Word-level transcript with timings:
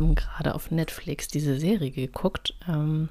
wir 0.00 0.08
haben 0.08 0.14
gerade 0.14 0.54
auf 0.54 0.70
Netflix 0.70 1.26
diese 1.28 1.58
Serie 1.58 1.90
geguckt. 1.90 2.54
Ähm, 2.68 3.08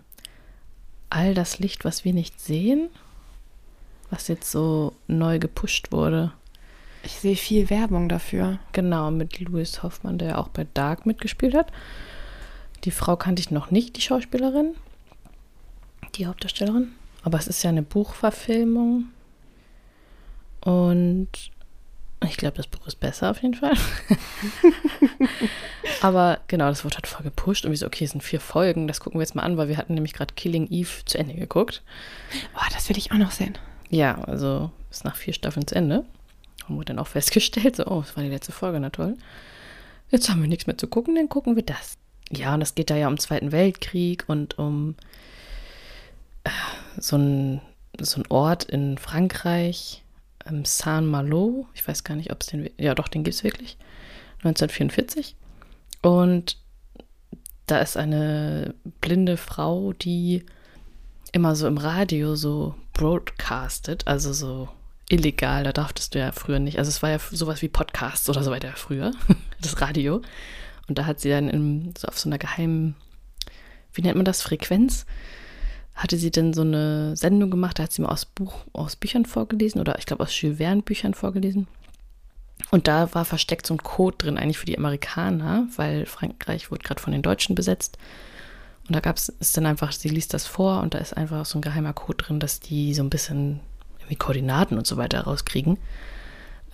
All 1.10 1.34
das 1.34 1.60
Licht, 1.60 1.86
was 1.86 2.04
wir 2.04 2.14
nicht 2.14 2.40
sehen, 2.40 2.90
was 4.10 4.28
jetzt 4.28 4.52
so 4.52 4.94
neu 5.08 5.40
gepusht 5.40 5.92
wurde. 5.92 6.32
Ich 7.04 7.14
sehe 7.14 7.36
viel 7.36 7.70
Werbung 7.70 8.10
dafür. 8.10 8.60
Genau, 8.72 9.12
mit 9.12 9.40
Louis 9.40 9.82
Hoffmann, 9.82 10.18
der 10.18 10.40
auch 10.40 10.50
bei 10.50 10.66
Dark 10.74 11.06
mitgespielt 11.06 11.56
hat. 11.56 11.72
Die 12.84 12.92
Frau 12.92 13.16
kannte 13.16 13.40
ich 13.40 13.52
noch 13.52 13.72
nicht, 13.72 13.98
die 13.98 14.02
Schauspielerin, 14.02 14.76
die 16.16 16.28
Hauptdarstellerin. 16.28 16.92
Aber 17.24 17.38
es 17.38 17.48
ist 17.48 17.64
ja 17.64 17.70
eine 17.70 17.84
Buchverfilmung. 17.84 19.06
Und 20.62 21.30
ich 22.26 22.38
glaube, 22.38 22.58
das 22.58 22.68
Buch 22.68 22.86
ist 22.88 23.00
besser 23.00 23.32
auf 23.32 23.42
jeden 23.42 23.56
Fall. 23.56 23.74
Aber 26.02 26.40
genau, 26.48 26.68
das 26.68 26.84
wurde 26.84 26.96
halt 26.96 27.08
voll 27.08 27.24
gepusht 27.24 27.66
und 27.66 27.72
wir 27.72 27.78
so, 27.78 27.86
okay, 27.86 28.06
es 28.06 28.12
sind 28.12 28.22
vier 28.22 28.40
Folgen, 28.40 28.88
das 28.88 29.00
gucken 29.00 29.20
wir 29.20 29.24
jetzt 29.24 29.36
mal 29.36 29.44
an, 29.44 29.58
weil 29.58 29.70
wir 29.70 29.78
hatten 29.78 29.94
nämlich 29.94 30.14
gerade 30.14 30.34
Killing 30.34 30.68
Eve 30.70 31.06
zu 31.06 31.18
Ende 31.18 31.34
geguckt. 31.34 31.84
Oh, 32.56 32.66
das 32.74 32.90
will 32.90 32.98
ich 32.98 33.12
auch 33.12 33.18
noch 33.18 33.32
sehen. 33.32 33.58
Ja, 33.90 34.22
also 34.24 34.72
ist 34.90 35.06
nach 35.06 35.16
vier 35.16 35.34
Staffeln 35.34 35.68
zu 35.68 35.76
Ende. 35.76 36.06
Haben 36.64 36.78
wir 36.78 36.86
dann 36.86 37.00
auch 37.00 37.08
festgestellt, 37.08 37.76
so, 37.76 37.86
oh, 37.86 38.02
das 38.02 38.16
war 38.16 38.24
die 38.24 38.30
letzte 38.30 38.52
Folge, 38.52 38.80
na 38.80 38.90
toll. 38.90 39.18
Jetzt 40.10 40.30
haben 40.30 40.42
wir 40.42 40.48
nichts 40.48 40.68
mehr 40.68 40.78
zu 40.78 40.88
gucken, 40.88 41.16
dann 41.16 41.30
gucken 41.30 41.56
wir 41.56 41.64
das. 41.64 41.98
Ja, 42.32 42.54
und 42.54 42.62
es 42.62 42.76
geht 42.76 42.90
da 42.90 42.96
ja 42.96 43.08
um 43.08 43.16
den 43.16 43.20
Zweiten 43.20 43.52
Weltkrieg 43.52 44.24
und 44.28 44.58
um 44.58 44.96
äh, 46.44 46.50
so 46.98 47.18
ein, 47.18 47.62
so 48.00 48.22
ein 48.22 48.28
Ort 48.30 48.64
in 48.64 48.98
Frankreich, 48.98 50.04
ähm, 50.46 50.66
Saint-Malo. 50.66 51.68
Ich 51.74 51.88
weiß 51.88 52.04
gar 52.04 52.16
nicht, 52.16 52.32
ob 52.32 52.42
es 52.42 52.48
den, 52.48 52.70
ja 52.78 52.96
doch, 52.96 53.08
den 53.08 53.24
gibt 53.24 53.36
es 53.36 53.44
wirklich. 53.44 53.78
1944. 54.40 55.36
Und 56.02 56.58
da 57.66 57.80
ist 57.80 57.98
eine 57.98 58.76
blinde 59.02 59.38
Frau, 59.38 59.94
die 59.94 60.46
immer 61.32 61.56
so 61.56 61.68
im 61.68 61.78
Radio 61.78 62.36
so 62.36 62.76
broadcastet, 62.94 64.08
also 64.08 64.32
so 64.32 64.70
illegal, 65.10 65.64
da 65.64 65.74
darfst 65.74 66.16
du 66.16 66.20
ja 66.20 66.32
früher 66.32 66.60
nicht. 66.60 66.80
Also 66.80 66.90
es 66.90 67.02
war 67.04 67.10
ja 67.10 67.20
sowas 67.20 67.62
wie 67.62 67.68
Podcasts 67.68 68.30
oder 68.30 68.44
so 68.44 68.52
weiter 68.52 68.72
früher, 68.76 69.12
das 69.62 69.82
Radio. 69.82 70.22
Und 70.88 70.98
da 70.98 71.06
hat 71.06 71.20
sie 71.20 71.30
dann 71.30 71.50
in, 71.50 71.94
so 71.98 72.08
auf 72.08 72.18
so 72.20 72.30
einer 72.30 72.38
geheimen, 72.38 72.96
wie 73.94 74.02
nennt 74.02 74.16
man 74.16 74.26
das, 74.26 74.42
Frequenz, 74.42 75.06
hatte 75.96 76.18
sie 76.18 76.30
dann 76.30 76.54
so 76.54 76.62
eine 76.62 77.16
Sendung 77.16 77.50
gemacht, 77.50 77.80
da 77.80 77.84
hat 77.84 77.92
sie 77.92 78.02
mal 78.02 78.10
aus, 78.10 78.26
Buch, 78.26 78.54
aus 78.74 78.98
Büchern 78.98 79.26
vorgelesen 79.26 79.80
oder 79.80 79.98
ich 79.98 80.06
glaube 80.06 80.24
aus 80.24 80.40
Jules 80.40 80.58
Verne 80.58 80.82
Büchern 80.82 81.14
vorgelesen. 81.14 81.68
Und 82.72 82.88
da 82.88 83.14
war 83.14 83.26
versteckt 83.26 83.66
so 83.66 83.74
ein 83.74 83.84
Code 83.84 84.18
drin, 84.18 84.38
eigentlich 84.38 84.58
für 84.58 84.66
die 84.66 84.78
Amerikaner, 84.78 85.68
weil 85.76 86.06
Frankreich 86.06 86.72
wurde 86.72 86.84
gerade 86.84 87.02
von 87.02 87.14
den 87.14 87.22
Deutschen 87.22 87.56
besetzt. 87.56 87.98
Und 88.88 88.96
da 88.96 89.00
gab 89.00 89.18
es, 89.18 89.32
dann 89.54 89.66
einfach, 89.66 89.92
sie 89.92 90.10
liest 90.10 90.34
das 90.34 90.46
vor 90.46 90.82
und 90.82 90.94
da 90.94 91.00
ist 91.00 91.16
einfach 91.16 91.46
so 91.46 91.58
ein 91.58 91.62
geheimer 91.62 91.94
Code 91.94 92.24
drin, 92.24 92.40
dass 92.40 92.60
die 92.60 92.94
so 92.94 93.02
ein 93.02 93.10
bisschen 93.10 93.62
irgendwie 94.00 94.16
Koordinaten 94.16 94.78
und 94.78 94.86
so 94.86 94.98
weiter 94.98 95.22
rauskriegen, 95.22 95.78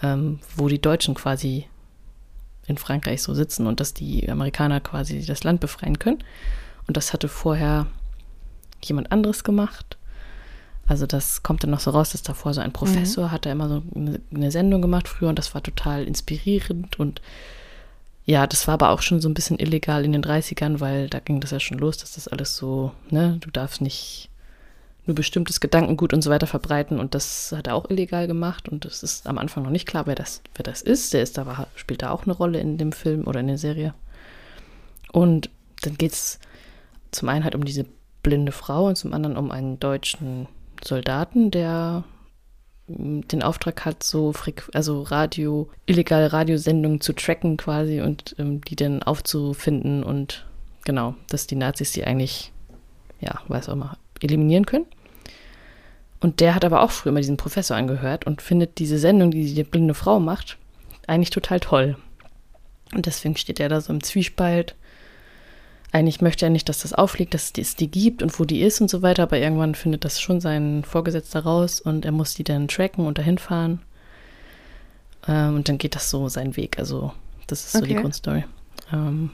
ähm, 0.02 0.40
wo 0.56 0.68
die 0.68 0.82
Deutschen 0.82 1.14
quasi 1.14 1.68
in 2.68 2.78
Frankreich 2.78 3.22
so 3.22 3.34
sitzen 3.34 3.68
und 3.68 3.80
dass 3.80 3.94
die 3.94 4.30
Amerikaner 4.30 4.82
quasi 4.82 5.26
das 5.26 5.44
Land 5.44 5.62
befreien 5.62 6.00
können. 6.00 6.24
Und 6.88 6.98
das 6.98 7.14
hatte 7.14 7.28
vorher 7.28 7.88
jemand 8.86 9.12
anderes 9.12 9.44
gemacht. 9.44 9.98
Also 10.88 11.06
das 11.06 11.42
kommt 11.44 11.64
dann 11.64 11.70
noch 11.70 11.80
so 11.80 11.92
raus, 11.92 12.12
dass 12.12 12.22
davor 12.22 12.54
so 12.54 12.62
ein 12.62 12.74
Professor 12.74 13.28
mhm. 13.28 13.32
hat 13.32 13.46
da 13.46 13.52
immer 13.52 13.70
so 13.70 13.82
eine, 13.96 14.52
Sendung 14.52 14.82
gemacht 14.82 15.08
früher 15.08 15.30
und 15.30 15.40
das 15.40 15.54
war 15.54 15.64
total 15.64 16.04
inspirierend 16.04 17.00
und 17.00 17.22
ja, 18.26 18.46
das 18.46 18.68
war 18.68 18.76
aber 18.76 18.90
auch 18.90 19.02
schon 19.02 19.20
so 19.20 19.30
ein 19.30 19.34
bisschen 19.34 19.58
illegal 19.58 20.06
in 20.06 20.12
den 20.12 20.24
30ern, 20.24 20.80
weil 20.80 21.10
da 21.10 21.20
ging 21.20 21.40
das 21.40 21.52
ja 21.52 21.60
schon 21.60 21.80
los, 21.80 21.98
dass 21.98 22.14
das 22.14 22.28
alles 22.28 22.56
so, 22.56 22.92
ne, 23.10 23.38
du 23.40 23.50
darfst 23.50 23.82
nicht 23.82 24.30
nur 25.06 25.16
bestimmtes 25.16 25.60
Gedankengut 25.60 26.14
und 26.14 26.22
so 26.22 26.30
weiter 26.30 26.46
verbreiten 26.46 27.00
und 27.00 27.16
das 27.16 27.54
hat 27.56 27.68
er 27.68 27.76
auch 27.76 27.90
illegal 27.90 28.28
gemacht 28.28 28.70
und 28.70 28.86
es 28.86 29.02
ist 29.02 29.28
am 29.28 29.38
Anfang 29.38 29.64
noch 29.64 29.72
nicht 29.72 29.88
klar, 29.88 30.06
wer 30.06 30.16
das, 30.16 30.42
wer 30.56 30.64
das 30.64 30.82
ist. 30.82 31.14
Der 31.14 31.24
ist 31.24 31.40
aber, 31.40 31.68
spielt 31.76 32.04
da 32.04 32.12
auch 32.12 32.24
eine 32.24 32.34
Rolle 32.34 32.60
in 32.60 32.78
dem 32.78 32.92
Film 32.92 33.26
oder 33.26 33.40
in 33.40 33.48
der 33.48 33.58
Serie. 33.58 33.94
Und 35.12 35.50
dann 35.82 35.98
geht 35.98 36.12
es 36.12 36.40
zum 37.12 37.30
einen 37.30 37.44
halt 37.44 37.56
um 37.56 37.66
diese 37.66 37.86
blinde 38.24 38.52
Frau 38.52 38.88
und 38.88 38.96
zum 38.96 39.14
anderen 39.14 39.38
um 39.38 39.52
einen 39.52 39.80
deutschen 39.80 40.48
Soldaten, 40.84 41.52
der 41.52 42.04
mm, 42.88 43.22
den 43.22 43.44
Auftrag 43.44 43.86
hat, 43.86 44.04
so 44.04 44.34
also 44.74 45.02
Radio, 45.04 45.70
illegale 45.86 46.32
Radiosendungen 46.34 47.02
zu 47.02 47.14
tracken 47.14 47.58
quasi 47.58 48.02
und 48.02 48.36
ähm, 48.40 48.62
die 48.62 48.76
dann 48.76 49.04
aufzufinden 49.04 50.04
und 50.04 50.46
genau, 50.86 51.16
dass 51.30 51.48
die 51.48 51.56
Nazis 51.56 51.92
die 51.92 52.04
eigentlich, 52.06 52.52
ja, 53.20 53.42
weiß 53.48 53.70
auch 53.70 53.76
mal, 53.76 53.98
eliminieren 54.22 54.66
können. 54.66 54.86
Und 56.20 56.40
der 56.40 56.54
hat 56.54 56.64
aber 56.64 56.82
auch 56.84 56.92
früher 56.92 57.12
immer 57.12 57.20
diesen 57.20 57.38
Professor 57.38 57.76
angehört 57.76 58.28
und 58.28 58.44
findet 58.44 58.78
diese 58.78 59.00
Sendung, 59.00 59.32
die 59.32 59.54
die 59.54 59.64
blinde 59.64 59.96
Frau 59.96 60.20
macht, 60.20 60.58
eigentlich 61.08 61.32
total 61.32 61.60
toll. 61.60 61.98
Und 62.94 63.08
deswegen 63.08 63.36
steht 63.38 63.60
er 63.60 63.70
da 63.70 63.82
so 63.82 63.92
im 63.92 64.04
Zwiespalt. 64.04 64.76
Eigentlich 65.92 66.22
möchte 66.22 66.46
er 66.46 66.50
nicht, 66.50 66.70
dass 66.70 66.84
das 66.84 66.94
aufliegt, 66.94 67.34
dass 67.34 67.52
es 67.58 67.76
die 67.76 67.92
gibt 67.92 68.24
und 68.24 68.40
wo 68.40 68.46
die 68.46 68.62
ist 68.62 68.80
und 68.80 68.90
so 68.90 69.02
weiter, 69.02 69.24
aber 69.24 69.38
irgendwann 69.38 69.76
findet 69.76 70.06
das 70.06 70.22
schon 70.22 70.40
sein 70.40 70.84
Vorgesetzter 70.86 71.42
raus 71.42 71.82
und 71.82 72.06
er 72.06 72.14
muss 72.14 72.34
die 72.34 72.46
dann 72.46 72.70
tracken 72.70 73.06
und 73.06 73.18
dahin 73.18 73.38
fahren. 73.38 73.82
Ähm, 75.28 75.56
und 75.56 75.70
dann 75.70 75.78
geht 75.78 75.96
das 75.96 76.10
so 76.10 76.30
seinen 76.30 76.56
Weg. 76.56 76.80
Also, 76.80 77.12
das 77.48 77.66
ist 77.66 77.72
so 77.74 77.80
okay. 77.80 77.90
die 77.90 77.96
Grundstory. 77.96 78.46
Ähm, 78.94 79.32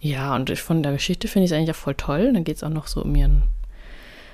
ja, 0.00 0.34
und 0.34 0.50
von 0.58 0.82
der 0.82 0.92
Geschichte 0.92 1.26
finde 1.26 1.44
ich 1.44 1.50
es 1.50 1.56
eigentlich 1.56 1.70
auch 1.70 1.80
voll 1.80 1.94
toll. 1.94 2.32
Dann 2.32 2.44
geht 2.44 2.56
es 2.56 2.64
auch 2.64 2.68
noch 2.70 2.86
so 2.86 3.02
um 3.02 3.14
ihren 3.14 3.42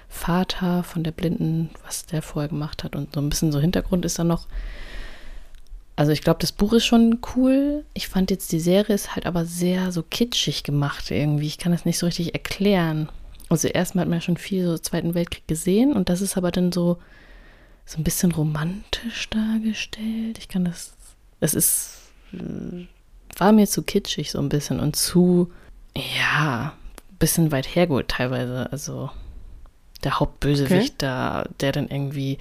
Vater 0.08 0.82
von 0.82 1.02
der 1.02 1.12
Blinden, 1.12 1.70
was 1.84 2.06
der 2.06 2.22
vorher 2.22 2.48
gemacht 2.48 2.84
hat 2.84 2.96
und 2.96 3.14
so 3.14 3.20
ein 3.20 3.28
bisschen 3.28 3.52
so 3.52 3.60
Hintergrund 3.60 4.04
ist 4.04 4.18
da 4.18 4.24
noch. 4.24 4.46
Also 5.98 6.12
ich 6.12 6.22
glaube, 6.22 6.38
das 6.38 6.52
Buch 6.52 6.74
ist 6.74 6.86
schon 6.86 7.18
cool. 7.34 7.84
Ich 7.92 8.06
fand 8.06 8.30
jetzt 8.30 8.52
die 8.52 8.60
Serie 8.60 8.94
ist 8.94 9.16
halt 9.16 9.26
aber 9.26 9.44
sehr 9.44 9.90
so 9.90 10.04
kitschig 10.04 10.62
gemacht 10.62 11.10
irgendwie. 11.10 11.48
Ich 11.48 11.58
kann 11.58 11.72
das 11.72 11.84
nicht 11.84 11.98
so 11.98 12.06
richtig 12.06 12.34
erklären. 12.34 13.08
Also 13.48 13.66
erstmal 13.66 14.02
hat 14.02 14.08
man 14.08 14.18
ja 14.18 14.22
schon 14.22 14.36
viel 14.36 14.64
so 14.64 14.78
Zweiten 14.78 15.14
Weltkrieg 15.14 15.48
gesehen 15.48 15.92
und 15.92 16.08
das 16.08 16.20
ist 16.20 16.36
aber 16.36 16.52
dann 16.52 16.70
so 16.70 16.98
so 17.84 17.98
ein 17.98 18.04
bisschen 18.04 18.30
romantisch 18.30 19.28
dargestellt. 19.30 20.38
Ich 20.38 20.46
kann 20.46 20.66
das 20.66 20.92
es 21.40 21.54
ist 21.54 21.98
war 23.36 23.50
mir 23.50 23.66
zu 23.66 23.82
kitschig 23.82 24.30
so 24.30 24.38
ein 24.38 24.50
bisschen 24.50 24.78
und 24.78 24.94
zu 24.94 25.50
ja, 25.96 26.74
ein 27.10 27.16
bisschen 27.18 27.50
weit 27.50 27.74
hergeholt 27.74 28.06
teilweise. 28.06 28.70
Also 28.70 29.10
der 30.04 30.20
Hauptbösewicht 30.20 30.94
okay. 30.94 30.94
da, 30.98 31.44
der 31.58 31.72
dann 31.72 31.88
irgendwie, 31.88 32.38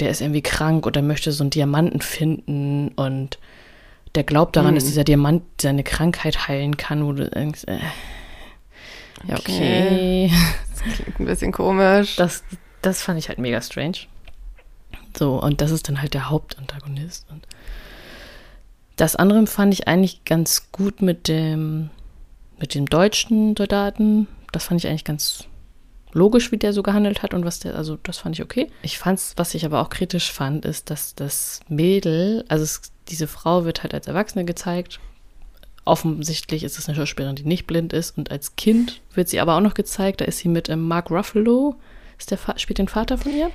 der 0.00 0.10
ist 0.10 0.20
irgendwie 0.20 0.42
krank 0.42 0.86
oder 0.86 1.02
möchte 1.02 1.32
so 1.32 1.44
einen 1.44 1.50
Diamanten 1.50 2.00
finden 2.00 2.88
und 2.88 3.38
der 4.14 4.24
glaubt 4.24 4.56
daran, 4.56 4.72
mhm. 4.72 4.74
dass 4.76 4.84
dieser 4.84 5.04
Diamant 5.04 5.42
seine 5.60 5.82
Krankheit 5.82 6.46
heilen 6.46 6.76
kann, 6.76 7.04
wo 7.04 7.12
du 7.12 7.28
denkst, 7.28 7.64
äh, 7.66 7.78
ja, 9.26 9.36
okay. 9.36 10.30
okay. 10.30 10.30
Das 10.84 10.94
klingt 10.94 11.20
ein 11.20 11.26
bisschen 11.26 11.52
komisch. 11.52 12.16
Das, 12.16 12.44
das 12.82 13.02
fand 13.02 13.18
ich 13.18 13.28
halt 13.28 13.38
mega 13.38 13.60
strange. 13.60 13.98
So, 15.16 15.40
und 15.40 15.60
das 15.60 15.70
ist 15.70 15.88
dann 15.88 16.00
halt 16.00 16.14
der 16.14 16.28
Hauptantagonist. 16.28 17.26
Und 17.30 17.46
das 18.96 19.16
andere 19.16 19.46
fand 19.46 19.72
ich 19.72 19.88
eigentlich 19.88 20.24
ganz 20.24 20.70
gut 20.72 21.02
mit 21.02 21.28
dem, 21.28 21.90
mit 22.58 22.74
dem 22.74 22.86
deutschen 22.86 23.56
Soldaten. 23.56 24.28
Das 24.52 24.64
fand 24.66 24.82
ich 24.82 24.88
eigentlich 24.88 25.04
ganz 25.04 25.46
logisch, 26.14 26.52
wie 26.52 26.56
der 26.56 26.72
so 26.72 26.82
gehandelt 26.82 27.22
hat 27.22 27.34
und 27.34 27.44
was 27.44 27.60
der, 27.60 27.74
also 27.74 27.98
das 28.02 28.18
fand 28.18 28.36
ich 28.36 28.42
okay. 28.42 28.70
Ich 28.82 28.98
fand's, 28.98 29.34
was 29.36 29.54
ich 29.54 29.66
aber 29.66 29.80
auch 29.80 29.90
kritisch 29.90 30.32
fand, 30.32 30.64
ist, 30.64 30.90
dass 30.90 31.14
das 31.14 31.60
Mädel, 31.68 32.44
also 32.48 32.64
es, 32.64 32.80
diese 33.08 33.26
Frau 33.26 33.64
wird 33.64 33.82
halt 33.82 33.92
als 33.92 34.06
Erwachsene 34.06 34.44
gezeigt. 34.44 35.00
Offensichtlich 35.84 36.64
ist 36.64 36.78
es 36.78 36.88
eine 36.88 36.96
Schauspielerin, 36.96 37.36
die 37.36 37.44
nicht 37.44 37.66
blind 37.66 37.92
ist 37.92 38.16
und 38.16 38.30
als 38.30 38.56
Kind 38.56 39.02
wird 39.12 39.28
sie 39.28 39.40
aber 39.40 39.56
auch 39.56 39.60
noch 39.60 39.74
gezeigt. 39.74 40.20
Da 40.20 40.24
ist 40.24 40.38
sie 40.38 40.48
mit 40.48 40.68
ähm, 40.70 40.88
Mark 40.88 41.10
Ruffalo, 41.10 41.74
ist 42.18 42.30
der, 42.30 42.38
spielt 42.56 42.78
den 42.78 42.88
Vater 42.88 43.18
von 43.18 43.36
ihr. 43.36 43.50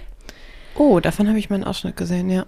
Oh, 0.75 1.00
davon 1.00 1.27
habe 1.27 1.39
ich 1.39 1.50
meinen 1.50 1.63
Ausschnitt 1.63 1.97
gesehen, 1.97 2.29
ja. 2.29 2.45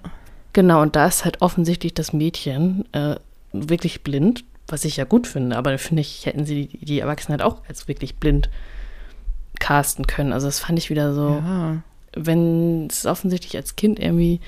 Genau, 0.53 0.81
und 0.81 0.95
da 0.95 1.07
ist 1.07 1.25
halt 1.25 1.41
offensichtlich 1.41 1.93
das 1.93 2.13
Mädchen 2.13 2.85
äh, 2.93 3.15
wirklich 3.53 4.03
blind, 4.03 4.43
was 4.67 4.85
ich 4.85 4.97
ja 4.97 5.05
gut 5.05 5.27
finde, 5.27 5.57
aber 5.57 5.77
finde 5.77 6.01
ich, 6.01 6.25
hätten 6.25 6.45
sie 6.45 6.67
die, 6.67 6.85
die 6.85 6.99
Erwachsenen 6.99 7.39
halt 7.39 7.49
auch 7.49 7.61
als 7.67 7.87
wirklich 7.87 8.15
blind 8.17 8.49
casten 9.61 10.07
können. 10.07 10.33
Also 10.33 10.47
das 10.47 10.59
fand 10.59 10.77
ich 10.77 10.89
wieder 10.89 11.13
so, 11.13 11.41
ja. 11.45 11.77
wenn 12.13 12.87
es 12.87 13.05
offensichtlich 13.05 13.55
als 13.55 13.77
Kind 13.77 13.99
irgendwie 13.99 14.41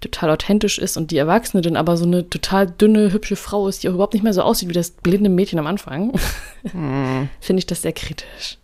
total 0.00 0.30
authentisch 0.30 0.78
ist 0.78 0.96
und 0.96 1.10
die 1.10 1.16
Erwachsene 1.16 1.62
dann 1.62 1.76
aber 1.76 1.96
so 1.96 2.04
eine 2.04 2.28
total 2.28 2.68
dünne, 2.68 3.12
hübsche 3.12 3.36
Frau 3.36 3.66
ist, 3.68 3.82
die 3.82 3.88
auch 3.88 3.94
überhaupt 3.94 4.14
nicht 4.14 4.22
mehr 4.22 4.34
so 4.34 4.42
aussieht 4.42 4.68
wie 4.68 4.74
das 4.74 4.90
blinde 4.90 5.30
Mädchen 5.30 5.58
am 5.58 5.66
Anfang, 5.66 6.12
mhm. 6.72 7.28
finde 7.40 7.58
ich 7.58 7.66
das 7.66 7.82
sehr 7.82 7.92
kritisch. 7.92 8.58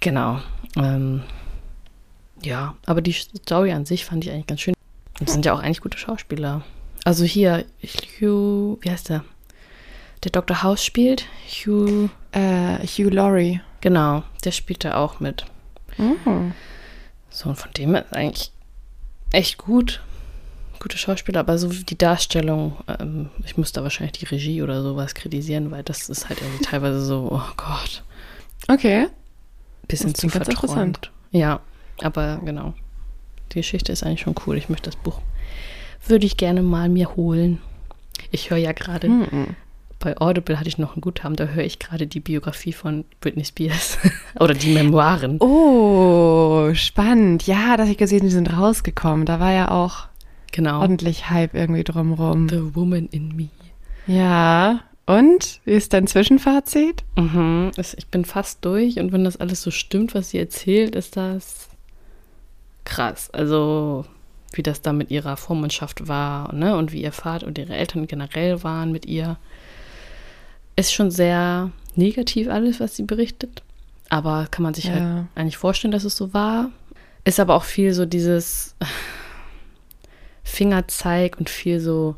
Genau. 0.00 0.40
Ähm, 0.76 1.22
ja, 2.42 2.74
aber 2.86 3.02
die 3.02 3.12
Story 3.12 3.72
an 3.72 3.84
sich 3.84 4.04
fand 4.04 4.24
ich 4.24 4.30
eigentlich 4.30 4.46
ganz 4.46 4.60
schön. 4.60 4.74
Und 5.20 5.28
das 5.28 5.34
sind 5.34 5.44
ja 5.44 5.52
auch 5.52 5.60
eigentlich 5.60 5.80
gute 5.80 5.98
Schauspieler. 5.98 6.62
Also 7.04 7.24
hier, 7.24 7.64
Hugh, 8.20 8.78
wie 8.80 8.90
heißt 8.90 9.10
der? 9.10 9.24
der 10.24 10.30
Dr. 10.30 10.62
House 10.62 10.84
spielt. 10.84 11.26
Hugh, 11.48 12.08
Äh, 12.32 12.78
Hugh 12.86 13.10
Laurie. 13.10 13.60
Genau, 13.82 14.22
der 14.44 14.52
spielt 14.52 14.84
da 14.86 14.94
auch 14.96 15.20
mit. 15.20 15.44
Mhm. 15.98 16.52
So, 17.28 17.50
und 17.50 17.56
von 17.56 17.70
dem 17.72 17.94
ist 17.94 18.12
eigentlich 18.14 18.50
echt 19.32 19.58
gut. 19.58 20.00
Gute 20.80 20.98
Schauspieler, 20.98 21.40
aber 21.40 21.58
so 21.58 21.70
wie 21.72 21.84
die 21.84 21.96
Darstellung, 21.98 22.76
ähm, 22.98 23.28
ich 23.44 23.56
muss 23.56 23.70
da 23.72 23.82
wahrscheinlich 23.84 24.12
die 24.18 24.24
Regie 24.24 24.62
oder 24.62 24.82
sowas 24.82 25.14
kritisieren, 25.14 25.70
weil 25.70 25.82
das 25.84 26.08
ist 26.08 26.28
halt 26.28 26.40
irgendwie 26.40 26.64
teilweise 26.64 27.00
so, 27.04 27.28
oh 27.30 27.52
Gott, 27.56 28.02
Okay. 28.68 29.06
bisschen 29.86 30.12
zu 30.14 30.26
ganz 30.26 30.46
verträumt. 30.48 31.12
Ja, 31.30 31.60
aber 32.02 32.40
genau. 32.44 32.74
Die 33.52 33.56
Geschichte 33.60 33.92
ist 33.92 34.02
eigentlich 34.02 34.22
schon 34.22 34.34
cool. 34.46 34.56
Ich 34.56 34.68
möchte 34.70 34.90
das 34.90 34.96
Buch, 35.00 35.20
würde 36.06 36.26
ich 36.26 36.36
gerne 36.36 36.62
mal 36.62 36.88
mir 36.88 37.14
holen. 37.14 37.60
Ich 38.32 38.50
höre 38.50 38.58
ja 38.58 38.72
gerade, 38.72 39.08
Mhm. 39.08 39.54
Bei 40.02 40.20
Audible 40.20 40.58
hatte 40.58 40.68
ich 40.68 40.78
noch 40.78 40.96
ein 40.96 41.00
Guthaben, 41.00 41.36
da 41.36 41.44
höre 41.46 41.64
ich 41.64 41.78
gerade 41.78 42.06
die 42.06 42.20
Biografie 42.20 42.72
von 42.72 43.04
Britney 43.20 43.44
Spears 43.44 43.98
oder 44.40 44.52
die 44.52 44.74
Memoiren. 44.74 45.38
Oh, 45.40 46.74
spannend. 46.74 47.46
Ja, 47.46 47.76
dass 47.76 47.88
ich 47.88 47.96
gesehen, 47.96 48.22
die 48.24 48.30
sind 48.30 48.52
rausgekommen. 48.56 49.24
Da 49.26 49.40
war 49.40 49.52
ja 49.52 49.70
auch 49.70 50.08
Genau. 50.50 50.80
ordentlich 50.80 51.30
Hype 51.30 51.54
irgendwie 51.54 51.84
drumrum. 51.84 52.48
The 52.48 52.74
Woman 52.74 53.06
in 53.10 53.34
Me. 53.34 53.48
Ja. 54.06 54.80
Und? 55.06 55.60
Wie 55.64 55.72
ist 55.72 55.92
dein 55.92 56.06
Zwischenfazit? 56.06 57.04
Mhm. 57.16 57.70
Ich 57.76 58.06
bin 58.08 58.24
fast 58.24 58.64
durch 58.64 58.98
und 58.98 59.12
wenn 59.12 59.24
das 59.24 59.38
alles 59.38 59.62
so 59.62 59.70
stimmt, 59.70 60.14
was 60.14 60.30
sie 60.30 60.38
erzählt, 60.38 60.94
ist 60.94 61.16
das 61.16 61.68
krass. 62.84 63.30
Also, 63.30 64.04
wie 64.52 64.62
das 64.62 64.82
da 64.82 64.92
mit 64.92 65.10
ihrer 65.10 65.36
Vormundschaft 65.36 66.08
war 66.08 66.54
ne? 66.54 66.76
und 66.76 66.92
wie 66.92 67.02
ihr 67.02 67.12
Vater 67.12 67.46
und 67.46 67.58
ihre 67.58 67.74
Eltern 67.74 68.06
generell 68.06 68.62
waren 68.62 68.92
mit 68.92 69.06
ihr. 69.06 69.38
Ist 70.82 70.92
schon 70.92 71.10
sehr 71.12 71.70
negativ 71.94 72.48
alles, 72.48 72.80
was 72.80 72.96
sie 72.96 73.04
berichtet. 73.04 73.62
Aber 74.08 74.46
kann 74.50 74.64
man 74.64 74.74
sich 74.74 74.90
halt 74.90 75.00
Ja. 75.00 75.26
eigentlich 75.36 75.56
vorstellen, 75.56 75.92
dass 75.92 76.02
es 76.04 76.16
so 76.16 76.34
war. 76.34 76.70
Ist 77.24 77.38
aber 77.40 77.54
auch 77.54 77.62
viel 77.64 77.94
so 77.94 78.04
dieses 78.04 78.74
Fingerzeig 80.44 81.38
und 81.38 81.48
viel 81.48 81.80
so, 81.80 82.16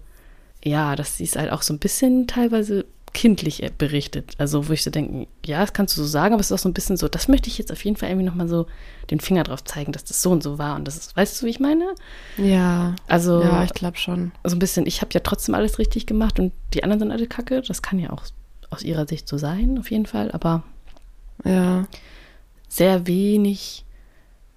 ja, 0.65 0.97
dass 0.97 1.17
sie 1.19 1.25
es 1.25 1.37
halt 1.37 1.53
auch 1.53 1.63
so 1.63 1.75
ein 1.75 1.79
bisschen 1.79 2.27
teilweise 2.27 2.87
kindlich 3.13 3.63
berichtet. 3.79 4.33
Also, 4.39 4.69
wo 4.69 4.73
ich 4.73 4.83
so 4.83 4.91
denke, 4.91 5.29
ja, 5.47 5.61
das 5.61 5.73
kannst 5.73 5.97
du 5.97 6.01
so 6.01 6.07
sagen, 6.07 6.35
aber 6.35 6.41
es 6.41 6.47
ist 6.47 6.53
auch 6.53 6.59
so 6.63 6.69
ein 6.69 6.75
bisschen 6.75 6.97
so, 6.97 7.07
das 7.07 7.29
möchte 7.29 7.49
ich 7.49 7.59
jetzt 7.59 7.71
auf 7.71 7.85
jeden 7.85 7.97
Fall 7.97 8.09
irgendwie 8.09 8.27
nochmal 8.27 8.49
so 8.49 8.67
den 9.11 9.21
Finger 9.21 9.45
drauf 9.45 9.63
zeigen, 9.63 9.93
dass 9.93 10.03
das 10.05 10.21
so 10.21 10.31
und 10.33 10.43
so 10.43 10.59
war. 10.59 10.75
Und 10.75 10.87
das 10.89 10.97
ist, 10.97 11.17
weißt 11.17 11.41
du, 11.41 11.47
wie 11.47 11.51
ich 11.51 11.61
meine? 11.61 11.95
Ja. 12.39 12.97
Also, 13.07 13.41
Ja, 13.41 13.63
ich 13.63 13.75
glaube 13.75 13.99
schon. 13.99 14.33
so 14.43 14.57
ein 14.57 14.59
bisschen, 14.59 14.87
ich 14.87 15.01
habe 15.01 15.11
ja 15.15 15.21
trotzdem 15.21 15.55
alles 15.55 15.79
richtig 15.79 16.07
gemacht 16.07 16.41
und 16.41 16.53
die 16.73 16.83
anderen 16.83 16.99
sind 17.01 17.13
alle 17.13 17.27
kacke. 17.29 17.63
Das 17.63 17.83
kann 17.83 18.01
ja 18.01 18.11
auch 18.11 18.25
aus 18.75 18.82
ihrer 18.82 19.06
Sicht 19.06 19.29
so 19.29 19.38
sein, 19.38 19.79
auf 19.79 19.91
jeden 19.91 20.06
Fall. 20.06 20.31
Aber 20.32 20.62
Ja. 21.44 21.87
sehr 22.69 23.06
wenig 23.06 23.85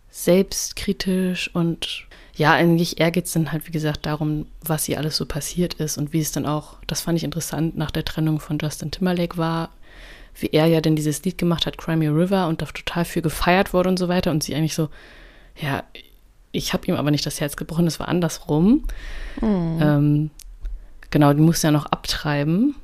selbstkritisch 0.09 1.53
und 1.53 2.05
ja, 2.35 2.53
eigentlich 2.53 2.99
eher 2.99 3.11
geht 3.11 3.25
es 3.25 3.33
dann 3.33 3.51
halt, 3.51 3.67
wie 3.67 3.71
gesagt, 3.71 4.05
darum, 4.05 4.45
was 4.61 4.85
hier 4.85 4.97
alles 4.99 5.17
so 5.17 5.25
passiert 5.25 5.75
ist 5.75 5.97
und 5.97 6.13
wie 6.13 6.21
es 6.21 6.31
dann 6.31 6.45
auch, 6.45 6.77
das 6.87 7.01
fand 7.01 7.17
ich 7.17 7.23
interessant, 7.23 7.77
nach 7.77 7.91
der 7.91 8.05
Trennung 8.05 8.39
von 8.39 8.57
Justin 8.59 8.91
Timberlake 8.91 9.37
war, 9.37 9.69
wie 10.39 10.49
er 10.51 10.67
ja 10.67 10.81
denn 10.81 10.95
dieses 10.95 11.23
Lied 11.23 11.37
gemacht 11.39 11.65
hat, 11.65 11.77
Cry 11.79 11.95
Me 11.95 12.09
a 12.09 12.11
River, 12.11 12.47
und 12.47 12.61
da 12.61 12.65
total 12.65 13.05
für 13.05 13.23
gefeiert 13.23 13.73
wurde 13.73 13.89
und 13.89 13.97
so 13.97 14.07
weiter 14.07 14.29
und 14.31 14.43
sie 14.43 14.53
eigentlich 14.55 14.75
so, 14.75 14.89
ja, 15.59 15.83
ich 16.51 16.73
habe 16.73 16.85
ihm 16.87 16.95
aber 16.95 17.09
nicht 17.11 17.25
das 17.25 17.41
Herz 17.41 17.55
gebrochen, 17.55 17.85
das 17.85 17.99
war 17.99 18.07
andersrum. 18.07 18.83
Ähm, 19.81 20.29
genau, 21.09 21.33
die 21.33 21.41
musste 21.41 21.67
ja 21.67 21.71
noch 21.71 21.87
abtreiben, 21.87 22.75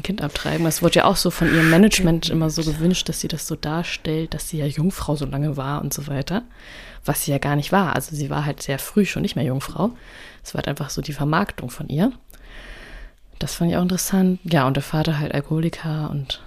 ein 0.00 0.02
Kind 0.02 0.22
abtreiben. 0.22 0.64
Das 0.64 0.82
wurde 0.82 0.96
ja 0.96 1.04
auch 1.04 1.16
so 1.16 1.30
von 1.30 1.52
ihrem 1.52 1.70
Management 1.70 2.28
immer 2.28 2.50
so 2.50 2.62
gewünscht, 2.62 3.08
dass 3.08 3.20
sie 3.20 3.28
das 3.28 3.46
so 3.46 3.54
darstellt, 3.54 4.34
dass 4.34 4.48
sie 4.48 4.58
ja 4.58 4.66
Jungfrau 4.66 5.16
so 5.16 5.26
lange 5.26 5.56
war 5.56 5.82
und 5.82 5.94
so 5.94 6.06
weiter. 6.06 6.42
Was 7.04 7.24
sie 7.24 7.30
ja 7.30 7.38
gar 7.38 7.56
nicht 7.56 7.72
war. 7.72 7.94
Also 7.94 8.14
sie 8.16 8.30
war 8.30 8.44
halt 8.44 8.62
sehr 8.62 8.78
früh 8.78 9.06
schon 9.06 9.22
nicht 9.22 9.36
mehr 9.36 9.44
Jungfrau. 9.44 9.90
Es 10.42 10.54
war 10.54 10.58
halt 10.58 10.68
einfach 10.68 10.90
so 10.90 11.02
die 11.02 11.12
Vermarktung 11.12 11.70
von 11.70 11.88
ihr. 11.88 12.12
Das 13.38 13.54
fand 13.54 13.70
ich 13.70 13.76
auch 13.76 13.82
interessant. 13.82 14.40
Ja, 14.44 14.66
und 14.66 14.74
der 14.74 14.82
Vater 14.82 15.18
halt 15.18 15.34
Alkoholiker 15.34 16.10
und 16.10 16.42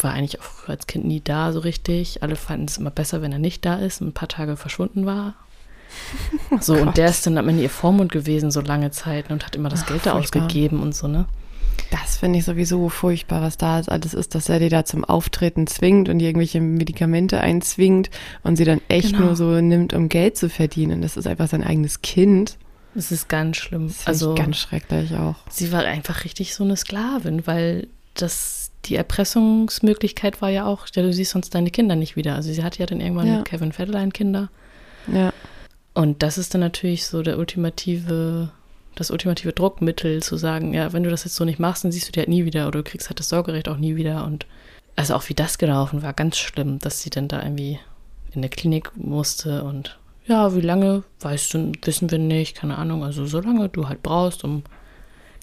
war 0.00 0.12
eigentlich 0.12 0.40
auch 0.40 0.44
früher 0.44 0.70
als 0.70 0.86
Kind 0.86 1.04
nie 1.04 1.20
da 1.20 1.52
so 1.52 1.60
richtig. 1.60 2.22
Alle 2.22 2.36
fanden 2.36 2.66
es 2.66 2.78
immer 2.78 2.90
besser, 2.90 3.22
wenn 3.22 3.32
er 3.32 3.38
nicht 3.38 3.64
da 3.64 3.76
ist 3.76 4.00
und 4.00 4.08
ein 4.08 4.14
paar 4.14 4.28
Tage 4.28 4.56
verschwunden 4.56 5.06
war. 5.06 5.34
So, 6.60 6.74
und 6.74 6.86
Gott. 6.86 6.96
der 6.96 7.08
ist 7.08 7.26
dann 7.26 7.38
am 7.38 7.48
Ende 7.48 7.62
ihr 7.62 7.70
Vormund 7.70 8.10
gewesen, 8.10 8.50
so 8.50 8.60
lange 8.60 8.90
Zeit, 8.90 9.30
und 9.30 9.44
hat 9.44 9.54
immer 9.54 9.68
das 9.68 9.82
Ach, 9.82 9.86
Geld 9.86 10.06
da 10.06 10.12
ausgegeben 10.12 10.80
und 10.80 10.94
so, 10.94 11.08
ne? 11.08 11.26
Das 12.02 12.16
finde 12.18 12.38
ich 12.40 12.44
sowieso 12.44 12.88
furchtbar, 12.88 13.40
was 13.40 13.56
da 13.56 13.80
alles 13.86 14.14
ist, 14.14 14.34
dass 14.34 14.48
er 14.48 14.58
die 14.58 14.68
da 14.68 14.84
zum 14.84 15.04
Auftreten 15.04 15.66
zwingt 15.68 16.08
und 16.08 16.18
die 16.18 16.24
irgendwelche 16.26 16.60
Medikamente 16.60 17.40
einzwingt 17.40 18.10
und 18.42 18.56
sie 18.56 18.64
dann 18.64 18.80
echt 18.88 19.12
Genau. 19.12 19.26
nur 19.26 19.36
so 19.36 19.60
nimmt, 19.60 19.94
um 19.94 20.08
Geld 20.08 20.36
zu 20.36 20.48
verdienen. 20.48 21.02
Das 21.02 21.16
ist 21.16 21.26
einfach 21.26 21.48
sein 21.48 21.62
eigenes 21.62 22.02
Kind. 22.02 22.56
Das 22.94 23.12
ist 23.12 23.28
ganz 23.28 23.58
schlimm. 23.58 23.88
Das 23.88 24.06
also, 24.06 24.34
ganz 24.34 24.56
schrecklich 24.56 25.14
auch. 25.14 25.36
sie 25.50 25.70
war 25.72 25.84
einfach 25.84 26.24
richtig 26.24 26.54
so 26.54 26.64
eine 26.64 26.76
Sklavin, 26.76 27.46
weil 27.46 27.86
das, 28.14 28.70
die 28.86 28.96
Erpressungsmöglichkeit 28.96 30.40
war 30.42 30.48
ja 30.50 30.66
auch, 30.66 30.86
ja, 30.94 31.02
du 31.02 31.12
siehst 31.12 31.32
sonst 31.32 31.54
deine 31.54 31.70
Kinder 31.70 31.96
nicht 31.96 32.16
wieder. 32.16 32.34
Also 32.34 32.52
sie 32.52 32.62
hatte 32.62 32.80
ja 32.80 32.86
dann 32.86 33.00
irgendwann 33.00 33.26
Ja. 33.26 33.36
mit 33.38 33.44
Kevin 33.46 33.72
Federline 33.72 34.10
Kinder. 34.10 34.48
Ja. 35.12 35.32
Und 35.92 36.22
das 36.22 36.38
ist 36.38 36.54
dann 36.54 36.60
natürlich 36.60 37.06
so 37.06 37.22
der 37.22 37.38
ultimative, 37.38 38.50
das 38.94 39.10
ultimative 39.10 39.52
Druckmittel 39.52 40.22
zu 40.22 40.36
sagen, 40.36 40.74
ja, 40.74 40.92
wenn 40.92 41.02
du 41.02 41.10
das 41.10 41.24
jetzt 41.24 41.36
so 41.36 41.44
nicht 41.44 41.58
machst, 41.58 41.84
dann 41.84 41.92
siehst 41.92 42.08
du 42.08 42.12
die 42.12 42.20
halt 42.20 42.28
nie 42.28 42.44
wieder 42.44 42.68
oder 42.68 42.82
du 42.82 42.90
kriegst 42.90 43.08
halt 43.08 43.18
das 43.18 43.28
Sorgerecht 43.28 43.68
auch 43.68 43.76
nie 43.76 43.96
wieder. 43.96 44.24
Und 44.24 44.46
also 44.96 45.14
auch 45.14 45.28
wie 45.28 45.34
das 45.34 45.58
gelaufen 45.58 46.02
war, 46.02 46.12
ganz 46.12 46.38
schlimm, 46.38 46.78
dass 46.78 47.02
sie 47.02 47.10
dann 47.10 47.28
da 47.28 47.42
irgendwie 47.42 47.78
in 48.32 48.42
der 48.42 48.50
Klinik 48.50 48.92
musste 48.96 49.64
und 49.64 49.98
ja, 50.26 50.54
wie 50.54 50.60
lange, 50.60 51.02
weißt 51.20 51.54
du, 51.54 51.72
wissen 51.82 52.10
wir 52.10 52.18
nicht, 52.18 52.56
keine 52.56 52.78
Ahnung. 52.78 53.04
Also 53.04 53.26
so 53.26 53.40
lange 53.40 53.68
du 53.68 53.88
halt 53.88 54.02
brauchst, 54.02 54.42
um 54.42 54.62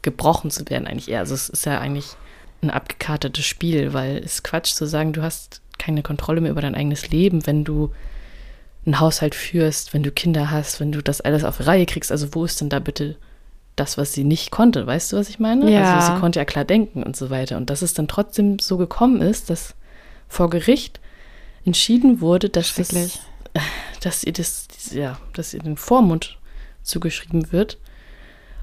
gebrochen 0.01 0.49
zu 0.49 0.67
werden 0.69 0.87
eigentlich 0.87 1.09
eher. 1.09 1.19
Also 1.19 1.35
es 1.35 1.49
ist 1.49 1.65
ja 1.65 1.79
eigentlich 1.79 2.15
ein 2.63 2.71
abgekartetes 2.71 3.45
Spiel, 3.45 3.93
weil 3.93 4.17
es 4.17 4.43
Quatsch 4.43 4.73
zu 4.73 4.87
sagen, 4.87 5.13
du 5.13 5.21
hast 5.21 5.61
keine 5.77 6.01
Kontrolle 6.01 6.41
mehr 6.41 6.51
über 6.51 6.61
dein 6.61 6.75
eigenes 6.75 7.09
Leben, 7.09 7.45
wenn 7.45 7.63
du 7.63 7.91
einen 8.85 8.99
Haushalt 8.99 9.35
führst, 9.35 9.93
wenn 9.93 10.03
du 10.03 10.11
Kinder 10.11 10.49
hast, 10.49 10.79
wenn 10.79 10.91
du 10.91 11.03
das 11.03 11.21
alles 11.21 11.43
auf 11.43 11.65
Reihe 11.65 11.85
kriegst. 11.85 12.11
Also 12.11 12.33
wo 12.33 12.45
ist 12.45 12.59
denn 12.61 12.69
da 12.69 12.79
bitte 12.79 13.17
das, 13.75 13.97
was 13.97 14.13
sie 14.13 14.23
nicht 14.23 14.51
konnte? 14.51 14.85
Weißt 14.85 15.11
du, 15.13 15.17
was 15.17 15.29
ich 15.29 15.39
meine? 15.39 15.69
Ja. 15.71 15.95
Also 15.95 16.13
sie 16.13 16.19
konnte 16.19 16.39
ja 16.39 16.45
klar 16.45 16.65
denken 16.65 17.03
und 17.03 17.15
so 17.15 17.29
weiter. 17.29 17.57
Und 17.57 17.69
dass 17.69 17.81
es 17.81 17.93
dann 17.93 18.07
trotzdem 18.07 18.59
so 18.59 18.77
gekommen 18.77 19.21
ist, 19.21 19.49
dass 19.49 19.75
vor 20.27 20.49
Gericht 20.49 20.99
entschieden 21.65 22.21
wurde, 22.21 22.49
dass, 22.49 22.73
das, 22.75 22.89
dass 24.01 24.23
ihr 24.23 24.33
das, 24.33 24.67
ja, 24.91 25.17
dass 25.33 25.53
ihr 25.53 25.61
den 25.61 25.77
Vormund 25.77 26.37
zugeschrieben 26.83 27.51
wird, 27.51 27.77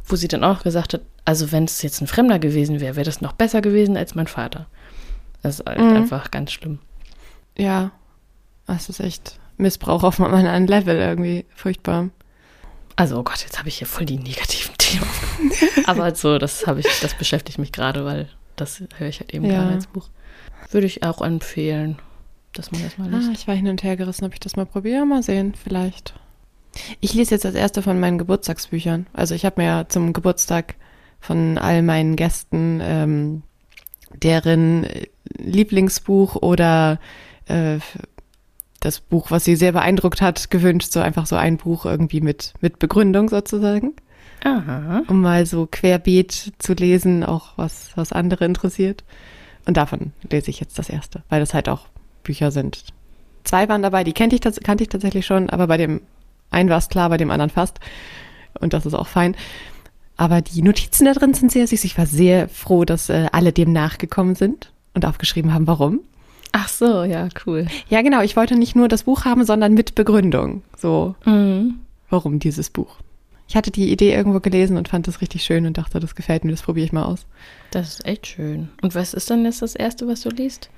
wo 0.05 0.17
sie 0.17 0.29
dann 0.29 0.45
auch 0.45 0.63
gesagt 0.63 0.95
hat, 0.95 1.03
also 1.25 1.53
wenn 1.53 1.65
es 1.65 1.83
jetzt 1.83 2.01
ein 2.01 2.07
Fremder 2.07 2.39
gewesen 2.39 2.81
wäre, 2.81 2.97
wäre 2.97 3.05
das 3.05 3.21
noch 3.21 3.33
besser 3.33 3.61
gewesen 3.61 3.97
als 3.97 4.15
mein 4.15 4.27
Vater. 4.27 4.67
Das 5.43 5.61
ist 5.61 5.67
halt 5.67 5.79
Mhm. 5.79 5.97
einfach 5.97 6.31
ganz 6.31 6.53
schlimm. 6.53 6.79
Ja. 7.57 7.91
Das 8.67 8.89
ist 8.89 9.01
echt 9.01 9.39
Missbrauch 9.57 10.03
auf 10.03 10.21
einem 10.21 10.35
anderen 10.35 10.67
Level 10.67 10.97
irgendwie. 10.97 11.45
Furchtbar. 11.55 12.09
Also, 12.99 13.19
oh 13.19 13.23
Gott, 13.23 13.43
jetzt 13.43 13.59
habe 13.59 13.69
ich 13.69 13.79
hier 13.79 13.87
voll 13.87 14.07
die 14.07 14.19
negativen 14.19 14.75
Themen. 14.79 15.07
Aber 15.87 16.13
so, 16.15 16.39
das 16.39 16.67
habe 16.67 16.81
ich, 16.81 16.87
das 17.01 17.15
beschäftigt 17.15 17.59
mich 17.59 17.71
gerade, 17.71 18.05
weil 18.05 18.29
das 18.57 18.83
höre 18.97 19.09
ich 19.09 19.21
halt 19.21 19.33
eben 19.33 19.45
Ja. 19.45 19.59
gerade 19.63 19.75
als 19.75 19.87
Buch. 19.87 20.09
Würde 20.73 20.87
ich 20.89 21.05
auch 21.05 21.23
empfehlen, 21.23 21.99
dass 22.55 22.73
man 22.73 22.83
das 22.83 22.99
mal 22.99 23.13
Ah, 23.15 23.19
liest. 23.19 23.31
ich 23.41 23.47
war 23.47 23.55
hin 23.55 23.69
und 23.69 23.85
her 23.85 23.97
gerissen, 23.97 24.25
ob 24.25 24.33
ich 24.35 24.41
das 24.41 24.57
mal 24.57 24.67
probiere. 24.67 25.07
Mal 25.07 25.23
sehen, 25.23 25.55
vielleicht. 25.55 26.13
Ich 27.01 27.15
lese 27.15 27.35
jetzt 27.37 27.47
als 27.47 27.55
erste 27.55 27.83
von 27.83 28.01
meinen 28.01 28.19
Geburtstagsbüchern. 28.19 29.07
Also 29.13 29.35
ich 29.35 29.45
habe 29.45 29.61
mir 29.63 29.67
ja 29.69 29.89
zum 29.89 30.13
Geburtstag 30.13 30.75
von 31.21 31.57
all 31.57 31.83
meinen 31.83 32.17
Gästen 32.17 32.81
ähm, 32.83 33.43
deren 34.23 34.85
äh, 34.85 35.07
Lieblingsbuch 35.39 36.35
oder 36.37 36.99
äh, 37.47 37.79
das 38.81 39.01
Buch, 39.01 39.31
was 39.31 39.45
sie 39.45 39.57
sehr 39.57 39.73
beeindruckt 39.73 40.21
hat, 40.21 40.51
gewünscht. 40.51 40.93
So 40.93 41.01
einfach 41.01 41.27
so 41.27 41.37
ein 41.37 41.57
Buch 41.57 41.85
irgendwie 41.85 42.21
mit, 42.21 42.55
mit 42.61 42.79
Begründung 42.79 43.29
sozusagen. 43.29 43.95
Aha. 44.45 45.03
Um 45.09 45.21
mal 45.21 45.47
so 45.47 45.67
querbeet 45.71 46.53
zu 46.59 46.75
lesen, 46.75 47.25
auch 47.25 47.53
was, 47.57 47.91
was 47.97 48.13
andere 48.13 48.45
interessiert. 48.45 49.05
Und 49.67 49.77
davon 49.77 50.13
lese 50.31 50.51
ich 50.51 50.61
jetzt 50.61 50.79
das 50.79 50.89
erste, 50.89 51.23
weil 51.29 51.41
das 51.41 51.55
halt 51.55 51.69
auch 51.69 51.87
Bücher 52.23 52.51
sind. 52.51 52.85
Zwei 53.45 53.69
waren 53.69 53.83
dabei, 53.83 54.05
die 54.05 54.13
kannte 54.13 54.37
ich, 54.37 54.43
kannte 54.63 54.85
ich 54.85 54.89
tatsächlich 54.91 55.27
schon, 55.27 55.51
aber 55.51 55.67
bei 55.67 55.77
dem 55.77 56.01
einen 56.51 56.71
war 56.71 56.79
es 56.79 56.89
klar, 56.89 57.09
bei 57.09 57.17
dem 57.17 57.31
anderen 57.31 57.51
fast. 57.51 57.81
Und 58.61 58.73
das 58.73 58.87
ist 58.87 58.95
auch 58.95 59.07
fein. 59.07 59.37
Aber 60.17 60.41
die 60.41 60.63
Notizen 60.63 61.05
da 61.05 61.13
drin 61.13 61.35
sind 61.35 61.53
sehr 61.53 61.67
süß. 61.67 61.85
Ich 61.85 61.97
war 61.97 62.07
sehr 62.07 62.49
froh, 62.49 62.85
dass 62.85 63.09
äh, 63.09 63.27
alle 63.33 63.53
dem 63.53 63.73
nachgekommen 63.73 64.35
sind 64.35 64.73
und 64.95 65.05
aufgeschrieben 65.05 65.55
haben, 65.55 65.67
warum. 65.67 66.01
Ach 66.53 66.69
so, 66.69 67.05
ja, 67.05 67.29
cool. 67.47 67.67
Ja, 67.89 68.03
genau. 68.03 68.23
Ich 68.23 68.37
wollte 68.37 68.57
nicht 68.57 68.75
nur 68.77 68.89
das 68.89 69.05
Buch 69.05 69.25
haben, 69.25 69.45
sondern 69.45 69.75
mit 69.75 69.95
Begründung. 69.95 70.63
So, 70.77 71.15
Mhm. 71.25 71.81
warum 72.11 72.39
dieses 72.39 72.71
Buch. 72.71 72.97
Ich 73.49 73.57
hatte 73.57 73.71
die 73.71 73.91
Idee 73.91 74.13
irgendwo 74.13 74.41
gelesen 74.41 74.77
und 74.77 74.89
fand 74.89 75.07
das 75.09 75.21
richtig 75.23 75.43
schön 75.43 75.67
und 75.67 75.79
dachte, 75.79 76.01
das 76.01 76.15
gefällt 76.15 76.45
mir, 76.45 76.51
das 76.51 76.63
probiere 76.63 76.85
ich 76.87 76.93
mal 76.93 77.05
aus. 77.05 77.27
Das 77.71 77.89
ist 77.89 78.07
echt 78.07 78.27
schön. 78.27 78.69
Und 78.83 78.95
was 78.95 79.15
ist 79.15 79.31
dann 79.31 79.45
jetzt 79.45 79.63
das 79.63 79.75
Erste, 79.75 80.07
was 80.07 80.21
du 80.23 80.29
liest? 80.31 80.69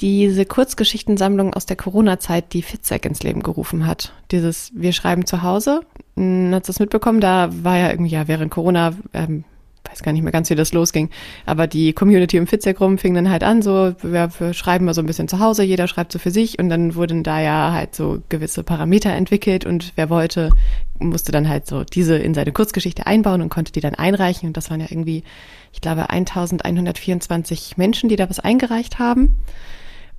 Diese 0.00 0.46
Kurzgeschichtensammlung 0.46 1.52
aus 1.54 1.66
der 1.66 1.76
Corona-Zeit, 1.76 2.52
die 2.54 2.62
Fitzek 2.62 3.04
ins 3.04 3.22
Leben 3.22 3.42
gerufen 3.42 3.86
hat. 3.86 4.12
Dieses 4.30 4.72
Wir 4.74 4.92
schreiben 4.92 5.26
zu 5.26 5.42
Hause. 5.42 5.82
Hm, 6.16 6.50
Hast 6.54 6.68
du 6.68 6.72
das 6.72 6.80
mitbekommen? 6.80 7.20
Da 7.20 7.50
war 7.62 7.76
ja 7.76 7.90
irgendwie, 7.90 8.10
ja, 8.12 8.26
während 8.26 8.50
Corona, 8.50 8.94
ähm, 9.12 9.44
weiß 9.88 10.02
gar 10.02 10.12
nicht 10.12 10.22
mehr 10.22 10.32
ganz, 10.32 10.50
wie 10.50 10.54
das 10.54 10.72
losging. 10.72 11.10
Aber 11.46 11.66
die 11.66 11.92
Community 11.92 12.36
im 12.36 12.46
Fitzek 12.46 12.80
rum 12.80 12.98
fing 12.98 13.14
dann 13.14 13.30
halt 13.30 13.42
an, 13.42 13.62
so, 13.62 13.94
wir, 14.02 14.30
wir 14.38 14.54
schreiben 14.54 14.84
mal 14.84 14.94
so 14.94 15.00
ein 15.00 15.06
bisschen 15.06 15.28
zu 15.28 15.38
Hause, 15.40 15.62
jeder 15.62 15.88
schreibt 15.88 16.12
so 16.12 16.18
für 16.18 16.30
sich 16.30 16.58
und 16.58 16.68
dann 16.68 16.94
wurden 16.94 17.22
da 17.22 17.40
ja 17.40 17.72
halt 17.72 17.94
so 17.94 18.22
gewisse 18.28 18.62
Parameter 18.62 19.10
entwickelt 19.12 19.64
und 19.64 19.92
wer 19.96 20.10
wollte, 20.10 20.50
musste 20.98 21.32
dann 21.32 21.48
halt 21.48 21.66
so 21.66 21.84
diese 21.84 22.16
in 22.16 22.34
seine 22.34 22.52
Kurzgeschichte 22.52 23.06
einbauen 23.06 23.42
und 23.42 23.48
konnte 23.48 23.72
die 23.72 23.80
dann 23.80 23.94
einreichen 23.94 24.48
und 24.48 24.56
das 24.56 24.70
waren 24.70 24.80
ja 24.80 24.86
irgendwie, 24.90 25.24
ich 25.72 25.80
glaube, 25.80 26.10
1124 26.10 27.76
Menschen, 27.76 28.08
die 28.08 28.16
da 28.16 28.28
was 28.28 28.40
eingereicht 28.40 28.98
haben. 28.98 29.36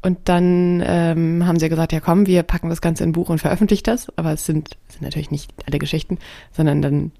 Und 0.03 0.17
dann 0.25 0.83
ähm, 0.83 1.45
haben 1.45 1.59
sie 1.59 1.69
gesagt, 1.69 1.93
ja 1.93 1.99
komm, 1.99 2.25
wir 2.25 2.41
packen 2.41 2.69
das 2.69 2.81
Ganze 2.81 3.03
in 3.03 3.11
ein 3.11 3.13
Buch 3.13 3.29
und 3.29 3.37
veröffentlichen 3.37 3.83
das. 3.83 4.07
Aber 4.17 4.33
es 4.33 4.47
sind, 4.47 4.77
sind 4.87 5.03
natürlich 5.03 5.29
nicht 5.29 5.53
alle 5.67 5.77
Geschichten, 5.77 6.17
sondern 6.51 6.81
dann 6.81 7.11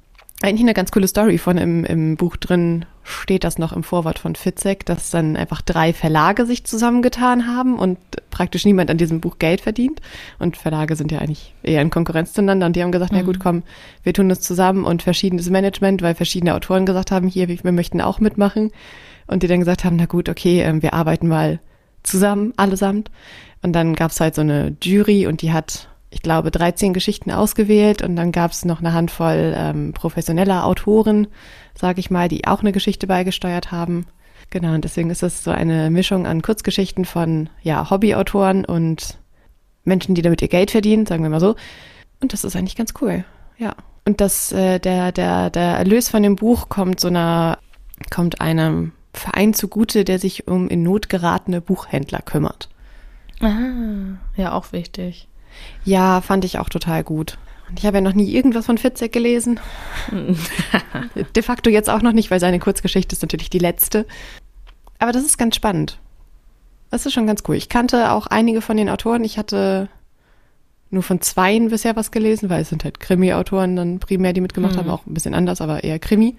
eigentlich 0.43 0.61
eine 0.61 0.73
ganz 0.73 0.91
coole 0.91 1.07
Story 1.07 1.37
von 1.37 1.57
im, 1.57 1.85
im 1.85 2.15
Buch 2.17 2.35
drin 2.35 2.85
steht 3.03 3.43
das 3.43 3.57
noch 3.57 3.73
im 3.73 3.83
Vorwort 3.83 4.19
von 4.19 4.35
Fitzek, 4.35 4.85
dass 4.85 5.09
dann 5.09 5.35
einfach 5.35 5.61
drei 5.61 5.93
Verlage 5.93 6.45
sich 6.45 6.63
zusammengetan 6.63 7.47
haben 7.47 7.77
und 7.77 7.97
praktisch 8.29 8.65
niemand 8.65 8.89
an 8.89 8.97
diesem 8.97 9.21
Buch 9.21 9.39
Geld 9.39 9.61
verdient. 9.61 10.01
Und 10.39 10.57
Verlage 10.57 10.95
sind 10.95 11.11
ja 11.11 11.19
eigentlich 11.19 11.53
eher 11.63 11.81
in 11.81 11.89
Konkurrenz 11.89 12.33
zueinander. 12.33 12.65
Und 12.65 12.75
die 12.75 12.83
haben 12.83 12.91
gesagt, 12.91 13.11
mhm. 13.11 13.19
na 13.19 13.23
gut, 13.25 13.39
komm, 13.39 13.63
wir 14.03 14.13
tun 14.13 14.29
das 14.29 14.41
zusammen 14.41 14.85
und 14.85 15.03
verschiedenes 15.03 15.49
Management, 15.49 16.01
weil 16.01 16.15
verschiedene 16.15 16.55
Autoren 16.55 16.85
gesagt 16.85 17.11
haben, 17.11 17.27
hier, 17.27 17.47
wir 17.47 17.71
möchten 17.71 18.01
auch 18.01 18.19
mitmachen. 18.19 18.71
Und 19.27 19.43
die 19.43 19.47
dann 19.47 19.59
gesagt 19.59 19.83
haben, 19.83 19.95
na 19.95 20.05
gut, 20.05 20.29
okay, 20.29 20.61
ähm, 20.61 20.81
wir 20.81 20.93
arbeiten 20.93 21.27
mal 21.27 21.59
zusammen, 22.03 22.53
allesamt. 22.57 23.11
Und 23.61 23.73
dann 23.73 23.95
gab's 23.95 24.19
halt 24.19 24.35
so 24.35 24.41
eine 24.41 24.75
Jury 24.81 25.27
und 25.27 25.41
die 25.41 25.53
hat 25.53 25.87
ich 26.11 26.21
glaube, 26.21 26.51
13 26.51 26.93
Geschichten 26.93 27.31
ausgewählt 27.31 28.01
und 28.01 28.15
dann 28.17 28.33
gab 28.33 28.51
es 28.51 28.65
noch 28.65 28.79
eine 28.79 28.93
Handvoll 28.93 29.53
ähm, 29.55 29.93
professioneller 29.93 30.65
Autoren, 30.65 31.27
sage 31.73 32.01
ich 32.01 32.11
mal, 32.11 32.27
die 32.27 32.45
auch 32.45 32.59
eine 32.59 32.73
Geschichte 32.73 33.07
beigesteuert 33.07 33.71
haben. 33.71 34.05
Genau, 34.49 34.73
und 34.73 34.83
deswegen 34.83 35.09
ist 35.09 35.23
es 35.23 35.45
so 35.45 35.51
eine 35.51 35.89
Mischung 35.89 36.27
an 36.27 36.41
Kurzgeschichten 36.41 37.05
von 37.05 37.49
ja, 37.63 37.89
Hobbyautoren 37.89 38.65
und 38.65 39.17
Menschen, 39.85 40.13
die 40.13 40.21
damit 40.21 40.41
ihr 40.41 40.49
Geld 40.49 40.71
verdienen, 40.71 41.05
sagen 41.05 41.23
wir 41.23 41.29
mal 41.29 41.39
so. 41.39 41.55
Und 42.19 42.33
das 42.33 42.43
ist 42.43 42.57
eigentlich 42.57 42.75
ganz 42.75 42.93
cool. 43.01 43.23
Ja. 43.57 43.73
Und 44.05 44.19
das, 44.19 44.51
äh, 44.51 44.79
der, 44.79 45.13
der, 45.13 45.49
der 45.49 45.77
Erlös 45.77 46.09
von 46.09 46.23
dem 46.23 46.35
Buch 46.35 46.67
kommt 46.67 46.99
so 46.99 47.07
einer, 47.07 47.57
kommt 48.09 48.41
einem 48.41 48.91
Verein 49.13 49.53
zugute, 49.53 50.03
der 50.03 50.19
sich 50.19 50.47
um 50.47 50.67
in 50.67 50.83
Not 50.83 51.07
geratene 51.07 51.61
Buchhändler 51.61 52.21
kümmert. 52.21 52.69
Ah, 53.39 54.17
ja, 54.35 54.51
auch 54.51 54.73
wichtig. 54.73 55.29
Ja, 55.83 56.21
fand 56.21 56.45
ich 56.45 56.59
auch 56.59 56.69
total 56.69 57.03
gut. 57.03 57.37
Und 57.69 57.79
ich 57.79 57.85
habe 57.85 57.97
ja 57.97 58.01
noch 58.01 58.13
nie 58.13 58.29
irgendwas 58.31 58.65
von 58.65 58.77
Fitzek 58.77 59.11
gelesen. 59.11 59.59
De 61.35 61.43
facto 61.43 61.69
jetzt 61.69 61.89
auch 61.89 62.01
noch 62.01 62.11
nicht, 62.11 62.29
weil 62.29 62.39
seine 62.39 62.59
Kurzgeschichte 62.59 63.15
ist 63.15 63.21
natürlich 63.21 63.49
die 63.49 63.59
letzte. 63.59 64.05
Aber 64.99 65.11
das 65.11 65.23
ist 65.23 65.37
ganz 65.37 65.55
spannend. 65.55 65.97
Das 66.89 67.05
ist 67.05 67.13
schon 67.13 67.27
ganz 67.27 67.43
cool. 67.47 67.55
Ich 67.55 67.69
kannte 67.69 68.11
auch 68.11 68.27
einige 68.27 68.61
von 68.61 68.75
den 68.75 68.89
Autoren. 68.89 69.23
Ich 69.23 69.37
hatte 69.37 69.87
nur 70.89 71.03
von 71.03 71.21
zweien 71.21 71.69
bisher 71.69 71.95
was 71.95 72.11
gelesen, 72.11 72.49
weil 72.49 72.61
es 72.61 72.69
sind 72.69 72.83
halt 72.83 72.99
Krimi-Autoren 72.99 73.77
dann 73.77 73.99
primär, 73.99 74.33
die 74.33 74.41
mitgemacht 74.41 74.75
mhm. 74.75 74.79
haben. 74.79 74.89
Auch 74.89 75.05
ein 75.05 75.13
bisschen 75.13 75.33
anders, 75.33 75.61
aber 75.61 75.85
eher 75.85 75.99
Krimi. 75.99 76.35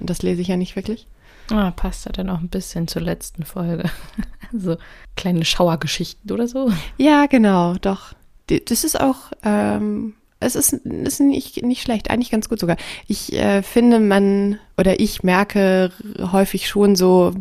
Und 0.00 0.08
das 0.08 0.22
lese 0.22 0.40
ich 0.40 0.48
ja 0.48 0.56
nicht 0.56 0.74
wirklich. 0.74 1.06
Ah, 1.50 1.70
passt 1.70 2.06
ja 2.06 2.12
dann 2.12 2.30
auch 2.30 2.40
ein 2.40 2.48
bisschen 2.48 2.88
zur 2.88 3.02
letzten 3.02 3.44
Folge. 3.44 3.90
so 4.52 4.76
kleine 5.16 5.44
Schauergeschichten 5.44 6.30
oder 6.30 6.46
so. 6.46 6.70
Ja, 6.98 7.26
genau, 7.26 7.74
doch 7.74 8.14
das 8.48 8.84
ist 8.84 9.00
auch, 9.00 9.32
ähm, 9.44 10.14
es 10.40 10.54
ist, 10.54 10.72
ist 10.72 11.20
nicht, 11.20 11.62
nicht 11.62 11.82
schlecht, 11.82 12.10
eigentlich 12.10 12.30
ganz 12.30 12.48
gut 12.48 12.60
sogar. 12.60 12.76
Ich 13.06 13.32
äh, 13.32 13.62
finde, 13.62 14.00
man 14.00 14.58
oder 14.76 15.00
ich 15.00 15.22
merke 15.22 15.90
häufig 16.32 16.68
schon 16.68 16.96
so, 16.96 17.32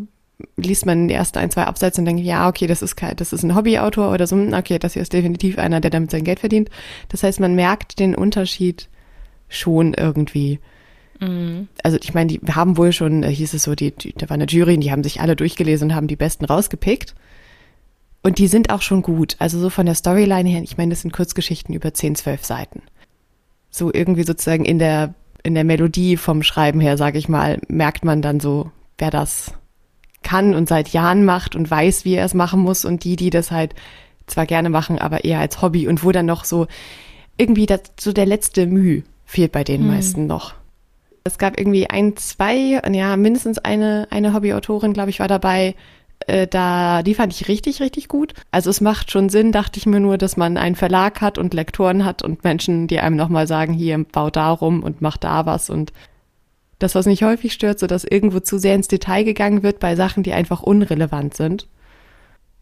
liest 0.56 0.86
man 0.86 1.08
die 1.08 1.14
ersten 1.14 1.40
ein, 1.40 1.52
zwei 1.52 1.66
Absätze 1.66 2.02
und 2.02 2.06
denkt, 2.06 2.24
ja, 2.24 2.48
okay, 2.48 2.68
das 2.68 2.82
ist 2.82 2.96
kein, 2.96 3.16
das 3.16 3.34
ist 3.34 3.44
ein 3.44 3.56
Hobbyautor 3.56 4.12
oder 4.12 4.28
so, 4.28 4.36
hm, 4.36 4.54
okay, 4.54 4.80
das 4.80 4.94
hier 4.94 5.02
ist 5.02 5.14
definitiv 5.14 5.58
einer, 5.58 5.80
der 5.80 5.92
damit 5.92 6.12
sein 6.12 6.24
Geld 6.24 6.40
verdient. 6.40 6.70
Das 7.10 7.24
heißt, 7.24 7.40
man 7.40 7.56
merkt 7.56 8.00
den 8.00 8.16
Unterschied 8.16 8.90
schon 9.48 9.94
irgendwie. 9.94 10.60
Mhm. 11.20 11.68
Also 11.84 11.98
ich 12.02 12.14
meine, 12.14 12.28
die 12.28 12.42
haben 12.54 12.78
wohl 12.78 12.92
schon, 12.92 13.24
äh, 13.24 13.30
hieß 13.30 13.54
es 13.54 13.64
so, 13.64 13.76
die, 13.76 13.92
die, 13.92 14.14
da 14.14 14.30
war 14.30 14.36
eine 14.36 14.46
Jury, 14.46 14.78
die 14.78 14.92
haben 14.92 15.04
sich 15.04 15.22
alle 15.22 15.36
durchgelesen 15.36 15.90
und 15.90 15.96
haben 15.96 16.08
die 16.08 16.16
besten 16.16 16.46
rausgepickt. 16.46 17.16
Und 18.24 18.40
die 18.40 18.48
sind 18.48 18.72
auch 18.72 18.82
schon 18.82 19.02
gut. 19.02 19.36
Also 19.40 19.60
so 19.60 19.70
von 19.70 19.86
der 19.86 19.96
Storyline 19.96 20.50
her, 20.50 20.62
ich 20.64 20.78
meine, 20.78 20.90
das 20.92 21.02
sind 21.02 21.14
Kurzgeschichten 21.14 21.74
über 21.74 21.94
10, 21.94 22.16
12 22.16 22.46
Seiten. 22.46 22.82
So 23.70 23.94
irgendwie 23.94 24.24
sozusagen 24.24 24.66
in 24.66 24.80
der, 24.80 25.14
in 25.44 25.54
der 25.54 25.64
Melodie 25.64 26.18
vom 26.18 26.44
Schreiben 26.44 26.80
her, 26.80 26.98
sage 26.98 27.20
ich 27.20 27.30
mal, 27.30 27.60
merkt 27.68 28.04
man 28.04 28.22
dann 28.22 28.40
so, 28.40 28.72
wer 28.98 29.12
das 29.12 29.54
kann 30.24 30.56
und 30.56 30.68
seit 30.68 30.90
Jahren 30.90 31.24
macht 31.26 31.56
und 31.56 31.70
weiß, 31.70 32.04
wie 32.04 32.16
er 32.16 32.26
es 32.26 32.34
machen 32.34 32.60
muss 32.60 32.86
und 32.86 33.04
die, 33.04 33.16
die 33.16 33.30
das 33.30 33.52
halt 33.52 33.76
zwar 34.26 34.46
gerne 34.46 34.70
machen, 34.70 35.00
aber 35.00 35.24
eher 35.24 35.40
als 35.40 35.62
Hobby 35.62 35.88
und 35.88 36.04
wo 36.04 36.12
dann 36.12 36.26
noch 36.26 36.44
so 36.44 36.68
irgendwie 37.38 37.66
das, 37.66 37.82
so 38.00 38.12
der 38.12 38.26
letzte 38.26 38.66
Mühe 38.66 39.04
fehlt 39.26 39.52
bei 39.52 39.64
den 39.64 39.82
hm. 39.82 39.88
meisten 39.88 40.28
noch. 40.28 40.54
Es 41.28 41.38
gab 41.38 41.60
irgendwie 41.60 41.90
ein, 41.90 42.16
zwei, 42.18 42.82
ja, 42.92 43.16
mindestens 43.18 43.60
eine, 43.60 44.08
eine 44.10 44.34
Hobbyautorin, 44.34 44.94
glaube 44.94 45.10
ich, 45.10 45.20
war 45.20 45.28
dabei, 45.28 45.76
äh, 46.26 46.48
da, 46.48 47.04
die 47.04 47.14
fand 47.14 47.34
ich 47.34 47.48
richtig, 47.48 47.80
richtig 47.82 48.08
gut. 48.08 48.34
Also 48.52 48.70
es 48.70 48.82
macht 48.82 49.12
schon 49.12 49.30
Sinn, 49.30 49.52
dachte 49.52 49.78
ich 49.78 49.86
mir 49.86 50.00
nur, 50.00 50.18
dass 50.18 50.38
man 50.38 50.58
einen 50.58 50.76
Verlag 50.76 51.22
hat 51.22 51.38
und 51.38 51.54
Lektoren 51.54 52.06
hat 52.06 52.24
und 52.24 52.44
Menschen, 52.44 52.88
die 52.88 53.00
einem 53.00 53.16
nochmal 53.16 53.48
sagen, 53.48 53.74
hier, 53.74 54.04
bau 54.12 54.30
da 54.30 54.50
rum 54.50 54.84
und 54.84 55.02
mach 55.02 55.18
da 55.18 55.46
was 55.46 55.70
und 55.70 55.94
das, 56.80 56.96
was 56.96 57.06
mich 57.06 57.24
häufig 57.24 57.54
stört, 57.54 57.80
so 57.80 57.88
dass 57.88 58.04
irgendwo 58.04 58.40
zu 58.40 58.58
sehr 58.60 58.76
ins 58.76 58.88
Detail 58.88 59.24
gegangen 59.24 59.64
wird 59.64 59.80
bei 59.80 59.96
Sachen, 59.96 60.24
die 60.24 60.34
einfach 60.34 60.62
unrelevant 60.62 61.36
sind. 61.36 61.68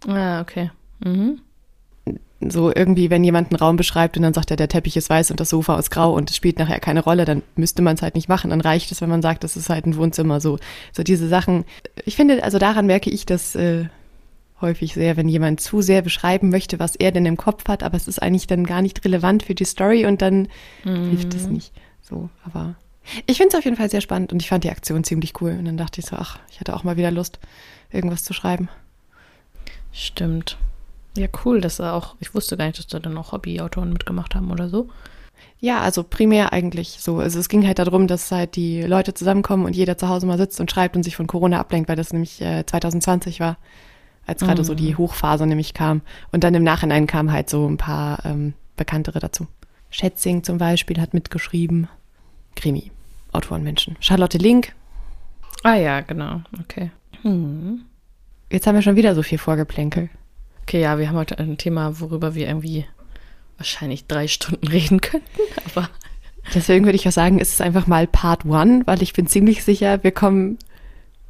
Ah, 0.08 0.42
okay. 0.42 0.72
Mhm 1.04 1.42
so 2.42 2.74
irgendwie, 2.74 3.10
wenn 3.10 3.24
jemand 3.24 3.52
einen 3.52 3.60
Raum 3.60 3.78
beschreibt 3.78 4.18
und 4.18 4.24
dann 4.24 4.34
sagt 4.34 4.52
er, 4.52 4.58
der 4.58 4.68
Teppich 4.68 4.98
ist 4.98 5.10
weiß 5.10 5.32
und 5.32 5.40
das 5.40 5.50
Sofa 5.50 5.80
ist 5.80 5.90
grau 5.90 6.14
und 6.14 6.30
es 6.30 6.36
spielt 6.36 6.60
nachher 6.60 6.80
keine 6.80 7.02
Rolle, 7.02 7.26
dann 7.26 7.42
müsste 7.56 7.82
man 7.82 7.96
es 7.96 8.02
halt 8.02 8.16
nicht 8.16 8.28
machen. 8.28 8.50
Dann 8.50 8.62
reicht 8.62 8.92
es, 8.92 9.02
wenn 9.02 9.10
man 9.10 9.22
sagt, 9.22 9.44
das 9.44 9.56
ist 9.56 9.70
halt 9.70 9.86
ein 9.86 9.96
Wohnzimmer. 9.96 10.42
So, 10.42 10.60
so 10.92 11.04
diese 11.04 11.28
Sachen. 11.28 11.64
Ich 12.06 12.16
finde, 12.16 12.44
also 12.44 12.60
daran 12.60 12.88
merke 12.88 13.10
ich 13.10 13.26
das 13.26 13.56
äh, 13.56 13.86
häufig 14.60 14.94
sehr, 14.94 15.18
wenn 15.18 15.30
jemand 15.30 15.62
zu 15.62 15.82
sehr 15.82 16.02
beschreiben 16.02 16.50
möchte, 16.50 16.80
was 16.80 16.96
er 16.96 17.12
denn 17.12 17.26
im 17.26 17.38
Kopf 17.38 17.68
hat, 17.68 17.84
aber 17.84 17.96
es 17.96 18.08
ist 18.08 18.22
eigentlich 18.22 18.48
dann 18.48 18.66
gar 18.66 18.82
nicht 18.82 19.04
relevant 19.06 19.44
für 19.44 19.56
die 19.56 19.66
Story 19.66 20.06
und 20.06 20.22
dann 20.22 20.48
mhm. 20.84 21.10
hilft 21.10 21.34
es 21.34 21.48
nicht. 21.48 21.72
So, 22.02 22.30
aber 22.44 22.76
ich 23.28 23.38
finde 23.38 23.50
es 23.50 23.56
auf 23.56 23.66
jeden 23.66 23.78
Fall 23.78 23.90
sehr 23.90 24.02
spannend 24.02 24.34
und 24.34 24.42
ich 24.42 24.50
fand 24.50 24.64
die 24.64 24.70
Aktion 24.70 25.04
ziemlich 25.04 25.40
cool. 25.42 25.56
Und 25.58 25.66
dann 25.66 25.78
dachte 25.78 26.00
ich 26.02 26.06
so, 26.06 26.16
ach, 26.16 26.40
ich 26.52 26.60
hatte 26.60 26.76
auch 26.76 26.84
mal 26.84 26.98
wieder 26.98 27.12
Lust, 27.12 27.40
irgendwas 27.92 28.24
zu 28.24 28.34
schreiben. 28.34 28.70
Stimmt. 29.92 30.58
Ja, 31.18 31.28
cool, 31.46 31.62
dass 31.62 31.80
er 31.80 31.94
auch, 31.94 32.16
ich 32.20 32.34
wusste 32.36 32.58
gar 32.58 32.66
nicht, 32.66 32.78
dass 32.78 32.88
da 32.88 33.00
dann 33.00 33.18
auch 33.18 33.32
Hobbyautoren 33.32 33.92
mitgemacht 33.92 34.36
haben 34.36 34.52
oder 34.52 34.70
so. 34.70 34.90
Ja, 35.60 35.80
also 35.82 36.04
primär 36.04 36.54
eigentlich 36.54 36.98
so. 37.00 37.20
Also 37.20 37.40
es 37.40 37.50
ging 37.50 37.66
halt 37.66 37.80
darum, 37.80 38.08
dass 38.08 38.32
halt 38.32 38.56
die 38.56 38.82
Leute 38.82 39.14
zusammenkommen 39.14 39.66
und 39.66 39.76
jeder 39.76 39.98
zu 39.98 40.10
Hause 40.10 40.26
mal 40.26 40.38
sitzt 40.38 40.60
und 40.60 40.70
schreibt 40.70 40.96
und 40.96 41.04
sich 41.04 41.16
von 41.16 41.28
Corona 41.28 41.60
ablenkt, 41.60 41.90
weil 41.90 41.96
das 41.96 42.12
nämlich 42.12 42.42
äh, 42.42 42.66
2020 42.66 43.40
war, 43.40 43.58
als 44.26 44.42
gerade 44.42 44.62
mhm. 44.62 44.66
so 44.66 44.76
die 44.76 44.92
mhm. 44.92 44.98
Hochphase 44.98 45.48
nämlich 45.48 45.74
kam. 45.74 46.02
Und 46.32 46.44
dann 46.44 46.54
im 46.54 46.64
Nachhinein 46.64 47.08
kamen 47.08 47.32
halt 47.32 47.50
so 47.50 47.68
ein 47.68 47.78
paar 47.78 48.26
ähm, 48.26 48.54
Bekanntere 48.76 49.20
dazu. 49.20 49.48
Schätzing 49.90 50.44
zum 50.44 50.58
Beispiel 50.58 51.00
hat 51.00 51.14
mitgeschrieben. 51.14 51.88
Krimi, 52.56 52.92
Autorenmenschen. 53.32 53.96
Charlotte 54.02 54.38
Link. 54.38 54.74
Ah 55.64 55.76
ja, 55.76 56.02
genau. 56.02 56.42
Okay. 56.62 56.92
Hm. 57.22 57.86
Jetzt 58.52 58.68
haben 58.68 58.76
wir 58.76 58.82
schon 58.82 58.98
wieder 58.98 59.16
so 59.16 59.24
viel 59.24 59.38
Vorgeplänkel. 59.38 60.10
Okay, 60.68 60.82
ja, 60.82 60.98
wir 60.98 61.10
haben 61.10 61.16
heute 61.16 61.38
ein 61.38 61.60
Thema, 61.60 62.00
worüber 62.00 62.34
wir 62.34 62.48
irgendwie 62.48 62.86
wahrscheinlich 63.58 64.08
drei 64.08 64.28
Stunden 64.28 64.68
reden 64.68 65.00
könnten, 65.00 65.42
aber. 65.66 65.90
Deswegen 66.56 66.86
würde 66.86 66.96
ich 66.96 67.08
auch 67.08 67.12
sagen, 67.12 67.38
ist 67.38 67.54
es 67.54 67.62
einfach 67.62 67.86
mal 67.86 68.08
Part 68.08 68.46
One, 68.46 68.82
weil 68.86 69.02
ich 69.04 69.14
bin 69.14 69.28
ziemlich 69.28 69.64
sicher, 69.64 70.04
wir 70.04 70.12
kommen, 70.12 70.58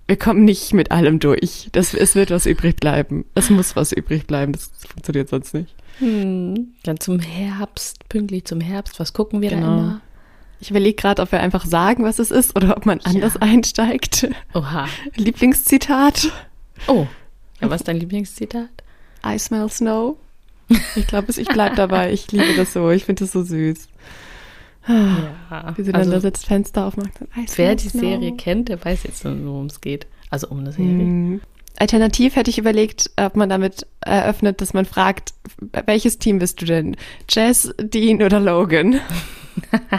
wir 0.07 0.17
kommen 0.17 0.45
nicht 0.45 0.73
mit 0.73 0.91
allem 0.91 1.19
durch. 1.19 1.67
Das, 1.73 1.93
es 1.93 2.15
wird 2.15 2.31
was 2.31 2.45
übrig 2.45 2.77
bleiben. 2.77 3.25
Es 3.33 3.49
muss 3.49 3.75
was 3.75 3.91
übrig 3.91 4.25
bleiben. 4.25 4.53
Das 4.53 4.71
funktioniert 4.87 5.29
sonst 5.29 5.53
nicht. 5.53 5.73
Hm. 5.99 6.73
Dann 6.83 6.99
zum 6.99 7.19
Herbst, 7.19 8.07
pünktlich 8.07 8.45
zum 8.45 8.61
Herbst, 8.61 8.99
was 8.99 9.11
gucken 9.11 9.41
wir 9.41 9.49
genau. 9.49 9.67
da 9.67 9.73
immer? 9.73 10.01
Ich 10.61 10.69
überlege 10.69 10.95
gerade, 10.95 11.21
ob 11.21 11.33
wir 11.33 11.41
einfach 11.41 11.65
sagen, 11.65 12.05
was 12.05 12.19
es 12.19 12.31
ist 12.31 12.55
oder 12.55 12.77
ob 12.77 12.85
man 12.85 13.01
anders 13.01 13.33
ja. 13.35 13.41
einsteigt. 13.41 14.29
Oha. 14.53 14.87
Lieblingszitat. 15.15 16.31
Oh. 16.87 17.07
Ja, 17.61 17.69
was 17.69 17.81
ist 17.81 17.87
dein 17.87 17.97
Lieblingszitat? 17.97 18.74
I 19.25 19.37
smell 19.39 19.69
snow. 19.69 20.17
Ich 20.95 21.07
glaube, 21.07 21.31
ich 21.35 21.47
bleibe 21.47 21.75
dabei. 21.75 22.11
Ich 22.11 22.31
liebe 22.31 22.55
das 22.55 22.73
so. 22.73 22.89
Ich 22.89 23.05
finde 23.05 23.23
das 23.23 23.31
so 23.31 23.43
süß. 23.43 23.87
Ja, 24.87 25.73
Wie 25.75 25.83
sie 25.83 25.91
dann 25.91 26.01
da 26.07 26.15
also, 26.15 26.19
sitzt, 26.19 26.45
Fenster 26.45 26.85
aufmacht. 26.85 27.11
Eis, 27.35 27.57
wer 27.57 27.75
die 27.75 27.89
Snow. 27.89 28.01
Serie 28.01 28.35
kennt, 28.35 28.69
der 28.69 28.83
weiß 28.83 29.03
jetzt, 29.03 29.25
worum 29.25 29.65
es 29.65 29.81
geht. 29.81 30.05
Also 30.29 30.47
um 30.49 30.59
eine 30.59 30.71
Serie. 30.71 30.89
Hm. 30.89 31.41
Alternativ 31.77 32.35
hätte 32.35 32.49
ich 32.49 32.57
überlegt, 32.57 33.11
ob 33.17 33.35
man 33.35 33.49
damit 33.49 33.85
eröffnet, 34.01 34.61
dass 34.61 34.73
man 34.73 34.85
fragt, 34.85 35.33
welches 35.85 36.19
Team 36.19 36.39
bist 36.39 36.61
du 36.61 36.65
denn? 36.65 36.95
Jess, 37.29 37.73
Dean 37.79 38.21
oder 38.21 38.39
Logan? 38.39 38.99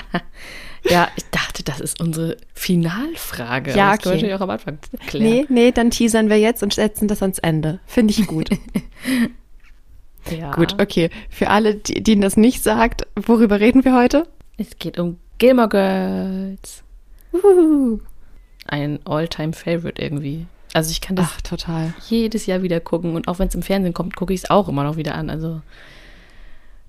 Ja, 0.90 1.08
ich 1.16 1.24
dachte, 1.30 1.64
das 1.64 1.80
ist 1.80 2.00
unsere 2.00 2.36
Finalfrage. 2.54 3.72
Ja, 3.74 3.88
Aber 3.88 3.96
Das 3.96 4.06
okay. 4.06 4.10
könnte 4.10 4.26
ich 4.26 4.34
auch 4.34 4.40
am 4.40 4.50
Anfang 4.50 4.78
klären. 5.06 5.24
Nee, 5.24 5.46
nee, 5.48 5.72
dann 5.72 5.90
teasern 5.90 6.28
wir 6.30 6.38
jetzt 6.38 6.62
und 6.62 6.74
setzen 6.74 7.08
das 7.08 7.22
ans 7.22 7.38
Ende. 7.38 7.80
Finde 7.86 8.12
ich 8.12 8.26
gut. 8.26 8.50
Ja. 10.28 10.50
Gut, 10.50 10.80
okay. 10.82 11.10
Für 11.30 11.50
alle, 11.50 11.76
die, 11.76 12.02
denen 12.02 12.20
das 12.20 12.36
nicht 12.36 12.64
sagt, 12.64 13.06
worüber 13.14 13.60
reden 13.60 13.84
wir 13.84 13.94
heute? 13.94 14.26
Es 14.56 14.76
geht 14.76 14.98
um 14.98 15.18
Gilmore 15.38 15.68
Girls. 15.68 16.82
Uhu. 17.32 18.00
Ein 18.66 18.98
All-Time-Favorite 19.04 20.02
irgendwie. 20.02 20.46
Also 20.74 20.90
ich 20.90 21.00
kann 21.00 21.14
das 21.14 21.28
Ach, 21.32 21.40
total. 21.42 21.94
jedes 22.08 22.46
Jahr 22.46 22.62
wieder 22.62 22.80
gucken 22.80 23.14
und 23.14 23.28
auch 23.28 23.38
wenn 23.38 23.46
es 23.46 23.54
im 23.54 23.62
Fernsehen 23.62 23.94
kommt, 23.94 24.16
gucke 24.16 24.34
ich 24.34 24.42
es 24.42 24.50
auch 24.50 24.68
immer 24.68 24.82
noch 24.82 24.96
wieder 24.96 25.14
an. 25.14 25.30
Also 25.30 25.60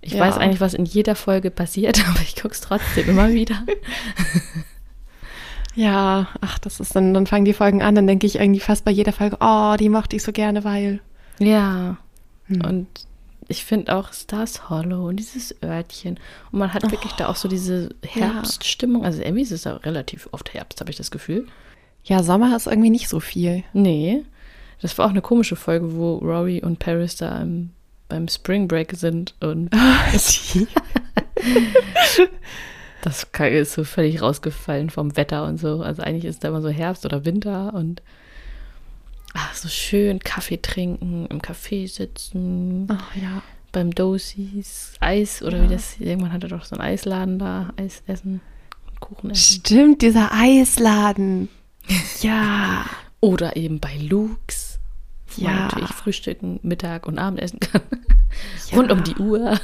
ich 0.01 0.13
Ja. 0.13 0.21
weiß 0.21 0.38
eigentlich, 0.39 0.59
was 0.59 0.74
in 0.74 0.86
jeder 0.86 1.13
Folge 1.13 1.51
passiert, 1.51 2.03
aber 2.09 2.21
ich 2.21 2.36
gucke 2.38 2.55
es 2.55 2.62
trotzdem 2.62 3.07
immer 3.07 3.29
wieder. 3.29 3.63
Ja, 5.75 6.27
ach, 6.41 6.57
das 6.57 6.79
ist 6.79 6.95
dann, 6.95 7.13
dann 7.13 7.27
fangen 7.27 7.45
die 7.45 7.53
Folgen 7.53 7.83
an, 7.83 7.93
dann 7.93 8.07
denke 8.07 8.25
ich 8.25 8.38
irgendwie 8.39 8.59
fast 8.59 8.83
bei 8.83 8.89
jeder 8.89 9.13
Folge, 9.13 9.38
oh, 9.41 9.75
die 9.79 9.89
mochte 9.89 10.15
ich 10.15 10.24
so 10.24 10.31
gerne, 10.31 10.63
weil. 10.63 11.01
Ja. 11.38 11.97
Hm. 12.47 12.61
Und 12.61 12.87
ich 13.47 13.63
finde 13.63 13.95
auch 13.95 14.11
Stars 14.13 14.69
Hollow 14.69 15.07
und 15.07 15.17
dieses 15.17 15.55
Örtchen. 15.63 16.19
Und 16.51 16.59
man 16.59 16.73
hat 16.73 16.91
wirklich 16.91 17.13
da 17.13 17.27
auch 17.27 17.35
so 17.35 17.47
diese 17.47 17.95
Herbststimmung. 18.03 19.05
Also 19.05 19.21
irgendwie 19.21 19.43
ist 19.43 19.67
auch 19.67 19.83
relativ 19.85 20.27
oft 20.31 20.53
Herbst, 20.53 20.81
habe 20.81 20.89
ich 20.91 20.97
das 20.97 21.11
Gefühl. 21.11 21.47
Ja, 22.03 22.23
Sommer 22.23 22.55
ist 22.55 22.67
irgendwie 22.67 22.89
nicht 22.89 23.09
so 23.09 23.19
viel. 23.19 23.63
Nee. 23.73 24.23
Das 24.81 24.97
war 24.97 25.05
auch 25.05 25.11
eine 25.11 25.21
komische 25.21 25.55
Folge, 25.55 25.95
wo 25.95 26.17
Rory 26.17 26.61
und 26.61 26.79
Paris 26.79 27.15
da 27.15 27.41
im, 27.41 27.71
beim 28.09 28.27
Spring 28.27 28.67
Break 28.67 28.93
sind 28.95 29.33
und 29.39 29.69
das 33.01 33.27
ist 33.39 33.73
so 33.73 33.83
völlig 33.83 34.21
rausgefallen 34.21 34.89
vom 34.89 35.15
Wetter 35.15 35.45
und 35.45 35.57
so. 35.57 35.81
Also 35.81 36.01
eigentlich 36.01 36.25
ist 36.25 36.43
da 36.43 36.49
immer 36.49 36.61
so 36.61 36.69
Herbst 36.69 37.05
oder 37.05 37.25
Winter 37.25 37.73
und 37.73 38.01
ach, 39.38 39.53
so 39.56 39.67
schön 39.70 40.20
Kaffee 40.20 40.58
trinken, 40.62 41.25
im 41.27 41.41
Café 41.41 41.88
sitzen, 41.88 42.88
Ach 42.89 43.15
ja. 43.15 43.41
beim 43.72 43.91
Dosis, 43.91 44.94
Eis 45.00 45.41
oder 45.44 45.58
Ja. 45.58 45.63
wie 45.63 45.74
das, 45.74 46.00
irgendwann 46.00 46.34
hatte 46.34 46.48
doch 46.48 46.65
so 46.65 46.75
einen 46.75 46.82
Eisladen 46.89 47.39
da, 47.39 47.70
Eis 47.77 48.01
essen, 48.08 48.41
Kuchen 49.00 49.29
essen. 49.32 49.60
Stimmt, 49.62 50.01
dieser 50.01 50.32
Eisladen. 50.34 51.50
Ja. 52.22 52.86
Oder 53.22 53.56
eben 53.56 53.79
bei 53.79 53.96
Luke's, 53.98 54.79
wo 55.36 55.44
man 55.44 55.53
Ja. 55.53 55.60
natürlich 55.67 55.89
frühstücken, 55.94 56.60
Mittag 56.63 57.06
und 57.08 57.17
Abend 57.17 57.39
essen 57.39 57.60
kann. 57.62 57.82
Ja. 58.70 58.77
Rund 58.77 58.91
um 58.91 59.03
die 59.03 59.15
Uhr. 59.15 59.60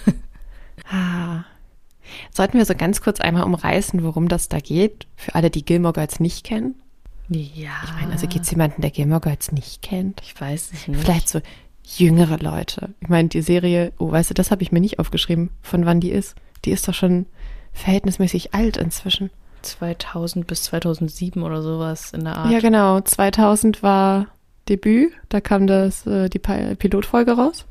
Ah. 0.90 1.44
Sollten 2.32 2.58
wir 2.58 2.66
so 2.66 2.76
ganz 2.76 3.02
kurz 3.02 3.20
einmal 3.20 3.44
umreißen, 3.44 4.04
worum 4.04 4.28
das 4.28 4.48
da 4.50 4.60
geht, 4.60 5.08
für 5.16 5.36
alle, 5.36 5.50
die 5.50 5.66
Gilmore 5.66 5.94
Girls 5.94 6.20
nicht 6.20 6.44
kennen? 6.46 6.76
Ja. 7.30 7.72
Ich 7.86 7.94
meine, 7.94 8.12
also 8.12 8.28
gibt 8.28 8.46
es 8.46 8.52
jemanden, 8.52 8.82
der 8.82 8.92
Gilmore 8.92 9.22
Girls 9.22 9.52
nicht 9.52 9.82
kennt? 9.82 10.22
Ich 10.24 10.40
weiß 10.40 10.72
es 10.74 10.88
nicht. 10.88 11.00
Vielleicht 11.02 11.30
so 11.30 11.40
jüngere 11.98 12.38
Leute. 12.38 12.90
Ich 13.02 13.10
meine, 13.10 13.30
die 13.30 13.42
Serie, 13.42 13.92
oh, 13.98 14.12
weißt 14.12 14.30
du, 14.30 14.34
das 14.34 14.52
habe 14.52 14.62
ich 14.64 14.72
mir 14.72 14.80
nicht 14.82 15.00
aufgeschrieben, 15.00 15.50
von 15.62 15.86
wann 15.86 16.00
die 16.00 16.12
ist. 16.12 16.36
Die 16.66 16.72
ist 16.72 16.88
doch 16.88 16.94
schon 16.94 17.26
verhältnismäßig 17.74 18.54
alt 18.54 18.78
inzwischen. 18.78 19.30
2000 19.64 20.46
bis 20.46 20.64
2007 20.64 21.42
oder 21.42 21.62
sowas 21.62 22.12
in 22.12 22.26
der 22.26 22.36
Art. 22.38 22.52
Ja, 22.52 22.60
genau. 22.60 23.00
2000 23.02 23.82
war 23.82 24.28
Debüt, 24.70 25.12
da 25.30 25.42
kam 25.42 25.68
das, 25.68 26.06
äh, 26.06 26.30
die 26.30 26.40
Pi- 26.40 26.76
Pilotfolge 26.76 27.34
raus. 27.34 27.66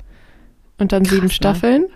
Und 0.79 0.93
dann 0.93 1.03
Krass, 1.05 1.12
sieben 1.15 1.27
ne? 1.27 1.33
Staffeln. 1.33 1.87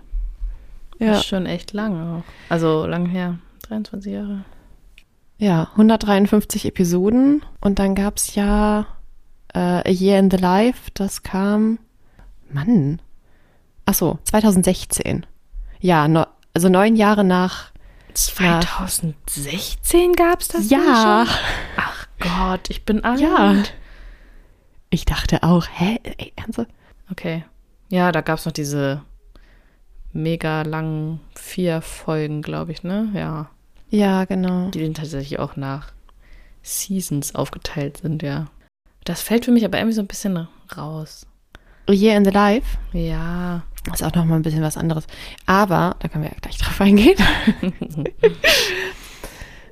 Das 0.99 1.07
Ja, 1.07 1.13
ist 1.15 1.25
schon 1.25 1.45
echt 1.45 1.73
lang 1.73 2.19
auch. 2.19 2.23
Also 2.49 2.85
lang 2.85 3.05
her. 3.07 3.37
23 3.67 4.13
Jahre. 4.13 4.45
Ja, 5.37 5.69
153 5.71 6.65
Episoden. 6.65 7.43
Und 7.61 7.79
dann 7.79 7.95
gab 7.95 8.17
es 8.17 8.35
ja 8.35 8.85
äh, 9.53 9.59
A 9.59 9.89
Year 9.89 10.19
in 10.19 10.31
the 10.31 10.37
Life, 10.37 10.91
das 10.93 11.23
kam, 11.23 11.79
Mann. 12.51 13.01
Ach 13.85 13.93
so, 13.93 14.19
2016. 14.23 15.25
Ja, 15.79 16.07
no, 16.07 16.25
also 16.53 16.69
neun 16.69 16.95
Jahre 16.95 17.23
nach 17.23 17.71
2016 18.13 20.13
gab 20.13 20.41
es 20.41 20.47
das? 20.47 20.69
Ja. 20.69 21.25
schon? 21.25 21.35
Ach 21.77 22.07
Gott, 22.19 22.69
ich 22.69 22.83
bin 22.83 23.03
alt. 23.03 23.19
Ja. 23.19 23.55
Ich 24.89 25.05
dachte 25.05 25.43
auch, 25.43 25.67
hä? 25.71 25.99
Ey, 26.03 26.33
ernsthaft? 26.35 26.69
Okay. 27.11 27.45
Ja, 27.89 28.11
da 28.11 28.21
gab 28.21 28.39
es 28.39 28.45
noch 28.45 28.53
diese 28.53 29.01
mega 30.13 30.63
langen 30.63 31.19
vier 31.35 31.81
Folgen, 31.81 32.41
glaube 32.41 32.71
ich, 32.71 32.83
ne? 32.83 33.09
Ja. 33.13 33.49
Ja, 33.89 34.25
genau. 34.25 34.69
Die 34.69 34.83
dann 34.83 34.93
tatsächlich 34.93 35.39
auch 35.39 35.55
nach 35.55 35.91
Seasons 36.61 37.33
aufgeteilt 37.35 37.97
sind, 37.97 38.21
ja. 38.23 38.47
Das 39.05 39.21
fällt 39.21 39.45
für 39.45 39.51
mich 39.51 39.63
aber 39.65 39.77
irgendwie 39.77 39.95
so 39.95 40.01
ein 40.01 40.07
bisschen 40.07 40.47
raus. 40.75 41.25
A 41.87 41.93
Year 41.93 42.17
in 42.17 42.25
the 42.25 42.31
Life 42.31 42.77
Ja. 42.91 43.63
ist 43.93 44.03
auch 44.03 44.13
noch 44.13 44.25
mal 44.25 44.35
ein 44.35 44.41
bisschen 44.41 44.61
was 44.61 44.75
anderes. 44.75 45.07
Aber, 45.45 45.95
da 45.99 46.09
können 46.09 46.25
wir 46.25 46.31
ja 46.31 46.37
gleich 46.41 46.57
drauf 46.57 46.81
eingehen. 46.81 47.15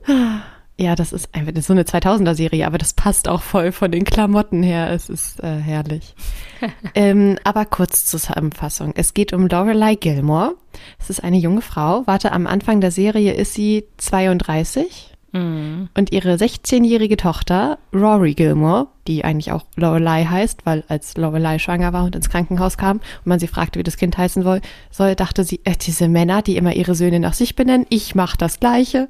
ja, 0.77 0.95
das 0.95 1.13
ist 1.13 1.33
einfach 1.33 1.61
so 1.61 1.71
eine 1.71 1.83
2000er-Serie, 1.83 2.67
aber 2.67 2.77
das 2.77 2.93
passt 2.93 3.29
auch 3.29 3.41
voll 3.41 3.71
von 3.71 3.91
den 3.91 4.03
Klamotten 4.03 4.61
her. 4.61 4.91
Es 4.91 5.09
ist 5.09 5.41
äh, 5.41 5.57
herrlich. 5.57 6.15
ähm, 6.95 7.38
aber 7.45 7.65
kurz 7.65 8.05
zur 8.05 8.19
Zusammenfassung. 8.19 8.93
Es 8.95 9.13
geht 9.13 9.31
um 9.31 9.47
Lorelei 9.47 9.95
Gilmore. 9.95 10.55
Es 10.99 11.09
ist 11.09 11.23
eine 11.23 11.38
junge 11.38 11.61
Frau. 11.61 12.03
Warte, 12.07 12.33
am 12.33 12.45
Anfang 12.45 12.81
der 12.81 12.91
Serie 12.91 13.33
ist 13.33 13.53
sie 13.53 13.85
32. 13.97 15.15
Mhm. 15.31 15.88
Und 15.93 16.11
ihre 16.11 16.35
16-jährige 16.35 17.15
Tochter, 17.15 17.77
Rory 17.93 18.33
Gilmore, 18.33 18.88
die 19.07 19.23
eigentlich 19.23 19.53
auch 19.53 19.63
Lorelei 19.77 20.25
heißt, 20.25 20.65
weil 20.65 20.83
als 20.89 21.15
Lorelei 21.15 21.57
schwanger 21.57 21.93
war 21.93 22.03
und 22.03 22.17
ins 22.17 22.29
Krankenhaus 22.29 22.77
kam 22.77 22.97
und 22.97 23.25
man 23.25 23.39
sie 23.39 23.47
fragte, 23.47 23.79
wie 23.79 23.83
das 23.83 23.95
Kind 23.95 24.17
heißen 24.17 24.43
soll, 24.43 24.59
soll 24.91 25.15
dachte 25.15 25.45
sie, 25.45 25.61
äh, 25.63 25.75
diese 25.75 26.09
Männer, 26.09 26.41
die 26.41 26.57
immer 26.57 26.75
ihre 26.75 26.95
Söhne 26.95 27.21
nach 27.21 27.33
sich 27.33 27.55
benennen, 27.55 27.85
ich 27.89 28.13
mache 28.13 28.38
das 28.38 28.59
Gleiche. 28.59 29.07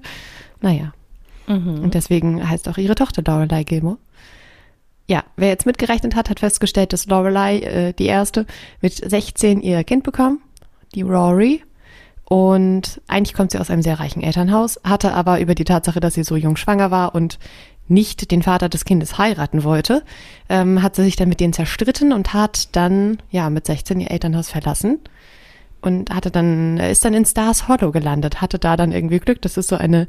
Naja, 0.62 0.94
Mhm. 1.48 1.84
und 1.84 1.94
deswegen 1.94 2.48
heißt 2.48 2.68
auch 2.70 2.78
ihre 2.78 2.96
Tochter 2.96 3.22
Lorelei 3.26 3.64
Gilmore. 3.64 3.98
Ja, 5.08 5.24
wer 5.36 5.50
jetzt 5.50 5.68
mitgerechnet 5.68 6.16
hat, 6.16 6.30
hat 6.30 6.40
festgestellt, 6.40 6.92
dass 6.92 7.06
Lorelei, 7.06 7.60
äh, 7.60 7.94
die 7.94 8.08
erste, 8.08 8.46
mit 8.82 8.94
16 8.94 9.62
ihr 9.62 9.84
Kind 9.84 10.04
bekam, 10.04 10.40
die 10.96 11.04
Rory. 11.04 11.62
Und 12.28 13.02
eigentlich 13.08 13.36
kommt 13.36 13.52
sie 13.52 13.60
aus 13.60 13.70
einem 13.70 13.84
sehr 13.84 14.00
reichen 14.00 14.24
Elternhaus, 14.24 14.80
hatte 14.84 15.14
aber 15.14 15.40
über 15.40 15.54
die 15.54 15.64
Tatsache, 15.64 16.00
dass 16.00 16.16
sie 16.16 16.24
so 16.24 16.36
jung 16.36 16.56
schwanger 16.56 16.90
war 16.90 17.14
und 17.14 17.38
nicht 17.88 18.32
den 18.32 18.42
Vater 18.42 18.68
des 18.68 18.84
Kindes 18.84 19.20
heiraten 19.20 19.64
wollte, 19.64 20.04
ähm, 20.50 20.82
hat 20.82 20.96
sie 20.96 21.04
sich 21.04 21.16
dann 21.16 21.30
mit 21.30 21.40
denen 21.40 21.54
zerstritten 21.54 22.14
und 22.14 22.34
hat 22.34 22.76
dann, 22.76 23.20
ja, 23.30 23.52
mit 23.52 23.68
16 23.68 24.00
ihr 24.00 24.10
Elternhaus 24.10 24.50
verlassen 24.50 25.00
und 25.82 26.10
hatte 26.10 26.32
dann, 26.32 26.78
ist 26.78 27.06
dann 27.06 27.14
in 27.14 27.26
Stars 27.26 27.68
Hollow 27.68 27.92
gelandet, 27.92 28.42
hatte 28.42 28.58
da 28.58 28.76
dann 28.76 28.92
irgendwie 28.92 29.20
Glück. 29.20 29.42
Das 29.44 29.56
ist 29.56 29.68
so 29.68 29.76
eine 29.76 30.08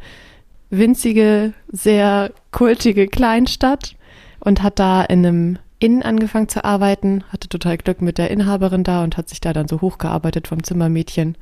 winzige, 0.70 1.52
sehr 1.70 2.32
kultige 2.50 3.06
Kleinstadt 3.06 3.96
und 4.40 4.62
hat 4.62 4.78
da 4.78 5.02
in 5.02 5.26
einem 5.26 5.58
Inn 5.78 6.02
angefangen 6.02 6.48
zu 6.48 6.64
arbeiten, 6.64 7.24
hatte 7.28 7.48
total 7.48 7.76
Glück 7.76 8.00
mit 8.00 8.18
der 8.18 8.30
Inhaberin 8.30 8.84
da 8.84 9.04
und 9.04 9.16
hat 9.16 9.28
sich 9.28 9.40
da 9.40 9.52
dann 9.52 9.68
so 9.68 9.80
hochgearbeitet 9.80 10.48
vom 10.48 10.62
Zimmermädchen 10.62 11.36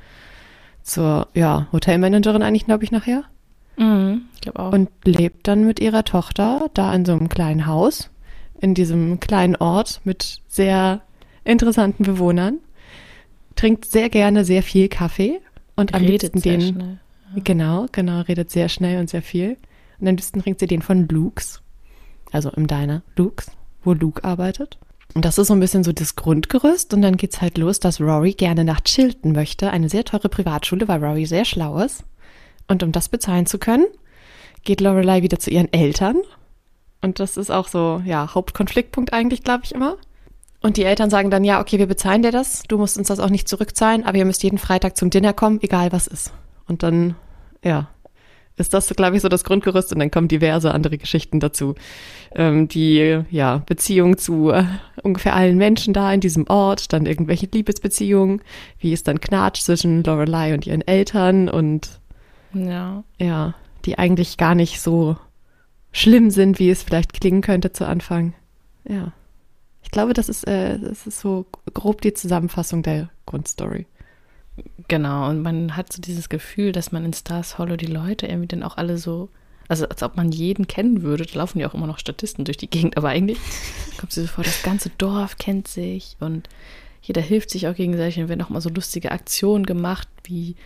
zur, 0.83 1.29
ja, 1.35 1.69
Hotelmanagerin 1.73 2.43
eigentlich, 2.43 2.67
glaube 2.67 2.85
ich, 2.85 2.91
nachher. 2.91 3.25
Mhm. 3.77 4.23
Ich 4.35 4.41
glaube 4.41 4.59
auch. 4.59 4.73
Und 4.73 4.91
lebt 5.05 5.49
dann 5.49 5.65
mit 5.65 5.81
ihrer 5.81 6.05
Tochter 6.05 6.69
da 6.75 6.93
in 6.95 7.05
so 7.05 7.13
einem 7.13 7.29
kleinen 7.29 7.67
Haus, 7.67 8.11
in 8.61 8.75
diesem 8.75 9.21
kleinen 9.21 9.57
Ort 9.57 10.01
mit 10.05 10.39
sehr 10.49 11.03
interessanten 11.45 12.05
Bewohnern, 12.05 12.59
trinkt 13.57 13.85
sehr 13.85 14.09
gerne 14.09 14.45
sehr 14.45 14.63
viel 14.63 14.89
Kaffee 14.89 15.41
und 15.77 15.95
am 15.95 16.03
liebsten 16.03 16.39
sehr 16.39 16.59
den, 16.59 16.61
schnell. 16.61 16.99
Genau, 17.37 17.87
genau, 17.91 18.21
redet 18.21 18.51
sehr 18.51 18.69
schnell 18.69 19.01
und 19.01 19.11
sehr 19.11 19.23
viel. 19.23 19.57
Und 19.99 20.09
am 20.09 20.17
liebsten 20.17 20.43
trinkt 20.43 20.61
sie 20.61 20.67
den 20.67 20.83
von 20.83 21.09
Luke's. 21.09 21.63
Also 22.33 22.51
im 22.51 22.67
Diner 22.67 23.03
Luke's, 23.17 23.51
wo 23.83 23.93
Luke 23.93 24.25
arbeitet. 24.25 24.79
Und 25.15 25.25
das 25.25 25.39
ist 25.39 25.47
so 25.47 25.55
ein 25.55 25.61
bisschen 25.61 25.85
so 25.85 25.93
das 25.93 26.17
Grundgerüst. 26.17 26.93
Und 26.93 27.03
dann 27.03 27.17
geht's 27.17 27.41
halt 27.41 27.59
los, 27.59 27.79
dass 27.81 28.01
Rory 28.01 28.33
gerne 28.33 28.65
nach 28.65 28.81
Chilton 28.81 29.33
möchte. 29.33 29.71
Eine 29.71 29.89
sehr 29.89 30.05
teure 30.05 30.29
Privatschule, 30.29 30.89
weil 30.89 31.05
Rory 31.05 31.27
sehr 31.27 31.45
schlau 31.45 31.79
ist. 31.79 32.05
Und 32.67 32.83
um 32.83 32.93
das 32.93 33.09
bezahlen 33.09 33.47
zu 33.47 33.59
können, 33.59 33.87
geht 34.65 34.81
Lorelei 34.81 35.23
wieder 35.23 35.39
zu 35.39 35.51
ihren 35.51 35.73
Eltern. 35.73 36.17
Und 37.03 37.21
das 37.21 37.37
ist 37.37 37.51
auch 37.51 37.69
so, 37.69 38.03
ja, 38.05 38.35
Hauptkonfliktpunkt 38.35 39.13
eigentlich, 39.13 39.45
glaube 39.45 39.65
ich 39.65 39.75
immer. 39.75 39.97
Und 40.63 40.79
die 40.79 40.85
Eltern 40.85 41.11
sagen 41.11 41.31
dann, 41.31 41.45
ja, 41.45 41.61
okay, 41.61 41.79
wir 41.79 41.87
bezahlen 41.87 42.23
dir 42.23 42.33
das. 42.33 42.63
Du 42.63 42.79
musst 42.79 42.97
uns 42.97 43.09
das 43.09 43.21
auch 43.21 43.29
nicht 43.29 43.49
zurückzahlen, 43.49 44.05
aber 44.05 44.17
ihr 44.17 44.25
müsst 44.25 44.43
jeden 44.43 44.59
Freitag 44.59 44.97
zum 44.97 45.11
Dinner 45.11 45.35
kommen, 45.35 45.61
egal 45.63 45.93
was 45.93 46.07
ist. 46.07 46.33
Und 46.67 46.83
dann, 46.83 47.15
ja, 47.63 47.89
ist 48.57 48.73
das, 48.73 48.89
glaube 48.89 49.17
ich, 49.17 49.23
so 49.23 49.29
das 49.29 49.43
Grundgerüst 49.43 49.93
und 49.93 49.99
dann 49.99 50.11
kommen 50.11 50.29
diverse 50.29 50.73
andere 50.73 50.97
Geschichten 50.97 51.41
dazu. 51.41 51.75
Ähm, 52.35 52.69
die, 52.69 53.21
ja, 53.31 53.59
Beziehung 53.67 54.17
zu 54.17 54.51
äh, 54.51 54.65
ungefähr 55.03 55.35
allen 55.35 55.59
Menschen 55.59 55.93
da 55.93 56.13
in 56.13 56.21
diesem 56.21 56.47
Ort, 56.49 56.93
dann 56.93 57.07
irgendwelche 57.07 57.49
Liebesbeziehungen, 57.53 58.43
wie 58.79 58.93
es 58.93 59.03
dann 59.03 59.21
knatscht 59.21 59.65
zwischen 59.65 60.05
Lorelei 60.05 60.55
und 60.55 60.67
ihren 60.67 60.87
Eltern 60.87 61.49
und 61.49 62.01
Ja. 62.53 63.03
ja, 63.19 63.55
die 63.85 63.99
eigentlich 63.99 64.37
gar 64.37 64.55
nicht 64.55 64.81
so 64.81 65.17
schlimm 65.91 66.31
sind, 66.31 66.59
wie 66.61 66.71
es 66.71 66.83
vielleicht 66.83 67.13
klingen 67.13 67.41
könnte 67.41 67.73
zu 67.73 67.87
Anfang. 67.87 68.35
Ja. 68.89 69.13
Ich 69.83 69.91
glaube, 69.91 70.13
das 70.13 70.29
ist, 70.29 70.47
äh, 70.47 70.79
das 70.79 71.07
ist 71.09 71.21
so 71.21 71.47
grob 71.73 72.01
die 72.03 72.15
Zusammenfassung 72.15 72.83
der 72.83 73.11
Grundstory. 73.27 73.87
Genau, 74.89 75.29
und 75.29 75.43
man 75.43 75.77
hat 75.77 75.93
so 75.93 76.01
dieses 76.01 76.29
Gefühl, 76.29 76.73
dass 76.73 76.93
man 76.93 77.05
in 77.05 77.13
Stars 77.13 77.59
Hollow 77.59 77.77
die 77.77 77.87
Leute 77.87 78.27
irgendwie 78.27 78.49
dann 78.49 78.63
auch 78.63 78.77
alle 78.77 78.99
so, 78.99 79.29
also 79.69 79.89
als 79.89 80.03
ob 80.03 80.17
man 80.17 80.31
jeden 80.31 80.67
kennen 80.69 81.03
würde. 81.03 81.27
Da 81.27 81.39
laufen 81.39 81.59
ja 81.59 81.69
auch 81.69 81.75
immer 81.75 81.87
noch 81.87 81.99
Statisten 81.99 82.45
durch 82.45 82.57
die 82.57 82.71
Gegend, 82.71 82.97
aber 82.97 83.09
eigentlich 83.09 83.39
kommt 83.99 84.11
es 84.11 84.17
sich 84.17 84.27
so 84.27 84.33
vor, 84.35 84.45
das 84.45 84.63
ganze 84.63 84.91
Dorf 84.91 85.39
kennt 85.39 85.69
sich 85.69 86.17
und 86.21 86.49
jeder 87.03 87.21
hilft 87.21 87.51
sich 87.51 87.69
auch 87.69 87.75
gegenseitig 87.75 88.19
und 88.19 88.29
werden 88.29 88.43
auch 88.43 88.49
mal 88.49 88.61
so 88.61 88.71
lustige 88.71 89.13
Aktionen 89.13 89.67
gemacht, 89.67 90.09
wie 90.25 90.57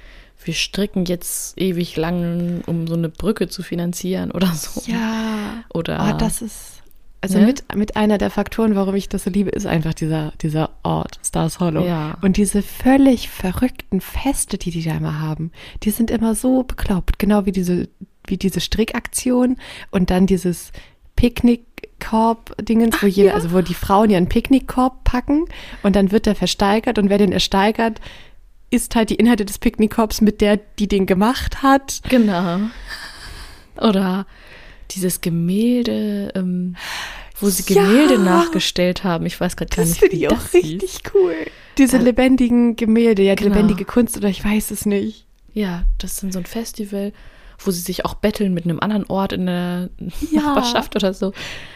wir 0.44 0.55
stricken 0.55 1.05
jetzt 1.05 1.59
ewig 1.59 1.96
lang, 1.96 2.62
um 2.66 2.87
so 2.87 2.94
eine 2.94 3.09
Brücke 3.09 3.48
zu 3.48 3.62
finanzieren 3.62 4.31
oder 4.31 4.53
so. 4.55 4.83
Ja. 4.87 5.64
Oder 5.74 6.14
Oh, 6.14 6.18
das 6.18 6.42
ist, 6.42 6.83
also 7.20 7.38
Ne? 7.38 7.46
mit, 7.46 7.74
mit 7.74 7.96
einer 7.96 8.18
der 8.18 8.31
Faktoren, 8.31 8.76
warum 8.76 8.94
ich 8.94 9.09
das 9.09 9.24
so 9.24 9.31
liebe, 9.31 9.50
ist 9.50 9.66
einfach 9.66 9.94
dieser, 9.94 10.33
dieser 10.40 10.70
Ort, 10.83 11.18
Stars 11.24 11.59
Hollow. 11.59 11.85
Ja. 11.85 12.16
Und 12.22 12.37
diese 12.37 12.62
völlig 12.62 13.28
verrückten 13.28 14.00
Feste, 14.00 14.57
die 14.57 14.70
die 14.70 14.83
da 14.83 14.96
immer 14.96 15.20
haben, 15.20 15.50
die 15.83 15.90
sind 15.90 16.11
immer 16.11 16.35
so 16.35 16.62
bekloppt. 16.62 17.18
Genau 17.18 17.44
wie 17.44 17.52
diese, 17.52 17.88
wie 18.26 18.37
diese 18.37 18.61
Strickaktion 18.61 19.57
und 19.90 20.11
dann 20.11 20.26
dieses 20.26 20.70
Picknickkorb-Dingens, 21.16 23.02
wo 23.02 23.07
jeder, 23.07 23.35
also 23.35 23.52
wo 23.52 23.61
die 23.62 23.74
Frauen 23.74 24.11
ihren 24.11 24.28
Picknickkorb 24.28 25.02
packen 25.02 25.46
und 25.83 25.96
dann 25.96 26.12
wird 26.12 26.26
der 26.26 26.37
versteigert 26.37 26.98
und 26.98 27.11
wer 27.11 27.18
den 27.18 27.33
ersteigert, 27.33 28.00
isst 28.70 28.94
halt 28.94 29.11
die 29.11 29.16
Inhalte 29.16 29.44
des 29.44 29.59
Picknickkorbs 29.59 30.20
mit 30.20 30.40
der, 30.40 30.59
die 30.78 30.87
den 30.87 31.07
gemacht 31.07 31.62
hat. 31.62 32.00
Genau. 32.09 32.61
Oder 33.76 34.26
dieses 34.90 35.20
Gemälde, 35.20 36.33
ähm, 36.35 36.77
wo 37.40 37.48
sie 37.48 37.72
Ja. 37.72 37.83
Gemälde 37.83 38.18
nachgestellt 38.18 39.05
haben. 39.05 39.27
Ich 39.27 39.40
weiß 39.40 39.57
gerade 39.57 39.74
gar 39.74 39.83
Das 39.85 39.90
nicht, 39.90 40.01
finde 40.01 40.16
wie 40.16 40.20
ich 40.24 40.29
auch 40.29 40.42
das 40.42 40.51
hieß. 40.53 40.64
richtig 40.83 41.03
cool. 41.14 41.35
Diese 41.77 41.98
Äh, 41.98 42.03
lebendigen 42.03 42.77
Gemälde, 42.77 43.22
ja, 43.22 43.35
die 43.35 43.44
genau. 43.44 43.55
lebendige 43.57 43.85
Kunst 43.85 44.16
oder 44.16 44.29
ich 44.29 44.44
weiß 44.44 44.70
es 44.70 44.87
nicht. 44.87 45.27
Ja, 45.55 45.85
das 45.98 46.12
ist 46.14 46.22
dann 46.22 46.33
so 46.33 46.38
ein 46.38 46.46
Festival, 46.46 47.12
wo 47.61 47.70
sie 47.70 47.81
sich 47.81 48.05
auch 48.05 48.14
betteln 48.14 48.55
mit 48.55 48.64
einem 48.64 48.81
anderen 48.81 49.05
Ort 49.09 49.33
in 49.33 49.46
der 49.46 49.90
Ja. 50.31 50.42
Nachbarschaft 50.42 50.94
oder 50.96 51.12
so. 51.14 51.33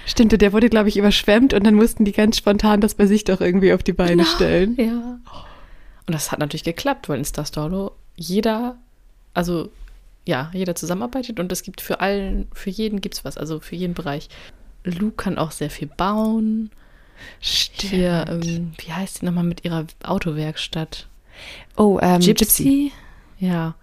Stimmt, 0.07 0.41
der 0.41 0.53
wurde, 0.53 0.69
glaube 0.69 0.89
ich, 0.89 0.97
überschwemmt 0.97 1.55
und 1.55 1.65
dann 1.65 1.75
mussten 1.75 2.05
die 2.05 2.13
ganz 2.13 2.37
spontan 2.39 2.81
das 2.81 2.95
bei 2.95 3.07
sich 3.07 3.25
doch 3.25 3.41
irgendwie 3.41 3.73
auf 3.73 3.83
die 3.83 3.93
Beine 3.93 4.25
stellen. 4.25 4.77
Ja. 4.79 5.19
Und 6.07 6.15
das 6.15 6.33
hat 6.33 6.39
natürlich 6.41 6.65
geklappt, 6.65 7.09
weil 7.09 7.19
in 7.19 7.25
Star 7.25 7.45
Storlo 7.47 7.93
jeder, 8.17 8.77
also 9.35 9.71
ja, 10.27 10.51
jeder 10.53 10.75
zusammenarbeitet 10.75 11.41
und 11.41 11.51
es 11.53 11.63
gibt 11.63 11.81
für 11.81 12.01
allen, 12.01 12.49
für 12.53 12.71
jeden 12.71 13.01
gibt's 13.01 13.25
was, 13.25 13.37
also 13.37 13.61
für 13.61 13.77
jeden 13.77 13.95
Bereich. 13.95 14.29
Luke 14.85 15.17
kann 15.17 15.39
auch 15.39 15.51
sehr 15.51 15.71
viel 15.71 15.89
bauen. 15.89 16.71
Hier, 17.41 18.25
ähm, 18.29 18.73
wie 18.79 18.93
heißt 18.93 19.21
die 19.23 19.27
nochmal 19.27 19.45
mit 19.45 19.65
ihrer 19.65 19.87
Autowerkstatt? 20.03 21.09
Oh, 21.77 21.99
ähm, 22.03 22.21
Gypsy? 22.21 22.93
Ja. 23.39 23.75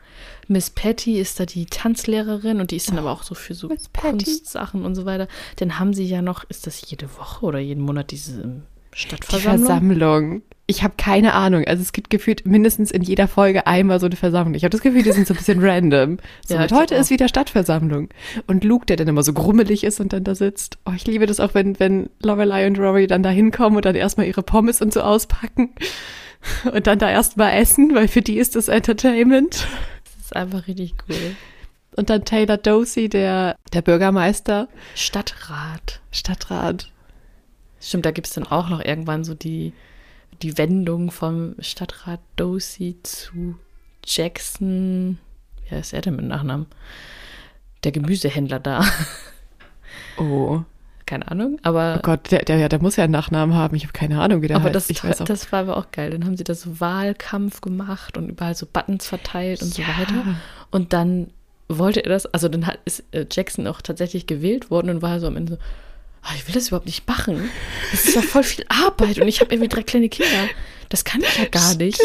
Miss 0.47 0.69
Patty 0.71 1.19
ist 1.19 1.39
da 1.39 1.45
die 1.45 1.65
Tanzlehrerin 1.67 2.59
und 2.59 2.71
die 2.71 2.75
ist 2.77 2.89
dann 2.89 2.97
aber 2.97 3.11
auch 3.11 3.23
so 3.23 3.35
für 3.35 3.53
so 3.53 3.69
Oh. 3.69 3.75
Kunstsachen 3.93 4.83
und 4.83 4.95
so 4.95 5.05
weiter. 5.05 5.27
Dann 5.57 5.77
haben 5.79 5.93
sie 5.93 6.05
ja 6.05 6.21
noch, 6.21 6.43
ist 6.45 6.65
das 6.67 6.89
jede 6.89 7.07
Woche 7.17 7.45
oder 7.45 7.59
jeden 7.59 7.83
Monat 7.83 8.11
diese 8.11 8.41
ähm, 8.41 8.63
Die 8.93 8.99
Stadtversammlung? 8.99 9.67
Versammlung. 9.67 10.41
Ich 10.69 10.83
habe 10.83 10.93
keine 10.97 11.33
Ahnung. 11.33 11.63
Also 11.65 11.81
es 11.81 11.93
gibt 11.93 12.11
gefühlt 12.11 12.45
mindestens 12.45 12.91
in 12.91 13.01
jeder 13.01 13.27
Folge 13.27 13.65
einmal 13.65 13.99
so 13.99 14.05
eine 14.05 14.15
Versammlung. 14.15 14.53
Ich 14.53 14.63
habe 14.63 14.69
das 14.69 14.81
Gefühl, 14.81 15.01
die 15.01 15.11
sind 15.11 15.25
so 15.25 15.33
ein 15.33 15.37
bisschen 15.37 15.59
random. 15.65 16.17
So, 16.45 16.53
Ja, 16.53 16.61
mit 16.61 16.71
heute 16.71 16.95
auch. 16.95 16.99
ist 16.99 17.09
wieder 17.09 17.27
Stadtversammlung. 17.27 18.09
Und 18.45 18.63
Luke, 18.63 18.85
der 18.85 18.95
dann 18.95 19.07
immer 19.07 19.23
so 19.23 19.33
grummelig 19.33 19.83
ist 19.83 19.99
und 19.99 20.13
dann 20.13 20.23
da 20.23 20.35
sitzt. 20.35 20.77
Oh, 20.85 20.91
ich 20.95 21.07
liebe 21.07 21.25
das 21.25 21.39
auch, 21.39 21.55
wenn, 21.55 21.79
wenn 21.79 22.11
Lorelei 22.21 22.67
und 22.67 22.77
Rory 22.77 23.07
dann 23.07 23.23
da 23.23 23.31
hinkommen 23.31 23.77
und 23.77 23.85
dann 23.85 23.95
erstmal 23.95 24.27
ihre 24.27 24.43
Pommes 24.43 24.79
und 24.79 24.93
so 24.93 25.01
auspacken. 25.01 25.71
Und 26.71 26.87
dann 26.87 26.99
da 26.99 27.09
erstmal 27.09 27.51
essen, 27.59 27.93
weil 27.95 28.07
für 28.07 28.21
die 28.21 28.37
ist 28.37 28.55
das 28.55 28.69
Entertainment. 28.69 29.67
Das 30.05 30.25
ist 30.25 30.35
einfach 30.35 30.67
richtig 30.67 30.93
cool. 31.09 31.35
Und 31.97 32.09
dann 32.09 32.23
Taylor 32.23 32.55
Dosey, 32.55 33.09
der, 33.09 33.57
der 33.73 33.81
Bürgermeister, 33.81 34.69
Stadtrat. 34.95 35.99
Stadtrat. 36.11 36.91
Stimmt, 37.81 38.05
da 38.05 38.11
gibt 38.11 38.27
es 38.27 38.33
dann 38.33 38.45
auch 38.47 38.69
noch 38.69 38.79
irgendwann 38.81 39.25
so 39.25 39.33
die, 39.33 39.73
die 40.41 40.57
Wendung 40.57 41.11
vom 41.11 41.55
Stadtrat 41.59 42.19
Dosey 42.35 42.97
zu 43.03 43.55
Jackson. 44.05 45.17
Wie 45.67 45.75
heißt 45.75 45.93
er 45.93 46.01
denn 46.01 46.15
mit 46.15 46.25
Nachnamen? 46.25 46.65
Der 47.83 47.91
Gemüsehändler 47.91 48.59
da. 48.59 48.83
Oh. 50.17 50.61
Keine 51.05 51.27
Ahnung, 51.31 51.57
aber. 51.63 51.95
Oh 51.97 52.01
Gott, 52.03 52.29
der, 52.31 52.43
der, 52.45 52.69
der 52.69 52.81
muss 52.81 52.95
ja 52.95 53.03
einen 53.03 53.13
Nachnamen 53.13 53.55
haben. 53.55 53.75
Ich 53.75 53.83
habe 53.83 53.93
keine 53.93 54.21
Ahnung, 54.21 54.41
wie 54.43 54.47
der 54.47 54.57
aber 54.57 54.65
heißt. 54.65 54.75
das, 54.75 54.89
ich 54.91 55.03
weiß 55.03 55.21
auch. 55.21 55.25
das 55.25 55.51
war 55.51 55.61
aber 55.61 55.77
auch 55.77 55.89
geil. 55.91 56.11
Dann 56.11 56.23
haben 56.25 56.37
sie 56.37 56.43
da 56.43 56.53
so 56.53 56.79
Wahlkampf 56.79 57.61
gemacht 57.61 58.15
und 58.17 58.29
überall 58.29 58.53
so 58.55 58.67
Buttons 58.71 59.07
verteilt 59.07 59.61
und 59.63 59.73
so 59.73 59.81
Ja. 59.81 59.87
weiter. 59.87 60.35
Und 60.69 60.93
dann 60.93 61.31
wollte 61.67 62.03
er 62.03 62.09
das, 62.09 62.27
also 62.27 62.47
dann 62.47 62.67
hat, 62.67 62.79
ist 62.85 63.03
äh, 63.11 63.25
Jackson 63.31 63.65
auch 63.65 63.81
tatsächlich 63.81 64.27
gewählt 64.27 64.69
worden 64.69 64.89
und 64.91 65.01
war 65.01 65.19
so 65.19 65.25
am 65.27 65.35
Ende 65.37 65.53
so, 65.53 65.59
"Ah, 66.21 66.33
ich 66.35 66.47
will 66.47 66.53
das 66.53 66.67
überhaupt 66.67 66.85
nicht 66.85 67.07
machen. 67.07 67.49
Das 67.91 68.05
ist 68.05 68.15
ja 68.15 68.21
voll 68.21 68.43
viel 68.43 68.65
Arbeit 68.69 69.19
und 69.19 69.27
ich 69.27 69.41
habe 69.41 69.53
irgendwie 69.53 69.69
drei 69.69 69.83
kleine 69.83 70.09
Kinder. 70.09 70.49
Das 70.89 71.03
kann 71.03 71.21
ich 71.21 71.37
ja 71.37 71.45
gar 71.45 71.75
nicht. 71.75 72.01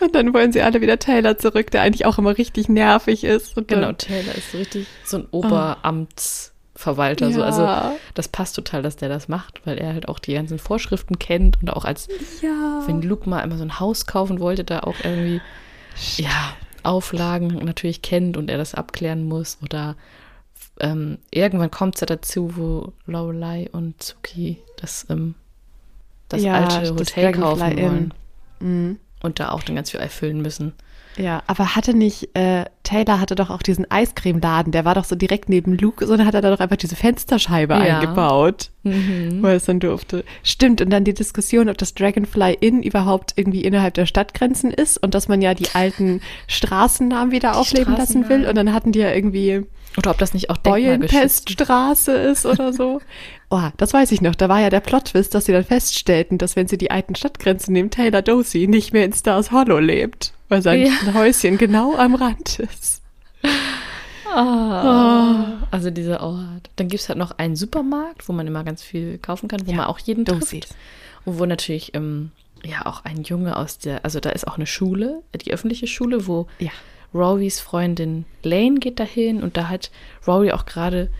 Und 0.00 0.14
dann 0.14 0.34
wollen 0.34 0.52
sie 0.52 0.62
alle 0.62 0.80
wieder 0.80 0.98
Taylor 0.98 1.38
zurück, 1.38 1.70
der 1.70 1.82
eigentlich 1.82 2.06
auch 2.06 2.18
immer 2.18 2.36
richtig 2.36 2.68
nervig 2.68 3.24
ist. 3.24 3.56
Und 3.56 3.68
Genau, 3.68 3.92
Taylor 3.92 4.34
ist 4.34 4.52
so 4.52 4.58
richtig 4.58 4.86
so 5.04 5.18
ein 5.18 5.26
Oberamtsverwalter. 5.30 7.32
So. 7.32 7.40
Ja. 7.40 7.46
Also 7.46 7.98
das 8.14 8.28
passt 8.28 8.56
total, 8.56 8.82
dass 8.82 8.96
der 8.96 9.08
das 9.08 9.28
macht, 9.28 9.64
weil 9.64 9.78
er 9.78 9.94
halt 9.94 10.08
auch 10.08 10.18
die 10.18 10.34
ganzen 10.34 10.58
Vorschriften 10.58 11.18
kennt 11.18 11.58
und 11.62 11.70
auch 11.70 11.84
als 11.84 12.08
ja. 12.42 12.82
wenn 12.86 13.02
Luke 13.02 13.28
mal 13.28 13.40
einmal 13.40 13.58
so 13.58 13.64
ein 13.64 13.80
Haus 13.80 14.06
kaufen 14.06 14.40
wollte, 14.40 14.64
da 14.64 14.80
auch 14.80 14.96
irgendwie 15.02 15.40
ja, 16.16 16.54
Auflagen 16.82 17.48
natürlich 17.64 18.02
kennt 18.02 18.36
und 18.36 18.50
er 18.50 18.58
das 18.58 18.74
abklären 18.74 19.24
muss. 19.24 19.58
Oder 19.62 19.96
ähm, 20.80 21.18
irgendwann 21.30 21.70
kommt 21.70 21.96
es 21.96 22.00
ja 22.02 22.06
dazu, 22.06 22.56
wo 22.56 22.92
Lorelei 23.06 23.68
und 23.72 24.02
Zuki 24.02 24.58
das, 24.80 25.06
ähm, 25.10 25.34
das 26.28 26.42
Ja, 26.42 26.54
alte 26.54 26.80
das 26.80 26.90
Hotel 26.90 27.32
kaufen 27.32 27.60
Dragonfly 27.60 27.82
Inn. 27.84 27.90
wollen. 27.90 28.14
Mhm. 28.60 28.98
Und 29.22 29.40
da 29.40 29.50
auch 29.50 29.62
dann 29.62 29.74
ganz 29.76 29.90
viel 29.90 30.00
erfüllen 30.00 30.40
müssen. 30.42 30.74
Ja, 31.16 31.42
aber 31.48 31.74
hatte 31.74 31.94
nicht, 31.94 32.36
äh, 32.36 32.66
Taylor 32.84 33.18
hatte 33.18 33.34
doch 33.34 33.50
auch 33.50 33.62
diesen 33.62 33.90
Eiscremeladen, 33.90 34.70
der 34.70 34.84
war 34.84 34.94
doch 34.94 35.04
so 35.04 35.16
direkt 35.16 35.48
neben 35.48 35.76
Luke, 35.76 36.06
so 36.06 36.16
dann 36.16 36.24
hat 36.24 36.34
er 36.34 36.42
da 36.42 36.50
doch 36.50 36.60
einfach 36.60 36.76
diese 36.76 36.94
Fensterscheibe 36.94 37.74
Ja. 37.74 37.98
eingebaut, 37.98 38.70
Mhm. 38.84 39.42
weil 39.42 39.56
es 39.56 39.64
dann 39.64 39.80
durfte. 39.80 40.24
Stimmt, 40.44 40.80
und 40.80 40.90
dann 40.90 41.02
die 41.02 41.14
Diskussion, 41.14 41.68
ob 41.68 41.76
das 41.78 41.94
Dragonfly 41.94 42.56
Inn 42.60 42.84
überhaupt 42.84 43.32
irgendwie 43.34 43.62
innerhalb 43.64 43.94
der 43.94 44.06
Stadtgrenzen 44.06 44.70
ist 44.70 44.96
und 45.02 45.12
dass 45.16 45.26
man 45.26 45.42
ja 45.42 45.54
die 45.54 45.70
alten 45.74 46.20
Straßennamen 46.46 47.32
wieder 47.32 47.56
aufleben 47.56 47.96
lassen 47.96 48.28
will. 48.28 48.46
Und 48.46 48.56
dann 48.56 48.72
hatten 48.72 48.92
die 48.92 49.00
ja 49.00 49.12
irgendwie 49.12 49.66
Oder 49.96 50.10
ob 50.12 50.18
das 50.18 50.34
nicht 50.34 50.50
auch 50.50 50.56
denkmalgeschützt 50.58 51.10
Beulenpeststraße 51.46 52.12
ist 52.12 52.46
oder 52.46 52.72
so. 52.72 53.00
Oh, 53.50 53.62
das 53.78 53.94
weiß 53.94 54.12
ich 54.12 54.20
noch. 54.20 54.34
Da 54.34 54.50
war 54.50 54.60
ja 54.60 54.68
der 54.68 54.80
Plot-Twist, 54.80 55.34
dass 55.34 55.46
sie 55.46 55.52
dann 55.52 55.64
feststellten, 55.64 56.36
dass 56.36 56.54
wenn 56.54 56.68
sie 56.68 56.76
die 56.76 56.90
alten 56.90 57.14
Stadtgrenzen 57.14 57.72
nehmen, 57.72 57.88
Taylor 57.90 58.20
Dosey 58.20 58.66
nicht 58.68 58.92
mehr 58.92 59.06
in 59.06 59.14
Stars 59.14 59.50
Hollow 59.52 59.78
lebt, 59.78 60.34
weil 60.50 60.60
sein 60.60 60.82
Ja. 60.82 60.92
Häuschen 61.14 61.56
genau 61.56 61.96
am 61.96 62.14
Rand 62.14 62.58
ist. 62.58 63.00
Ah, 64.30 65.62
Also 65.70 65.90
dieser 65.90 66.22
Ort. 66.22 66.68
Dann 66.76 66.88
gibt 66.88 67.02
es 67.02 67.08
halt 67.08 67.18
noch 67.18 67.38
einen 67.38 67.56
Supermarkt, 67.56 68.28
wo 68.28 68.32
man 68.34 68.46
immer 68.46 68.64
ganz 68.64 68.82
viel 68.82 69.16
kaufen 69.18 69.48
kann, 69.48 69.66
wo 69.66 69.70
Ja, 69.70 69.78
man 69.78 69.86
auch 69.86 69.98
jeden 69.98 70.26
Dosis. 70.26 70.50
trifft. 70.50 70.74
Und 71.24 71.38
wo 71.38 71.46
natürlich 71.46 71.94
ähm, 71.94 72.30
ja 72.62 72.84
auch 72.84 73.04
ein 73.04 73.22
Junge 73.22 73.56
aus 73.56 73.78
der, 73.78 74.04
also 74.04 74.20
da 74.20 74.28
ist 74.30 74.46
auch 74.46 74.56
eine 74.56 74.66
Schule, 74.66 75.22
die 75.42 75.52
öffentliche 75.52 75.86
Schule, 75.86 76.26
wo 76.26 76.46
Ja. 76.58 76.70
Rorys 77.14 77.60
Freundin 77.60 78.24
Lane 78.42 78.78
geht 78.78 79.00
dahin 79.00 79.42
und 79.42 79.56
da 79.56 79.68
hat 79.68 79.90
Rory 80.26 80.52
auch 80.52 80.66
gerade 80.66 81.10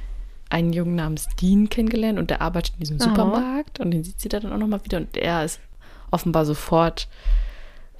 einen 0.50 0.72
Jungen 0.72 0.94
namens 0.94 1.28
Dean 1.40 1.68
kennengelernt 1.68 2.18
und 2.18 2.30
der 2.30 2.40
arbeitet 2.40 2.74
in 2.74 2.80
diesem 2.80 2.96
Oh. 3.00 3.04
Supermarkt 3.04 3.80
und 3.80 3.90
den 3.90 4.04
sieht 4.04 4.20
sie 4.20 4.28
da 4.28 4.40
dann 4.40 4.52
auch 4.52 4.58
nochmal 4.58 4.84
wieder 4.84 4.98
und 4.98 5.14
der 5.14 5.44
ist 5.44 5.60
offenbar 6.10 6.44
sofort 6.46 7.08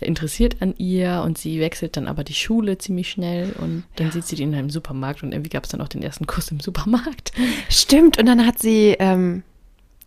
interessiert 0.01 0.57
an 0.61 0.75
ihr 0.79 1.23
und 1.25 1.39
sie 1.39 1.61
wechselt 1.61 1.97
dann 1.97 2.07
aber 2.07 2.23
die 2.25 2.35
Schule 2.35 2.79
ziemlich 2.79 3.11
schnell 3.11 3.53
und 3.59 3.83
dann 3.97 4.13
sieht 4.13 4.25
sie 4.27 4.37
ihn 4.37 4.53
in 4.53 4.59
einem 4.59 4.71
Supermarkt 4.71 5.23
und 5.23 5.33
irgendwie 5.33 5.51
gab 5.51 5.65
es 5.65 5.71
dann 5.71 5.81
auch 5.81 5.89
den 5.89 6.03
ersten 6.03 6.27
Kuss 6.27 6.51
im 6.51 6.61
Supermarkt. 6.61 7.33
Stimmt, 7.69 8.19
und 8.19 8.27
dann 8.27 8.47
hat 8.47 8.59
sie, 8.61 8.97
ähm, 9.01 9.43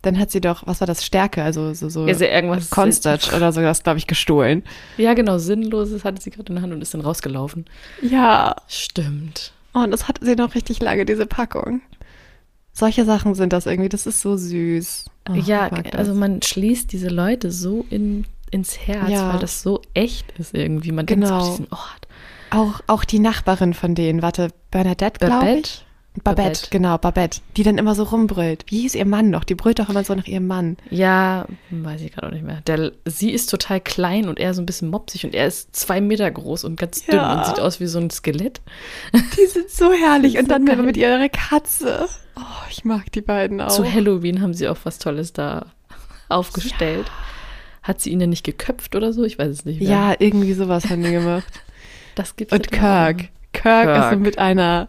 dann 0.02 0.18
hat 0.18 0.30
sie 0.30 0.40
doch, 0.40 0.66
was 0.66 0.80
war 0.80 0.86
das, 0.86 1.04
Stärke, 1.04 1.42
also 1.42 1.72
so, 1.74 1.88
so 1.88 2.06
Ja, 2.06 2.14
sie 2.14 2.26
irgendwas- 2.26 2.70
Cornstarch 2.70 3.32
oder 3.32 3.52
so, 3.52 3.60
das 3.60 3.82
glaube 3.82 3.98
ich 3.98 4.06
gestohlen. 4.06 4.62
Ja, 4.96 5.14
genau, 5.14 5.38
Sinnloses 5.38 6.04
hatte 6.04 6.20
sie 6.20 6.30
gerade 6.30 6.48
in 6.50 6.56
der 6.56 6.62
Hand 6.62 6.72
und 6.72 6.82
ist 6.82 6.92
dann 6.94 7.00
rausgelaufen. 7.02 7.64
Ja, 8.02 8.56
Stimmt. 8.68 9.52
und 9.72 9.90
das 9.92 10.08
hatte 10.08 10.24
sie 10.24 10.34
noch 10.36 10.54
richtig 10.54 10.80
lange, 10.80 11.04
diese 11.04 11.26
Packung. 11.26 11.80
Solche 12.72 13.04
Sachen 13.04 13.34
sind 13.34 13.52
das 13.52 13.66
irgendwie, 13.66 13.88
das 13.90 14.06
ist 14.06 14.20
so 14.22 14.36
süß. 14.36 15.04
Oh, 15.30 15.34
ja, 15.34 15.68
also 15.94 16.14
man 16.14 16.40
schließt 16.42 16.90
diese 16.92 17.08
Leute 17.08 17.50
so 17.52 17.84
in, 17.90 18.24
ins 18.50 18.78
Herz, 18.78 19.10
Ja. 19.10 19.32
weil 19.32 19.38
das 19.40 19.62
so 19.62 19.82
echt 19.94 20.32
ist 20.38 20.54
irgendwie. 20.54 20.90
Man 20.90 21.06
denkt 21.06 21.26
so 21.26 21.34
Genau. 21.34 21.50
diesen 21.50 21.66
Ort. 21.70 22.08
Auch, 22.50 22.80
auch 22.86 23.04
die 23.04 23.18
Nachbarin 23.18 23.72
von 23.74 23.94
denen, 23.94 24.20
warte, 24.22 24.48
Bernadette, 24.70 25.24
glaube 25.24 25.58
ich. 25.60 25.84
Babette, 26.24 26.42
Babette. 26.42 26.66
genau, 26.70 26.98
Babette, 26.98 27.40
die 27.56 27.62
dann 27.62 27.78
immer 27.78 27.94
so 27.94 28.02
rumbrüllt. 28.02 28.64
Wie 28.68 28.80
hieß 28.82 28.94
ihr 28.96 29.06
Mann 29.06 29.30
noch? 29.30 29.44
Die 29.44 29.54
brüllt 29.54 29.78
doch 29.78 29.88
immer 29.88 30.04
so 30.04 30.14
nach 30.14 30.26
ihrem 30.26 30.46
Mann. 30.46 30.76
Ja, 30.90 31.46
weiß 31.70 32.02
ich 32.02 32.12
gerade 32.12 32.26
auch 32.26 32.32
nicht 32.32 32.44
mehr. 32.44 32.60
Der, 32.66 32.92
sie 33.06 33.30
ist 33.30 33.48
total 33.50 33.80
klein 33.80 34.28
und 34.28 34.38
er 34.38 34.52
so 34.52 34.60
ein 34.60 34.66
bisschen 34.66 34.90
mopsig 34.90 35.24
und 35.24 35.34
er 35.34 35.46
ist 35.46 35.74
zwei 35.74 36.02
Meter 36.02 36.30
groß 36.30 36.64
und 36.64 36.78
ganz 36.78 37.06
dünn 37.06 37.14
Ja. 37.16 37.38
und 37.38 37.46
sieht 37.46 37.60
aus 37.60 37.80
wie 37.80 37.86
so 37.86 37.98
ein 37.98 38.10
Skelett. 38.10 38.60
Die 39.14 39.46
sind 39.46 39.70
so 39.70 39.90
herrlich. 39.92 40.34
Und 40.38 40.44
so 40.48 40.48
dann 40.52 40.66
geil. 40.66 40.76
mit 40.82 40.98
ihrer 40.98 41.28
Katze. 41.30 42.06
Oh, 42.36 42.40
ich 42.70 42.84
mag 42.84 43.10
die 43.12 43.22
beiden 43.22 43.60
auch. 43.62 43.68
Zu 43.68 43.90
Halloween 43.90 44.42
haben 44.42 44.52
sie 44.52 44.68
auch 44.68 44.78
was 44.84 44.98
Tolles 44.98 45.32
da 45.32 45.66
aufgestellt. 46.28 47.10
Hat 47.82 48.00
sie 48.00 48.10
ihn 48.10 48.18
denn 48.20 48.30
nicht 48.30 48.44
geköpft 48.44 48.94
oder 48.94 49.12
so? 49.12 49.24
Ich 49.24 49.38
weiß 49.38 49.48
es 49.48 49.64
nicht 49.64 49.80
mehr. 49.80 49.90
ja, 49.90 50.14
irgendwie 50.18 50.52
sowas 50.52 50.88
haben 50.90 51.02
die 51.02 51.10
gemacht. 51.10 51.62
das 52.14 52.36
gibt's 52.36 52.52
Und 52.52 52.70
ja 52.70 52.78
auch. 52.78 53.06
Kirk. 53.16 53.28
Kirk 53.52 53.88
ist 53.96 54.02
so 54.04 54.08
Kirk. 54.10 54.20
mit 54.20 54.38
einer. 54.38 54.88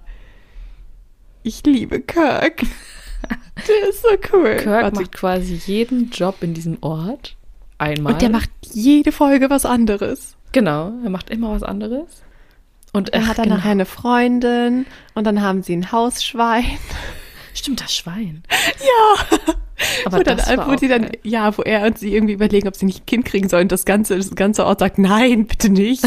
Ich 1.44 1.64
liebe 1.66 2.00
Kirk. 2.00 2.64
Der 3.68 3.90
ist 3.90 4.02
so 4.02 4.10
cool. 4.34 4.56
Kirk 4.58 4.84
Warte. 4.84 5.02
macht 5.02 5.12
quasi 5.12 5.60
jeden 5.66 6.10
Job 6.10 6.38
in 6.42 6.54
diesem 6.54 6.78
Ort 6.82 7.36
einmal. 7.78 8.14
Und 8.14 8.22
der 8.22 8.30
macht 8.30 8.50
jede 8.72 9.12
Folge 9.12 9.50
was 9.50 9.66
anderes. 9.66 10.36
Genau, 10.54 10.92
er 11.04 11.10
macht 11.10 11.30
immer 11.30 11.52
was 11.52 11.64
anderes. 11.64 12.24
Und 12.94 13.10
Er 13.10 13.22
ach, 13.24 13.28
hat 13.30 13.38
dann 13.40 13.46
genau. 13.46 13.58
nachher 13.58 13.72
eine 13.72 13.86
Freundin 13.86 14.86
und 15.16 15.26
dann 15.26 15.42
haben 15.42 15.64
sie 15.64 15.76
ein 15.76 15.92
Hausschwein. 15.92 16.66
Stimmt, 17.54 17.82
das 17.82 17.94
Schwein. 17.96 18.44
Ja. 18.80 19.54
Aber 20.06 20.20
wo, 20.20 20.24
dann, 20.24 20.40
wo 20.68 20.78
sie 20.78 20.88
dann, 20.88 21.12
ja, 21.24 21.56
wo 21.58 21.62
er 21.62 21.86
und 21.86 22.00
sie 22.00 22.14
irgendwie 22.14 22.34
überlegen, 22.34 22.68
ob 22.68 22.76
sie 22.76 22.86
nicht 22.86 23.04
ein 23.04 23.06
Kind 23.06 23.26
kriegen 23.26 23.50
sollen. 23.50 23.68
Das 23.68 23.86
ganze, 23.86 24.16
das 24.16 24.34
ganze 24.34 24.66
Ort 24.66 24.80
sagt, 24.80 24.98
nein, 24.98 25.46
bitte 25.46 25.70
nicht. 25.70 26.06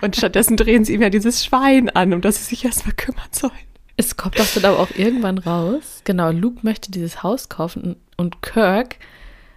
Und 0.00 0.16
stattdessen 0.16 0.56
drehen 0.56 0.84
sie 0.84 0.94
ihm 0.94 1.02
ja 1.02 1.10
dieses 1.10 1.44
Schwein 1.44 1.90
an, 1.90 2.12
um 2.12 2.20
das 2.20 2.36
sie 2.36 2.44
sich 2.44 2.64
erstmal 2.64 2.94
kümmern 2.94 3.28
sollen. 3.30 3.52
Es 4.00 4.16
kommt 4.16 4.38
doch 4.38 4.46
dann 4.54 4.64
aber 4.64 4.78
auch 4.80 4.90
irgendwann 4.96 5.38
raus. 5.38 6.00
Genau, 6.04 6.30
Luke 6.30 6.60
möchte 6.62 6.90
dieses 6.90 7.22
Haus 7.22 7.48
kaufen 7.48 7.96
und 8.16 8.40
Kirk 8.42 8.96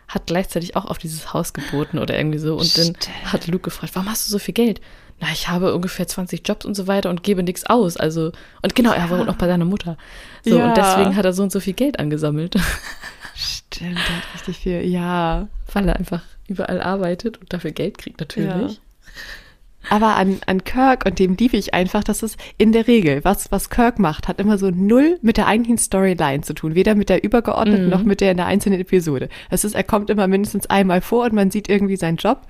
hat 0.10 0.28
gleichzeitig 0.28 0.76
auch 0.76 0.86
auf 0.86 0.98
dieses 0.98 1.34
Haus 1.34 1.54
geboten 1.54 1.98
oder 1.98 2.18
irgendwie 2.18 2.40
so. 2.40 2.54
Und 2.58 2.78
dann 2.78 2.86
Stimmt. 2.96 3.10
hat 3.32 3.48
Luke 3.48 3.64
gefragt, 3.64 3.96
warum 3.96 4.10
hast 4.10 4.28
du 4.28 4.32
so 4.32 4.40
viel 4.40 4.54
Geld? 4.54 4.82
Na, 5.22 5.28
ich 5.32 5.48
habe 5.48 5.74
ungefähr 5.74 6.08
20 6.08 6.46
Jobs 6.48 6.66
und 6.66 6.76
so 6.76 6.88
weiter 6.88 7.10
und 7.10 7.24
gebe 7.24 7.42
nichts 7.42 7.66
aus. 7.66 7.96
Also, 7.98 8.32
und 8.62 8.76
genau, 8.76 8.92
er 8.92 9.10
wohnt 9.10 9.26
noch 9.28 9.38
bei 9.38 9.48
seiner 9.48 9.64
Mutter. 9.66 9.98
So, 10.44 10.58
Ja. 10.58 10.68
und 10.68 10.78
deswegen 10.78 11.16
hat 11.16 11.24
er 11.26 11.34
so 11.34 11.44
und 11.44 11.52
so 11.52 11.60
viel 11.62 11.74
Geld 11.74 12.00
angesammelt. 12.00 12.56
Stimmt, 13.36 13.98
der 13.98 14.18
hat 14.18 14.34
richtig 14.36 14.58
viel, 14.58 14.82
ja. 14.82 15.48
Weil 15.72 15.88
er 15.88 15.96
einfach 15.96 16.22
überall 16.48 16.82
arbeitet 16.82 17.38
und 17.38 17.52
dafür 17.54 17.72
Geld 17.72 17.98
kriegt 17.98 18.20
natürlich. 18.20 18.82
Aber 19.90 20.16
an, 20.16 20.40
an 20.46 20.64
Kirk 20.64 21.06
und 21.06 21.20
dem 21.20 21.36
liebe 21.36 21.58
ich 21.58 21.74
einfach, 21.74 22.04
dass 22.04 22.24
es 22.24 22.38
in 22.58 22.72
der 22.72 22.88
Regel, 22.88 23.24
was, 23.24 23.52
was 23.52 23.70
Kirk 23.70 24.00
macht, 24.00 24.28
hat 24.28 24.40
immer 24.40 24.58
so 24.58 24.70
null 24.72 25.18
mit 25.22 25.38
der 25.38 25.48
eigentlichen 25.48 25.78
Storyline 25.78 26.42
zu 26.42 26.54
tun. 26.54 26.74
Weder 26.76 26.96
mit 26.96 27.10
der 27.10 27.24
übergeordneten 27.24 27.86
Mhm. 27.86 27.90
noch 27.90 28.04
mit 28.04 28.22
der 28.22 28.32
in 28.32 28.38
der 28.38 28.46
einzelnen 28.46 28.80
Episode. 28.80 29.30
Es 29.50 29.64
ist, 29.64 29.76
er 29.76 29.84
kommt 29.84 30.10
immer 30.10 30.28
mindestens 30.28 30.68
einmal 30.68 31.02
vor 31.02 31.26
und 31.26 31.34
man 31.34 31.52
sieht 31.52 31.70
irgendwie 31.70 31.98
seinen 31.98 32.18
Job. 32.18 32.42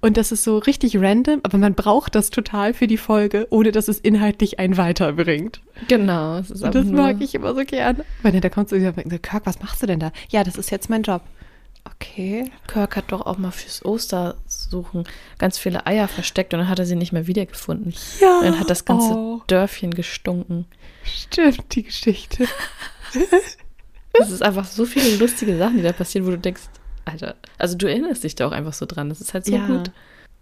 Und 0.00 0.16
das 0.16 0.30
ist 0.30 0.44
so 0.44 0.58
richtig 0.58 0.96
random, 0.98 1.40
aber 1.42 1.58
man 1.58 1.74
braucht 1.74 2.14
das 2.14 2.30
total 2.30 2.72
für 2.72 2.86
die 2.86 2.96
Folge, 2.96 3.48
ohne 3.50 3.72
dass 3.72 3.88
es 3.88 3.98
inhaltlich 3.98 4.60
einen 4.60 4.76
weiterbringt. 4.76 5.60
Genau, 5.88 6.36
es 6.38 6.52
ist 6.52 6.62
das 6.62 6.84
mag 6.86 7.16
ich 7.20 7.34
immer 7.34 7.52
so 7.54 7.64
gern. 7.64 8.02
Wenn 8.22 8.34
er 8.34 8.40
da 8.40 8.48
kommt 8.48 8.68
so, 8.68 8.76
und 8.76 8.82
sagt, 8.82 9.22
Kirk, 9.22 9.42
was 9.44 9.60
machst 9.60 9.82
du 9.82 9.86
denn 9.86 9.98
da? 9.98 10.12
Ja, 10.28 10.44
das 10.44 10.56
ist 10.56 10.70
jetzt 10.70 10.88
mein 10.88 11.02
Job. 11.02 11.22
Okay. 11.84 12.44
Kirk 12.68 12.96
hat 12.96 13.10
doch 13.10 13.26
auch 13.26 13.38
mal 13.38 13.50
fürs 13.50 13.84
Ostersuchen 14.68 15.04
ganz 15.38 15.58
viele 15.58 15.86
Eier 15.86 16.08
versteckt 16.08 16.52
und 16.54 16.60
dann 16.60 16.68
hat 16.68 16.78
er 16.78 16.86
sie 16.86 16.96
nicht 16.96 17.12
mehr 17.12 17.26
wiedergefunden. 17.26 17.94
Ja. 18.20 18.38
Und 18.38 18.44
dann 18.44 18.60
hat 18.60 18.70
das 18.70 18.84
ganze 18.84 19.14
Oh, 19.14 19.42
Dörfchen 19.46 19.92
gestunken. 19.94 20.66
stimmt, 21.04 21.74
die 21.74 21.84
Geschichte. 21.84 22.46
Es 24.20 24.30
ist 24.32 24.42
einfach 24.42 24.64
so 24.64 24.84
viele 24.84 25.16
lustige 25.16 25.56
Sachen, 25.56 25.76
die 25.76 25.82
da 25.82 25.92
passieren, 25.92 26.26
wo 26.26 26.30
du 26.30 26.38
denkst, 26.38 26.62
Alter, 27.04 27.36
also 27.56 27.76
du 27.76 27.86
erinnerst 27.88 28.24
dich 28.24 28.34
da 28.34 28.48
auch 28.48 28.52
einfach 28.52 28.72
so 28.72 28.84
dran. 28.84 29.08
Das 29.10 29.20
ist 29.20 29.32
halt 29.32 29.44
so 29.44 29.56
gut. 29.58 29.92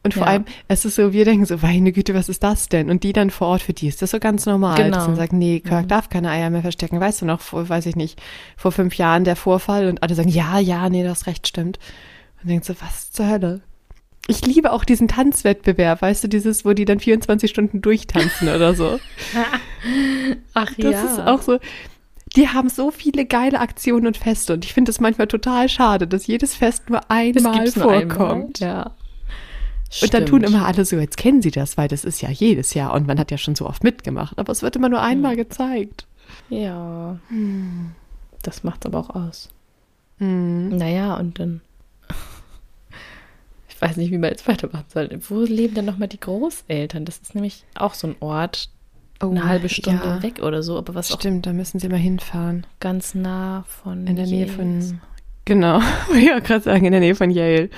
Und 0.03 0.15
vor 0.15 0.23
Ja. 0.23 0.29
allem, 0.29 0.45
es 0.69 0.85
ist 0.87 0.95
so, 0.95 1.13
wir 1.13 1.25
denken 1.27 1.45
so, 1.45 1.59
meine 1.59 1.93
Güte, 1.93 2.15
was 2.15 2.31
ist 2.31 2.43
das 2.43 2.69
denn? 2.71 2.89
Und 2.91 3.03
die 3.05 3.13
dann 3.13 3.29
vor 3.29 3.49
Ort, 3.49 3.61
für 3.63 3.75
die 3.75 3.89
ist 3.89 4.01
das 4.01 4.13
so 4.13 4.19
ganz 4.19 4.47
normal. 4.47 4.77
Genau. 4.83 4.97
Dass 4.97 5.07
man 5.09 5.17
sagt, 5.17 5.33
nee, 5.35 5.61
Kirk 5.61 5.85
Mhm. 5.85 5.89
darf 5.89 6.09
keine 6.09 6.31
Eier 6.31 6.49
mehr 6.49 6.63
verstecken. 6.63 7.01
Weißt 7.01 7.21
du 7.21 7.27
noch, 7.27 7.41
vor, 7.41 7.69
weiß 7.69 7.85
ich 7.87 7.97
nicht, 7.97 8.19
vor 8.57 8.73
fünf 8.73 8.95
Jahren 8.95 9.25
der 9.25 9.37
Vorfall 9.37 9.89
und 9.89 10.03
alle 10.03 10.15
sagen, 10.15 10.29
ja, 10.31 10.59
ja, 10.59 10.89
nee, 10.89 11.03
das 11.05 11.27
recht 11.27 11.47
stimmt. 11.47 11.79
Und 12.43 12.49
denkt 12.49 12.65
so, 12.65 12.75
was 12.81 13.11
zur 13.11 13.29
Hölle? 13.29 13.61
Ich 14.29 14.45
liebe 14.45 14.73
auch 14.73 14.85
diesen 14.85 15.07
Tanzwettbewerb, 15.09 16.03
weißt 16.03 16.25
du, 16.25 16.29
dieses, 16.29 16.65
wo 16.65 16.73
die 16.73 16.85
dann 16.85 16.99
24 17.01 17.49
Stunden 17.51 17.81
durchtanzen 17.81 18.49
oder 18.49 18.75
so. 18.75 18.99
Ach 20.55 20.73
Das 20.77 21.05
ist 21.13 21.21
auch 21.21 21.43
so. 21.43 21.59
Die 22.35 22.49
haben 22.49 22.69
so 22.69 22.91
viele 22.91 23.25
geile 23.25 23.61
Aktionen 23.61 24.07
und 24.07 24.17
Feste 24.17 24.53
und 24.55 24.65
ich 24.65 24.75
finde 24.75 24.91
es 24.91 25.01
manchmal 25.01 25.29
total 25.29 25.69
schade, 25.69 26.07
dass 26.09 26.27
jedes 26.27 26.55
Fest 26.57 26.91
nur 26.91 26.99
Das 27.01 27.09
einmal 27.09 27.43
nur 27.43 27.53
einmal. 27.55 28.07
vorkommt. 28.09 28.59
Ja. 28.59 28.91
Und 30.03 30.13
dann 30.13 30.27
tun 30.27 30.41
Stimmt. 30.41 30.55
immer 30.57 30.67
alle 30.67 30.85
so, 30.85 30.97
jetzt 30.97 31.17
kennen 31.17 31.41
sie 31.41 31.53
das, 31.53 31.79
weil 31.79 31.87
das 31.87 32.05
ist 32.05 32.21
ja 32.21 32.29
jedes 32.29 32.75
Jahr 32.75 32.93
und 32.95 33.07
man 33.07 33.21
hat 33.21 33.31
ja 33.31 33.39
schon 33.39 33.55
so 33.55 33.67
oft 33.67 33.85
mitgemacht. 33.85 34.37
Aber 34.39 34.51
es 34.51 34.61
wird 34.63 34.75
immer 34.75 34.89
nur 34.89 35.01
einmal 35.01 35.31
Hm. 35.33 35.39
gezeigt. 35.39 36.07
Ja. 36.51 37.17
Das 38.43 38.65
macht's 38.65 38.85
aber 38.85 38.99
auch 38.99 39.11
aus. 39.11 39.49
Hm. 40.19 40.77
Naja, 40.77 41.15
und 41.17 41.39
dann. 41.39 41.61
Ich 43.77 43.83
weiß 43.83 43.97
nicht, 43.99 44.11
wie 44.11 44.19
man 44.19 44.31
jetzt 44.31 44.49
weitermachen 44.49 44.87
soll. 44.93 45.11
Wo 45.29 45.41
leben 45.43 45.75
denn 45.75 45.85
nochmal 45.85 46.09
die 46.09 46.19
Großeltern? 46.21 47.05
Das 47.05 47.19
ist 47.19 47.35
nämlich 47.35 47.65
auch 47.75 47.93
so 47.95 48.09
ein 48.09 48.17
Ort, 48.21 48.71
eine 49.21 49.45
halbe 49.45 49.69
Stunde 49.69 50.01
Oh, 50.03 50.09
ja. 50.09 50.23
weg 50.23 50.41
oder 50.43 50.63
so, 50.63 50.77
aber 50.79 50.95
was 50.95 51.13
auch 51.13 51.21
Stimmt, 51.21 51.47
da 51.47 51.53
müssen 51.53 51.79
sie 51.79 51.89
mal 51.89 51.97
hinfahren. 51.99 52.67
ganz 52.81 53.15
nah 53.15 53.65
von. 53.69 54.07
In 54.07 54.17
der 54.17 54.27
Nähe 54.27 54.47
Yale 54.47 54.53
von. 54.53 55.01
Genau, 55.45 55.81
wollte 56.09 56.21
ich 56.21 56.33
auch 56.33 56.43
gerade 56.43 56.65
sagen, 56.65 56.85
in 56.87 56.93
der 56.93 57.01
Nähe 57.01 57.15
von 57.15 57.31
Yale. 57.31 57.69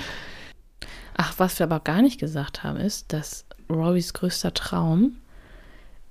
Ach, 1.17 1.35
was 1.39 1.59
wir 1.59 1.65
aber 1.65 1.81
gar 1.81 2.01
nicht 2.03 2.19
gesagt 2.21 2.63
haben, 2.63 2.77
ist, 2.79 3.13
dass 3.13 3.45
Rorys 3.69 4.15
größter 4.15 4.55
Traum 4.55 5.17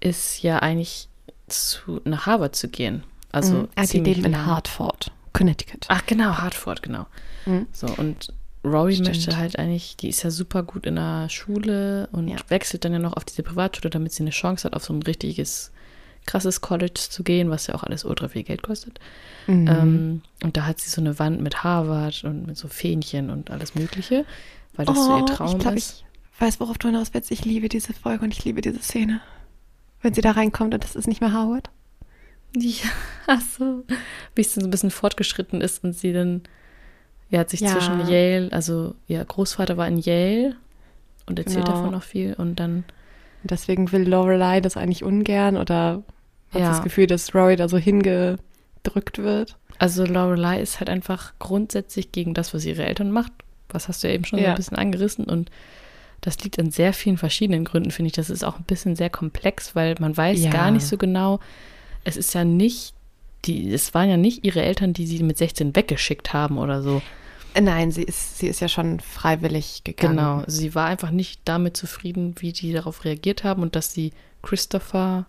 ist 0.02 0.44
ja 0.44 0.60
eigentlich 0.60 1.08
zu, 1.48 2.02
nach 2.04 2.26
Harvard 2.26 2.56
zu 2.56 2.68
gehen. 2.68 3.04
Also 3.32 3.54
Mhm. 3.56 3.68
ah, 3.76 3.86
die 3.86 4.00
leben 4.00 4.26
in. 4.26 4.46
Hartford, 4.46 5.12
Connecticut. 5.34 5.86
Ach 5.88 6.06
genau, 6.06 6.38
Hartford, 6.38 6.84
genau. 6.84 7.06
Mhm. 7.46 7.68
So, 7.72 7.88
und 7.98 8.34
Rory 8.68 8.94
Stimmt. 8.94 9.10
möchte 9.10 9.38
halt 9.38 9.58
eigentlich, 9.60 9.98
die 9.98 10.10
ist 10.10 10.24
ja 10.24 10.32
super 10.32 10.64
gut 10.64 10.86
in 10.86 10.96
der 10.96 11.30
Schule 11.30 12.08
und 12.12 12.28
Ja. 12.28 12.38
wechselt 12.50 12.86
dann 12.86 12.94
ja 12.94 13.00
noch 13.00 13.14
auf 13.14 13.26
diese 13.26 13.44
Privatschule, 13.44 13.90
damit 13.90 14.14
sie 14.14 14.24
eine 14.24 14.30
Chance 14.32 14.66
hat, 14.66 14.74
auf 14.74 14.84
so 14.86 14.94
ein 14.94 15.02
richtiges, 15.04 15.72
krasses 16.26 16.62
College 16.62 16.94
zu 17.10 17.24
gehen, 17.24 17.50
was 17.50 17.68
ja 17.68 17.76
auch 17.76 17.84
alles 17.84 18.04
ultra 18.06 18.28
viel 18.28 18.44
Geld 18.44 18.62
kostet. 18.64 19.00
Mhm. 19.48 19.68
Ähm, 19.68 20.22
und 20.44 20.58
da 20.58 20.66
hat 20.66 20.80
sie 20.80 20.90
so 20.90 21.00
eine 21.02 21.18
Wand 21.20 21.42
mit 21.42 21.64
Harvard 21.64 22.24
und 22.26 22.46
mit 22.48 22.58
so 22.58 22.68
Fähnchen 22.68 23.30
und 23.30 23.50
alles 23.50 23.76
Mögliche, 23.76 24.26
weil 24.76 24.86
das 24.86 24.98
so 25.06 25.18
ihr 25.18 25.26
Traum 25.26 25.48
Oh, 25.48 25.54
ich 25.54 25.60
glaube, 25.60 25.78
ist. 25.78 26.04
ich 26.36 26.42
weiß, 26.42 26.60
worauf 26.60 26.78
du 26.78 26.88
hinaus 26.90 27.14
willst. 27.14 27.32
Ich 27.32 27.46
liebe 27.46 27.70
diese 27.70 27.94
Folge 27.94 28.26
und 28.26 28.32
ich 28.32 28.44
liebe 28.44 28.62
diese 28.62 28.80
Szene. 28.80 29.22
Wenn 30.02 30.14
sie 30.14 30.22
da 30.22 30.32
reinkommt 30.32 30.74
und 30.74 30.84
das 30.84 30.96
ist 30.96 31.08
nicht 31.08 31.22
mehr 31.22 31.34
Howard. 31.34 31.70
Ja, 32.56 32.90
ach 33.28 33.42
so. 33.42 33.84
Wie 34.34 34.42
es 34.42 34.54
dann 34.54 34.62
so 34.62 34.68
ein 34.68 34.72
bisschen 34.72 34.90
fortgeschritten 34.90 35.60
ist 35.62 35.84
und 35.84 35.94
sie 35.94 36.14
dann, 36.14 36.42
ja, 37.30 37.40
hat 37.40 37.50
sich 37.50 37.60
Ja. 37.62 37.70
zwischen 37.72 38.00
Yale, 38.08 38.50
also 38.52 38.96
ihr 39.08 39.24
Großvater 39.24 39.78
war 39.78 39.88
in 39.88 39.98
Yale 39.98 40.56
und 41.26 41.40
erzählt 41.40 41.66
Genau. 41.66 41.78
davon 41.78 41.92
noch 41.92 42.04
viel 42.04 42.34
und 42.36 42.60
dann 42.60 42.84
deswegen 43.44 43.92
will 43.92 44.08
Lorelei 44.08 44.62
das 44.62 44.78
eigentlich 44.78 45.04
ungern 45.04 45.58
oder 45.58 46.04
hat 46.52 46.62
Ja. 46.62 46.70
das 46.70 46.84
Gefühl, 46.84 47.08
dass 47.08 47.34
Rory 47.36 47.56
da 47.56 47.68
so 47.70 47.78
hingedrückt 47.78 49.18
wird. 49.20 49.58
Also 49.80 50.06
Lorelei 50.06 50.60
ist 50.62 50.80
halt 50.80 50.90
einfach 50.90 51.34
grundsätzlich 51.40 52.12
gegen 52.12 52.34
das, 52.34 52.54
was 52.54 52.66
ihre 52.66 52.86
Eltern 52.86 53.12
macht. 53.12 53.32
Was 53.70 53.88
hast 53.90 54.04
du 54.04 54.08
ja 54.08 54.14
eben 54.14 54.24
schon 54.26 54.40
so 54.40 54.46
Ja. 54.46 54.52
ein 54.52 54.56
bisschen 54.56 54.78
angerissen 54.78 55.26
und 55.26 55.52
das 56.22 56.42
liegt 56.44 56.58
an 56.60 56.72
sehr 56.72 56.94
vielen 56.94 57.18
verschiedenen 57.18 57.64
Gründen, 57.64 57.92
finde 57.92 58.08
ich. 58.08 58.14
Das 58.14 58.30
ist 58.30 58.44
auch 58.44 58.58
ein 58.58 58.64
bisschen 58.64 58.96
sehr 58.96 59.10
komplex, 59.10 59.76
weil 59.76 59.96
man 60.00 60.16
weiß 60.18 60.40
Ja. 60.46 60.50
gar 60.50 60.72
nicht 60.72 60.86
so 60.88 60.98
genau. 60.98 61.40
Es 62.04 62.18
ist 62.18 62.34
ja 62.34 62.44
nicht 62.44 62.96
die, 63.46 63.72
es 63.74 63.94
waren 63.94 64.10
ja 64.10 64.18
nicht 64.18 64.46
ihre 64.46 64.62
Eltern, 64.62 64.94
die 64.94 65.06
sie 65.08 65.24
mit 65.24 65.38
16 65.38 65.76
weggeschickt 65.76 66.34
haben 66.34 66.58
oder 66.58 66.82
so. 66.82 67.02
Nein, 67.60 67.92
sie 67.92 68.04
ist, 68.04 68.38
sie 68.38 68.48
ist 68.48 68.60
ja 68.60 68.68
schon 68.68 69.00
freiwillig 69.00 69.84
gegangen. 69.84 70.18
Genau. 70.18 70.44
Sie 70.48 70.76
war 70.76 70.86
einfach 70.88 71.12
nicht 71.12 71.42
damit 71.46 71.76
zufrieden, 71.76 72.36
wie 72.40 72.52
die 72.54 72.72
darauf 72.74 73.04
reagiert 73.06 73.44
haben 73.44 73.64
und 73.64 73.76
dass 73.76 73.94
sie 73.94 74.12
Christopher, 74.44 75.26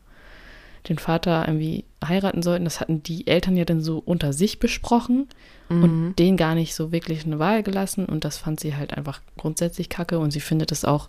den 0.88 0.98
Vater, 0.98 1.44
irgendwie 1.46 1.84
heiraten 2.04 2.42
sollten, 2.42 2.64
das 2.64 2.80
hatten 2.80 3.02
die 3.02 3.26
Eltern 3.26 3.56
ja 3.56 3.64
dann 3.64 3.80
so 3.80 3.98
unter 4.04 4.32
sich 4.32 4.58
besprochen 4.58 5.26
Mhm. 5.68 5.82
und 5.82 6.16
denen 6.18 6.36
gar 6.36 6.54
nicht 6.54 6.74
so 6.74 6.92
wirklich 6.92 7.24
eine 7.26 7.38
Wahl 7.38 7.62
gelassen. 7.62 8.06
Und 8.06 8.24
das 8.24 8.38
fand 8.38 8.60
sie 8.60 8.74
halt 8.76 8.94
einfach 8.94 9.20
grundsätzlich 9.36 9.88
kacke. 9.88 10.18
Und 10.18 10.30
sie 10.30 10.40
findet 10.40 10.72
es 10.72 10.84
auch, 10.84 11.08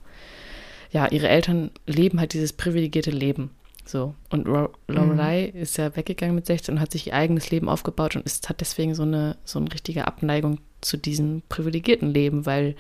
ja, 0.92 1.08
ihre 1.08 1.30
Eltern 1.30 1.72
leben 1.86 2.20
halt 2.20 2.34
dieses 2.34 2.54
privilegierte 2.54 3.12
Leben. 3.12 3.52
So. 3.90 4.14
Und 4.30 4.48
Ro- 4.48 4.70
Lorelei 4.88 5.46
ist 5.46 5.78
ja 5.78 5.96
weggegangen 5.96 6.36
mit 6.36 6.46
16 6.46 6.76
und 6.76 6.80
hat 6.82 6.92
sich 6.92 7.08
ihr 7.08 7.16
eigenes 7.16 7.50
Leben 7.50 7.68
aufgebaut 7.70 8.16
und 8.16 8.24
ist, 8.26 8.48
hat 8.48 8.62
deswegen 8.62 8.94
so 8.94 9.02
eine, 9.04 9.36
so 9.46 9.58
eine 9.58 9.72
richtige 9.74 10.06
Abneigung 10.06 10.60
zu 10.82 10.96
diesem 10.98 11.42
privilegierten 11.50 12.14
Leben, 12.14 12.46
weil, 12.46 12.76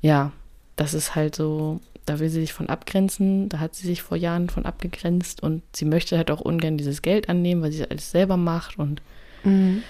ja, 0.00 0.32
das 0.76 0.94
ist 0.94 1.14
halt 1.14 1.36
so, 1.36 1.80
da 2.06 2.18
will 2.18 2.28
sie 2.28 2.40
sich 2.40 2.52
von 2.52 2.68
abgrenzen, 2.68 3.48
da 3.48 3.60
hat 3.60 3.74
sie 3.76 3.86
sich 3.86 4.02
vor 4.02 4.16
Jahren 4.16 4.50
von 4.50 4.66
abgegrenzt 4.66 5.42
und 5.42 5.62
sie 5.74 5.84
möchte 5.84 6.16
halt 6.16 6.30
auch 6.30 6.40
ungern 6.40 6.76
dieses 6.76 7.00
Geld 7.00 7.28
annehmen, 7.28 7.62
weil 7.62 7.72
sie 7.72 7.88
alles 7.88 8.10
selber 8.10 8.36
macht 8.36 8.78
und 8.78 9.00
Mhm. 9.44 9.82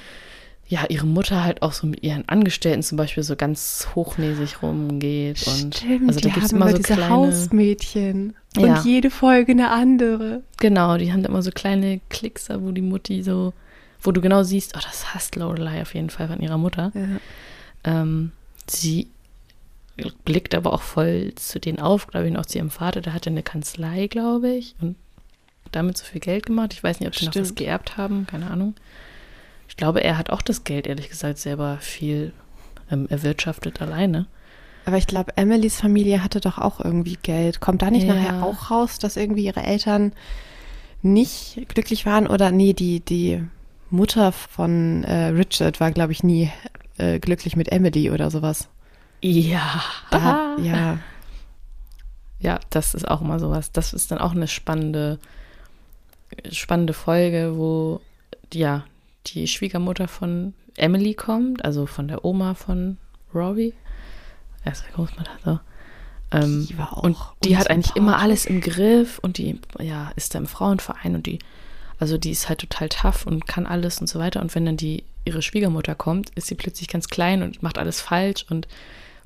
Ja, 0.66 0.87
ihre 0.88 1.07
Mutter 1.07 1.44
halt 1.44 1.61
auch 1.62 1.72
so 1.72 1.87
mit 1.87 2.03
ihren 2.03 2.27
Angestellten 2.29 2.83
zum 2.83 2.96
Beispiel 2.96 3.22
so 3.22 3.37
ganz 3.37 3.88
hochnäsig 3.94 4.62
rumgeht. 4.62 5.46
Und 5.46 5.77
Stimmt, 5.77 6.09
also 6.09 6.20
da 6.20 6.29
gibt 6.31 6.46
es 6.46 6.53
immer 6.53 6.70
so 6.70 6.77
diese 6.79 6.94
kleine. 6.94 7.11
Hausmädchen. 7.11 8.35
Und 8.57 8.64
Ja. 8.66 8.81
jede 8.83 9.11
Folge 9.11 9.53
eine 9.53 9.70
andere. 9.70 10.42
Genau, 10.61 10.96
die 10.96 11.12
haben 11.12 11.22
da 11.22 11.29
immer 11.29 11.42
so 11.42 11.50
kleine 11.50 12.00
Klickser, 12.09 12.62
wo 12.62 12.70
die 12.72 12.83
Mutti 12.83 13.22
so, 13.22 13.53
wo 14.00 14.11
du 14.12 14.20
genau 14.20 14.42
siehst, 14.42 14.74
oh, 14.77 14.81
das 14.83 15.12
hasst 15.14 15.37
Lorelei 15.37 15.83
auf 15.83 15.94
jeden 15.94 16.11
Fall 16.11 16.29
von 16.29 16.40
ihrer 16.40 16.59
Mutter. 16.59 16.92
Ja. 16.94 17.09
Ähm, 17.85 18.33
sie 18.68 19.09
blickt 20.24 20.55
aber 20.55 20.72
auch 20.72 20.83
voll 20.83 21.33
zu 21.37 21.61
denen 21.61 21.79
auf, 21.79 22.07
glaube 22.07 22.27
ich, 22.27 22.33
und 22.33 22.38
auch 22.38 22.46
zu 22.46 22.59
ihrem 22.59 22.70
Vater. 22.70 23.00
Der 23.00 23.12
hatte 23.12 23.31
eine 23.31 23.42
Kanzlei, 23.42 24.07
glaube 24.07 24.50
ich, 24.50 24.74
und 24.81 24.96
damit 25.72 25.98
so 25.98 26.05
viel 26.05 26.20
Geld 26.20 26.46
gemacht. 26.46 26.72
Ich 26.72 26.83
weiß 26.83 27.00
nicht, 27.00 27.09
ob 27.09 27.14
sie 27.16 27.27
noch 27.27 27.35
was 27.35 27.48
Stimmt. 27.48 27.57
geerbt 27.59 27.96
haben, 27.96 28.27
keine 28.27 28.50
Ahnung. 28.50 28.74
Ich 29.75 29.77
glaube, 29.77 30.05
er 30.05 30.17
hat 30.19 30.31
auch 30.31 30.41
das 30.41 30.63
Geld, 30.63 30.87
ehrlich 30.87 31.09
gesagt, 31.09 31.39
selber 31.39 31.79
viel 31.81 32.33
ähm, 32.93 33.09
erwirtschaftet 33.11 33.83
alleine. 33.83 34.27
Aber 34.85 34.99
ich 34.99 35.09
glaube, 35.09 35.37
Emilys 35.37 35.81
Familie 35.81 36.23
hatte 36.23 36.39
doch 36.41 36.59
auch 36.59 36.79
irgendwie 36.79 37.19
Geld. 37.21 37.59
Kommt 37.59 37.83
da 37.83 37.91
nicht 37.91 38.07
Ja. 38.07 38.15
nachher 38.15 38.45
auch 38.45 38.71
raus, 38.71 39.01
dass 39.01 39.17
irgendwie 39.17 39.47
ihre 39.47 39.65
Eltern 39.65 40.13
nicht 41.03 41.67
glücklich 41.69 42.07
waren? 42.07 42.29
Oder 42.29 42.53
nee, 42.53 42.73
die, 42.73 43.01
die 43.01 43.43
Mutter 43.91 44.31
von 44.31 45.03
äh, 45.03 45.27
Richard 45.31 45.81
war, 45.81 45.91
glaube 45.91 46.13
ich, 46.13 46.23
nie 46.23 46.53
äh, 46.99 47.19
glücklich 47.19 47.57
mit 47.57 47.73
Emily 47.73 48.13
oder 48.13 48.31
sowas. 48.31 48.69
Ja. 49.23 49.83
Da, 50.13 50.57
ja. 50.63 50.99
Ja, 52.39 52.61
das 52.71 52.95
ist 52.95 53.09
auch 53.09 53.23
immer 53.23 53.41
sowas. 53.41 53.73
Das 53.73 53.93
ist 53.93 54.13
dann 54.13 54.19
auch 54.19 54.33
eine 54.37 54.47
spannende, 54.47 55.19
spannende 56.53 56.93
Folge, 56.93 57.57
wo 57.57 58.01
ja 58.53 58.85
die 59.27 59.47
Schwiegermutter 59.49 60.09
von 60.09 60.55
Emily 60.77 61.15
kommt, 61.15 61.65
also 61.65 61.87
von 61.87 62.09
der 62.09 62.25
Oma 62.25 62.55
von 62.55 62.99
Robbie. 63.35 63.75
Erst 64.65 64.85
Großmutter 64.93 65.31
so. 65.45 65.59
Ähm, 66.33 66.67
Die 66.69 66.79
war 66.79 66.97
auch 66.97 67.03
und 67.03 67.17
die 67.45 67.57
hat 67.57 67.71
eigentlich 67.71 67.95
immer 67.97 68.19
alles 68.19 68.47
im 68.47 68.61
Griff 68.61 69.19
und 69.19 69.39
die 69.39 69.61
ja 69.79 70.11
ist 70.17 70.35
da 70.35 70.39
im 70.39 70.47
Frauenverein 70.47 71.15
und 71.15 71.27
die 71.27 71.39
also 72.01 72.19
die 72.19 72.31
ist 72.31 72.49
halt 72.49 72.61
total 72.61 72.89
tough 72.89 73.25
und 73.27 73.47
kann 73.47 73.67
alles 73.67 74.01
und 74.01 74.09
so 74.09 74.19
weiter 74.19 74.41
und 74.43 74.55
wenn 74.55 74.65
dann 74.67 74.77
die 74.77 75.05
ihre 75.25 75.43
Schwiegermutter 75.43 75.95
kommt, 75.95 76.31
ist 76.31 76.49
sie 76.49 76.55
plötzlich 76.55 76.89
ganz 76.89 77.09
klein 77.09 77.43
und 77.43 77.63
macht 77.63 77.79
alles 77.79 78.01
falsch 78.01 78.45
und 78.51 78.67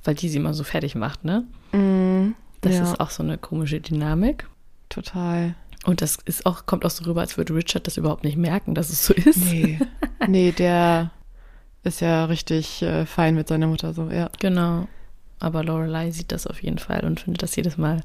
weil 0.04 0.14
die 0.14 0.28
sie 0.28 0.36
immer 0.38 0.54
so 0.54 0.64
fertig 0.64 0.94
macht, 0.94 1.24
ne? 1.24 1.44
Mm, 1.72 2.34
Das 2.60 2.74
ja, 2.74 2.82
ist 2.84 3.00
auch 3.00 3.10
so 3.10 3.22
eine 3.22 3.38
komische 3.38 3.80
Dynamik. 3.80 4.46
total. 4.90 5.54
Und 5.84 6.02
das 6.02 6.16
ist 6.24 6.44
auch, 6.44 6.66
kommt 6.66 6.84
auch 6.84 6.90
so 6.90 7.04
rüber, 7.04 7.20
als 7.20 7.36
würde 7.36 7.54
Richard 7.54 7.86
das 7.86 7.96
überhaupt 7.96 8.24
nicht 8.24 8.36
merken, 8.36 8.74
dass 8.74 8.90
es 8.90 9.06
so 9.06 9.14
ist. 9.14 9.36
Nee. 9.52 9.78
nee, 10.28 10.52
der 10.52 11.10
ist 11.84 12.00
ja 12.00 12.24
richtig 12.24 12.82
äh, 12.82 13.06
fein 13.06 13.34
mit 13.34 13.48
seiner 13.48 13.68
Mutter 13.68 13.94
so, 13.94 14.10
ja. 14.10 14.28
Genau. 14.40 14.88
Aber 15.38 15.62
Lorelei 15.62 16.10
sieht 16.10 16.32
das 16.32 16.46
auf 16.46 16.62
jeden 16.62 16.78
Fall 16.78 17.04
und 17.04 17.20
findet 17.20 17.42
das 17.42 17.54
jedes 17.54 17.78
Mal 17.78 18.02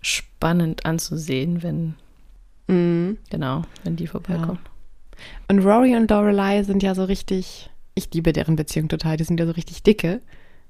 spannend 0.00 0.86
anzusehen, 0.86 1.62
wenn, 1.62 1.94
Mm. 2.66 3.18
genau, 3.28 3.62
wenn 3.82 3.96
die 3.96 4.06
vorbeikommen. 4.06 4.58
Und 5.48 5.58
Rory 5.60 5.96
und 5.96 6.10
Lorelei 6.10 6.62
sind 6.62 6.82
ja 6.82 6.94
so 6.94 7.04
richtig, 7.04 7.70
ich 7.94 8.08
liebe 8.14 8.32
deren 8.32 8.56
Beziehung 8.56 8.88
total, 8.88 9.16
die 9.16 9.24
sind 9.24 9.38
ja 9.38 9.46
so 9.46 9.52
richtig 9.52 9.82
dicke. 9.82 10.20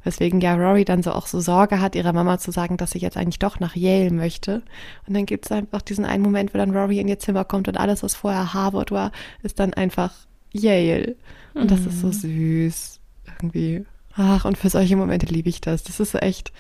Weswegen 0.05 0.41
ja 0.41 0.55
Rory 0.55 0.85
dann 0.85 1.03
so 1.03 1.13
auch 1.13 1.27
so 1.27 1.41
Sorge 1.41 1.81
hat, 1.81 1.97
ihrer 1.97 2.13
Mama 2.13 2.39
zu 2.39 2.51
sagen, 2.53 2.77
dass 2.77 2.93
sie 2.93 2.99
jetzt 2.99 3.17
eigentlich 3.17 3.39
doch 3.39 3.59
nach 3.59 3.75
Yale 3.75 4.11
möchte. 4.11 4.63
Und 5.07 5.15
dann 5.15 5.27
gibt 5.27 5.47
es 5.47 5.53
einfach 5.53 5.83
diesen 5.83 6.05
einen 6.05 6.23
Moment, 6.23 6.55
wo 6.55 6.59
dann 6.59 6.77
Rory 6.77 7.01
in 7.01 7.09
ihr 7.09 7.19
Zimmer 7.19 7.45
kommt 7.45 7.69
und 7.69 7.79
alles, 7.79 8.03
was 8.03 8.15
vorher 8.15 8.55
Harvard 8.55 8.91
war, 8.91 9.13
ist 9.43 9.59
dann 9.59 9.75
einfach 9.75 10.13
Yale. 10.53 11.17
Und 11.55 11.71
das 11.71 11.81
ist 11.87 12.01
so 12.01 12.13
süß. 12.13 13.01
Irgendwie. 13.27 13.85
Ach, 14.17 14.45
und 14.45 14.59
für 14.59 14.69
solche 14.69 14.97
Momente 14.97 15.27
liebe 15.27 15.49
ich 15.49 15.61
das. 15.61 15.83
Das 15.83 15.99
ist 15.99 16.13
so 16.13 16.19
echt. 16.19 16.53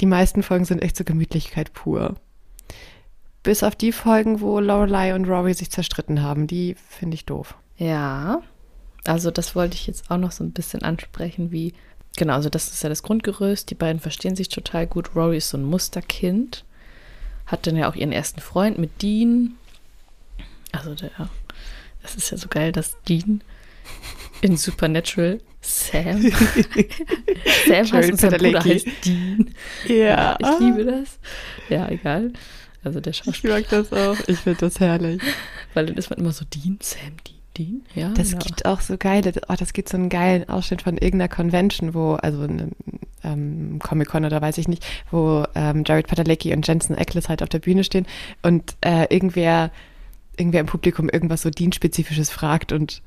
Die 0.00 0.06
meisten 0.06 0.42
Folgen 0.42 0.64
sind 0.64 0.82
echt 0.82 0.96
so 0.96 1.04
Gemütlichkeit 1.04 1.72
pur. 1.72 2.14
Bis 3.42 3.62
auf 3.62 3.76
die 3.76 3.92
Folgen, 3.92 4.40
wo 4.40 4.60
Lorelei 4.60 5.14
und 5.14 5.26
Rory 5.26 5.54
sich 5.54 5.70
zerstritten 5.70 6.22
haben. 6.22 6.46
Die 6.46 6.76
finde 6.88 7.14
ich 7.14 7.26
doof. 7.26 7.56
Ja, 7.76 8.40
also 9.04 9.30
das 9.30 9.54
wollte 9.54 9.74
ich 9.74 9.86
jetzt 9.86 10.10
auch 10.10 10.16
noch 10.16 10.32
so 10.32 10.42
ein 10.42 10.52
bisschen 10.52 10.82
ansprechen, 10.82 11.50
wie, 11.52 11.74
genau, 12.16 12.34
also 12.34 12.48
das 12.48 12.68
ist 12.72 12.82
ja 12.82 12.88
das 12.88 13.02
Grundgerüst, 13.02 13.70
die 13.70 13.74
beiden 13.74 14.00
verstehen 14.00 14.36
sich 14.36 14.48
total 14.48 14.86
gut. 14.86 15.14
Rory 15.14 15.38
ist 15.38 15.50
so 15.50 15.56
ein 15.58 15.64
Musterkind, 15.64 16.64
hat 17.46 17.66
dann 17.66 17.76
ja 17.76 17.88
auch 17.90 17.94
ihren 17.96 18.12
ersten 18.12 18.40
Freund 18.40 18.78
mit 18.78 19.02
Dean. 19.02 19.54
Also 20.72 20.94
der, 20.94 21.10
das 22.02 22.14
ist 22.16 22.30
ja 22.30 22.36
so 22.38 22.48
geil, 22.48 22.72
dass 22.72 22.96
Dean 23.08 23.42
in 24.40 24.56
Supernatural 24.56 25.40
Sam, 25.60 26.20
Sam 27.66 27.92
heißt 27.92 28.10
und 28.10 28.20
sein 28.20 28.32
Bruder 28.32 28.62
heißt 28.64 28.86
Dean. 29.04 29.54
Ja, 29.88 30.36
Ich 30.40 30.58
liebe 30.60 30.84
das. 30.84 31.18
Ja, 31.70 31.88
egal. 31.88 32.32
Also 32.82 33.00
der 33.00 33.12
Ich 33.12 33.18
Schauspieler, 33.18 33.54
mag 33.54 33.68
das 33.70 33.92
auch. 33.92 34.16
Ich 34.26 34.40
finde 34.40 34.60
das 34.60 34.78
herrlich. 34.80 35.22
weil 35.72 35.86
dann 35.86 35.96
ist 35.96 36.10
man 36.10 36.18
immer 36.18 36.32
so 36.32 36.44
Dean, 36.44 36.78
Sam, 36.82 37.16
Dean, 37.26 37.33
Dean. 37.56 37.82
Ja, 37.94 38.10
Das 38.10 38.32
ja. 38.32 38.38
gibt 38.38 38.66
auch 38.66 38.80
so 38.80 38.96
geile, 38.98 39.32
oh, 39.48 39.54
das 39.58 39.72
gibt 39.72 39.88
so 39.88 39.96
einen 39.96 40.08
geilen 40.08 40.48
Ausschnitt 40.48 40.82
von 40.82 40.94
irgendeiner 40.98 41.28
Convention, 41.28 41.94
wo, 41.94 42.14
also 42.14 42.42
einem 42.42 42.72
ähm, 43.22 43.78
Comic-Con 43.82 44.24
oder 44.24 44.40
weiß 44.42 44.58
ich 44.58 44.68
nicht, 44.68 44.84
wo 45.10 45.44
ähm, 45.54 45.84
Jared 45.86 46.06
Padalecki 46.06 46.52
und 46.52 46.66
Jensen 46.66 46.96
Ackles 46.96 47.28
halt 47.28 47.42
auf 47.42 47.48
der 47.48 47.60
Bühne 47.60 47.84
stehen 47.84 48.06
und 48.42 48.76
äh, 48.82 49.06
irgendwer, 49.14 49.70
irgendwer 50.36 50.60
im 50.60 50.66
Publikum 50.66 51.08
irgendwas 51.08 51.42
so 51.42 51.50
Dean-spezifisches 51.50 52.30
fragt 52.30 52.72
und 52.72 53.02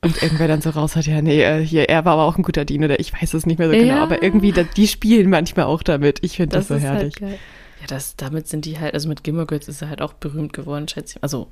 und 0.00 0.22
irgendwer 0.22 0.46
dann 0.46 0.60
so 0.60 0.70
raus 0.70 0.94
hat, 0.94 1.06
ja, 1.06 1.20
nee, 1.20 1.42
äh, 1.42 1.60
hier, 1.64 1.88
er 1.88 2.04
war 2.04 2.12
aber 2.12 2.22
auch 2.26 2.36
ein 2.38 2.44
guter 2.44 2.64
Dean 2.64 2.84
oder 2.84 3.00
ich 3.00 3.12
weiß 3.12 3.34
es 3.34 3.46
nicht 3.46 3.58
mehr 3.58 3.66
so 3.68 3.74
genau, 3.74 3.96
Ja. 3.96 4.02
aber 4.04 4.22
irgendwie, 4.22 4.52
da, 4.52 4.62
die 4.62 4.86
spielen 4.86 5.28
manchmal 5.28 5.64
auch 5.66 5.82
damit. 5.82 6.20
Ich 6.22 6.36
finde 6.36 6.56
das, 6.56 6.68
so 6.68 6.74
ist 6.74 6.84
herrlich. 6.84 7.14
Halt 7.14 7.32
geil. 7.32 7.38
Ja, 7.80 7.86
das, 7.88 8.14
damit 8.14 8.46
sind 8.46 8.64
die 8.64 8.78
halt, 8.78 8.94
also 8.94 9.08
mit 9.08 9.24
Gilmore 9.24 9.46
Girls 9.46 9.66
ist 9.66 9.82
er 9.82 9.88
halt 9.88 10.00
auch 10.00 10.12
berühmt 10.12 10.52
geworden, 10.52 10.86
schätze 10.86 11.16
ich. 11.16 11.22
Also 11.24 11.48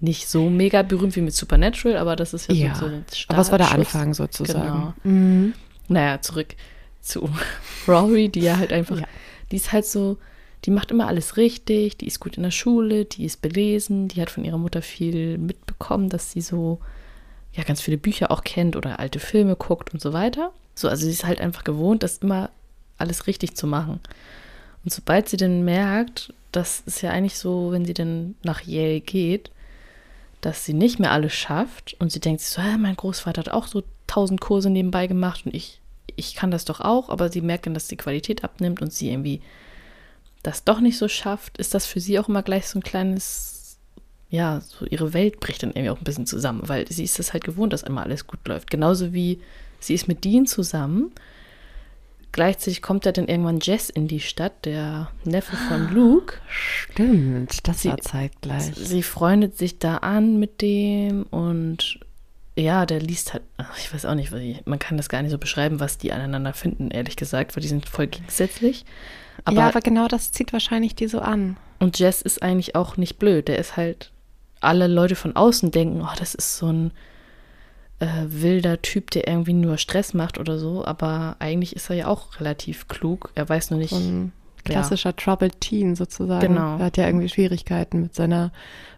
nicht 0.00 0.28
so 0.28 0.50
mega 0.50 0.82
berühmt 0.82 1.16
wie 1.16 1.20
mit 1.22 1.34
Supernatural, 1.34 1.96
aber 1.96 2.16
das 2.16 2.34
ist 2.34 2.48
ja, 2.48 2.54
Ja, 2.54 2.74
so, 2.74 2.86
ein 2.86 3.04
aber 3.28 3.40
es 3.40 3.50
war 3.50 3.58
der. 3.58 3.72
Anfang 3.72 4.12
sozusagen. 4.14 4.94
Genau. 5.04 5.14
Mhm. 5.16 5.54
Naja, 5.88 6.20
zurück 6.20 6.54
zu 7.00 7.30
Rory, 7.88 8.28
die 8.28 8.40
ja 8.40 8.58
halt 8.58 8.72
einfach, 8.72 8.98
Ja. 9.00 9.06
die 9.50 9.56
ist 9.56 9.72
halt 9.72 9.86
so, 9.86 10.18
die 10.64 10.70
macht 10.70 10.90
immer 10.90 11.06
alles 11.06 11.36
richtig, 11.36 11.96
die 11.96 12.06
ist 12.08 12.20
gut 12.20 12.36
in 12.36 12.42
der 12.42 12.50
Schule, 12.50 13.04
die 13.04 13.24
ist 13.24 13.40
belesen, 13.40 14.08
die 14.08 14.20
hat 14.20 14.30
von 14.30 14.44
ihrer 14.44 14.58
Mutter 14.58 14.82
viel 14.82 15.38
mitbekommen, 15.38 16.08
dass 16.08 16.32
sie 16.32 16.40
so, 16.40 16.80
ja, 17.52 17.62
ganz 17.62 17.80
viele 17.80 17.96
Bücher 17.98 18.30
auch 18.30 18.42
kennt 18.44 18.76
oder 18.76 18.98
alte 18.98 19.18
Filme 19.20 19.56
guckt 19.56 19.94
und 19.94 20.00
so 20.02 20.12
weiter. 20.12 20.52
So, 20.74 20.88
also 20.88 21.04
sie 21.06 21.12
ist 21.12 21.24
halt 21.24 21.40
einfach 21.40 21.64
gewohnt, 21.64 22.02
das 22.02 22.18
immer 22.18 22.50
alles 22.98 23.26
richtig 23.26 23.54
zu 23.56 23.66
machen. 23.66 24.00
Und 24.84 24.92
sobald 24.92 25.28
sie 25.28 25.36
dann 25.36 25.64
merkt, 25.64 26.34
das 26.52 26.80
ist 26.86 27.00
ja 27.02 27.10
eigentlich 27.12 27.38
so, 27.38 27.70
wenn 27.72 27.84
sie 27.86 27.94
dann 27.94 28.34
nach 28.42 28.62
Yale 28.62 29.00
geht, 29.00 29.50
dass 30.40 30.64
sie 30.64 30.74
nicht 30.74 30.98
mehr 30.98 31.12
alles 31.12 31.32
schafft 31.34 31.96
und 31.98 32.12
sie 32.12 32.20
denkt 32.20 32.40
sich 32.40 32.50
so, 32.50 32.62
"Hä, 32.62 32.76
mein 32.78 32.96
Großvater 32.96 33.40
hat 33.40 33.48
auch 33.48 33.66
so 33.66 33.82
tausend 34.06 34.40
Kurse 34.40 34.70
nebenbei 34.70 35.06
gemacht 35.06 35.46
und 35.46 35.54
ich, 35.54 35.80
ich 36.14 36.34
kann 36.34 36.50
das 36.50 36.64
doch 36.64 36.80
auch, 36.80 37.08
aber 37.08 37.30
sie 37.30 37.40
merkt 37.40 37.66
dann, 37.66 37.74
dass 37.74 37.88
die 37.88 37.96
Qualität 37.96 38.44
abnimmt 38.44 38.80
und 38.82 38.92
sie 38.92 39.10
irgendwie 39.10 39.40
das 40.42 40.64
doch 40.64 40.80
nicht 40.80 40.96
so 40.98 41.08
schafft, 41.08 41.58
ist 41.58 41.74
das 41.74 41.86
für 41.86 42.00
sie 42.00 42.18
auch 42.18 42.28
immer 42.28 42.42
gleich 42.42 42.68
so 42.68 42.78
ein 42.78 42.82
kleines, 42.82 43.78
ja, 44.30 44.60
so 44.60 44.86
ihre 44.86 45.12
Welt 45.12 45.40
bricht 45.40 45.62
dann 45.62 45.70
irgendwie 45.70 45.90
auch 45.90 45.98
ein 45.98 46.04
bisschen 46.04 46.26
zusammen, 46.26 46.62
weil 46.68 46.90
sie 46.90 47.04
ist 47.04 47.18
es 47.18 47.32
halt 47.32 47.44
gewohnt, 47.44 47.72
dass 47.72 47.82
immer 47.82 48.02
alles 48.02 48.26
gut 48.26 48.46
läuft. 48.46 48.70
Genauso 48.70 49.12
wie 49.12 49.40
sie 49.80 49.94
ist 49.94 50.08
mit 50.08 50.24
Dean 50.24 50.46
zusammen. 50.46 51.12
Gleichzeitig 52.36 52.82
kommt 52.82 53.06
da 53.06 53.12
dann 53.12 53.28
irgendwann 53.28 53.60
Jess 53.60 53.88
in 53.88 54.08
die 54.08 54.20
Stadt, 54.20 54.66
der 54.66 55.08
Neffe 55.24 55.56
von 55.56 55.90
Luke. 55.92 56.34
Stimmt, 56.48 57.66
das 57.66 57.80
Sie- 57.80 57.88
war 57.88 57.96
zeitgleich. 57.98 58.72
Sie 58.74 59.02
freundet 59.02 59.56
sich 59.56 59.78
da 59.78 59.96
an 59.96 60.38
mit 60.38 60.60
dem 60.60 61.22
und 61.24 61.98
ja, 62.54 62.84
der 62.86 63.00
liest 63.00 63.32
halt, 63.32 63.42
ach, 63.56 63.76
ich 63.78 63.92
weiß 63.92 64.04
auch 64.04 64.14
nicht, 64.14 64.32
man 64.66 64.78
kann 64.78 64.96
das 64.98 65.08
gar 65.08 65.22
nicht 65.22 65.30
so 65.30 65.38
beschreiben, 65.38 65.80
was 65.80 65.98
die 65.98 66.12
aneinander 66.12 66.52
finden, 66.52 66.90
ehrlich 66.90 67.16
gesagt, 67.16 67.56
weil 67.56 67.62
die 67.62 67.68
sind 67.68 67.88
voll 67.88 68.06
gegensätzlich. 68.06 68.84
Aber, 69.44 69.56
ja, 69.56 69.68
aber 69.68 69.80
genau 69.80 70.06
das 70.08 70.32
zieht 70.32 70.52
wahrscheinlich 70.52 70.94
die 70.94 71.08
so 71.08 71.20
an. 71.20 71.56
und 71.78 71.98
Jess 71.98 72.20
ist 72.22 72.42
eigentlich 72.42 72.74
auch 72.74 72.96
nicht 72.98 73.18
blöd, 73.18 73.48
der 73.48 73.58
ist 73.58 73.76
halt, 73.76 74.10
alle 74.60 74.86
Leute 74.88 75.16
von 75.16 75.36
außen 75.36 75.70
denken, 75.70 76.00
oh, 76.02 76.14
das 76.18 76.34
ist 76.34 76.56
so 76.58 76.70
ein 76.72 76.90
äh, 77.98 78.06
wilder 78.26 78.82
Typ, 78.82 79.10
der 79.10 79.26
irgendwie 79.26 79.52
nur 79.52 79.78
Stress 79.78 80.14
macht 80.14 80.38
oder 80.38 80.58
so, 80.58 80.84
aber 80.84 81.36
eigentlich 81.38 81.74
ist 81.74 81.90
er 81.90 81.96
ja 81.96 82.06
auch 82.08 82.40
relativ 82.40 82.88
klug. 82.88 83.30
Er 83.34 83.48
weiß 83.48 83.70
nur 83.70 83.80
nicht. 83.80 83.92
Ein 83.92 84.32
klassischer 84.64 85.10
ja. 85.10 85.12
Troubled 85.12 85.60
Teen 85.60 85.94
sozusagen. 85.94 86.54
Genau. 86.54 86.78
Er 86.78 86.86
hat 86.86 86.96
ja 86.96 87.06
irgendwie 87.06 87.28
Schwierigkeiten 87.28 88.02
mit 88.02 88.14
seiner 88.14 88.52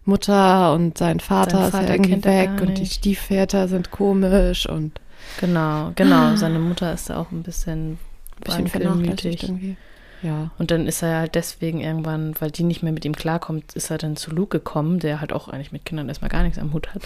Mutter 0.05 0.73
und 0.73 0.97
sein 0.97 1.21
Vater, 1.21 1.71
Vater 1.71 1.83
ist 1.83 1.89
ja 1.89 1.95
irgendwie 1.95 2.25
weg 2.25 2.51
und 2.61 2.79
die 2.79 2.87
Stiefväter 2.87 3.69
sind 3.69 3.91
komisch 3.91 4.69
und 4.69 5.01
Genau, 5.41 5.93
genau. 5.95 6.37
Seine 6.37 6.59
Mutter 6.59 6.93
ist 6.93 7.09
ja 7.09 7.19
auch 7.19 7.31
ein 7.31 7.43
bisschen, 7.43 7.93
ein 7.93 8.43
bisschen 8.45 8.69
vernachlässigt 8.69 9.43
irgendwie. 9.43 9.77
Ja. 10.23 10.51
Und 10.59 10.71
dann 10.73 10.87
ist 10.87 11.03
er 11.03 11.19
halt 11.19 11.35
deswegen 11.37 11.81
irgendwann, 11.81 12.35
weil 12.41 12.51
die 12.51 12.65
nicht 12.65 12.83
mehr 12.83 12.93
mit 12.93 13.05
ihm 13.05 13.15
klarkommt, 13.15 13.75
ist 13.75 13.91
er 13.91 13.99
dann 13.99 14.17
zu 14.17 14.33
Luke 14.33 14.59
gekommen, 14.59 14.99
der 14.99 15.21
halt 15.21 15.33
auch 15.33 15.49
eigentlich 15.49 15.71
mit 15.71 15.85
Kindern 15.85 16.09
erstmal 16.09 16.31
gar 16.31 16.43
nichts 16.43 16.59
am 16.59 16.73
Hut 16.73 16.93
hat. 16.93 17.03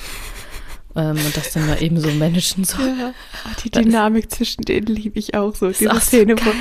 Ähm, 0.94 1.16
und 1.16 1.36
das 1.36 1.52
dann 1.52 1.66
da 1.66 1.78
eben 1.78 1.98
so 1.98 2.10
managen 2.10 2.64
soll. 2.64 2.94
Ja. 2.98 3.14
Die 3.64 3.70
Dynamik 3.70 4.30
zwischen 4.30 4.62
denen 4.62 4.86
liebe 4.86 5.18
ich 5.18 5.34
auch 5.34 5.54
so. 5.54 5.68
Diese 5.68 6.00
Szene, 6.00 6.36
so 6.38 6.46
wo, 6.46 6.52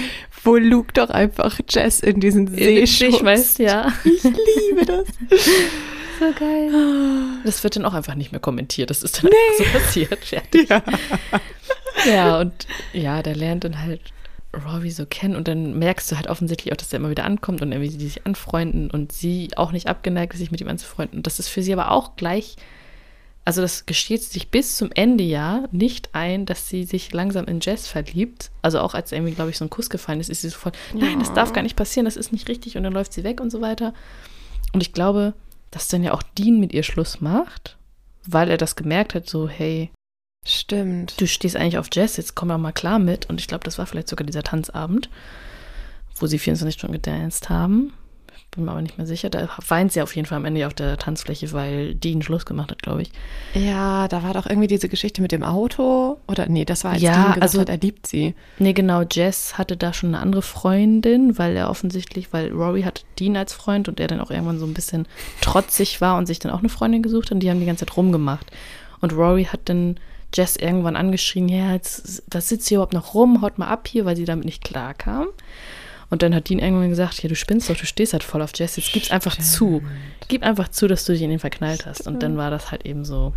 wo, 0.43 0.57
Luke 0.57 0.93
doch 0.93 1.09
einfach 1.09 1.59
Jess 1.69 1.99
in 1.99 2.19
diesen 2.19 2.47
See 2.47 2.85
schmeißt. 2.87 3.59
Ja. 3.59 3.91
Ich 4.03 4.23
liebe 4.23 4.85
das. 4.85 5.07
so 6.19 6.31
geil. 6.37 6.71
Das 7.43 7.63
wird 7.63 7.75
dann 7.75 7.85
auch 7.85 7.93
einfach 7.93 8.15
nicht 8.15 8.31
mehr 8.31 8.41
kommentiert. 8.41 8.89
Das 8.89 9.03
ist 9.03 9.23
dann 9.23 9.31
nee. 9.31 9.63
so 9.63 9.63
passiert. 9.71 10.23
Fertig. 10.23 10.69
Ja. 12.05 12.13
ja, 12.13 12.39
und 12.39 12.53
ja, 12.93 13.21
der 13.21 13.35
lernt 13.35 13.65
dann 13.65 13.79
halt 13.79 13.99
Rory 14.53 14.91
so 14.91 15.05
kennen 15.05 15.35
und 15.35 15.47
dann 15.47 15.77
merkst 15.77 16.11
du 16.11 16.15
halt 16.15 16.27
offensichtlich 16.27 16.73
auch, 16.73 16.77
dass 16.77 16.91
er 16.91 16.99
immer 16.99 17.09
wieder 17.09 17.25
ankommt 17.25 17.61
und 17.61 17.71
irgendwie 17.71 17.91
sie 17.91 17.99
sich 17.99 18.25
anfreunden 18.25 18.89
und 18.89 19.11
sie 19.11 19.49
auch 19.55 19.71
nicht 19.71 19.87
abgeneigt 19.87 20.33
ist, 20.33 20.39
sich 20.39 20.51
mit 20.51 20.61
ihm 20.61 20.69
anzufreunden. 20.69 21.19
Und 21.19 21.27
das 21.27 21.39
ist 21.39 21.49
für 21.49 21.61
sie 21.61 21.73
aber 21.73 21.91
auch 21.91 22.15
gleich, 22.15 22.55
also 23.43 23.61
das 23.61 23.85
gesteht 23.85 24.23
sich 24.23 24.49
bis 24.49 24.75
zum 24.75 24.91
Ende 24.93 25.23
ja 25.23 25.67
nicht 25.71 26.13
ein, 26.13 26.45
dass 26.45 26.69
sie 26.69 26.83
sich 26.83 27.11
langsam 27.11 27.45
in 27.45 27.59
Jess 27.59 27.87
verliebt. 27.87 28.51
Also 28.61 28.79
auch 28.79 28.93
als 28.93 29.11
irgendwie, 29.11 29.33
glaube 29.33 29.49
ich, 29.49 29.57
so 29.57 29.65
ein 29.65 29.69
Kuss 29.69 29.89
gefallen 29.89 30.19
ist, 30.19 30.29
ist 30.29 30.41
sie 30.41 30.49
sofort, 30.49 30.77
nein, 30.93 31.19
das 31.19 31.33
darf 31.33 31.51
gar 31.51 31.63
nicht 31.63 31.75
passieren, 31.75 32.05
das 32.05 32.17
ist 32.17 32.31
nicht 32.31 32.47
richtig 32.49 32.77
und 32.77 32.83
dann 32.83 32.93
läuft 32.93 33.13
sie 33.13 33.23
weg 33.23 33.41
und 33.41 33.49
so 33.49 33.61
weiter. 33.61 33.93
Und 34.73 34.81
ich 34.81 34.93
glaube, 34.93 35.33
dass 35.71 35.87
dann 35.87 36.03
ja 36.03 36.13
auch 36.13 36.23
Dean 36.23 36.59
mit 36.59 36.71
ihr 36.71 36.83
Schluss 36.83 37.19
macht, 37.19 37.77
weil 38.25 38.49
er 38.49 38.57
das 38.57 38.75
gemerkt 38.75 39.15
hat, 39.15 39.27
so, 39.27 39.49
hey, 39.49 39.89
stimmt. 40.45 41.19
Du 41.19 41.27
stehst 41.27 41.55
eigentlich 41.55 41.79
auf 41.79 41.89
Jazz, 41.91 42.17
jetzt 42.17 42.35
komm 42.35 42.49
doch 42.49 42.57
mal 42.59 42.71
klar 42.71 42.99
mit. 42.99 43.27
Und 43.27 43.39
ich 43.39 43.47
glaube, 43.47 43.63
das 43.63 43.79
war 43.79 43.87
vielleicht 43.87 44.09
sogar 44.09 44.25
dieser 44.25 44.43
Tanzabend, 44.43 45.09
wo 46.15 46.27
sie 46.27 46.37
24 46.37 46.77
Stunden 46.77 46.93
gedanced 46.93 47.49
haben 47.49 47.93
bin 48.51 48.65
mir 48.65 48.71
aber 48.71 48.81
nicht 48.81 48.97
mehr 48.97 49.07
sicher. 49.07 49.29
Da 49.29 49.47
weint 49.67 49.93
sie 49.93 50.01
auf 50.01 50.15
jeden 50.15 50.27
Fall 50.27 50.37
am 50.37 50.45
Ende 50.45 50.67
auf 50.67 50.73
der 50.73 50.97
Tanzfläche, 50.97 51.51
weil 51.53 51.95
Dean 51.95 52.21
Schluss 52.21 52.45
gemacht 52.45 52.69
hat, 52.69 52.83
glaube 52.83 53.01
ich. 53.01 53.11
Ja, 53.53 54.09
da 54.09 54.23
war 54.23 54.33
doch 54.33 54.45
irgendwie 54.45 54.67
diese 54.67 54.89
Geschichte 54.89 55.21
mit 55.21 55.31
dem 55.31 55.43
Auto. 55.43 56.19
Oder 56.27 56.47
nee, 56.47 56.65
das 56.65 56.83
war 56.83 56.91
als 56.91 57.01
ja, 57.01 57.13
Dean 57.13 57.25
gesagt 57.27 57.41
also, 57.41 57.61
hat, 57.61 57.69
er 57.69 57.77
liebt 57.77 58.07
sie. 58.07 58.35
Nee, 58.59 58.73
genau. 58.73 59.03
Jess 59.09 59.57
hatte 59.57 59.77
da 59.77 59.93
schon 59.93 60.09
eine 60.09 60.19
andere 60.19 60.41
Freundin, 60.41 61.37
weil 61.37 61.55
er 61.55 61.69
offensichtlich, 61.69 62.33
weil 62.33 62.51
Rory 62.51 62.83
hatte 62.83 63.03
Dean 63.17 63.37
als 63.37 63.53
Freund 63.53 63.87
und 63.87 64.01
er 64.01 64.07
dann 64.07 64.19
auch 64.19 64.31
irgendwann 64.31 64.59
so 64.59 64.65
ein 64.65 64.73
bisschen 64.73 65.07
trotzig 65.39 66.01
war 66.01 66.17
und 66.17 66.25
sich 66.25 66.39
dann 66.39 66.51
auch 66.51 66.59
eine 66.59 66.69
Freundin 66.69 67.01
gesucht 67.01 67.27
hat 67.27 67.35
und 67.35 67.39
die 67.39 67.49
haben 67.49 67.61
die 67.61 67.65
ganze 67.65 67.85
Zeit 67.85 67.95
rumgemacht. 67.95 68.51
Und 68.99 69.13
Rory 69.13 69.45
hat 69.45 69.61
dann 69.65 69.95
Jess 70.33 70.55
irgendwann 70.55 70.95
angeschrien, 70.95 71.49
ja, 71.49 71.73
jetzt, 71.73 72.23
was 72.29 72.49
sitzt 72.49 72.67
hier 72.67 72.77
überhaupt 72.77 72.93
noch 72.93 73.13
rum, 73.13 73.41
haut 73.41 73.57
mal 73.57 73.67
ab 73.67 73.87
hier, 73.87 74.05
weil 74.05 74.15
sie 74.15 74.25
damit 74.25 74.45
nicht 74.45 74.63
klar 74.63 74.93
kam. 74.93 75.27
Und 76.11 76.21
dann 76.21 76.35
hat 76.35 76.49
Dean 76.49 76.59
irgendwann 76.59 76.89
gesagt, 76.89 77.23
ja, 77.23 77.29
du 77.29 77.35
spinnst 77.35 77.69
doch, 77.69 77.77
du 77.77 77.85
stehst 77.85 78.11
halt 78.11 78.23
voll 78.23 78.41
auf 78.41 78.51
Jess, 78.53 78.75
jetzt 78.75 78.91
gib's 78.91 79.11
einfach 79.11 79.31
Stimmt. 79.31 79.47
zu. 79.47 79.83
Gib 80.27 80.43
einfach 80.43 80.67
zu, 80.67 80.87
dass 80.87 81.05
du 81.05 81.13
dich 81.13 81.21
in 81.21 81.31
ihn 81.31 81.39
verknallt 81.39 81.85
hast. 81.85 82.05
Und 82.05 82.21
dann 82.21 82.35
war 82.37 82.51
das 82.51 82.69
halt 82.69 82.85
eben 82.85 83.05
so 83.05 83.33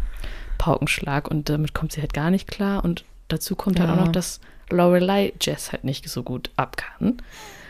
Paukenschlag 0.58 1.30
und 1.30 1.48
damit 1.48 1.72
kommt 1.72 1.92
sie 1.92 2.00
halt 2.00 2.12
gar 2.12 2.30
nicht 2.30 2.48
klar. 2.48 2.84
Und 2.84 3.04
dazu 3.28 3.54
kommt 3.54 3.78
ja. 3.78 3.86
halt 3.86 3.96
auch 3.96 4.04
noch, 4.04 4.12
dass 4.12 4.40
Lorelei 4.70 5.32
Jess 5.40 5.70
halt 5.70 5.84
nicht 5.84 6.08
so 6.08 6.24
gut 6.24 6.50
ab 6.56 6.76
kann. 6.76 7.18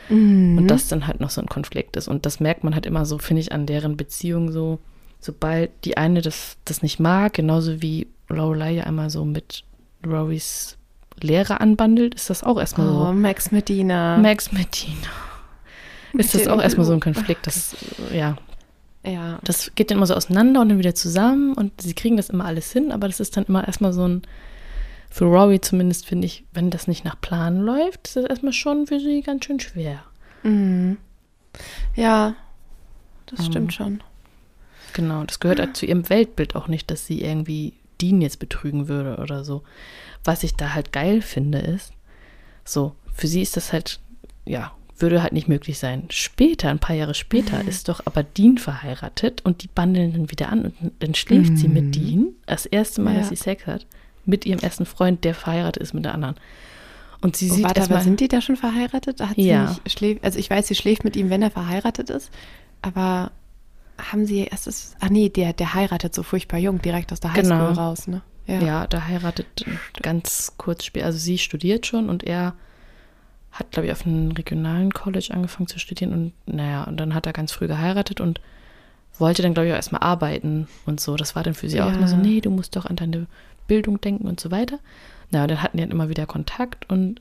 Mhm. 0.09 0.57
Und 0.57 0.69
das 0.69 0.89
dann 0.89 1.07
halt 1.07 1.21
noch 1.21 1.31
so 1.31 1.43
ein 1.43 1.49
Konflikt 1.49 1.97
ist. 1.97 2.09
Und 2.09 2.25
das 2.25 2.41
merkt 2.41 2.65
man 2.65 2.75
halt 2.75 2.87
immer 2.87 3.05
so, 3.05 3.19
finde 3.19 3.43
ich, 3.43 3.53
an 3.53 3.67
deren 3.67 3.99
Beziehung 3.99 4.53
so, 4.53 4.79
sobald 5.21 5.71
die 5.85 5.99
eine 5.99 6.23
das, 6.23 6.57
das 6.65 6.83
nicht 6.83 6.99
mag, 6.99 7.35
genauso 7.35 7.83
wie 7.83 8.07
Lorelei 8.29 8.73
ja 8.73 8.85
einmal 8.85 9.11
so 9.11 9.27
mit 9.27 9.65
Rorys 10.07 10.79
Lehrer 11.25 11.61
anbandelt, 11.61 12.15
ist 12.15 12.31
das 12.31 12.45
auch 12.45 12.59
erstmal 12.59 12.89
oh, 12.89 13.07
so. 13.07 13.13
Max 13.13 13.51
Medina. 13.51 14.19
Max 14.19 14.53
Medina. 14.53 15.09
Ist 16.13 16.35
das 16.35 16.47
auch 16.47 16.63
erstmal 16.63 16.87
so 16.87 16.93
ein 16.93 17.01
Konflikt, 17.01 17.47
das, 17.47 17.77
ja. 18.13 18.37
Ja. 19.05 19.39
Das 19.45 19.75
geht 19.75 19.91
dann 19.91 19.99
immer 19.99 20.07
so 20.07 20.15
auseinander 20.15 20.61
und 20.61 20.69
dann 20.71 20.79
wieder 20.79 20.95
zusammen 20.95 21.53
und 21.55 21.81
sie 21.81 21.95
kriegen 21.95 22.17
das 22.17 22.31
immer 22.31 22.47
alles 22.47 22.73
hin, 22.73 22.93
aber 22.93 23.07
das 23.07 23.21
ist 23.21 23.37
dann 23.37 23.45
immer 23.45 23.67
erstmal 23.67 23.93
so 23.93 24.07
ein, 24.07 24.23
für 25.11 25.27
Rory 25.27 25.61
zumindest 25.61 26.07
finde 26.07 26.27
ich, 26.27 26.45
wenn 26.53 26.71
das 26.71 26.89
nicht 26.89 27.05
nach 27.05 27.21
Plan 27.21 27.61
läuft, 27.61 28.07
ist 28.07 28.17
das 28.17 28.25
erstmal 28.25 28.53
schon 28.53 28.87
für 28.87 29.01
sie 29.01 29.21
ganz 29.23 29.45
schön 29.45 29.61
schwer. 29.61 30.03
Mhm. 30.43 30.97
Ja, 31.95 32.35
das 33.27 33.41
um, 33.41 33.47
stimmt 33.47 33.75
schon. 33.75 34.03
Genau, 34.95 35.25
das 35.25 35.41
gehört 35.41 35.61
halt 35.61 35.77
zu 35.77 35.87
ihrem 35.87 36.09
Weltbild 36.09 36.57
auch 36.57 36.69
nicht, 36.69 36.91
dass 36.91 37.07
sie 37.07 37.21
irgendwie 37.21 37.75
Dean 38.01 38.21
jetzt 38.21 38.39
betrügen 38.39 38.89
würde 38.89 39.19
oder 39.19 39.45
so 39.45 39.63
was 40.25 40.43
ich 40.43 40.55
da 40.55 40.75
halt 40.75 40.93
geil 40.93 41.23
finde, 41.23 41.59
ist, 41.59 41.93
so, 42.65 42.95
für 43.13 43.27
sie 43.27 43.43
ist 43.43 43.57
das 43.57 43.73
halt, 43.73 44.01
ja, 44.45 44.73
würde 44.99 45.23
halt 45.23 45.33
nicht 45.33 45.49
möglich 45.49 45.79
sein. 45.79 46.05
Später, 46.11 46.71
ein 46.71 46.79
paar 46.79 46.97
Jahre 46.97 47.15
später, 47.15 47.63
mhm. 47.63 47.69
ist 47.69 47.89
doch 47.89 48.01
aber 48.05 48.23
Dean 48.23 48.59
verheiratet 48.59 49.45
und 49.45 49.63
die 49.63 49.69
bandeln 49.69 50.13
dann 50.13 50.31
wieder 50.31 50.49
an 50.49 50.73
und 50.81 50.93
dann 51.01 51.15
schläft 51.15 51.51
mhm. 51.51 51.57
sie 51.57 51.69
mit 51.69 51.85
mhm. 51.85 51.93
Dean, 51.93 52.29
das 52.47 52.67
erste 52.67 53.01
Mal, 53.03 53.15
ja. 53.15 53.21
dass 53.21 53.29
sie 53.29 53.37
Sex 53.37 53.67
hat, 53.67 53.87
mit 54.25 54.47
ihrem 54.47 54.61
ersten 54.61 54.87
Freund, 54.87 55.25
der 55.25 55.35
verheiratet 55.35 55.83
ist 55.83 55.95
mit 55.95 56.05
der 56.05 56.15
anderen. 56.15 56.37
Und 57.21 57.37
sie 57.37 57.51
oh, 57.51 57.55
sieht 57.55 57.65
warte, 57.65 57.81
erstmal, 57.81 57.99
aber 57.99 58.05
sind 58.05 58.21
die 58.21 58.29
da 58.29 58.41
schon 58.41 58.57
verheiratet? 58.57 59.21
Hat 59.21 59.37
ja. 59.37 59.77
Sie 59.85 59.91
schläft, 59.91 60.25
also 60.25 60.39
ich 60.39 60.49
weiß, 60.49 60.69
sie 60.69 60.75
schläft 60.75 61.05
mit 61.05 61.17
ihm, 61.17 61.31
wenn 61.31 61.43
er 61.43 61.51
verheiratet 61.51 62.11
ist, 62.11 62.31
aber 62.83 63.33
haben 63.99 64.27
sie 64.27 64.45
erstes, 64.45 64.95
ach 65.01 65.09
nee, 65.09 65.29
der, 65.29 65.53
der 65.53 65.75
heiratet 65.75 66.15
so 66.15 66.23
furchtbar 66.23 66.59
jung, 66.59 66.81
direkt 66.83 67.13
aus 67.13 67.21
der 67.21 67.33
Highschool 67.33 67.69
genau. 67.69 67.73
raus, 67.73 68.07
ne? 68.07 68.23
Ja, 68.47 68.61
ja 68.61 68.87
da 68.87 69.07
heiratet 69.07 69.65
ganz 70.03 70.53
kurz 70.57 70.85
später. 70.85 71.07
Also 71.07 71.19
sie 71.19 71.39
studiert 71.39 71.87
schon 71.87 72.09
und 72.09 72.23
er 72.25 72.55
hat, 73.53 73.71
glaube 73.71 73.87
ich, 73.87 73.93
auf 73.93 74.05
einem 74.05 74.33
regionalen 74.33 74.93
College 74.93 75.29
angefangen 75.33 75.69
zu 75.69 75.79
studieren 75.79 76.13
und 76.13 76.33
naja, 76.55 76.85
und 76.85 76.97
dann 76.97 77.15
hat 77.15 77.27
er 77.27 77.33
ganz 77.33 77.53
früh 77.53 77.69
geheiratet 77.69 78.21
und 78.21 78.41
wollte 79.19 79.43
dann, 79.43 79.55
glaube 79.55 79.69
ich, 79.69 79.73
auch 79.73 79.77
erstmal 79.77 80.03
arbeiten 80.03 80.67
und 80.87 81.01
so. 81.01 81.17
Das 81.17 81.37
war 81.37 81.45
dann 81.45 81.55
für 81.55 81.69
sie 81.69 81.77
ja. 81.77 81.87
auch 81.87 81.93
immer 81.93 82.09
so, 82.09 82.17
nee, 82.17 82.41
du 82.41 82.51
musst 82.51 82.75
doch 82.75 82.85
an 82.87 82.97
deine 82.97 83.27
Bildung 83.69 84.01
denken 84.01 84.27
und 84.27 84.41
so 84.41 84.51
weiter. 84.51 84.81
Na, 85.31 85.43
und 85.43 85.51
dann 85.51 85.63
hatten 85.63 85.77
die 85.77 85.83
dann 85.83 85.93
immer 85.93 86.09
wieder 86.09 86.27
Kontakt 86.27 86.91
und 86.91 87.21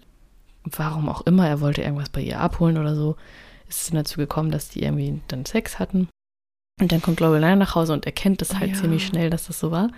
warum 0.64 1.08
auch 1.10 1.22
immer, 1.22 1.48
er 1.48 1.62
wollte 1.62 1.82
irgendwas 1.82 2.10
bei 2.10 2.22
ihr 2.22 2.40
abholen 2.40 2.78
oder 2.78 2.96
so, 2.96 3.16
ist 3.68 3.82
es 3.82 3.88
dann 3.88 3.98
dazu 3.98 4.18
gekommen, 4.18 4.52
dass 4.52 4.70
die 4.70 4.84
irgendwie 4.84 5.22
dann 5.28 5.46
Sex 5.46 5.78
hatten. 5.80 6.08
Und 6.82 6.92
dann 6.92 7.02
kommt 7.02 7.20
Lorelei 7.20 7.54
nach 7.56 7.76
Hause 7.76 7.94
und 7.94 8.06
erkennt 8.06 8.42
das 8.42 8.58
halt 8.58 8.72
ja. 8.72 8.78
ziemlich 8.78 9.06
schnell, 9.06 9.30
dass 9.30 9.48
das 9.48 9.60
so 9.60 9.72
war. 9.72 9.90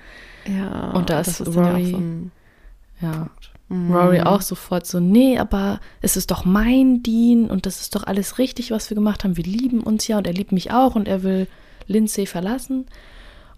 Ja. 0.48 0.92
Und 0.92 1.10
da 1.10 1.20
ist, 1.22 1.40
ist 1.40 1.56
Rory, 1.56 1.92
so 1.92 3.06
ja, 3.06 3.30
mhm. 3.70 3.94
Rory 3.94 4.22
auch 4.22 4.42
sofort 4.42 4.86
so, 4.86 5.00
nee, 5.00 5.38
aber 5.38 5.80
es 6.02 6.18
ist 6.18 6.32
doch 6.32 6.46
mein 6.46 7.04
Dean 7.04 7.50
und 7.50 7.66
das 7.66 7.82
ist 7.82 7.96
doch 7.96 8.04
alles 8.04 8.38
richtig, 8.38 8.72
was 8.72 8.90
wir 8.90 8.96
gemacht 8.96 9.24
haben. 9.24 9.38
Wir 9.38 9.44
lieben 9.44 9.82
uns 9.82 10.08
ja 10.08 10.18
und 10.18 10.28
er 10.28 10.34
liebt 10.34 10.52
mich 10.52 10.72
auch 10.72 10.96
und 10.96 11.08
er 11.08 11.24
will 11.24 11.48
Lindsay 11.88 12.26
verlassen. 12.26 12.86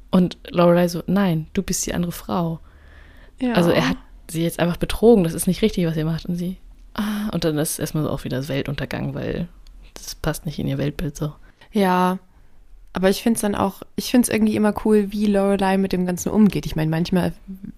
Und 0.09 0.37
Lorelei 0.49 0.87
so, 0.87 1.03
nein, 1.07 1.47
du 1.53 1.61
bist 1.61 1.85
die 1.85 1.93
andere 1.93 2.11
Frau. 2.11 2.59
Ja. 3.39 3.53
Also 3.53 3.71
er 3.71 3.89
hat 3.89 3.97
sie 4.29 4.43
jetzt 4.43 4.59
einfach 4.59 4.77
betrogen, 4.77 5.23
das 5.23 5.33
ist 5.33 5.47
nicht 5.47 5.61
richtig, 5.61 5.85
was 5.85 5.97
ihr 5.97 6.05
macht. 6.05 6.25
Und 6.25 6.35
sie, 6.35 6.57
ah, 6.93 7.29
und 7.33 7.43
dann 7.43 7.57
ist 7.57 7.79
erstmal 7.79 8.03
so 8.03 8.09
auch 8.09 8.23
wieder 8.23 8.37
das 8.37 8.47
Weltuntergang, 8.47 9.13
weil 9.13 9.47
das 9.93 10.15
passt 10.15 10.45
nicht 10.45 10.59
in 10.59 10.67
ihr 10.67 10.77
Weltbild 10.77 11.15
so. 11.15 11.33
Ja, 11.71 12.19
aber 12.97 13.11
ich 13.11 13.21
finde 13.21 13.35
es 13.35 13.41
dann 13.41 13.53
auch, 13.53 13.83
ich 13.95 14.09
finde 14.09 14.25
es 14.25 14.33
irgendwie 14.33 14.55
immer 14.55 14.73
cool, 14.83 15.11
wie 15.11 15.27
Lorelei 15.27 15.77
mit 15.77 15.93
dem 15.93 16.07
Ganzen 16.07 16.29
umgeht. 16.29 16.65
Ich 16.65 16.75
meine, 16.75 16.89
manchmal 16.89 17.31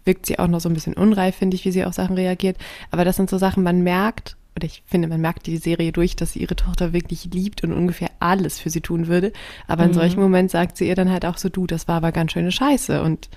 wirkt 0.05 0.25
sie 0.25 0.39
auch 0.39 0.47
noch 0.47 0.61
so 0.61 0.69
ein 0.69 0.73
bisschen 0.73 0.93
unreif, 0.93 1.35
finde 1.35 1.55
ich, 1.55 1.65
wie 1.65 1.73
sie 1.73 1.83
auf 1.83 1.93
Sachen 1.93 2.15
reagiert. 2.15 2.55
Aber 2.89 3.03
das 3.03 3.17
sind 3.17 3.29
so 3.29 3.37
Sachen, 3.37 3.61
man 3.61 3.81
merkt, 3.81 4.37
oder 4.55 4.65
ich 4.65 4.81
finde, 4.85 5.09
man 5.09 5.19
merkt 5.19 5.45
die 5.45 5.57
Serie 5.57 5.91
durch, 5.91 6.15
dass 6.15 6.31
sie 6.31 6.39
ihre 6.39 6.55
Tochter 6.55 6.93
wirklich 6.93 7.25
liebt 7.33 7.65
und 7.65 7.73
ungefähr 7.73 8.11
alles 8.19 8.61
für 8.61 8.69
sie 8.69 8.79
tun 8.79 9.07
würde. 9.07 9.33
Aber 9.67 9.83
in 9.83 9.89
mhm. 9.89 9.95
solchen 9.95 10.21
Momenten 10.21 10.47
sagt 10.47 10.77
sie 10.77 10.87
ihr 10.87 10.95
dann 10.95 11.11
halt 11.11 11.25
auch 11.25 11.37
so, 11.37 11.49
du, 11.49 11.67
das 11.67 11.89
war 11.89 11.97
aber 11.97 12.13
ganz 12.13 12.31
schöne 12.31 12.53
Scheiße 12.53 13.03
und 13.03 13.27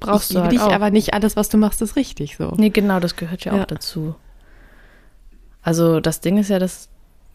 brauchst 0.00 0.30
ich 0.30 0.36
du 0.38 0.42
halt 0.42 0.50
dich, 0.50 0.60
auch. 0.60 0.72
aber 0.72 0.90
nicht 0.90 1.14
alles, 1.14 1.36
was 1.36 1.50
du 1.50 1.56
machst, 1.56 1.80
ist 1.82 1.94
richtig 1.94 2.36
so. 2.36 2.52
Nee, 2.56 2.70
genau, 2.70 2.98
das 2.98 3.14
gehört 3.14 3.44
ja, 3.44 3.54
ja. 3.54 3.62
auch 3.62 3.66
dazu. 3.66 4.16
Also 5.62 6.00
das 6.00 6.20
Ding 6.20 6.36
ist 6.36 6.50
ja, 6.50 6.58
dass 6.58 6.89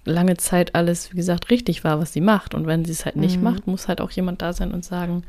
lange 0.06 0.38
Zeit 0.38 0.76
alles, 0.76 1.12
wie 1.12 1.18
gesagt, 1.18 1.50
richtig 1.50 1.84
war, 1.84 2.00
was 2.00 2.14
sie 2.14 2.22
macht. 2.22 2.54
Und 2.54 2.68
wenn 2.68 2.86
sie 2.86 2.92
es 2.92 3.06
halt 3.06 3.16
nicht 3.16 3.38
mhm. 3.38 3.44
macht, 3.44 3.68
muss 3.68 3.88
halt 3.88 4.02
auch 4.02 4.12
jemand 4.12 4.42
da 4.42 4.54
sein 4.54 4.72
und 4.72 4.86
sagen, 4.86 5.24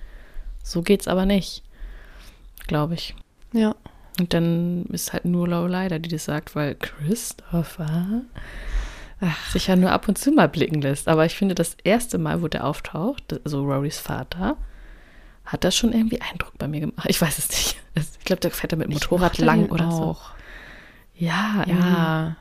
so 0.62 0.83
geht's 0.83 1.09
aber 1.09 1.27
nicht. 1.27 1.62
Glaube 2.66 2.95
ich. 2.95 3.14
Ja. 3.53 3.74
Und 4.18 4.33
dann 4.33 4.87
ist 4.87 5.12
halt 5.12 5.24
nur 5.24 5.49
Lorelei, 5.49 5.89
die 5.99 6.09
das 6.09 6.24
sagt, 6.24 6.55
weil 6.55 6.74
Christopher 6.74 8.22
Ach. 9.20 9.51
sich 9.51 9.66
ja 9.66 9.77
nur 9.77 9.91
ab 9.93 10.09
und 10.09 10.18
zu 10.18 10.33
mal 10.33 10.49
blicken 10.49 10.81
lässt. 10.81 11.09
Aber 11.09 11.27
ich 11.27 11.37
finde, 11.37 11.55
das 11.55 11.77
erste 11.85 12.18
Mal, 12.18 12.43
wo 12.43 12.49
der 12.49 12.64
auftaucht, 12.64 13.41
also 13.45 13.62
Rorys 13.62 13.99
Vater, 13.99 14.57
hat 15.45 15.64
das 15.64 15.77
schon 15.77 15.93
irgendwie 15.93 16.20
Eindruck 16.20 16.57
bei 16.59 16.66
mir 16.66 16.81
gemacht. 16.81 17.07
Ich 17.09 17.20
weiß 17.20 17.39
es 17.39 17.49
nicht. 17.51 17.77
Ich 17.95 18.24
glaube, 18.24 18.41
der 18.41 18.51
fährt 18.51 18.72
da 18.72 18.77
mit 18.77 18.89
dem 18.89 18.95
Motorrad 18.95 19.39
lang 19.39 19.66
oder 19.66 19.91
so. 19.91 20.03
auch. 20.03 20.31
Ja, 21.14 21.62
irgendwie. 21.66 21.89
Ja. 21.89 22.37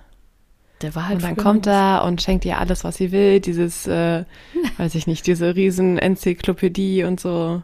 Der 0.81 0.93
war 0.95 1.07
halt 1.07 1.15
Und 1.15 1.23
dann 1.23 1.37
kommt 1.37 1.67
er 1.67 2.03
und 2.05 2.21
schenkt 2.21 2.45
ihr 2.45 2.59
alles, 2.59 2.83
was 2.83 2.97
sie 2.97 3.11
will. 3.11 3.39
Dieses, 3.39 3.87
äh, 3.87 4.25
weiß 4.77 4.95
ich 4.95 5.07
nicht, 5.07 5.25
diese 5.27 5.55
riesen 5.55 5.97
Enzyklopädie 5.97 7.03
und 7.03 7.19
so. 7.19 7.61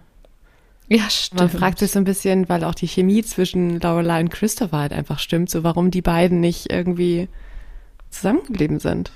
Ja, 0.88 1.10
stimmt. 1.10 1.40
Man 1.40 1.50
fragt 1.50 1.80
sich 1.80 1.92
so 1.92 2.00
ein 2.00 2.06
bisschen, 2.06 2.50
weil 2.50 2.64
auch 2.64 2.76
die 2.76 2.88
Chemie 2.88 3.24
zwischen 3.24 3.80
Lorelei 3.80 4.20
und 4.20 4.30
Christopher 4.30 4.78
halt 4.78 4.94
einfach 4.94 5.20
stimmt, 5.20 5.50
so 5.50 5.64
warum 5.64 5.92
die 5.92 6.02
beiden 6.02 6.40
nicht 6.40 6.72
irgendwie 6.72 7.30
zusammengeblieben 8.10 8.80
sind. 8.80 9.12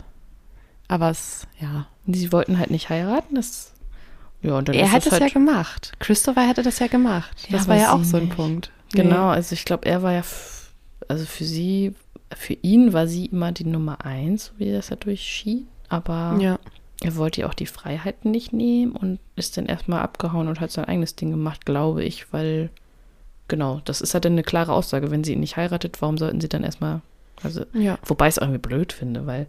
Aber 0.87 1.09
es, 1.09 1.47
ja. 1.59 1.87
Sie 2.07 2.31
wollten 2.31 2.59
halt 2.59 2.71
nicht 2.71 2.89
heiraten. 2.89 3.35
Das, 3.35 3.73
ja, 4.41 4.57
und 4.57 4.69
dann 4.69 4.75
er 4.75 4.91
hat 4.91 5.05
das 5.05 5.07
es 5.07 5.11
halt, 5.13 5.23
ja 5.23 5.29
gemacht. 5.29 5.93
Christopher 5.99 6.47
hätte 6.47 6.63
das 6.63 6.79
ja 6.79 6.87
gemacht. 6.87 7.47
Ja, 7.49 7.57
das 7.57 7.67
war 7.67 7.77
ja 7.77 7.93
auch 7.93 8.03
so 8.03 8.17
ein 8.17 8.25
nicht. 8.25 8.35
Punkt. 8.35 8.71
Genau, 8.93 9.27
also 9.27 9.53
ich 9.53 9.65
glaube, 9.65 9.85
er 9.87 10.03
war 10.03 10.13
ja, 10.13 10.21
also 11.07 11.25
für 11.25 11.43
sie, 11.43 11.93
für 12.35 12.53
ihn 12.61 12.93
war 12.93 13.07
sie 13.07 13.25
immer 13.27 13.51
die 13.51 13.65
Nummer 13.65 14.05
eins, 14.05 14.45
so 14.47 14.51
wie 14.57 14.71
das 14.71 14.89
ja 14.89 14.95
durchschien. 14.95 15.67
Aber. 15.89 16.37
Ja. 16.39 16.59
er 17.03 17.15
wollte 17.15 17.41
ihr 17.41 17.47
auch 17.49 17.53
die 17.53 17.65
Freiheiten 17.65 18.31
nicht 18.31 18.53
nehmen 18.53 18.91
und 18.93 19.19
ist 19.35 19.57
dann 19.57 19.65
erstmal 19.65 20.01
abgehauen 20.01 20.47
und 20.47 20.59
hat 20.59 20.71
sein 20.71 20.85
eigenes 20.85 21.15
Ding 21.15 21.29
gemacht, 21.31 21.65
glaube 21.65 22.03
ich, 22.03 22.31
weil, 22.33 22.69
genau, 23.47 23.81
das 23.85 24.01
ist 24.01 24.13
halt 24.13 24.25
dann 24.25 24.33
eine 24.33 24.43
klare 24.43 24.73
Aussage. 24.73 25.11
Wenn 25.11 25.23
sie 25.23 25.33
ihn 25.33 25.39
nicht 25.41 25.57
heiratet, 25.57 26.01
warum 26.01 26.17
sollten 26.17 26.41
sie 26.41 26.49
dann 26.49 26.63
erstmal, 26.63 27.01
also, 27.43 27.65
Ja. 27.73 27.97
wobei 28.05 28.27
ich 28.27 28.35
es 28.35 28.39
auch 28.39 28.43
irgendwie 28.47 28.67
blöd 28.67 28.93
finde, 28.93 29.25
weil, 29.25 29.47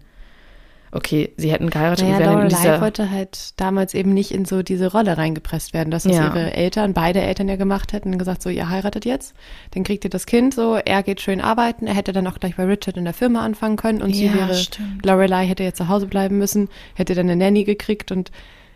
okay, 0.92 1.32
sie 1.36 1.50
hätten 1.52 1.70
geheiratet 1.70 2.04
Naja, 2.04 2.16
und 2.16 2.20
wären 2.22 2.32
Lorelei 2.34 2.48
dieser, 2.56 2.80
wollte 2.80 3.10
halt 3.10 3.60
damals 3.60 3.94
eben 3.94 4.12
nicht 4.14 4.30
in 4.32 4.44
so 4.44 4.62
diese 4.62 4.90
Rolle 4.90 5.18
reingepresst 5.18 5.72
werden, 5.74 5.90
dass 5.90 6.04
das 6.04 6.16
Ja. 6.16 6.26
ihre 6.26 6.52
Eltern, 6.54 6.94
beide 6.94 7.20
Eltern 7.20 7.48
ja 7.48 7.56
gemacht 7.56 7.92
hätten 7.92 8.12
und 8.12 8.18
gesagt, 8.18 8.42
so, 8.42 8.48
ihr 8.50 8.68
heiratet 8.68 9.04
jetzt, 9.04 9.34
dann 9.72 9.84
kriegt 9.84 10.04
ihr 10.04 10.10
das 10.10 10.26
Kind 10.26 10.54
so, 10.54 10.76
er 10.76 11.02
geht 11.02 11.20
schön 11.20 11.40
arbeiten, 11.40 11.86
er 11.86 11.94
hätte 11.94 12.12
dann 12.12 12.26
auch 12.26 12.38
gleich 12.38 12.56
bei 12.56 12.64
Richard 12.64 12.96
in 12.96 13.04
der 13.04 13.14
Firma 13.14 13.44
anfangen 13.44 13.76
können 13.76 14.02
und 14.02 14.14
sie 14.14 14.26
Ja, 14.26 14.34
wäre, 14.34 14.54
stimmt. 14.54 15.04
Lorelei 15.04 15.46
hätte 15.46 15.62
jetzt 15.64 15.78
zu 15.78 15.88
Hause 15.88 16.06
bleiben 16.06 16.38
müssen, 16.38 16.68
hätte 16.94 17.14
dann 17.14 17.28
eine 17.28 17.36
Nanny 17.36 17.64
gekriegt 17.64 18.12
und 18.12 18.30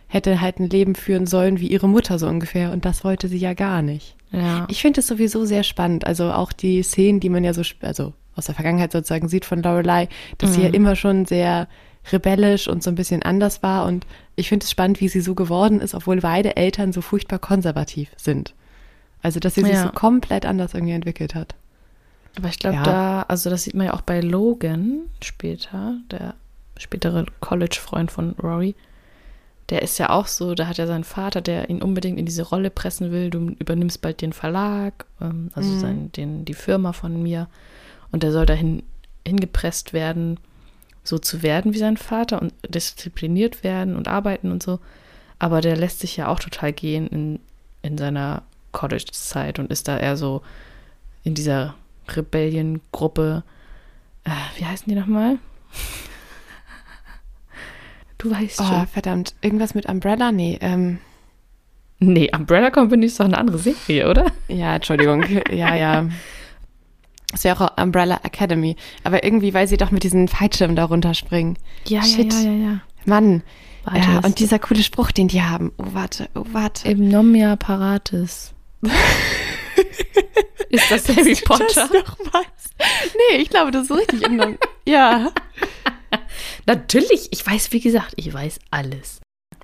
hätte 0.08 0.40
halt 0.40 0.58
ein 0.58 0.68
Leben 0.68 0.96
führen 0.96 1.26
sollen 1.26 1.60
wie 1.60 1.68
ihre 1.68 1.88
Mutter 1.88 2.18
so 2.18 2.26
ungefähr 2.26 2.72
und 2.72 2.84
das 2.84 3.04
wollte 3.04 3.28
sie 3.28 3.38
ja 3.38 3.54
gar 3.54 3.80
nicht. 3.80 4.16
ja. 4.32 4.66
Ich 4.68 4.82
finde 4.82 5.00
es 5.00 5.06
sowieso 5.06 5.44
sehr 5.44 5.62
spannend. 5.62 6.04
Also 6.06 6.32
auch 6.32 6.52
die 6.52 6.82
Szenen, 6.82 7.20
die 7.20 7.28
man 7.28 7.44
ja 7.44 7.54
so, 7.54 7.62
also 7.80 8.12
aus 8.34 8.46
der 8.46 8.54
Vergangenheit 8.56 8.90
sozusagen 8.90 9.28
sieht 9.28 9.44
von 9.44 9.62
Lorelei, 9.62 10.08
dass 10.38 10.54
sie 10.54 10.62
ja 10.62 10.68
immer 10.70 10.96
schon 10.96 11.26
sehr 11.26 11.68
rebellisch 12.12 12.68
und 12.68 12.82
so 12.82 12.90
ein 12.90 12.94
bisschen 12.94 13.22
anders 13.22 13.62
war. 13.62 13.86
Und 13.86 14.06
ich 14.36 14.48
finde 14.48 14.64
es 14.64 14.70
spannend, 14.70 15.00
wie 15.00 15.08
sie 15.08 15.20
so 15.20 15.34
geworden 15.34 15.80
ist, 15.80 15.94
obwohl 15.94 16.20
beide 16.20 16.56
Eltern 16.56 16.92
so 16.92 17.00
furchtbar 17.00 17.38
konservativ 17.38 18.10
sind. 18.16 18.54
Also 19.22 19.38
dass 19.40 19.54
sie 19.54 19.62
sich 19.62 19.74
Ja. 19.74 19.84
so 19.84 19.90
komplett 19.92 20.46
anders 20.46 20.74
irgendwie 20.74 20.94
entwickelt 20.94 21.34
hat. 21.34 21.54
Aber 22.38 22.48
ich 22.48 22.58
glaube, 22.58 22.76
Ja. 22.76 22.82
da, 22.84 23.22
also 23.28 23.50
das 23.50 23.64
sieht 23.64 23.74
man 23.74 23.86
ja 23.86 23.94
auch 23.94 24.00
bei 24.02 24.20
Logan 24.20 25.00
später, 25.22 25.94
der 26.10 26.34
spätere 26.78 27.26
College-Freund 27.40 28.10
von 28.10 28.30
Rory. 28.42 28.74
Der 29.68 29.82
ist 29.82 29.98
ja 29.98 30.10
auch 30.10 30.26
so, 30.26 30.54
da 30.54 30.66
hat 30.66 30.78
ja 30.78 30.86
sein 30.86 31.04
Vater, 31.04 31.40
der 31.42 31.70
ihn 31.70 31.82
unbedingt 31.82 32.18
in 32.18 32.26
diese 32.26 32.42
Rolle 32.42 32.70
pressen 32.70 33.12
will. 33.12 33.30
Du 33.30 33.50
übernimmst 33.58 34.00
bald 34.00 34.20
den 34.22 34.32
Verlag, 34.32 35.04
ähm, 35.20 35.50
also 35.54 35.78
sein, 35.78 36.10
den, 36.12 36.44
die 36.44 36.54
Firma 36.54 36.92
von 36.92 37.22
mir. 37.22 37.46
Und 38.10 38.22
der 38.22 38.32
soll 38.32 38.46
dahin 38.46 38.82
hingepresst 39.26 39.92
werden, 39.92 40.40
so 41.10 41.18
zu 41.18 41.42
werden 41.42 41.74
wie 41.74 41.78
sein 41.78 41.96
Vater 41.98 42.40
und 42.40 42.54
diszipliniert 42.68 43.62
werden 43.64 43.96
und 43.96 44.08
arbeiten 44.08 44.50
und 44.50 44.62
so. 44.62 44.78
Aber 45.38 45.60
der 45.60 45.76
lässt 45.76 46.00
sich 46.00 46.16
ja 46.16 46.28
auch 46.28 46.38
total 46.40 46.72
gehen 46.72 47.06
in, 47.08 47.40
in 47.82 47.98
seiner 47.98 48.42
College-Zeit 48.72 49.58
und 49.58 49.70
ist 49.70 49.88
da 49.88 49.98
eher 49.98 50.16
so 50.16 50.42
in 51.24 51.34
dieser 51.34 51.74
Rebellion-Gruppe. 52.08 53.42
Äh, 54.24 54.30
wie 54.58 54.64
heißen 54.64 54.86
die 54.88 54.98
nochmal? 54.98 55.38
Du 58.18 58.30
weißt 58.30 58.60
Oh, 58.60 58.64
schon. 58.64 58.86
verdammt. 58.86 59.34
Irgendwas 59.40 59.74
mit 59.74 59.86
Umbrella? 59.86 60.32
Nee, 60.32 60.58
ähm, 60.60 60.98
Nee, 62.02 62.30
Umbrella 62.34 62.70
Company 62.70 63.06
ist 63.06 63.20
doch 63.20 63.26
eine 63.26 63.36
andere 63.36 63.58
Serie, 63.58 64.08
oder? 64.08 64.26
ja, 64.48 64.74
Entschuldigung. 64.76 65.22
ja, 65.50 65.74
ja. 65.74 66.08
Das 67.32 67.44
wäre 67.44 67.60
auch 67.60 67.82
Umbrella 67.82 68.20
Academy. 68.22 68.76
Aber 69.04 69.24
irgendwie, 69.24 69.54
weil 69.54 69.68
sie 69.68 69.76
doch 69.76 69.90
mit 69.90 70.02
diesen 70.02 70.28
Fallschirmen 70.28 70.76
da 70.76 70.84
runterspringen. 70.84 71.56
Ja, 71.86 72.02
Shit. 72.02 72.32
ja, 72.32 72.40
ja, 72.40 72.52
ja. 72.52 72.80
Mann. 73.04 73.42
Warte, 73.84 73.98
ja, 73.98 74.18
und 74.18 74.38
dieser 74.38 74.58
coole 74.58 74.82
Spruch, 74.82 75.10
den 75.10 75.28
die 75.28 75.42
haben. 75.42 75.72
Oh, 75.78 75.84
warte, 75.92 76.28
oh, 76.34 76.44
warte. 76.52 76.88
Im 76.90 77.08
Nomia 77.08 77.56
Paratis. 77.56 78.52
ist 80.68 80.90
das 80.90 81.08
Harry 81.08 81.34
Potter? 81.34 81.64
Das 81.74 81.90
noch 81.90 82.18
was? 82.32 82.44
Nee, 82.78 83.38
ich 83.38 83.48
glaube, 83.48 83.70
das 83.70 83.84
ist 83.84 83.96
richtig. 83.96 84.22
Im 84.22 84.58
ja. 84.84 85.30
Natürlich, 86.66 87.28
ich 87.30 87.46
weiß, 87.46 87.72
wie 87.72 87.80
gesagt, 87.80 88.12
ich 88.16 88.32
weiß 88.32 88.58
alles. 88.70 89.20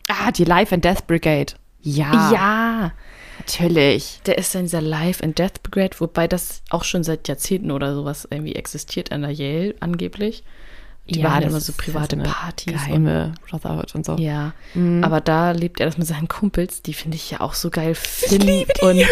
Ah, 0.09 0.31
die 0.31 0.45
Life 0.45 0.75
and 0.75 0.85
Death 0.85 1.07
Brigade. 1.07 1.55
Ja. 1.81 2.33
Ja, 2.33 2.93
Natürlich. 3.39 4.21
der 4.27 4.39
ist 4.39 4.55
in 4.55 4.63
dieser 4.63 4.81
Life 4.81 5.23
and 5.23 5.39
Death 5.39 5.63
Brigade, 5.63 5.97
wobei 5.99 6.27
das 6.29 6.63
auch 6.71 6.85
schon 6.85 7.05
seit 7.05 7.29
Jahrzehnten 7.29 7.71
oder 7.71 7.95
sowas 7.95 8.27
irgendwie 8.31 8.55
existiert 8.55 9.13
an 9.13 9.23
der 9.23 9.31
Yale 9.33 9.75
angeblich. 9.81 10.43
Die 11.09 11.21
Ja, 11.21 11.39
das 11.41 11.51
immer 11.51 11.61
so 11.61 11.73
private 11.77 12.17
so 12.17 12.23
Partys. 12.25 12.67
und 12.73 12.73
Geheime 12.73 13.35
Brotherhood 13.49 13.95
und 13.95 14.05
so. 14.05 14.17
Ja, 14.17 14.55
Mhm. 14.75 15.05
aber 15.05 15.21
da 15.21 15.53
lebt 15.53 15.79
er 15.79 15.87
das 15.87 15.97
mit 15.99 16.07
seinen 16.09 16.27
Kumpels, 16.27 16.83
die 16.83 16.95
finde 16.95 17.17
ich 17.17 17.31
ja 17.31 17.41
auch 17.41 17.55
so 17.55 17.71
geil. 17.71 17.95
Finn 17.95 18.65
und 18.81 19.07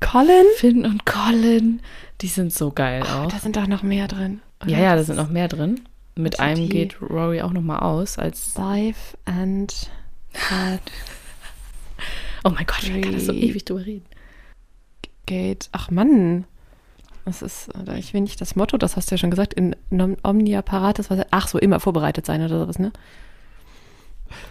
Colin? 0.00 0.44
Finn 0.56 0.84
und 0.86 1.04
Colin, 1.04 1.80
die 2.22 2.28
sind 2.28 2.52
so 2.54 2.70
geil 2.72 3.02
Oh, 3.04 3.18
auch. 3.24 3.28
da 3.32 3.38
sind 3.38 3.56
doch 3.56 3.66
noch 3.66 3.82
mehr 3.82 4.08
drin. 4.08 4.40
ja, 4.66 4.78
ja, 4.78 4.96
da 4.96 5.02
sind 5.02 5.16
noch 5.16 5.28
mehr 5.28 5.48
drin. 5.48 5.80
Mit 6.14 6.36
sind 6.36 6.44
einem 6.44 6.68
geht 6.68 7.00
Rory 7.02 7.42
auch 7.42 7.52
noch 7.52 7.62
mal 7.62 7.78
aus 7.80 8.18
als 8.18 8.54
Life 8.56 9.16
and 9.26 9.90
Oh 12.44 12.50
mein 12.50 12.66
Gott, 12.66 12.82
ich 12.82 13.00
kann 13.02 13.12
da 13.12 13.20
so 13.20 13.32
ewig 13.32 13.64
drüber 13.64 13.84
reden. 13.86 14.06
Gate. 15.26 15.68
Ach 15.72 15.90
Mann. 15.90 16.44
Das 17.24 17.40
ist, 17.40 17.70
ich 17.96 18.12
will 18.14 18.22
nicht 18.22 18.40
das 18.40 18.56
Motto, 18.56 18.76
das 18.76 18.96
hast 18.96 19.10
du 19.10 19.14
ja 19.14 19.18
schon 19.18 19.30
gesagt, 19.30 19.54
in 19.54 19.76
Omnia 20.24 20.60
Paratus, 20.60 21.08
was, 21.08 21.24
ach 21.30 21.46
so, 21.46 21.58
immer 21.58 21.78
vorbereitet 21.78 22.26
sein 22.26 22.42
oder 22.42 22.58
sowas, 22.58 22.80
ne? 22.80 22.92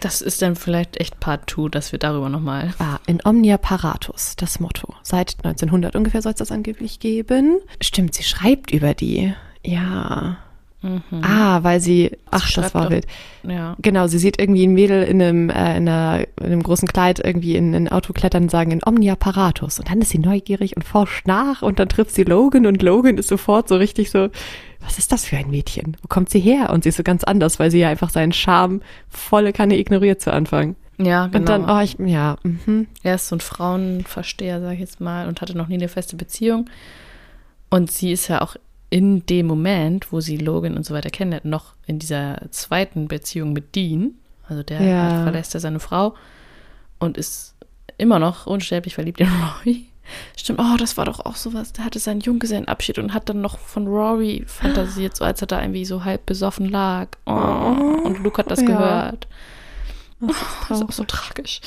Das 0.00 0.22
ist 0.22 0.40
dann 0.40 0.56
vielleicht 0.56 0.98
echt 0.98 1.20
Part 1.20 1.50
2, 1.50 1.68
dass 1.68 1.92
wir 1.92 1.98
darüber 1.98 2.28
noch 2.30 2.40
mal 2.40 2.72
Ah, 2.78 2.98
in 3.06 3.20
Omnia 3.24 3.58
Paratus, 3.58 4.36
das 4.36 4.58
Motto. 4.58 4.94
Seit 5.02 5.36
1900 5.44 5.94
ungefähr 5.96 6.22
soll 6.22 6.32
es 6.32 6.38
das 6.38 6.52
angeblich 6.52 6.98
geben. 7.00 7.58
Stimmt, 7.82 8.14
sie 8.14 8.22
schreibt 8.22 8.70
über 8.70 8.94
die. 8.94 9.34
Ja. 9.64 10.38
Ah, 11.22 11.62
weil 11.62 11.80
sie, 11.80 12.10
ach, 12.30 12.40
das 12.40 12.50
schreibt 12.50 12.74
war 12.74 12.90
wild. 12.90 13.06
Ja. 13.44 13.76
Genau, 13.80 14.06
sie 14.08 14.18
sieht 14.18 14.40
irgendwie 14.40 14.66
ein 14.66 14.72
Mädel 14.72 15.04
in 15.04 15.22
einem, 15.22 15.50
äh, 15.50 15.76
in, 15.76 15.88
einer, 15.88 16.26
in 16.40 16.46
einem 16.46 16.62
großen 16.62 16.88
Kleid 16.88 17.20
irgendwie 17.24 17.56
in 17.56 17.74
ein 17.74 17.88
Auto 17.88 18.12
klettern 18.12 18.44
und 18.44 18.50
sagen 18.50 18.72
in 18.72 18.80
Omnia 18.84 19.14
Paratus. 19.14 19.78
Und 19.78 19.88
dann 19.88 20.00
ist 20.00 20.10
sie 20.10 20.18
neugierig 20.18 20.76
und 20.76 20.82
forscht 20.82 21.26
nach 21.26 21.62
und 21.62 21.78
dann 21.78 21.88
trifft 21.88 22.14
sie 22.14 22.24
Logan 22.24 22.66
und 22.66 22.82
Logan 22.82 23.18
ist 23.18 23.28
sofort 23.28 23.68
so 23.68 23.76
richtig 23.76 24.10
so, 24.10 24.28
was 24.80 24.98
ist 24.98 25.12
das 25.12 25.24
für 25.24 25.36
ein 25.36 25.50
Mädchen? 25.50 25.96
Wo 26.02 26.08
kommt 26.08 26.30
sie 26.30 26.40
her? 26.40 26.70
Und 26.70 26.82
sie 26.82 26.88
ist 26.88 26.96
so 26.96 27.04
ganz 27.04 27.22
anders, 27.22 27.60
weil 27.60 27.70
sie 27.70 27.78
ja 27.78 27.88
einfach 27.88 28.10
seinen 28.10 28.32
Charme 28.32 28.80
volle 29.08 29.52
Kanne 29.52 29.78
ignoriert 29.78 30.20
zu 30.20 30.32
Anfang. 30.32 30.74
Ja, 30.98 31.26
genau. 31.26 31.38
Und 31.38 31.48
dann, 31.48 31.70
oh, 31.70 31.80
ich, 31.80 31.96
ja, 31.98 32.36
mhm. 32.42 32.88
Er 33.02 33.14
ist 33.14 33.28
so 33.28 33.36
ein 33.36 33.40
Frauenversteher, 33.40 34.60
sag 34.60 34.74
ich 34.74 34.80
jetzt 34.80 35.00
mal, 35.00 35.28
und 35.28 35.40
hatte 35.40 35.56
noch 35.56 35.68
nie 35.68 35.74
eine 35.74 35.88
feste 35.88 36.16
Beziehung. 36.16 36.68
Und 37.70 37.90
sie 37.90 38.12
ist 38.12 38.28
ja 38.28 38.42
auch 38.42 38.56
in 38.92 39.24
dem 39.24 39.46
Moment, 39.46 40.12
wo 40.12 40.20
sie 40.20 40.36
Logan 40.36 40.76
und 40.76 40.84
so 40.84 40.92
weiter 40.92 41.08
kennenlernt, 41.08 41.46
noch 41.46 41.72
in 41.86 41.98
dieser 41.98 42.42
zweiten 42.50 43.08
Beziehung 43.08 43.54
mit 43.54 43.74
Dean. 43.74 44.16
Also 44.46 44.62
der 44.62 44.82
Ja. 44.82 45.02
hat- 45.04 45.22
verlässt 45.22 45.54
ja 45.54 45.60
seine 45.60 45.80
Frau 45.80 46.14
und 46.98 47.16
ist 47.16 47.54
immer 47.96 48.18
noch 48.18 48.46
unsterblich 48.46 48.94
verliebt 48.94 49.20
in 49.20 49.28
Rory. 49.64 49.86
Stimmt, 50.36 50.58
oh, 50.60 50.76
das 50.76 50.96
war 50.98 51.06
doch 51.06 51.20
auch 51.24 51.36
sowas. 51.36 51.72
Der 51.72 51.84
hatte 51.86 51.98
seinen 52.00 52.20
Junggesellenabschied 52.20 52.98
und 52.98 53.14
hat 53.14 53.28
dann 53.30 53.40
noch 53.40 53.58
von 53.58 53.86
Rory 53.86 54.44
fantasiert, 54.46 55.16
so 55.16 55.24
als 55.24 55.40
er 55.40 55.46
da 55.46 55.60
irgendwie 55.62 55.84
so 55.86 56.04
halb 56.04 56.26
besoffen 56.26 56.68
lag. 56.68 57.08
Oh, 57.24 57.30
und 58.04 58.18
Luke 58.22 58.36
hat 58.38 58.50
das 58.50 58.60
Ja. 58.60 58.66
gehört. 58.66 59.26
Das 60.20 60.30
ist 60.36 60.44
Das 60.68 60.78
ist 60.80 60.84
auch 60.84 60.92
so 60.92 61.04
tragisch. 61.04 61.60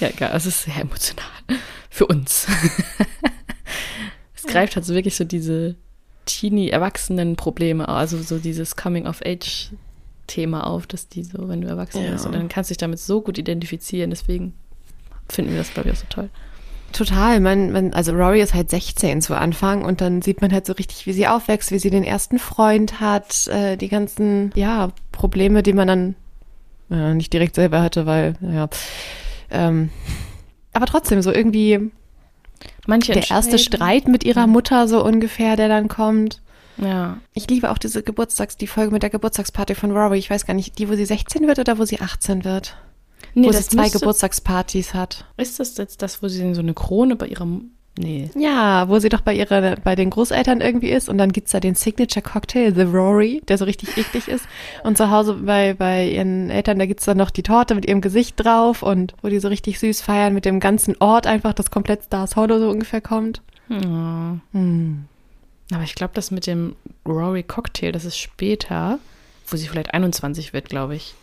Ja, 0.00 0.08
egal, 0.08 0.30
es 0.34 0.46
ist 0.46 0.62
sehr 0.62 0.76
emotional. 0.80 1.26
Für 1.90 2.06
uns. 2.06 2.46
es 4.34 4.44
greift 4.44 4.74
halt 4.76 4.84
so 4.86 4.94
wirklich 4.94 5.16
so 5.16 5.24
diese 5.24 5.76
Teenie-Erwachsenen-Probleme, 6.26 7.88
also 7.88 8.20
so 8.22 8.38
dieses 8.38 8.76
Coming-of-Age-Thema 8.76 10.66
auf, 10.66 10.86
dass 10.86 11.08
die 11.08 11.24
so, 11.24 11.48
wenn 11.48 11.60
du 11.60 11.68
erwachsen 11.68 12.04
Ja. 12.04 12.12
bist, 12.12 12.26
und 12.26 12.32
dann 12.32 12.48
kannst 12.48 12.70
du 12.70 12.72
dich 12.72 12.78
damit 12.78 12.98
so 13.00 13.20
gut 13.20 13.38
identifizieren. 13.38 14.10
Deswegen 14.10 14.54
finden 15.28 15.52
wir 15.52 15.58
das, 15.58 15.72
glaube 15.72 15.88
ich, 15.90 15.94
auch 15.96 16.00
so 16.00 16.06
toll. 16.08 16.30
Total, 16.92 17.40
man, 17.40 17.72
man, 17.72 17.92
also 17.94 18.12
Rory 18.12 18.42
ist 18.42 18.52
halt 18.52 18.68
16 18.68 19.22
zu 19.22 19.34
Anfang 19.34 19.82
und 19.82 20.02
dann 20.02 20.20
sieht 20.20 20.42
man 20.42 20.52
halt 20.52 20.66
so 20.66 20.74
richtig, 20.74 21.06
wie 21.06 21.14
sie 21.14 21.26
aufwächst, 21.26 21.70
wie 21.72 21.78
sie 21.78 21.88
den 21.88 22.04
ersten 22.04 22.38
Freund 22.38 23.00
hat, 23.00 23.48
äh, 23.48 23.76
die 23.78 23.88
ganzen, 23.88 24.52
ja, 24.54 24.90
Probleme, 25.10 25.62
die 25.62 25.72
man 25.72 25.88
dann 25.88 26.14
äh, 26.90 27.14
nicht 27.14 27.32
direkt 27.32 27.54
selber 27.54 27.80
hatte, 27.80 28.04
weil, 28.04 28.34
naja, 28.40 28.68
ähm, 29.50 29.88
aber 30.74 30.84
trotzdem 30.84 31.22
so 31.22 31.32
irgendwie 31.32 31.90
Manche 32.86 33.12
der 33.12 33.30
erste 33.30 33.58
Streit 33.58 34.08
mit 34.08 34.24
ihrer 34.24 34.46
Mutter 34.46 34.88
so 34.88 35.04
ungefähr, 35.04 35.56
der 35.56 35.68
dann 35.68 35.88
kommt. 35.88 36.42
Ja. 36.78 37.18
Ich 37.32 37.48
liebe 37.48 37.70
auch 37.70 37.78
diese 37.78 38.02
Geburtstags, 38.02 38.56
die 38.56 38.66
Folge 38.66 38.92
mit 38.92 39.02
der 39.02 39.10
Geburtstagsparty 39.10 39.74
von 39.74 39.92
Rory. 39.92 40.18
Ich 40.18 40.30
weiß 40.30 40.46
gar 40.46 40.54
nicht, 40.54 40.78
die, 40.78 40.88
wo 40.88 40.94
sie 40.94 41.04
16 41.04 41.46
wird 41.46 41.58
oder 41.58 41.78
wo 41.78 41.84
sie 41.84 42.00
18 42.00 42.44
wird? 42.44 42.76
Nee, 43.34 43.48
wo 43.48 43.52
sie 43.52 43.62
zwei 43.62 43.88
Geburtstagspartys 43.88 44.94
hat. 44.94 45.26
Ist 45.36 45.60
das 45.60 45.76
jetzt 45.76 46.02
das, 46.02 46.22
wo 46.22 46.28
sie 46.28 46.54
so 46.54 46.60
eine 46.60 46.74
Krone 46.74 47.16
bei 47.16 47.28
ihrem. 47.28 47.72
Nee. 47.98 48.30
Ja, 48.34 48.88
wo 48.88 48.98
sie 48.98 49.10
doch 49.10 49.20
bei 49.20 49.34
ihrer, 49.34 49.76
bei 49.76 49.94
den 49.94 50.08
Großeltern 50.08 50.62
irgendwie 50.62 50.88
ist 50.88 51.10
und 51.10 51.18
dann 51.18 51.30
gibt's 51.30 51.52
da 51.52 51.60
den 51.60 51.74
Signature 51.74 52.22
Cocktail, 52.22 52.72
The 52.74 52.82
Rory, 52.82 53.42
der 53.48 53.58
so 53.58 53.66
richtig 53.66 53.98
eklig 53.98 54.28
ist. 54.28 54.46
Und 54.82 54.96
zu 54.96 55.10
Hause 55.10 55.34
bei, 55.34 55.74
bei 55.74 56.08
ihren 56.08 56.48
Eltern, 56.48 56.78
da 56.78 56.86
gibt's 56.86 57.04
dann 57.04 57.18
noch 57.18 57.30
die 57.30 57.42
Torte 57.42 57.74
mit 57.74 57.86
ihrem 57.86 58.00
Gesicht 58.00 58.42
drauf 58.42 58.82
und 58.82 59.14
wo 59.20 59.28
die 59.28 59.40
so 59.40 59.48
richtig 59.48 59.78
süß 59.78 60.00
feiern 60.00 60.32
mit 60.32 60.46
dem 60.46 60.58
ganzen 60.58 60.96
Ort 61.00 61.26
einfach, 61.26 61.52
das 61.52 61.70
komplett 61.70 62.04
Stars 62.04 62.34
Hollow 62.36 62.58
so 62.58 62.70
ungefähr 62.70 63.02
kommt. 63.02 63.42
Ja. 63.68 64.38
Hm. 64.52 65.04
Aber 65.70 65.82
ich 65.82 65.94
glaube, 65.94 66.14
das 66.14 66.30
mit 66.30 66.46
dem 66.46 66.76
Rory 67.06 67.42
Cocktail, 67.42 67.92
das 67.92 68.06
ist 68.06 68.16
später, 68.18 68.98
wo 69.46 69.56
sie 69.56 69.68
vielleicht 69.68 69.92
21 69.92 70.54
wird, 70.54 70.68
glaube 70.70 70.96
ich. 70.96 71.14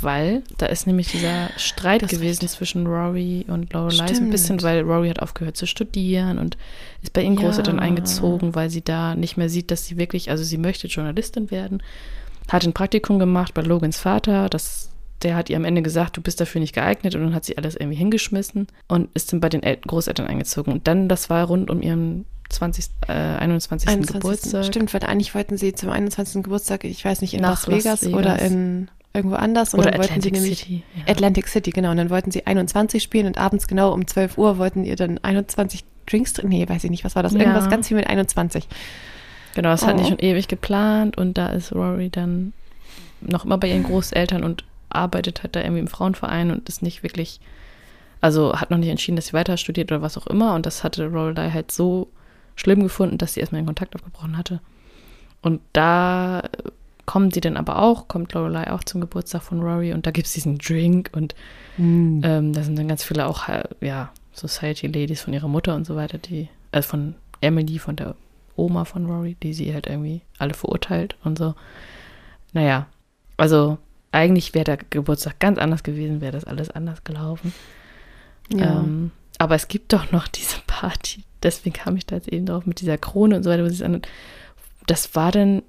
Weil 0.00 0.42
da 0.58 0.66
ist 0.66 0.86
nämlich 0.86 1.08
dieser 1.08 1.48
Streit 1.56 2.02
Das 2.02 2.10
gewesen 2.10 2.46
zwischen 2.48 2.86
Rory 2.86 3.44
und 3.48 3.72
Lorelei. 3.72 4.12
So 4.12 4.22
ein 4.22 4.30
bisschen, 4.30 4.60
weil 4.62 4.80
Rory 4.82 5.08
hat 5.08 5.20
aufgehört 5.20 5.56
zu 5.56 5.66
studieren 5.66 6.38
und 6.38 6.56
ist 7.02 7.12
bei 7.12 7.22
ihren 7.22 7.34
Ja. 7.34 7.42
Großeltern 7.42 7.78
eingezogen, 7.80 8.54
weil 8.54 8.70
sie 8.70 8.82
da 8.82 9.14
nicht 9.14 9.36
mehr 9.36 9.48
sieht, 9.48 9.70
dass 9.70 9.86
sie 9.86 9.96
wirklich, 9.96 10.30
also 10.30 10.44
sie 10.44 10.58
möchte 10.58 10.88
Journalistin 10.88 11.50
werden. 11.50 11.82
Hat 12.48 12.64
ein 12.64 12.72
Praktikum 12.74 13.18
gemacht 13.18 13.54
bei 13.54 13.62
Logans 13.62 13.98
Vater. 13.98 14.48
Das, 14.50 14.90
der 15.22 15.36
hat 15.36 15.48
ihr 15.48 15.56
am 15.56 15.64
Ende 15.64 15.80
gesagt, 15.80 16.16
du 16.16 16.20
bist 16.20 16.40
dafür 16.40 16.60
nicht 16.60 16.74
geeignet. 16.74 17.14
Und 17.14 17.22
dann 17.22 17.34
hat 17.34 17.44
sie 17.46 17.56
alles 17.56 17.74
irgendwie 17.76 17.96
hingeschmissen 17.96 18.66
und 18.88 19.08
ist 19.14 19.32
dann 19.32 19.40
bei 19.40 19.48
den 19.48 19.62
El 19.62 19.76
Großeltern 19.76 20.26
eingezogen. 20.26 20.72
Und 20.72 20.86
dann, 20.86 21.08
das 21.08 21.30
war 21.30 21.46
rund 21.46 21.70
um 21.70 21.80
ihren 21.80 22.26
20, 22.50 22.86
äh, 23.08 23.12
21. 23.12 23.88
21. 23.88 24.20
Geburtstag. 24.20 24.64
Stimmt, 24.66 24.92
weil 24.92 25.02
eigentlich 25.04 25.34
wollten 25.34 25.56
sie 25.56 25.72
zum 25.72 25.88
21. 25.90 26.42
Geburtstag, 26.42 26.84
ich 26.84 27.02
weiß 27.04 27.22
nicht, 27.22 27.32
in 27.32 27.40
Nach 27.40 27.66
Las 27.66 27.68
Vegas, 27.68 27.84
Las 27.84 28.02
Vegas. 28.02 28.18
oder 28.18 28.38
in 28.40 28.88
irgendwo 29.14 29.36
anders. 29.36 29.72
Und 29.72 29.80
Oder 29.80 29.92
dann 29.92 30.00
wollten 30.00 30.14
Atlantic 30.14 30.34
sie 30.36 30.40
nämlich 30.42 30.58
City. 30.58 30.82
Ja. 30.96 31.12
Atlantic 31.12 31.48
City, 31.48 31.70
genau. 31.70 31.90
Und 31.92 31.96
dann 31.96 32.10
wollten 32.10 32.30
sie 32.30 32.46
21 32.46 33.02
spielen 33.02 33.26
und 33.26 33.38
abends 33.38 33.68
genau 33.68 33.92
um 33.92 34.06
12 34.06 34.36
Uhr 34.36 34.58
wollten 34.58 34.84
ihr 34.84 34.96
dann 34.96 35.18
21 35.22 35.84
Drinks 36.06 36.32
trinken. 36.34 36.50
Nee, 36.50 36.68
weiß 36.68 36.84
ich 36.84 36.90
nicht, 36.90 37.04
was 37.04 37.16
war 37.16 37.22
das? 37.22 37.32
Ja. 37.32 37.40
Irgendwas 37.40 37.70
ganz 37.70 37.88
viel 37.88 37.96
mit 37.96 38.06
21. 38.06 38.68
Genau, 39.54 39.70
das 39.70 39.86
hatten 39.86 39.98
die 39.98 40.04
Oh. 40.04 40.08
schon 40.08 40.18
ewig 40.18 40.48
geplant 40.48 41.16
und 41.16 41.38
da 41.38 41.48
ist 41.48 41.72
Rory 41.72 42.10
dann 42.10 42.52
noch 43.20 43.44
immer 43.44 43.56
bei 43.56 43.68
ihren 43.68 43.84
Großeltern 43.84 44.42
und 44.42 44.64
arbeitet 44.90 45.42
halt 45.42 45.54
da 45.56 45.60
irgendwie 45.60 45.80
im 45.80 45.86
Frauenverein 45.88 46.50
und 46.50 46.68
ist 46.68 46.82
nicht 46.82 47.02
wirklich, 47.02 47.40
also 48.20 48.54
hat 48.60 48.70
noch 48.70 48.78
nicht 48.78 48.88
entschieden, 48.88 49.16
dass 49.16 49.28
sie 49.28 49.32
weiter 49.32 49.56
studiert 49.56 49.92
oder 49.92 50.02
was 50.02 50.18
auch 50.18 50.26
immer 50.26 50.54
und 50.54 50.66
das 50.66 50.82
hatte 50.82 51.06
Lorelei 51.06 51.50
halt 51.50 51.70
so 51.70 52.08
schlimm 52.56 52.82
gefunden, 52.82 53.16
dass 53.16 53.34
sie 53.34 53.40
erstmal 53.40 53.62
den 53.62 53.66
Kontakt 53.66 53.94
abgebrochen 53.94 54.36
hatte. 54.36 54.60
Und 55.40 55.60
da 55.72 56.42
kommen 57.06 57.30
sie 57.30 57.40
dann 57.40 57.56
aber 57.56 57.80
auch, 57.80 58.08
kommt 58.08 58.32
Lorelei 58.32 58.70
auch 58.70 58.84
zum 58.84 59.00
Geburtstag 59.00 59.42
von 59.42 59.60
Rory 59.60 59.92
und 59.92 60.06
da 60.06 60.10
gibt 60.10 60.26
es 60.26 60.32
diesen 60.32 60.58
Drink 60.58 61.10
und 61.12 61.34
ähm, 62.22 62.52
da 62.52 62.62
sind 62.62 62.78
dann 62.78 62.88
ganz 62.88 63.04
viele 63.04 63.26
auch, 63.26 63.48
äh, 63.48 63.64
ja, 63.80 64.10
Society 64.32 64.86
Ladies 64.86 65.20
von 65.20 65.32
ihrer 65.32 65.48
Mutter 65.48 65.74
und 65.74 65.86
so 65.86 65.96
weiter, 65.96 66.18
die, 66.18 66.48
also 66.72 66.88
von 66.88 67.14
Emily, 67.40 67.78
von 67.78 67.96
der 67.96 68.16
Oma 68.56 68.84
von 68.84 69.06
Rory, 69.06 69.36
die 69.42 69.54
sie 69.54 69.72
halt 69.74 69.86
irgendwie 69.86 70.22
alle 70.38 70.54
verurteilt 70.54 71.16
und 71.24 71.38
so. 71.38 71.54
Naja, 72.52 72.86
also 73.36 73.78
eigentlich 74.12 74.54
wäre 74.54 74.64
der 74.64 74.76
Geburtstag 74.76 75.40
ganz 75.40 75.58
anders 75.58 75.82
gewesen, 75.82 76.20
wäre 76.20 76.32
das 76.32 76.44
alles 76.44 76.70
anders 76.70 77.04
gelaufen. 77.04 77.52
Ja. 78.52 78.80
Ähm, 78.80 79.10
aber 79.38 79.56
es 79.56 79.68
gibt 79.68 79.92
doch 79.92 80.12
noch 80.12 80.28
diese 80.28 80.58
Party, 80.66 81.24
deswegen 81.42 81.74
kam 81.74 81.96
ich 81.96 82.06
da 82.06 82.16
jetzt 82.16 82.28
eben 82.28 82.46
drauf 82.46 82.66
mit 82.66 82.80
dieser 82.80 82.98
Krone 82.98 83.36
und 83.36 83.42
so 83.42 83.50
weiter. 83.50 84.00
Das 84.86 85.14
war 85.14 85.32
dann, 85.32 85.62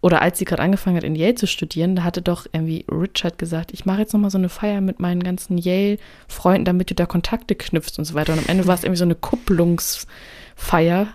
oder 0.00 0.22
als 0.22 0.38
sie 0.38 0.44
gerade 0.44 0.62
angefangen 0.62 0.96
hat, 0.96 1.04
in 1.04 1.14
Yale 1.16 1.34
zu 1.34 1.46
studieren, 1.46 1.96
da 1.96 2.04
hatte 2.04 2.22
doch 2.22 2.46
irgendwie 2.52 2.84
Richard 2.90 3.38
gesagt, 3.38 3.72
ich 3.72 3.86
mache 3.86 4.00
jetzt 4.00 4.12
nochmal 4.12 4.30
so 4.30 4.38
eine 4.38 4.48
Feier 4.48 4.80
mit 4.80 5.00
meinen 5.00 5.22
ganzen 5.22 5.58
Yale-Freunden, 5.58 6.64
damit 6.64 6.90
du 6.90 6.94
da 6.94 7.06
Kontakte 7.06 7.54
knüpfst 7.54 7.98
und 7.98 8.04
so 8.04 8.14
weiter. 8.14 8.32
Und 8.32 8.40
am 8.40 8.46
Ende 8.46 8.66
war 8.66 8.74
es 8.74 8.84
irgendwie 8.84 8.98
so 8.98 9.04
eine 9.04 9.14
Kupplungsfeier, 9.14 11.08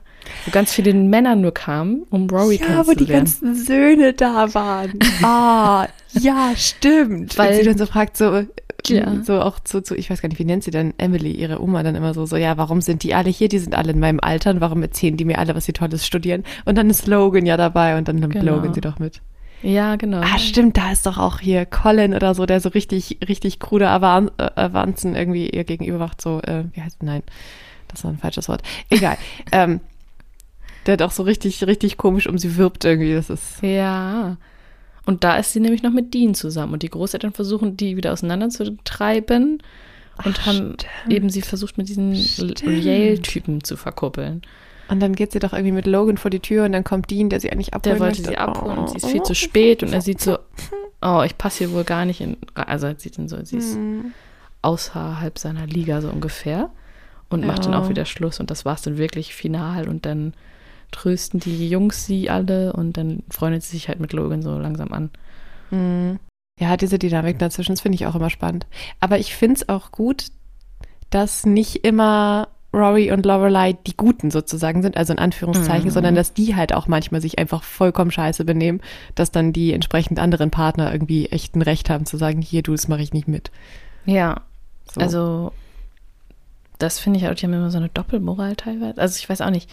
wo 0.46 0.52
ganz 0.52 0.74
viele 0.74 0.94
Männer 0.94 1.36
nur 1.36 1.54
kamen, 1.54 2.04
um 2.10 2.30
Rory 2.30 2.60
ja, 2.60 2.86
wo 2.86 2.94
die 2.94 3.06
kennenzulernen. 3.06 3.10
ganzen 3.10 3.56
Söhne 3.56 4.14
da 4.14 4.54
waren. 4.54 5.00
Ah, 5.24 5.88
ja, 6.14 6.52
stimmt. 6.56 7.38
Weil 7.38 7.56
sie 7.56 7.64
dann 7.64 7.78
so 7.78 7.86
fragt, 7.86 8.18
so, 8.18 8.34
äh, 8.36 8.48
Ja. 8.88 9.24
so 9.24 9.42
auch 9.42 9.60
zu, 9.60 9.82
zu, 9.82 9.96
ich 9.96 10.10
weiß 10.10 10.22
gar 10.22 10.30
nicht, 10.30 10.40
wie 10.40 10.46
nennt 10.46 10.64
sie 10.64 10.72
denn 10.72 10.94
Emily, 10.98 11.32
ihre 11.32 11.62
Oma, 11.62 11.84
dann 11.84 11.96
immer 11.96 12.14
so, 12.14 12.26
so, 12.26 12.36
ja, 12.36 12.58
warum 12.58 12.82
sind 12.82 13.04
die 13.04 13.14
alle 13.14 13.30
hier? 13.30 13.48
Die 13.48 13.60
sind 13.60 13.76
alle 13.76 13.92
in 13.92 14.00
meinem 14.00 14.20
Alter 14.20 14.50
und 14.52 14.62
warum 14.62 14.82
erzählen 14.82 15.18
die 15.18 15.26
mir 15.26 15.38
alle, 15.40 15.56
was 15.56 15.66
sie 15.66 15.74
Tolles 15.74 16.06
studieren? 16.06 16.44
Und 16.66 16.78
dann 16.78 16.90
ist 16.90 17.08
Logan 17.08 17.46
ja 17.46 17.58
dabei 17.58 17.98
und 17.98 18.08
dann 18.08 18.18
nimmt 18.18 18.34
Genau. 18.34 18.56
Logan 18.56 18.74
sie 18.74 18.82
doch 18.82 18.98
mit. 19.00 19.22
Ja, 19.64 19.96
genau. 19.96 20.22
Ah, 20.22 20.40
stimmt, 20.40 20.78
da 20.78 20.92
ist 20.92 21.06
doch 21.06 21.20
auch 21.20 21.40
hier 21.40 21.68
Colin 21.68 22.16
oder 22.16 22.34
so, 22.34 22.48
der 22.48 22.60
so 22.60 22.70
richtig, 22.70 23.20
richtig 23.28 23.60
krude 23.60 23.88
Avan 23.90 24.32
äh, 24.40 24.50
Avanzen 24.56 25.16
irgendwie 25.16 25.48
ihr 25.52 25.64
gegenüber 25.64 26.00
macht, 26.00 26.20
so, 26.20 26.42
äh, 26.42 26.64
wie 26.74 26.82
heißt, 26.82 27.04
nein, 27.04 27.22
das 27.88 28.04
war 28.04 28.10
ein 28.12 28.18
falsches 28.18 28.50
Wort. 28.50 28.64
Egal. 28.90 29.18
ähm, 29.52 29.80
der 30.88 30.94
hat 30.94 31.04
auch 31.04 31.12
so 31.12 31.22
richtig, 31.22 31.64
richtig 31.68 31.98
komisch 31.98 32.26
um 32.26 32.40
sie 32.40 32.58
wirbt 32.58 32.84
irgendwie, 32.86 33.14
das 33.14 33.30
ist, 33.30 33.62
Ja. 33.62 34.38
Und 35.06 35.24
da 35.24 35.38
ist 35.38 35.54
sie 35.54 35.60
nämlich 35.60 35.82
noch 35.84 35.92
mit 35.92 36.14
Dean 36.14 36.36
zusammen. 36.36 36.74
Und 36.74 36.84
die 36.84 36.90
Großeltern 36.90 37.34
versuchen, 37.34 37.76
die 37.78 37.98
wieder 37.98 38.14
auseinanderzutreiben. 38.14 39.62
Und 40.24 40.40
Ach, 40.42 40.46
haben 40.46 40.56
stimmt. 40.56 40.86
eben 41.10 41.30
sie 41.30 41.42
versucht, 41.42 41.78
mit 41.78 41.90
diesen. 41.90 42.14
Yale-Typen 42.14 43.64
zu 43.64 43.78
verkuppeln. 43.78 44.42
und 44.90 45.00
dann 45.00 45.16
geht 45.16 45.32
sie 45.32 45.40
doch 45.40 45.54
irgendwie 45.54 45.72
mit 45.72 45.88
Logan 45.88 46.18
vor 46.18 46.30
die 46.30 46.42
Tür 46.42 46.66
und 46.66 46.74
dann 46.74 46.84
kommt 46.84 47.10
Dean, 47.10 47.30
der 47.30 47.40
sie 47.40 47.50
eigentlich 47.52 47.74
abholen 47.74 47.96
Der 47.98 48.06
wollte 48.06 48.22
möchte. 48.22 48.30
sie 48.34 48.38
abholen 48.38 48.78
und 48.78 48.90
sie 48.90 48.98
ist 48.98 49.06
Oh. 49.06 49.08
viel 49.08 49.24
zu 49.24 49.34
spät. 49.36 49.84
Und 49.84 49.94
er 49.94 50.02
sieht 50.02 50.20
so, 50.22 50.38
oh, 51.02 51.24
ich 51.26 51.38
passe 51.38 51.60
hier 51.60 51.72
wohl 51.74 51.86
gar 51.86 52.06
nicht 52.06 52.20
in. 52.22 52.36
Also 52.54 52.88
er 52.88 52.96
sieht 53.00 53.18
dann 53.18 53.28
so, 53.30 53.38
sie 53.44 53.58
ist 53.58 53.76
Hm. 53.76 54.14
außerhalb 54.62 55.40
seiner 55.40 55.66
Liga 55.66 56.02
so 56.02 56.10
ungefähr. 56.10 56.70
Und 57.30 57.46
macht 57.48 57.64
dann 57.66 57.72
Ja. 57.72 57.80
auch 57.80 57.88
wieder 57.90 58.04
Schluss. 58.06 58.42
Und 58.42 58.52
das 58.52 58.66
war 58.66 58.74
es 58.76 58.82
dann 58.82 58.98
wirklich 58.98 59.34
final. 59.34 59.88
Und 59.88 60.06
dann 60.06 60.34
trösten 60.92 61.40
die 61.40 61.70
Jungs 61.70 62.06
sie 62.06 62.30
alle. 62.30 62.74
Und 62.74 62.98
dann 62.98 63.24
freundet 63.30 63.64
sie 63.64 63.72
sich 63.72 63.88
halt 63.88 64.00
mit 64.00 64.14
Logan 64.14 64.42
so 64.42 64.58
langsam 64.58 64.92
an. 64.94 65.10
Hm. 65.70 66.20
Ja, 66.60 66.78
diese 66.78 67.00
Dynamik 67.00 67.40
dazwischen, 67.40 67.74
das 67.74 67.82
finde 67.82 67.96
ich 67.96 68.06
auch 68.06 68.16
immer 68.16 68.30
spannend. 68.30 68.68
Aber 69.00 69.18
ich 69.18 69.36
finde 69.36 69.56
es 69.56 69.70
auch 69.70 69.92
gut, 69.92 70.28
dass 71.10 71.46
nicht 71.46 71.78
immer 71.84 72.50
Rory 72.74 73.12
und 73.12 73.26
Lorelei 73.26 73.74
die 73.74 73.98
Guten 73.98 74.32
sozusagen 74.32 74.82
sind, 74.82 74.96
also 74.96 75.12
in 75.12 75.20
Anführungszeichen, 75.20 75.88
Mhm. 75.88 75.92
sondern 75.92 76.16
dass 76.16 76.34
die 76.34 76.56
halt 76.56 76.74
auch 76.74 76.88
manchmal 76.88 77.20
sich 77.20 77.38
einfach 77.38 77.64
vollkommen 77.64 78.12
scheiße 78.12 78.46
benehmen, 78.46 78.80
dass 79.16 79.32
dann 79.32 79.52
die 79.52 79.74
entsprechend 79.74 80.20
anderen 80.20 80.52
Partner 80.52 80.92
irgendwie 80.92 81.26
echt 81.28 81.56
ein 81.56 81.62
Recht 81.64 81.90
haben 81.90 82.06
zu 82.06 82.16
sagen, 82.16 82.42
hier, 82.42 82.62
du, 82.64 82.72
das 82.72 82.88
mache 82.88 83.02
ich 83.02 83.12
nicht 83.12 83.28
mit. 83.28 83.52
Ja, 84.06 84.42
So. 84.94 85.02
Also, 85.02 85.52
das 86.80 87.00
finde 87.00 87.20
ich 87.20 87.28
auch, 87.28 87.34
die 87.36 87.46
haben 87.46 87.54
immer 87.54 87.72
so 87.72 87.78
eine 87.78 87.90
Doppelmoral 87.90 88.56
teilweise. 88.56 89.02
Also, 89.02 89.18
ich 89.18 89.28
weiß 89.30 89.42
auch 89.42 89.50
nicht, 89.52 89.70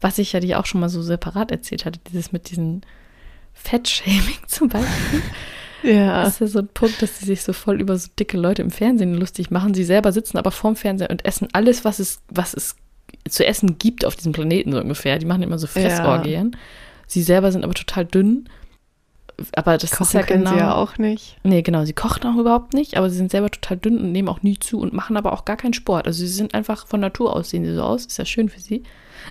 was 0.00 0.18
ich 0.18 0.32
ja 0.32 0.40
dir 0.40 0.58
auch 0.58 0.66
schon 0.66 0.80
mal 0.80 0.88
so 0.88 1.02
separat 1.02 1.50
erzählt 1.50 1.84
hatte, 1.84 2.00
dieses 2.08 2.32
mit 2.32 2.50
diesen 2.50 2.82
Fettshaming 3.52 4.38
zum 4.46 4.68
Beispiel. 4.68 5.22
ja. 5.82 6.22
Das 6.22 6.34
ist 6.34 6.40
ja 6.40 6.46
so 6.46 6.58
ein 6.60 6.68
Punkt, 6.68 7.02
dass 7.02 7.18
sie 7.18 7.26
sich 7.26 7.42
so 7.42 7.52
voll 7.52 7.80
über 7.80 7.96
so 7.98 8.08
dicke 8.18 8.36
Leute 8.36 8.62
im 8.62 8.70
Fernsehen 8.70 9.14
lustig 9.14 9.50
machen. 9.50 9.74
Sie 9.74 9.84
selber 9.84 10.12
sitzen 10.12 10.38
aber 10.38 10.50
vorm 10.50 10.76
Fernseher 10.76 11.10
und 11.10 11.24
essen 11.24 11.48
alles, 11.52 11.84
was 11.84 11.98
es, 11.98 12.20
was 12.28 12.54
es 12.54 12.76
zu 13.28 13.46
essen 13.46 13.78
gibt 13.78 14.04
auf 14.04 14.16
diesem 14.16 14.32
Planeten 14.32 14.72
so 14.72 14.80
ungefähr. 14.80 15.18
Die 15.18 15.26
machen 15.26 15.42
immer 15.42 15.58
so 15.58 15.66
Fressorgien. 15.66 16.56
Sie 17.06 17.22
selber 17.22 17.52
sind 17.52 17.64
aber 17.64 17.74
total 17.74 18.06
dünn. 18.06 18.48
Aber 19.54 19.78
das 19.78 19.92
ist 19.92 19.98
Kochen 19.98 20.16
ja 20.20 20.22
können 20.26 20.44
genau. 20.44 20.54
sie 20.54 20.58
ja 20.60 20.74
auch 20.74 20.98
nicht. 20.98 21.36
Nee, 21.42 21.62
genau, 21.62 21.84
sie 21.84 21.92
kochen 21.92 22.24
auch 22.24 22.36
überhaupt 22.38 22.74
nicht, 22.74 22.96
aber 22.96 23.10
sie 23.10 23.16
sind 23.16 23.30
selber 23.30 23.50
total 23.50 23.76
dünn 23.76 23.98
und 23.98 24.12
nehmen 24.12 24.28
auch 24.28 24.42
nie 24.42 24.58
zu 24.58 24.80
und 24.80 24.92
machen 24.92 25.16
aber 25.16 25.32
auch 25.32 25.44
gar 25.44 25.56
keinen 25.56 25.74
Sport. 25.74 26.06
Also 26.06 26.20
sie 26.20 26.28
sind 26.28 26.54
einfach 26.54 26.86
von 26.86 27.00
Natur 27.00 27.34
aus, 27.34 27.50
sehen 27.50 27.64
sie 27.64 27.74
so 27.74 27.82
aus, 27.82 28.06
ist 28.06 28.18
ja 28.18 28.24
schön 28.24 28.48
für 28.48 28.60
sie. 28.60 28.82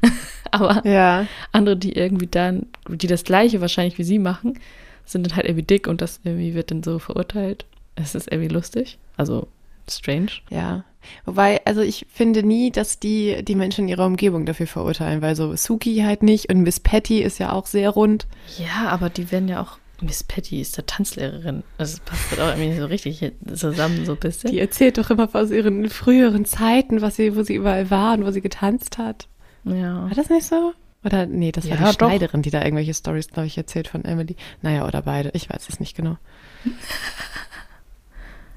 aber 0.51 0.85
Ja. 0.85 1.25
andere, 1.51 1.77
die 1.77 1.93
irgendwie 1.93 2.27
dann, 2.27 2.67
die 2.87 3.07
das 3.07 3.23
gleiche 3.23 3.61
wahrscheinlich 3.61 3.97
wie 3.97 4.03
sie 4.03 4.19
machen, 4.19 4.59
sind 5.05 5.25
dann 5.25 5.35
halt 5.35 5.45
irgendwie 5.47 5.65
dick 5.65 5.87
und 5.87 6.01
das 6.01 6.19
irgendwie 6.23 6.53
wird 6.53 6.71
dann 6.71 6.83
so 6.83 6.99
verurteilt. 6.99 7.65
Es 7.95 8.15
ist 8.15 8.31
irgendwie 8.31 8.53
lustig, 8.53 8.97
also 9.17 9.47
strange. 9.89 10.31
Ja. 10.49 10.83
Wobei, 11.25 11.61
also 11.65 11.81
ich 11.81 12.05
finde 12.11 12.43
nie, 12.43 12.71
dass 12.71 12.99
die 12.99 13.43
die 13.43 13.55
Menschen 13.55 13.85
in 13.85 13.87
ihrer 13.87 14.05
Umgebung 14.05 14.45
dafür 14.45 14.67
verurteilen, 14.67 15.21
weil 15.21 15.35
so 15.35 15.55
Suki 15.55 16.01
halt 16.05 16.23
nicht 16.23 16.51
und 16.51 16.61
Miss 16.61 16.79
Patty 16.79 17.21
ist 17.21 17.39
ja 17.39 17.53
auch 17.53 17.65
sehr 17.65 17.89
rund. 17.89 18.27
Ja, 18.57 18.89
aber 18.89 19.09
die 19.09 19.31
werden 19.31 19.47
ja 19.47 19.61
auch, 19.61 19.77
Miss 20.01 20.23
Patty 20.23 20.61
ist 20.61 20.77
der 20.77 20.85
Tanzlehrerin. 20.85 21.63
Das 21.77 21.99
passt 21.99 22.31
halt 22.31 22.41
auch 22.41 22.57
irgendwie 22.57 22.79
so 22.79 22.85
richtig 22.85 23.31
zusammen, 23.53 24.05
so 24.05 24.13
ein 24.13 24.19
bisschen. 24.19 24.51
Die 24.51 24.59
erzählt 24.59 24.97
doch 24.97 25.09
immer 25.09 25.29
aus 25.33 25.51
ihren 25.51 25.89
früheren 25.89 26.45
Zeiten, 26.45 27.01
was 27.01 27.15
sie, 27.17 27.35
wo 27.35 27.43
sie 27.43 27.55
überall 27.55 27.89
war 27.89 28.13
und 28.13 28.25
wo 28.25 28.31
sie 28.31 28.41
getanzt 28.41 28.97
hat. 28.97 29.27
ja. 29.65 30.03
War 30.03 30.15
das 30.15 30.29
nicht 30.29 30.45
so? 30.45 30.73
Oder 31.03 31.25
nee, 31.25 31.51
das 31.51 31.63
war 31.69 31.71
Ja, 31.71 31.91
die 31.91 31.97
doch. 31.97 32.07
Schneiderin, 32.09 32.41
die 32.41 32.49
da 32.49 32.61
irgendwelche 32.63 32.93
Stories, 32.93 33.29
glaube 33.29 33.47
ich, 33.47 33.57
erzählt 33.57 33.87
von 33.87 34.03
Emily. 34.05 34.35
Naja, 34.61 34.85
oder 34.87 35.01
beide. 35.01 35.31
Ich 35.33 35.49
weiß 35.49 35.67
es 35.69 35.79
nicht 35.79 35.95
genau. 35.95 36.17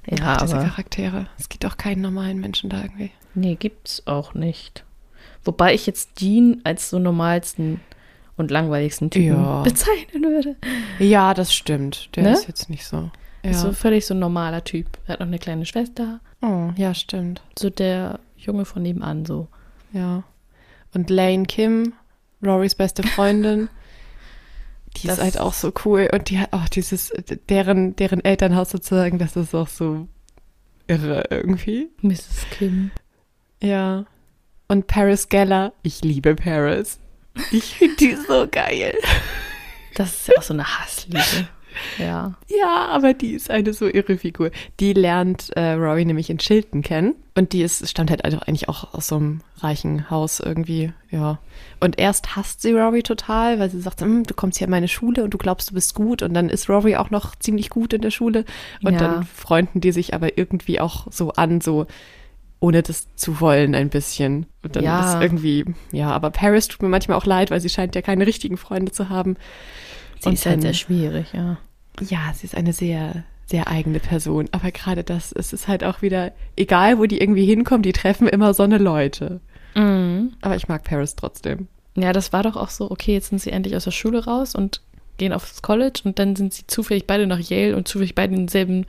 Ja, 0.06 0.38
diese 0.38 0.56
aber 0.56 0.66
Charaktere. 0.66 1.26
Es 1.38 1.48
gibt 1.48 1.64
auch 1.64 1.76
keinen 1.76 2.00
normalen 2.02 2.40
Menschen 2.40 2.70
da 2.70 2.82
irgendwie. 2.82 3.12
nee, 3.34 3.54
gibt's 3.54 4.02
auch 4.06 4.34
nicht. 4.34 4.84
Wobei 5.44 5.74
ich 5.74 5.86
jetzt 5.86 6.20
Dean 6.20 6.60
als 6.64 6.90
so 6.90 6.98
normalsten 6.98 7.80
und 8.36 8.50
langweiligsten 8.50 9.10
Typen 9.10 9.42
Ja. 9.42 9.62
bezeichnen 9.62 10.22
würde. 10.24 10.56
Ja, 10.98 11.34
das 11.34 11.52
stimmt. 11.54 12.14
Der 12.16 12.24
Ne? 12.24 12.32
ist 12.32 12.48
jetzt 12.48 12.70
nicht 12.70 12.84
so. 12.84 13.10
Ja. 13.44 13.50
Ist 13.50 13.60
so 13.60 13.72
völlig 13.72 14.06
so 14.06 14.14
ein 14.14 14.20
normaler 14.20 14.62
Typ. 14.64 14.86
Er 15.06 15.14
hat 15.14 15.20
noch 15.20 15.26
eine 15.26 15.38
kleine 15.38 15.66
Schwester. 15.66 16.20
oh, 16.42 16.70
ja, 16.76 16.94
stimmt. 16.94 17.42
So 17.58 17.70
der 17.70 18.20
Junge 18.36 18.64
von 18.64 18.82
nebenan 18.82 19.24
so. 19.24 19.48
Ja. 19.92 20.22
Und 20.94 21.10
Lane 21.10 21.44
Kim, 21.44 21.92
Rorys 22.44 22.74
beste 22.74 23.02
Freundin, 23.02 23.68
die 24.96 25.06
Das- 25.08 25.18
ist 25.18 25.24
halt 25.24 25.38
auch 25.38 25.52
so 25.54 25.72
cool. 25.84 26.08
Und 26.12 26.30
die 26.30 26.38
hat 26.38 26.52
auch 26.52 26.68
dieses, 26.68 27.12
deren, 27.48 27.96
deren 27.96 28.24
Elternhaus 28.24 28.70
sozusagen, 28.70 29.18
das 29.18 29.36
ist 29.36 29.54
auch 29.54 29.68
so 29.68 30.06
irre 30.86 31.24
irgendwie. 31.30 31.88
Mrs. 32.00 32.46
Kim. 32.52 32.90
Ja. 33.62 34.04
Und 34.68 34.86
Paris 34.86 35.28
Geller, 35.28 35.72
ich 35.82 36.02
liebe 36.02 36.34
Paris. 36.34 36.98
Ich 37.50 37.74
finde 37.76 37.96
die 37.96 38.14
so 38.16 38.46
geil. 38.50 38.94
Das 39.94 40.12
ist 40.12 40.28
ja 40.28 40.34
auch 40.38 40.42
so 40.42 40.54
eine 40.54 40.64
Hassliebe. 40.64 41.48
Ja. 41.98 42.34
Ja, 42.48 42.88
aber 42.90 43.14
die 43.14 43.32
ist 43.32 43.50
eine 43.50 43.72
so 43.72 43.86
irre 43.88 44.18
Figur. 44.18 44.50
Die 44.78 44.92
lernt 44.92 45.48
äh, 45.56 45.72
Rory 45.72 46.04
nämlich 46.04 46.28
in 46.28 46.36
Chilton 46.36 46.82
kennen. 46.82 47.14
Und 47.34 47.54
die 47.54 47.62
ist, 47.62 47.88
stammt 47.88 48.10
halt 48.10 48.26
also 48.26 48.38
eigentlich 48.40 48.68
auch 48.68 48.92
aus 48.92 49.06
so 49.06 49.16
einem 49.16 49.40
reichen 49.60 50.10
Haus 50.10 50.38
irgendwie, 50.40 50.92
ja. 51.10 51.38
Und 51.80 51.98
erst 51.98 52.36
hasst 52.36 52.60
sie 52.60 52.72
Rory 52.72 53.02
total, 53.02 53.58
weil 53.58 53.70
sie 53.70 53.80
sagt, 53.80 54.02
"Hm, 54.02 54.24
du 54.24 54.34
kommst 54.34 54.58
hier 54.58 54.66
in 54.66 54.70
meine 54.70 54.88
Schule 54.88 55.24
und 55.24 55.32
du 55.32 55.38
glaubst, 55.38 55.70
du 55.70 55.74
bist 55.74 55.94
gut. 55.94 56.22
Und 56.22 56.34
dann 56.34 56.50
ist 56.50 56.68
Rory 56.68 56.96
auch 56.96 57.08
noch 57.08 57.34
ziemlich 57.36 57.70
gut 57.70 57.94
in 57.94 58.02
der 58.02 58.10
Schule. 58.10 58.44
Und 58.84 58.92
Ja. 58.92 58.98
dann 58.98 59.24
freunden 59.24 59.80
die 59.80 59.92
sich 59.92 60.12
aber 60.12 60.36
irgendwie 60.36 60.78
auch 60.78 61.06
so 61.10 61.30
an, 61.32 61.62
so 61.62 61.86
ohne 62.62 62.82
das 62.82 63.08
zu 63.16 63.40
wollen 63.40 63.74
ein 63.74 63.88
bisschen. 63.90 64.46
Und 64.62 64.76
dann 64.76 64.84
Ja. 64.84 65.14
ist 65.16 65.20
irgendwie, 65.22 65.64
ja, 65.90 66.10
aber 66.12 66.30
Paris 66.30 66.68
tut 66.68 66.80
mir 66.80 66.88
manchmal 66.88 67.18
auch 67.18 67.26
leid, 67.26 67.50
weil 67.50 67.60
sie 67.60 67.68
scheint 67.68 67.94
ja 67.96 68.02
keine 68.02 68.26
richtigen 68.26 68.56
Freunde 68.56 68.92
zu 68.92 69.08
haben. 69.08 69.36
Sie 70.20 70.28
Und 70.28 70.34
ist 70.34 70.46
halt 70.46 70.56
dann- 70.56 70.62
sehr 70.62 70.74
schwierig, 70.74 71.32
ja. 71.32 71.58
Ja, 72.00 72.32
sie 72.34 72.46
ist 72.46 72.54
eine 72.56 72.72
sehr, 72.72 73.24
sehr 73.46 73.66
eigene 73.66 73.98
Person. 73.98 74.48
Aber 74.52 74.70
gerade 74.70 75.02
das, 75.02 75.32
es 75.32 75.52
ist 75.52 75.66
halt 75.66 75.82
auch 75.82 76.02
wieder, 76.02 76.32
egal 76.56 76.98
wo 76.98 77.06
die 77.06 77.20
irgendwie 77.20 77.44
hinkommen, 77.46 77.82
die 77.82 77.92
treffen 77.92 78.28
immer 78.28 78.54
so 78.54 78.62
eine 78.62 78.78
Leute. 78.78 79.40
Mhm. 79.74 80.34
Aber 80.40 80.54
ich 80.54 80.68
mag 80.68 80.84
Paris 80.84 81.16
trotzdem. 81.16 81.66
Ja, 81.96 82.12
das 82.12 82.32
war 82.32 82.44
doch 82.44 82.56
auch 82.56 82.70
so, 82.70 82.90
okay, 82.90 83.12
jetzt 83.14 83.30
sind 83.30 83.40
sie 83.40 83.50
endlich 83.50 83.74
aus 83.74 83.84
der 83.84 83.90
Schule 83.90 84.24
raus 84.24 84.54
und 84.54 84.80
gehen 85.18 85.32
aufs 85.32 85.62
College 85.62 86.00
und 86.04 86.18
dann 86.20 86.36
sind 86.36 86.54
sie 86.54 86.66
zufällig 86.68 87.06
beide 87.08 87.26
nach 87.26 87.40
Yale 87.40 87.76
und 87.76 87.88
zufällig 87.88 88.14
beide 88.14 88.32
in 88.34 88.40
denselben, 88.42 88.86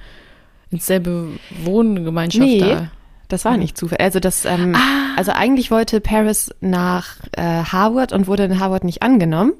ins 0.70 0.86
selbe 0.86 1.28
Wohngemeinschaft 1.64 2.46
Nee. 2.46 2.60
da. 2.60 2.92
Das 3.34 3.46
war 3.46 3.58
nicht 3.58 3.76
Zufall. 3.78 3.98
Also 4.00 4.20
das, 4.20 4.46
ähm, 4.46 4.76
Ah. 4.76 5.16
also 5.18 5.32
eigentlich 5.32 5.72
wollte 5.72 6.00
Paris 6.02 6.54
nach 6.62 7.18
äh, 7.32 7.42
Harvard 7.42 8.14
und 8.14 8.28
wurde 8.28 8.44
in 8.44 8.60
Harvard 8.60 8.84
nicht 8.84 9.02
angenommen. 9.02 9.54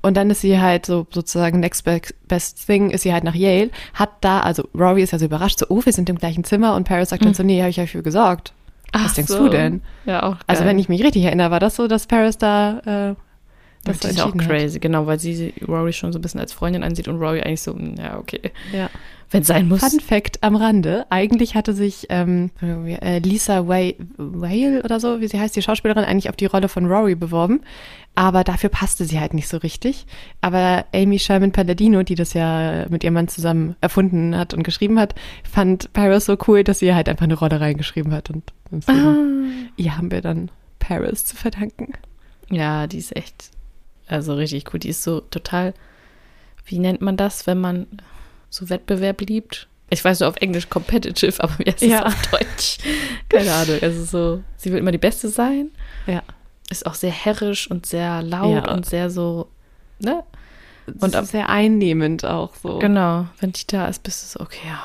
Und 0.00 0.16
dann 0.16 0.30
ist 0.30 0.40
sie 0.40 0.58
halt 0.60 0.86
so 0.86 1.06
sozusagen 1.10 1.60
next 1.60 1.84
be- 1.84 2.00
best 2.26 2.64
thing, 2.66 2.88
ist 2.90 3.02
sie 3.02 3.12
halt 3.12 3.24
nach 3.24 3.34
Yale, 3.34 3.70
hat 3.94 4.10
da, 4.22 4.40
also 4.40 4.66
Rory 4.74 5.02
ist 5.02 5.10
ja 5.12 5.18
so 5.18 5.26
überrascht, 5.26 5.58
so, 5.58 5.66
oh, 5.68 5.84
wir 5.84 5.92
sind 5.92 6.08
im 6.08 6.16
gleichen 6.18 6.44
Zimmer 6.44 6.74
und 6.76 6.84
Paris 6.84 7.10
sagt 7.10 7.24
dann 7.24 7.34
so, 7.34 7.42
nee, 7.42 7.60
habe 7.60 7.70
ich 7.70 7.80
euch 7.80 7.90
für 7.90 8.02
gesorgt. 8.02 8.52
Was 8.92 9.02
Mhm. 9.02 9.06
Ach 9.10 9.14
denkst 9.14 9.32
so. 9.32 9.38
du 9.44 9.48
denn? 9.50 9.82
Ja, 10.06 10.22
auch 10.22 10.36
Also 10.46 10.60
geil. 10.62 10.70
wenn 10.70 10.78
ich 10.78 10.88
mich 10.88 11.02
richtig 11.02 11.24
erinnere, 11.24 11.50
war 11.50 11.60
das 11.60 11.76
so, 11.76 11.86
dass 11.88 12.06
Paris 12.06 12.38
da 12.38 12.78
äh, 13.10 13.14
das 13.84 13.98
das 14.00 14.12
ist 14.12 14.20
auch 14.20 14.26
entschieden 14.32 14.40
hat. 14.42 14.48
crazy, 14.60 14.78
genau, 14.78 15.06
weil 15.06 15.18
sie 15.18 15.52
Rory 15.66 15.92
schon 15.92 16.12
so 16.12 16.18
ein 16.18 16.22
bisschen 16.22 16.40
als 16.40 16.52
Freundin 16.52 16.82
ansieht 16.82 17.08
und 17.08 17.18
Rory 17.18 17.42
eigentlich 17.42 17.60
so, 17.62 17.74
mm, 17.74 17.94
ja, 17.98 18.18
okay. 18.18 18.52
Ja. 18.72 18.88
Wenn 19.30 19.42
es 19.42 19.48
sein 19.48 19.68
muss. 19.68 19.80
Fun 19.80 20.00
Fact 20.00 20.42
am 20.42 20.56
Rande. 20.56 21.04
Eigentlich 21.10 21.54
hatte 21.54 21.74
sich 21.74 22.06
ähm, 22.08 22.50
äh, 22.62 23.18
Lisa 23.18 23.68
Whale, 23.68 23.94
Whale 24.16 24.82
oder 24.82 25.00
so, 25.00 25.20
wie 25.20 25.28
sie 25.28 25.38
heißt, 25.38 25.54
die 25.54 25.60
Schauspielerin, 25.60 26.04
eigentlich 26.04 26.30
auf 26.30 26.36
die 26.36 26.46
Rolle 26.46 26.68
von 26.68 26.86
Rory 26.86 27.14
beworben. 27.14 27.60
Aber 28.14 28.42
dafür 28.42 28.70
passte 28.70 29.04
sie 29.04 29.20
halt 29.20 29.34
nicht 29.34 29.46
so 29.48 29.58
richtig. 29.58 30.06
Aber 30.40 30.86
Amy 30.94 31.18
Sherman 31.18 31.52
Palladino, 31.52 32.02
die 32.02 32.14
das 32.14 32.32
ja 32.32 32.86
mit 32.88 33.04
ihrem 33.04 33.14
Mann 33.14 33.28
zusammen 33.28 33.76
erfunden 33.82 34.34
hat 34.36 34.54
und 34.54 34.62
geschrieben 34.62 34.98
hat, 34.98 35.14
fand 35.48 35.92
Paris 35.92 36.24
so 36.24 36.36
cool, 36.48 36.64
dass 36.64 36.78
sie 36.78 36.86
ihr 36.86 36.94
halt 36.96 37.08
einfach 37.10 37.24
eine 37.24 37.34
Rolle 37.38 37.60
reingeschrieben 37.60 38.12
hat. 38.14 38.30
Und 38.30 38.44
deswegen, 38.72 38.98
Ah. 38.98 39.70
ihr 39.76 39.96
haben 39.98 40.10
wir 40.10 40.22
dann 40.22 40.50
Paris 40.78 41.26
zu 41.26 41.36
verdanken. 41.36 41.92
Ja, 42.50 42.86
die 42.86 42.98
ist 42.98 43.14
echt, 43.14 43.50
also 44.06 44.32
richtig 44.34 44.72
cool. 44.72 44.80
Die 44.80 44.88
ist 44.88 45.02
so 45.02 45.20
total, 45.20 45.74
wie 46.64 46.78
nennt 46.78 47.02
man 47.02 47.18
das, 47.18 47.46
wenn 47.46 47.60
man 47.60 47.86
so 48.50 48.68
Wettbewerb 48.70 49.20
liebt? 49.22 49.68
Ich 49.90 50.04
weiß 50.04 50.20
nur 50.20 50.28
auf 50.28 50.36
Englisch 50.36 50.68
competitive, 50.68 51.42
aber 51.42 51.58
wie 51.58 51.64
heißt 51.70 51.82
es 51.82 51.88
Ja. 51.90 52.04
auf 52.06 52.30
Deutsch? 52.30 52.78
Keine 53.28 53.52
Ahnung. 53.52 53.78
Also 53.80 54.04
so, 54.04 54.42
sie 54.56 54.70
will 54.72 54.78
immer 54.78 54.92
die 54.92 54.98
Beste 54.98 55.28
sein. 55.28 55.70
Ja. 56.06 56.22
Ist 56.70 56.84
auch 56.86 56.94
sehr 56.94 57.10
herrisch 57.10 57.70
und 57.70 57.86
sehr 57.86 58.22
laut 58.22 58.66
Ja. 58.66 58.72
und 58.74 58.84
sehr 58.84 59.08
so, 59.10 59.48
ne? 60.00 60.22
Und 61.00 61.14
ab- 61.16 61.24
sehr 61.26 61.48
einnehmend 61.48 62.24
auch 62.24 62.54
so. 62.54 62.78
Genau. 62.78 63.26
Wenn 63.40 63.52
die 63.52 63.66
da 63.66 63.86
ist, 63.88 64.02
bist 64.02 64.22
du 64.34 64.38
so, 64.38 64.44
okay, 64.44 64.66
ja, 64.66 64.82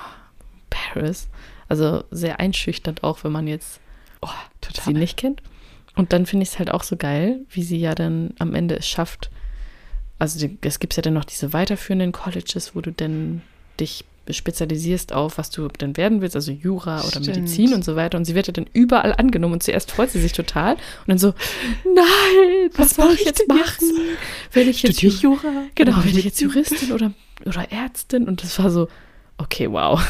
Paris. 0.70 1.28
Also 1.70 2.04
sehr 2.12 2.40
einschüchternd 2.40 3.04
auch, 3.04 3.24
wenn 3.24 3.32
man 3.32 3.48
jetzt 3.48 3.80
Oh, 4.22 4.30
sie 4.86 4.94
nicht 4.94 5.18
kennt. 5.18 5.42
Und 5.96 6.14
dann 6.14 6.26
finde 6.26 6.44
ich 6.44 6.50
es 6.52 6.60
halt 6.60 6.72
auch 6.72 6.84
so 6.84 6.96
geil, 6.96 7.42
wie 7.50 7.64
sie 7.64 7.78
ja 7.78 7.94
dann 7.94 8.34
am 8.40 8.56
Ende 8.56 8.76
es 8.78 8.88
schafft. 8.88 9.30
Also 10.20 10.48
es 10.62 10.80
gibt 10.80 10.96
ja 10.96 11.02
dann 11.02 11.14
noch 11.14 11.26
diese 11.26 11.52
weiterführenden 11.52 12.14
Colleges, 12.14 12.74
wo 12.74 12.80
du 12.82 12.92
dann 12.94 13.42
dich 13.80 14.06
spezialisierst 14.30 15.12
auf, 15.12 15.38
was 15.38 15.50
du 15.50 15.68
dann 15.68 15.98
werden 15.98 16.22
willst, 16.22 16.36
also 16.36 16.52
Jura 16.52 17.00
oder 17.02 17.10
Stimmt. 17.10 17.28
Medizin 17.28 17.74
und 17.74 17.84
so 17.84 17.96
weiter. 17.98 18.18
Und 18.18 18.24
sie 18.26 18.36
wird 18.36 18.48
ja 18.48 18.54
dann 18.54 18.68
überall 18.72 19.14
angenommen 19.14 19.56
und 19.56 19.64
zuerst 19.64 19.92
freut 19.92 20.12
sie 20.12 20.22
sich 20.22 20.32
total 20.32 20.74
und 20.76 21.08
dann 21.08 21.18
so, 21.18 21.34
nein, 21.84 22.70
was, 22.76 22.98
Was 22.98 23.06
soll 23.06 23.14
ich 23.16 23.26
jetzt 23.26 23.40
denn 23.48 23.58
machen? 23.58 23.92
Will 24.54 24.70
ich 24.70 24.82
jetzt 24.84 24.98
Studiere 24.98 25.14
ich 25.14 25.22
Jura? 25.22 25.64
Genau, 25.76 26.00
bin 26.02 26.18
ich 26.18 26.24
jetzt? 26.24 26.40
Juristin 26.40 26.94
oder, 26.94 27.12
oder 27.46 27.70
Ärztin? 27.72 28.28
Und 28.30 28.44
das 28.44 28.58
war 28.60 28.72
so, 28.72 28.88
okay, 29.38 29.70
wow. 29.70 30.02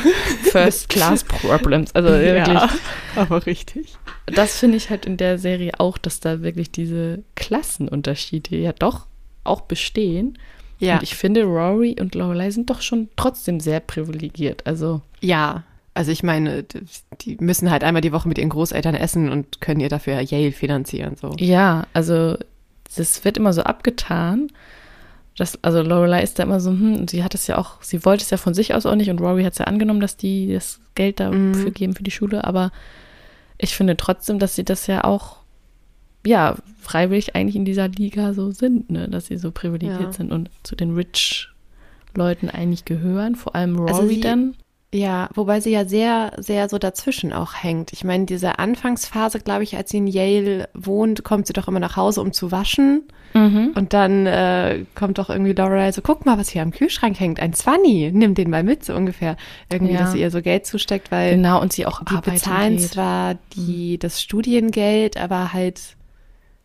First 0.50 0.90
Class 0.90 1.24
Problems. 1.24 1.94
Also 1.94 2.10
wirklich, 2.10 2.54
Ja, 2.54 2.68
aber 3.16 3.46
richtig. 3.46 3.94
das 4.26 4.58
finde 4.58 4.76
ich 4.76 4.90
halt 4.90 5.06
in 5.06 5.16
der 5.16 5.38
Serie 5.38 5.72
auch, 5.78 5.96
dass 5.96 6.20
da 6.20 6.42
wirklich 6.42 6.70
diese 6.70 7.22
Klassenunterschiede 7.36 8.56
ja 8.56 8.72
doch 8.72 9.06
auch 9.44 9.62
bestehen. 9.62 10.38
Ja, 10.82 10.94
Und 10.96 11.02
ich 11.02 11.14
finde, 11.14 11.44
Rory 11.44 11.96
und 12.00 12.14
Lorelei 12.14 12.50
sind 12.50 12.68
doch 12.70 12.80
schon 12.82 13.08
trotzdem 13.16 13.60
sehr 13.60 13.80
privilegiert. 13.80 14.66
Also, 14.66 15.00
ja. 15.20 15.62
Also 15.94 16.10
ich 16.10 16.22
meine, 16.22 16.64
die 17.20 17.36
müssen 17.38 17.70
halt 17.70 17.84
einmal 17.84 18.00
die 18.00 18.12
Woche 18.12 18.26
mit 18.26 18.38
ihren 18.38 18.48
Großeltern 18.48 18.94
essen 18.94 19.30
und 19.30 19.60
können 19.60 19.80
ihr 19.80 19.90
dafür 19.90 20.20
Yale 20.22 20.50
finanzieren. 20.52 21.16
So. 21.16 21.32
ja, 21.38 21.86
also 21.92 22.36
das 22.96 23.24
wird 23.26 23.36
immer 23.36 23.52
so 23.52 23.62
abgetan. 23.62 24.48
Das, 25.36 25.58
also 25.62 25.82
Lorelei 25.82 26.22
ist 26.22 26.38
da 26.38 26.42
immer 26.44 26.60
so, 26.60 26.70
hm, 26.70 27.08
sie 27.08 27.22
hat 27.22 27.34
es 27.34 27.46
ja 27.46 27.58
auch, 27.58 27.82
sie 27.82 28.04
wollte 28.06 28.22
es 28.24 28.30
ja 28.30 28.36
von 28.38 28.54
sich 28.54 28.74
aus 28.74 28.86
auch 28.86 28.94
nicht 28.94 29.10
und 29.10 29.20
Rory 29.20 29.44
hat 29.44 29.52
es 29.52 29.58
ja 29.58 29.66
angenommen, 29.66 30.00
dass 30.00 30.16
die 30.16 30.52
das 30.54 30.80
Geld 30.94 31.20
dafür 31.20 31.38
Mhm. 31.38 31.74
geben 31.74 31.94
für 31.94 32.02
die 32.02 32.10
Schule, 32.10 32.44
aber 32.44 32.70
ich 33.58 33.74
finde 33.76 33.96
trotzdem, 33.96 34.38
dass 34.38 34.56
sie 34.56 34.64
das 34.64 34.86
ja 34.86 35.04
auch, 35.04 35.36
ja, 36.24 36.56
freiwillig 36.80 37.34
eigentlich 37.34 37.56
in 37.56 37.64
dieser 37.64 37.88
Liga 37.88 38.32
so 38.34 38.50
sind, 38.50 38.90
ne, 38.90 39.08
dass 39.08 39.26
sie 39.26 39.38
so 39.38 39.50
privilegiert 39.50 40.00
Ja. 40.00 40.12
sind 40.12 40.32
und 40.32 40.50
zu 40.62 40.76
den 40.76 40.94
Rich 40.94 41.48
Leuten 42.14 42.50
eigentlich 42.50 42.84
gehören, 42.84 43.34
vor 43.36 43.54
allem 43.54 43.76
Rory 43.76 43.90
Also 43.92 44.06
sie- 44.08 44.20
dann. 44.20 44.54
Ja, 44.94 45.30
wobei 45.34 45.60
sie 45.60 45.70
ja 45.70 45.86
sehr, 45.86 46.32
sehr 46.36 46.68
so 46.68 46.76
dazwischen 46.76 47.32
auch 47.32 47.54
hängt. 47.62 47.94
Ich 47.94 48.04
meine, 48.04 48.26
diese 48.26 48.58
Anfangsphase, 48.58 49.40
glaube 49.40 49.62
ich, 49.62 49.74
als 49.74 49.88
sie 49.88 49.96
in 49.96 50.06
Yale 50.06 50.68
wohnt, 50.74 51.24
kommt 51.24 51.46
sie 51.46 51.54
doch 51.54 51.66
immer 51.66 51.80
nach 51.80 51.96
Hause, 51.96 52.20
um 52.20 52.34
zu 52.34 52.52
waschen. 52.52 53.04
Mhm. 53.32 53.70
Und 53.74 53.94
dann 53.94 54.26
äh, 54.26 54.84
kommt 54.94 55.16
doch 55.16 55.30
irgendwie 55.30 55.54
Lorelei 55.54 55.92
so, 55.92 56.02
guck 56.02 56.26
mal, 56.26 56.36
was 56.36 56.50
hier 56.50 56.60
am 56.60 56.72
Kühlschrank 56.72 57.18
hängt. 57.18 57.40
Ein 57.40 57.54
Zwanni, 57.54 58.10
nimm 58.12 58.34
den 58.34 58.50
mal 58.50 58.62
mit, 58.62 58.84
so 58.84 58.94
ungefähr. 58.94 59.38
Irgendwie, 59.72 59.94
Ja. 59.94 60.00
dass 60.00 60.12
sie 60.12 60.20
ihr 60.20 60.30
so 60.30 60.42
Geld 60.42 60.66
zusteckt, 60.66 61.10
weil 61.10 61.36
Genau, 61.36 61.62
und 61.62 61.72
sie 61.72 61.86
auch 61.86 62.02
die 62.04 62.30
bezahlen 62.30 62.76
geht. 62.76 62.88
zwar 62.90 63.36
die, 63.56 63.96
das 63.98 64.20
Studiengeld, 64.20 65.16
aber 65.16 65.54
halt 65.54 65.80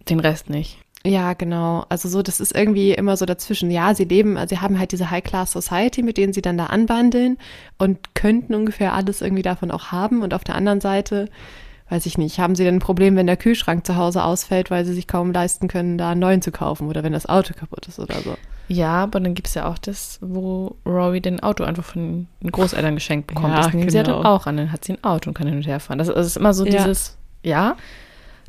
Den 0.10 0.20
Rest 0.20 0.50
nicht. 0.50 0.78
Ja, 1.06 1.34
genau. 1.34 1.86
Also 1.90 2.10
so, 2.10 2.22
das 2.22 2.40
ist 2.40 2.56
irgendwie 2.56 2.92
immer 2.92 3.16
so 3.16 3.26
dazwischen. 3.26 3.72
Ja, 3.72 3.94
sie 3.96 4.04
leben, 4.04 4.38
also 4.38 4.56
sie 4.56 4.62
haben 4.62 4.78
halt 4.80 4.92
diese 4.92 5.10
High-Class 5.10 5.52
Society, 5.54 6.04
mit 6.04 6.18
denen 6.18 6.34
sie 6.34 6.42
dann 6.42 6.58
da 6.58 6.66
anbandeln 6.66 7.38
und 7.78 8.14
könnten 8.14 8.54
ungefähr 8.56 8.94
alles 8.94 9.22
irgendwie 9.22 9.44
davon 9.44 9.72
auch 9.72 9.92
haben. 9.92 10.22
Und 10.22 10.34
auf 10.34 10.44
der 10.44 10.56
anderen 10.56 10.82
Seite, 10.82 11.30
weiß 11.90 12.06
ich 12.08 12.18
nicht, 12.18 12.40
haben 12.40 12.56
sie 12.56 12.66
dann 12.66 12.76
ein 12.76 12.80
Problem, 12.80 13.16
wenn 13.16 13.28
der 13.28 13.38
Kühlschrank 13.38 13.86
zu 13.86 13.96
Hause 13.96 14.24
ausfällt, 14.24 14.70
weil 14.70 14.84
sie 14.86 14.94
sich 14.94 15.08
kaum 15.08 15.32
leisten 15.32 15.68
können, 15.70 15.98
da 15.98 16.12
einen 16.12 16.20
neuen 16.20 16.42
zu 16.42 16.52
kaufen 16.52 16.88
oder 16.90 17.04
wenn 17.04 17.14
das 17.14 17.28
Auto 17.30 17.54
kaputt 17.54 17.88
ist 17.88 18.00
oder 18.00 18.16
so. 18.22 18.36
Ja, 18.68 19.04
aber 19.04 19.22
dann 19.22 19.34
gibt 19.34 19.48
es 19.48 19.54
ja 19.54 19.70
auch 19.70 19.78
das, 19.78 20.20
wo 20.22 20.76
Rory 20.86 21.22
den 21.22 21.42
Auto 21.42 21.64
einfach 21.64 21.86
von 21.86 22.28
den 22.42 22.52
Großeltern 22.52 22.96
geschenkt 22.96 23.28
bekommt. 23.28 23.54
Ja, 23.54 23.62
das 23.62 23.74
nehmen 23.74 23.90
sie 23.90 23.96
ja 23.96 24.04
dann 24.04 24.18
genau. 24.18 24.30
auch 24.30 24.46
an. 24.46 24.58
Dann 24.58 24.74
hat 24.74 24.84
sie 24.84 24.94
ein 24.94 25.04
Auto 25.06 25.30
und 25.30 25.36
kann 25.36 25.48
hin 25.48 25.56
und 25.56 25.68
her 25.68 25.80
fahren. 25.80 26.00
Das, 26.00 26.10
also 26.10 26.20
ist 26.28 26.36
immer 26.36 26.54
so 26.54 26.66
Ja. 26.66 26.72
dieses, 26.72 27.18
ja, 27.44 27.78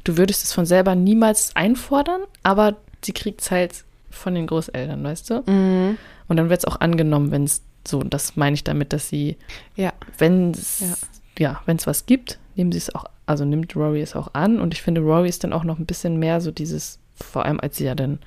du 0.05 0.17
würdest 0.17 0.45
es 0.45 0.53
von 0.53 0.67
selber 0.67 0.95
niemals 0.95 1.55
einfordern, 1.57 2.21
aber 2.43 2.77
sie 3.05 3.13
kriegt 3.13 3.41
es 3.43 3.51
halt 3.51 3.85
von 4.11 4.35
den 4.35 4.47
Großeltern, 4.47 5.03
weißt 5.05 5.31
du? 5.31 5.43
Mhm. 5.47 5.99
Und 6.29 6.37
dann 6.37 6.49
wird 6.51 6.61
es 6.61 6.65
auch 6.65 6.81
angenommen, 6.81 7.31
wenn 7.31 7.45
es 7.45 7.63
So, 7.87 8.01
und 8.01 8.13
das 8.13 8.37
meine 8.37 8.53
ich 8.55 8.65
damit, 8.65 8.93
dass 8.93 9.09
sie, 9.09 9.37
Ja. 9.77 9.93
wenn 10.19 10.51
es, 10.51 10.81
Ja. 10.81 10.97
ja, 11.39 11.63
wenn 11.65 11.77
es 11.79 11.87
was 11.87 12.05
gibt, 12.05 12.39
nehmen 12.55 12.71
sie 12.71 12.77
es 12.79 12.95
auch, 12.95 13.07
also 13.25 13.47
nimmt 13.47 13.75
Rory 13.77 14.03
es 14.03 14.15
auch 14.15 14.35
an. 14.35 14.61
Und 14.61 14.75
ich 14.75 14.83
finde, 14.83 15.01
Rory 15.01 15.29
ist 15.29 15.43
dann 15.45 15.55
auch 15.55 15.65
noch 15.65 15.79
ein 15.79 15.87
bisschen 15.87 16.19
mehr 16.19 16.41
so 16.43 16.51
dieses, 16.51 16.99
vor 17.15 17.47
allem 17.47 17.59
als 17.61 17.77
sie 17.79 17.85
ja 17.85 17.95
dann 17.95 18.19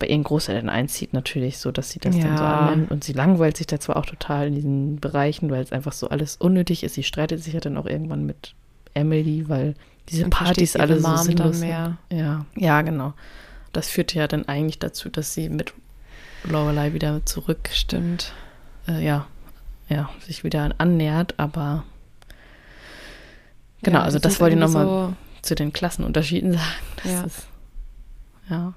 bei 0.00 0.08
ihren 0.08 0.24
Großeltern 0.24 0.68
einzieht, 0.70 1.12
natürlich 1.12 1.58
so, 1.58 1.70
dass 1.70 1.90
sie 1.90 2.00
das 2.00 2.18
dann 2.18 2.36
so 2.36 2.42
Ja. 2.44 2.50
annimmt. 2.50 2.90
Und 2.90 3.04
sie 3.04 3.12
langweilt 3.12 3.56
sich 3.58 3.68
da 3.68 3.78
zwar 3.78 3.96
auch 3.96 4.06
total 4.06 4.48
in 4.48 4.54
diesen 4.56 4.96
Bereichen, 4.98 5.50
weil 5.50 5.62
es 5.62 5.70
einfach 5.70 5.92
so 5.92 6.08
alles 6.08 6.34
unnötig 6.36 6.82
ist. 6.82 6.94
Sie 6.94 7.04
streitet 7.04 7.44
sich 7.44 7.54
ja 7.54 7.60
dann 7.60 7.76
auch 7.76 7.86
irgendwann 7.86 8.26
mit 8.26 8.54
Emily, 8.94 9.48
weil 9.48 9.74
diese 10.08 10.28
Partys 10.28 10.76
alle 10.76 11.00
so 11.00 11.16
sinnlos 11.16 11.58
mehr. 11.60 11.96
sind. 12.10 12.18
Ja, 12.20 12.44
ja, 12.56 12.82
genau. 12.82 13.14
Das 13.72 13.88
führte 13.88 14.18
ja 14.18 14.28
dann 14.28 14.46
eigentlich 14.46 14.78
dazu, 14.78 15.08
dass 15.08 15.34
sie 15.34 15.48
mit 15.48 15.72
Lorelei 16.44 16.92
wieder 16.92 17.24
zurück, 17.26 17.70
Stimmt. 17.72 18.32
äh, 18.86 19.04
ja, 19.04 19.26
ja, 19.88 20.10
sich 20.26 20.44
wieder 20.44 20.74
annähert, 20.78 21.34
aber 21.38 21.84
genau, 23.82 23.98
Ja, 23.98 24.04
also 24.04 24.18
das 24.18 24.40
wollte 24.40 24.54
ich 24.56 24.60
nochmal 24.60 25.14
zu 25.42 25.54
den 25.54 25.72
Klassenunterschieden 25.72 26.52
sagen. 26.54 26.64
Das 27.02 27.12
Ja. 27.12 27.24
ist, 27.24 27.46
ja. 28.50 28.72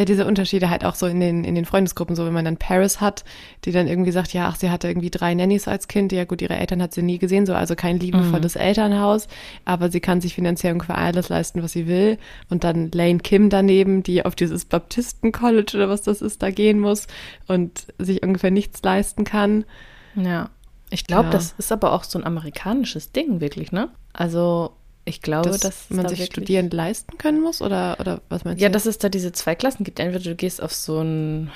Ja, 0.00 0.06
diese 0.06 0.24
Unterschiede 0.26 0.70
halt 0.70 0.82
auch 0.86 0.94
so 0.94 1.04
in 1.04 1.20
den, 1.20 1.44
in 1.44 1.54
den 1.54 1.66
Freundesgruppen, 1.66 2.16
so 2.16 2.24
wenn 2.24 2.32
man 2.32 2.46
dann 2.46 2.56
Paris 2.56 3.02
hat, 3.02 3.22
die 3.66 3.70
dann 3.70 3.86
irgendwie 3.86 4.12
sagt, 4.12 4.32
ja, 4.32 4.48
ach, 4.48 4.56
sie 4.56 4.70
hatte 4.70 4.88
irgendwie 4.88 5.10
drei 5.10 5.34
Nannies 5.34 5.68
als 5.68 5.88
Kind, 5.88 6.10
ja 6.10 6.24
gut, 6.24 6.40
ihre 6.40 6.56
Eltern 6.56 6.80
hat 6.80 6.94
sie 6.94 7.02
nie 7.02 7.18
gesehen, 7.18 7.44
so 7.44 7.52
also 7.52 7.74
kein 7.74 8.00
liebevolles 8.00 8.56
Elternhaus, 8.56 9.28
aber 9.66 9.90
sie 9.90 10.00
kann 10.00 10.22
sich 10.22 10.34
finanziell 10.34 10.72
ungefähr 10.72 10.96
alles 10.96 11.28
leisten, 11.28 11.62
was 11.62 11.72
sie 11.72 11.86
will. 11.86 12.16
Und 12.48 12.64
dann 12.64 12.90
Lane 12.92 13.18
Kim 13.18 13.50
daneben, 13.50 14.02
die 14.02 14.24
auf 14.24 14.34
dieses 14.34 14.64
Baptisten-College 14.64 15.72
oder 15.76 15.90
was 15.90 16.00
das 16.00 16.22
ist, 16.22 16.42
da 16.42 16.50
gehen 16.50 16.80
muss 16.80 17.06
und 17.46 17.88
sich 17.98 18.22
ungefähr 18.22 18.50
nichts 18.50 18.82
leisten 18.82 19.24
kann. 19.24 19.66
Ja. 20.14 20.48
Ich 20.88 21.06
glaube, 21.06 21.26
Ja. 21.26 21.30
das 21.32 21.54
ist 21.58 21.72
aber 21.72 21.92
auch 21.92 22.04
so 22.04 22.18
ein 22.18 22.24
amerikanisches 22.24 23.12
Ding, 23.12 23.42
wirklich, 23.42 23.70
ne? 23.70 23.90
Also, 24.14 24.72
ich 25.04 25.22
glaube, 25.22 25.50
dass, 25.50 25.60
dass 25.60 25.90
man 25.90 26.04
da 26.04 26.08
sich 26.10 26.18
wirklich, 26.20 26.32
studieren 26.32 26.70
leisten 26.70 27.18
können 27.18 27.40
muss 27.40 27.62
oder, 27.62 27.98
oder 28.00 28.20
was 28.28 28.44
meinst 28.44 28.60
Ja, 28.62 28.68
du? 28.68 28.72
dass 28.72 28.86
es 28.86 28.98
da 28.98 29.08
diese 29.08 29.32
zwei 29.32 29.54
Klassen 29.54 29.84
gibt. 29.84 29.98
Entweder 29.98 30.22
du 30.22 30.34
gehst 30.36 30.62
auf 30.62 30.72
so 30.72 31.00
ein 31.00 31.50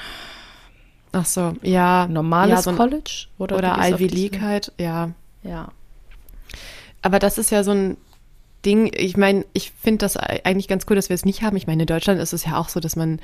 Ach 1.13 1.27
so, 1.27 1.55
ja. 1.63 2.07
normales 2.09 2.51
ja, 2.57 2.63
so 2.63 2.71
ein, 2.71 2.77
College 2.77 3.27
oder, 3.39 3.57
oder 3.57 3.77
Ivy 3.79 4.09
League 4.09 4.41
halt, 4.41 4.73
ja. 4.79 5.11
Ja. 5.43 5.69
Aber 7.03 7.19
das 7.19 7.39
ist 7.39 7.51
ja 7.51 7.63
so 7.63 7.71
ein 7.73 7.97
Ding, 8.65 8.91
ich 8.97 9.17
meine, 9.17 9.45
ich 9.53 9.73
finde 9.73 9.99
das 9.99 10.17
eigentlich 10.17 10.69
ganz 10.69 10.87
cool, 10.89 10.97
dass 10.97 11.11
wir 11.11 11.15
es 11.15 11.25
nicht 11.27 11.43
haben. 11.43 11.57
Ich 11.57 11.67
meine, 11.67 11.83
in 11.83 11.87
Deutschland 11.87 12.19
ist 12.21 12.33
es 12.33 12.47
ja 12.47 12.57
auch 12.57 12.69
so, 12.71 12.81
dass 12.81 12.97
man 12.97 13.21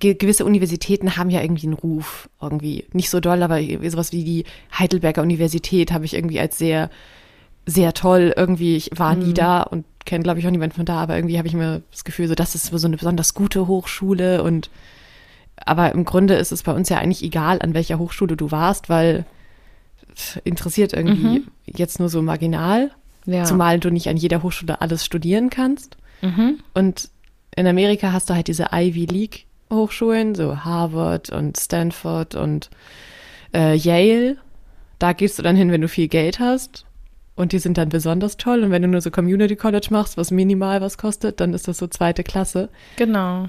ge- 0.00 0.14
gewisse 0.14 0.44
Universitäten 0.44 1.16
haben 1.16 1.30
ja 1.30 1.40
irgendwie 1.40 1.66
einen 1.68 1.74
Ruf, 1.74 2.28
irgendwie. 2.40 2.84
Nicht 2.92 3.08
so 3.08 3.20
doll, 3.20 3.42
aber 3.42 3.60
sowas 3.88 4.12
wie 4.12 4.24
die 4.24 4.44
Heidelberger 4.76 5.22
Universität 5.22 5.92
habe 5.92 6.04
ich 6.04 6.14
irgendwie 6.14 6.40
als 6.40 6.58
sehr, 6.58 6.90
sehr 7.66 7.92
toll 7.94 8.32
irgendwie. 8.36 8.76
Ich 8.76 8.90
war 8.96 9.14
nie 9.14 9.26
Mhm. 9.30 9.34
da 9.34 9.62
und 9.62 9.84
kenne, 10.04 10.24
glaube 10.24 10.40
ich, 10.40 10.46
auch 10.46 10.50
niemanden 10.50 10.74
von 10.76 10.84
da, 10.84 10.96
aber 11.02 11.16
irgendwie 11.16 11.38
habe 11.38 11.46
ich 11.48 11.54
immer 11.54 11.80
das 11.92 12.04
Gefühl, 12.04 12.26
so, 12.28 12.34
das 12.34 12.54
ist 12.54 12.66
so 12.66 12.86
eine 12.86 12.96
besonders 12.96 13.34
gute 13.34 13.66
Hochschule 13.68 14.42
und 14.42 14.68
aber 15.64 15.92
im 15.92 16.04
Grunde 16.04 16.34
ist 16.34 16.50
es 16.50 16.64
bei 16.64 16.72
uns 16.72 16.88
ja 16.88 16.98
eigentlich 16.98 17.22
egal, 17.22 17.60
an 17.62 17.72
welcher 17.74 17.98
Hochschule 18.00 18.36
du 18.36 18.50
warst, 18.50 18.88
weil 18.88 19.24
interessiert 20.44 20.92
irgendwie 20.92 21.40
Mhm. 21.40 21.48
jetzt 21.66 21.98
nur 22.00 22.08
so 22.08 22.20
marginal. 22.22 22.90
ja. 23.26 23.44
Zumal 23.44 23.78
du 23.78 23.90
nicht 23.90 24.08
an 24.08 24.16
jeder 24.16 24.42
Hochschule 24.42 24.80
alles 24.80 25.04
studieren 25.04 25.48
kannst. 25.50 25.96
Mhm. 26.22 26.58
Und 26.74 27.08
in 27.54 27.66
Amerika 27.68 28.12
hast 28.12 28.28
du 28.28 28.34
halt 28.34 28.48
diese 28.48 28.68
Ivy 28.72 29.04
League 29.06 29.46
Hochschulen, 29.72 30.34
so 30.34 30.64
Harvard 30.64 31.30
und 31.30 31.56
Stanford 31.56 32.34
und 32.34 32.68
äh, 33.54 33.74
Yale. 33.76 34.36
Da 34.98 35.12
gehst 35.12 35.38
du 35.38 35.42
dann 35.42 35.54
hin, 35.56 35.70
wenn 35.70 35.80
du 35.80 35.88
viel 35.88 36.08
Geld 36.08 36.40
hast. 36.40 36.84
Und 37.42 37.52
die 37.52 37.58
sind 37.58 37.76
dann 37.76 37.88
besonders 37.88 38.36
toll. 38.36 38.62
Und 38.62 38.70
wenn 38.70 38.82
du 38.82 38.88
nur 38.88 39.00
so 39.00 39.10
Community 39.10 39.56
College 39.56 39.88
machst, 39.90 40.16
was 40.16 40.30
minimal 40.30 40.80
was 40.80 40.96
kostet, 40.96 41.40
dann 41.40 41.52
ist 41.52 41.68
das 41.68 41.78
so 41.78 41.86
zweite 41.88 42.22
Klasse. 42.22 42.68
Genau. 42.96 43.48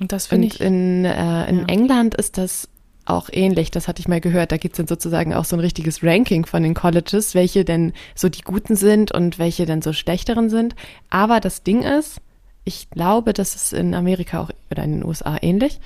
Und 0.00 0.12
das 0.12 0.26
finde 0.26 0.48
ich. 0.48 0.60
in, 0.60 1.04
äh, 1.04 1.48
in 1.48 1.58
ja. 1.60 1.64
England 1.66 2.14
ist 2.14 2.38
das 2.38 2.68
auch 3.04 3.28
ähnlich, 3.32 3.70
das 3.70 3.88
hatte 3.88 4.00
ich 4.00 4.08
mal 4.08 4.20
gehört. 4.20 4.52
Da 4.52 4.56
gibt 4.56 4.74
es 4.74 4.76
dann 4.78 4.86
sozusagen 4.86 5.34
auch 5.34 5.44
so 5.44 5.56
ein 5.56 5.60
richtiges 5.60 6.02
Ranking 6.02 6.46
von 6.46 6.62
den 6.62 6.74
Colleges, 6.74 7.34
welche 7.34 7.64
denn 7.64 7.92
so 8.14 8.28
die 8.28 8.42
guten 8.42 8.76
sind 8.76 9.12
und 9.12 9.38
welche 9.38 9.66
dann 9.66 9.82
so 9.82 9.92
schlechteren 9.92 10.48
sind. 10.48 10.74
Aber 11.10 11.40
das 11.40 11.62
Ding 11.62 11.82
ist, 11.82 12.20
ich 12.64 12.88
glaube, 12.90 13.32
das 13.32 13.54
ist 13.54 13.72
in 13.72 13.94
Amerika 13.94 14.40
auch 14.40 14.50
oder 14.70 14.84
in 14.84 14.92
den 14.92 15.04
USA 15.04 15.36
ähnlich, 15.40 15.80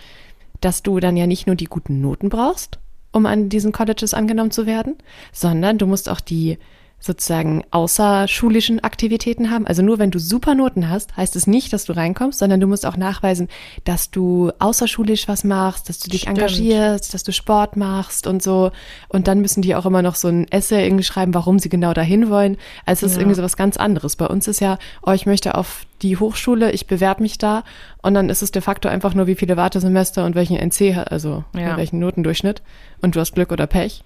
dass 0.61 0.83
du 0.83 1.01
dann 1.01 1.17
ja 1.17 1.27
nicht 1.27 1.47
nur 1.47 1.57
die 1.57 1.67
guten 1.67 2.01
Noten 2.01 2.29
brauchst, 2.29 2.79
um 3.11 3.27
an 3.27 3.49
diesen 3.49 3.73
Colleges 3.73 4.15
angenommen 4.15 4.51
zu 4.51 4.67
werden, 4.67 4.97
sondern 5.33 5.79
du 5.79 5.87
musst 5.87 6.09
auch 6.09 6.21
die 6.21 6.59
sozusagen 7.05 7.63
außerschulischen 7.71 8.83
Aktivitäten 8.83 9.51
haben. 9.51 9.67
Also 9.67 9.83
nur 9.83 9.99
wenn 9.99 10.11
du 10.11 10.19
super 10.19 10.55
Noten 10.55 10.89
hast, 10.89 11.17
heißt 11.17 11.37
es 11.37 11.47
nicht, 11.47 11.73
dass 11.73 11.85
du 11.85 11.93
reinkommst, 11.95 12.39
sondern 12.39 12.61
du 12.61 12.67
musst 12.67 12.87
auch 12.87 12.97
nachweisen, 12.97 13.49
dass 13.85 14.11
du 14.11 14.51
außerschulisch 14.59 15.29
was 15.29 15.45
machst, 15.45 15.89
dass 15.89 15.99
du 15.99 16.09
dich 16.11 16.23
Stimmt. 16.23 16.39
engagierst, 16.39 17.13
dass 17.13 17.23
du 17.23 17.33
Sport 17.33 17.77
machst 17.77 18.27
und 18.27 18.43
so. 18.43 18.71
Und 19.09 19.29
dann 19.29 19.41
müssen 19.41 19.61
die 19.63 19.75
auch 19.75 19.87
immer 19.87 20.03
noch 20.03 20.15
so 20.15 20.29
ein 20.29 20.51
Essay 20.51 20.85
irgendwie 20.85 21.05
schreiben, 21.05 21.35
warum 21.35 21.59
sie 21.59 21.69
genau 21.69 21.93
dahin 21.93 22.31
wollen. 22.31 22.57
Also 22.87 23.05
es 23.07 23.13
ist 23.13 23.17
Ja. 23.17 23.23
irgendwie 23.23 23.37
so 23.37 23.43
was 23.43 23.57
ganz 23.57 23.77
anderes. 23.77 24.17
Bei 24.17 24.27
uns 24.27 24.49
ist 24.49 24.61
ja, 24.61 24.79
oh, 25.05 25.13
ich 25.13 25.27
möchte 25.27 25.57
auf 25.57 25.85
die 26.03 26.17
Hochschule, 26.17 26.73
ich 26.73 26.87
bewerbe 26.87 27.23
mich 27.23 27.39
da 27.39 27.65
und 28.03 28.15
dann 28.15 28.29
ist 28.29 28.43
es 28.43 28.51
de 28.51 28.61
facto 28.63 28.89
einfach 28.89 29.15
nur, 29.15 29.27
wie 29.27 29.35
viele 29.35 29.57
Wartesemester 29.57 30.25
und 30.25 30.35
welchen 30.35 30.57
NC, 30.57 31.05
also 31.11 31.45
Ja. 31.55 31.77
welchen 31.77 31.99
Notendurchschnitt 31.99 32.63
und 33.03 33.15
du 33.15 33.21
hast 33.21 33.35
Glück 33.35 33.53
oder 33.53 33.67
Pech. 33.67 34.03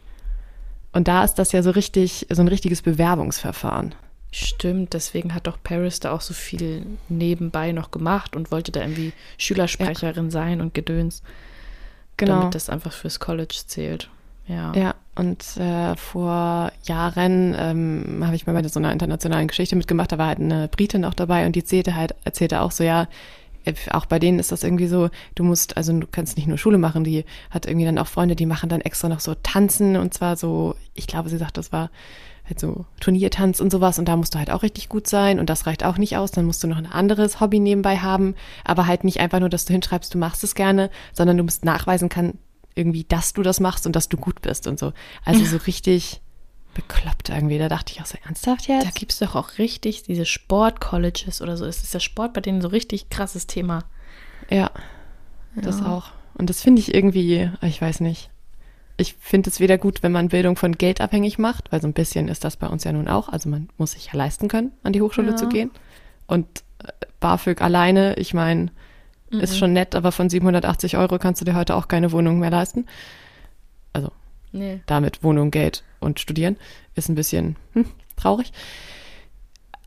Und 0.98 1.06
da 1.06 1.22
ist 1.22 1.36
das 1.36 1.52
ja 1.52 1.62
so 1.62 1.70
richtig, 1.70 2.26
so 2.28 2.42
ein 2.42 2.48
richtiges 2.48 2.82
Bewerbungsverfahren. 2.82 3.94
Stimmt, 4.32 4.94
deswegen 4.94 5.32
hat 5.32 5.46
doch 5.46 5.56
Paris 5.62 6.00
da 6.00 6.10
auch 6.10 6.20
so 6.20 6.34
viel 6.34 6.84
nebenbei 7.08 7.70
noch 7.70 7.92
gemacht 7.92 8.34
und 8.34 8.50
wollte 8.50 8.72
da 8.72 8.80
irgendwie 8.80 9.12
Schülersprecherin 9.36 10.32
sein 10.32 10.60
und 10.60 10.74
Gedöns, 10.74 11.22
damit 12.16 12.56
das 12.56 12.68
einfach 12.68 12.92
fürs 12.92 13.20
College 13.20 13.60
zählt. 13.64 14.10
Ja. 14.48 14.72
Ja, 14.74 14.94
und 15.14 15.56
äh, 15.58 15.94
vor 15.94 16.72
Jahren 16.82 17.54
ähm, 17.56 18.24
habe 18.24 18.34
ich 18.34 18.48
mal 18.48 18.60
bei 18.60 18.66
so 18.66 18.80
einer 18.80 18.90
internationalen 18.90 19.46
Geschichte 19.46 19.76
mitgemacht, 19.76 20.10
da 20.10 20.18
war 20.18 20.26
halt 20.26 20.40
eine 20.40 20.66
Britin 20.66 21.04
auch 21.04 21.14
dabei 21.14 21.46
und 21.46 21.54
die 21.54 21.60
erzählte 21.60 21.94
halt, 21.94 22.16
erzählte 22.24 22.60
auch 22.60 22.72
so, 22.72 22.82
ja, 22.82 23.06
auch 23.90 24.06
bei 24.06 24.18
denen 24.18 24.38
ist 24.38 24.52
das 24.52 24.62
irgendwie 24.62 24.86
so, 24.86 25.10
du 25.34 25.44
musst, 25.44 25.76
also 25.76 25.92
du 25.98 26.06
kannst 26.06 26.36
nicht 26.36 26.46
nur 26.46 26.58
Schule 26.58 26.78
machen, 26.78 27.04
die 27.04 27.24
hat 27.50 27.66
irgendwie 27.66 27.86
dann 27.86 27.98
auch 27.98 28.06
Freunde, 28.06 28.36
die 28.36 28.46
machen 28.46 28.68
dann 28.68 28.80
extra 28.80 29.08
noch 29.08 29.20
so 29.20 29.34
Tanzen 29.34 29.96
und 29.96 30.14
zwar 30.14 30.36
so, 30.36 30.74
ich 30.94 31.06
glaube, 31.06 31.28
sie 31.28 31.38
sagt, 31.38 31.56
das 31.56 31.72
war 31.72 31.90
halt 32.46 32.60
so 32.60 32.86
Turniertanz 33.00 33.60
und 33.60 33.70
sowas 33.70 33.98
und 33.98 34.06
da 34.08 34.16
musst 34.16 34.34
du 34.34 34.38
halt 34.38 34.50
auch 34.50 34.62
richtig 34.62 34.88
gut 34.88 35.06
sein 35.06 35.38
und 35.38 35.50
das 35.50 35.66
reicht 35.66 35.84
auch 35.84 35.98
nicht 35.98 36.16
aus, 36.16 36.30
dann 36.30 36.46
musst 36.46 36.62
du 36.62 36.68
noch 36.68 36.78
ein 36.78 36.86
anderes 36.86 37.40
Hobby 37.40 37.60
nebenbei 37.60 37.98
haben, 37.98 38.34
aber 38.64 38.86
halt 38.86 39.04
nicht 39.04 39.20
einfach 39.20 39.40
nur, 39.40 39.50
dass 39.50 39.64
du 39.64 39.72
hinschreibst, 39.72 40.14
du 40.14 40.18
machst 40.18 40.42
es 40.44 40.54
gerne, 40.54 40.90
sondern 41.12 41.36
du 41.36 41.44
musst 41.44 41.64
nachweisen 41.64 42.08
kann, 42.08 42.38
irgendwie, 42.74 43.04
dass 43.04 43.32
du 43.32 43.42
das 43.42 43.60
machst 43.60 43.86
und 43.86 43.96
dass 43.96 44.08
du 44.08 44.16
gut 44.16 44.40
bist 44.40 44.66
und 44.66 44.78
so. 44.78 44.92
Also 45.24 45.44
so 45.44 45.56
richtig 45.58 46.22
bekloppt 46.74 47.28
irgendwie. 47.30 47.58
Da 47.58 47.68
dachte 47.68 47.92
ich 47.92 48.00
auch 48.00 48.06
so, 48.06 48.18
ernsthaft 48.24 48.68
jetzt? 48.68 48.86
Da 48.86 48.90
gibt 48.90 49.12
es 49.12 49.18
doch 49.18 49.34
auch 49.34 49.58
richtig 49.58 50.02
diese 50.04 50.26
Sport-Colleges 50.26 51.42
oder 51.42 51.56
so. 51.56 51.64
Es 51.64 51.82
ist 51.82 51.94
der 51.94 52.00
Sport 52.00 52.32
bei 52.34 52.40
denen 52.40 52.60
so 52.60 52.68
richtig 52.68 53.10
krasses 53.10 53.46
Thema. 53.46 53.84
Ja, 54.50 54.70
das 55.56 55.82
auch. 55.82 56.10
Und 56.34 56.50
das 56.50 56.62
finde 56.62 56.80
ich 56.80 56.94
irgendwie, 56.94 57.50
ich 57.62 57.82
weiß 57.82 58.00
nicht. 58.00 58.30
Ich 58.96 59.14
finde 59.14 59.50
es 59.50 59.60
weder 59.60 59.78
gut, 59.78 60.02
wenn 60.02 60.12
man 60.12 60.28
Bildung 60.28 60.56
von 60.56 60.72
Geld 60.72 61.00
abhängig 61.00 61.38
macht, 61.38 61.70
weil 61.72 61.80
so 61.80 61.86
ein 61.88 61.92
bisschen 61.92 62.28
ist 62.28 62.44
das 62.44 62.56
bei 62.56 62.66
uns 62.66 62.84
ja 62.84 62.92
nun 62.92 63.08
auch. 63.08 63.28
Also 63.28 63.48
man 63.48 63.68
muss 63.76 63.92
sich 63.92 64.06
ja 64.06 64.14
leisten 64.14 64.48
können, 64.48 64.72
an 64.82 64.92
die 64.92 65.00
Hochschule 65.02 65.30
Ja. 65.30 65.36
zu 65.36 65.48
gehen. 65.48 65.70
Und 66.26 66.46
äh, 66.84 66.90
BAföG 67.20 67.60
alleine, 67.62 68.14
ich 68.16 68.34
meine, 68.34 68.70
ist 69.30 69.58
schon 69.58 69.72
nett, 69.74 69.94
aber 69.94 70.10
von 70.10 70.30
780 70.30 70.96
Euro 70.96 71.18
kannst 71.18 71.40
du 71.40 71.44
dir 71.44 71.54
heute 71.54 71.76
auch 71.76 71.86
keine 71.88 72.12
Wohnung 72.12 72.38
mehr 72.38 72.50
leisten. 72.50 72.86
Also 73.92 74.10
Nee. 74.52 74.80
damit 74.86 75.22
Wohnung, 75.22 75.50
Geld 75.50 75.84
und 76.00 76.20
Studieren 76.20 76.56
ist 76.94 77.08
ein 77.08 77.14
bisschen 77.14 77.56
hm, 77.72 77.86
traurig. 78.16 78.52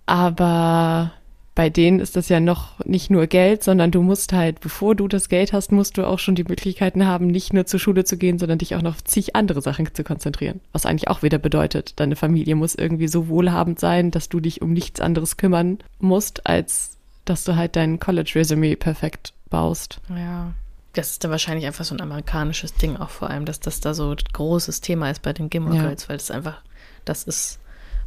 Aber 0.06 1.12
bei 1.54 1.70
denen 1.70 2.00
ist 2.00 2.16
das 2.16 2.30
ja 2.30 2.40
noch 2.40 2.84
nicht 2.86 3.10
nur 3.10 3.28
Geld, 3.28 3.64
sondern 3.64 3.92
du 3.92 4.02
musst 4.02 4.32
halt, 4.32 4.62
bevor 4.62 4.96
du 4.96 5.08
das 5.08 5.28
Geld 5.28 5.52
hast, 5.52 5.72
musst 5.72 5.98
du 5.98 6.08
auch 6.08 6.20
schon 6.20 6.36
die 6.36 6.46
Möglichkeiten 6.46 7.06
haben, 7.06 7.28
nicht 7.28 7.54
nur 7.54 7.66
zur 7.66 7.80
Schule 7.80 8.06
zu 8.06 8.18
gehen, 8.18 8.40
sondern 8.40 8.58
dich 8.58 8.76
auch 8.76 8.82
noch 8.82 8.96
auf 8.96 9.04
zig 9.04 9.36
andere 9.36 9.62
Sachen 9.62 9.94
zu 9.94 10.04
konzentrieren. 10.04 10.62
Was 10.72 10.86
eigentlich 10.86 11.10
auch 11.10 11.24
wieder 11.24 11.40
bedeutet, 11.40 12.00
deine 12.00 12.16
Familie 12.16 12.56
muss 12.56 12.76
irgendwie 12.76 13.10
so 13.10 13.28
wohlhabend 13.28 13.80
sein, 13.80 14.12
dass 14.12 14.30
du 14.30 14.40
dich 14.40 14.62
um 14.62 14.72
nichts 14.72 15.02
anderes 15.02 15.36
kümmern 15.38 15.80
musst, 16.00 16.48
als 16.48 16.98
dass 17.26 17.44
du 17.44 17.56
halt 17.56 17.76
dein 17.76 18.00
College-Resümee 18.00 18.78
perfekt 18.78 19.34
baust. 19.50 20.00
Ja. 20.10 20.54
Das 20.94 21.12
ist 21.12 21.24
dann 21.24 21.32
wahrscheinlich 21.32 21.66
einfach 21.66 21.86
so 21.86 21.96
ein 21.96 22.02
amerikanisches 22.02 22.74
Ding 22.74 22.98
auch 22.98 23.10
vor 23.10 23.30
allem, 23.30 23.46
dass 23.46 23.60
das 23.62 23.80
da 23.80 23.94
so 23.94 24.12
ein 24.12 24.18
großes 24.34 24.82
Thema 24.82 25.10
ist 25.10 25.22
bei 25.22 25.32
den 25.34 25.50
Gilmore 25.50 25.76
Ja. 25.78 25.82
Girls, 25.84 26.10
weil 26.10 26.18
das 26.18 26.32
einfach, 26.32 26.62
das 27.06 27.24
ist, 27.24 27.60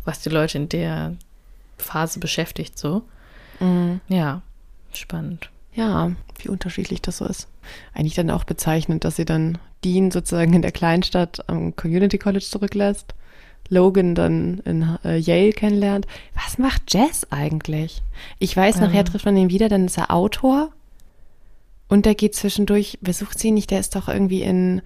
was 0.04 0.20
die 0.20 0.28
Leute 0.28 0.58
in 0.58 0.68
der 0.68 1.16
Phase 1.78 2.20
beschäftigt 2.20 2.78
so. 2.78 3.02
Ja, 4.08 4.42
spannend. 4.92 5.48
Ja, 5.72 6.10
wie 6.38 6.48
unterschiedlich 6.48 7.00
das 7.00 7.18
so 7.18 7.24
ist. 7.24 7.48
Eigentlich 7.94 8.14
dann 8.14 8.30
auch 8.30 8.44
bezeichnend, 8.44 9.04
dass 9.04 9.16
sie 9.16 9.24
dann 9.24 9.58
Dean 9.84 10.10
sozusagen 10.10 10.52
in 10.52 10.62
der 10.62 10.72
Kleinstadt 10.72 11.48
am 11.48 11.74
Community 11.76 12.18
College 12.18 12.44
zurücklässt, 12.44 13.14
Logan 13.70 14.14
dann 14.14 14.58
in 14.66 14.98
äh, 15.04 15.16
Yale 15.16 15.52
kennenlernt. 15.52 16.06
Was 16.34 16.58
macht 16.58 16.92
Jess 16.92 17.26
eigentlich? 17.30 18.02
Ich 18.38 18.54
weiß, 18.56 18.76
Ja. 18.76 18.82
nachher 18.86 19.04
trifft 19.04 19.24
man 19.24 19.36
ihn 19.36 19.48
wieder, 19.50 19.68
dann 19.70 19.86
ist 19.86 19.96
er 19.96 20.10
Autor 20.12 20.70
und 21.88 22.06
der 22.06 22.14
geht 22.14 22.34
zwischendurch, 22.34 22.98
besucht 23.00 23.38
sie 23.38 23.50
nicht, 23.50 23.70
der 23.70 23.80
ist 23.80 23.94
doch 23.96 24.08
irgendwie 24.08 24.42
in 24.42 24.82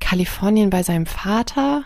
Kalifornien 0.00 0.70
bei 0.70 0.82
seinem 0.82 1.06
Vater. 1.06 1.84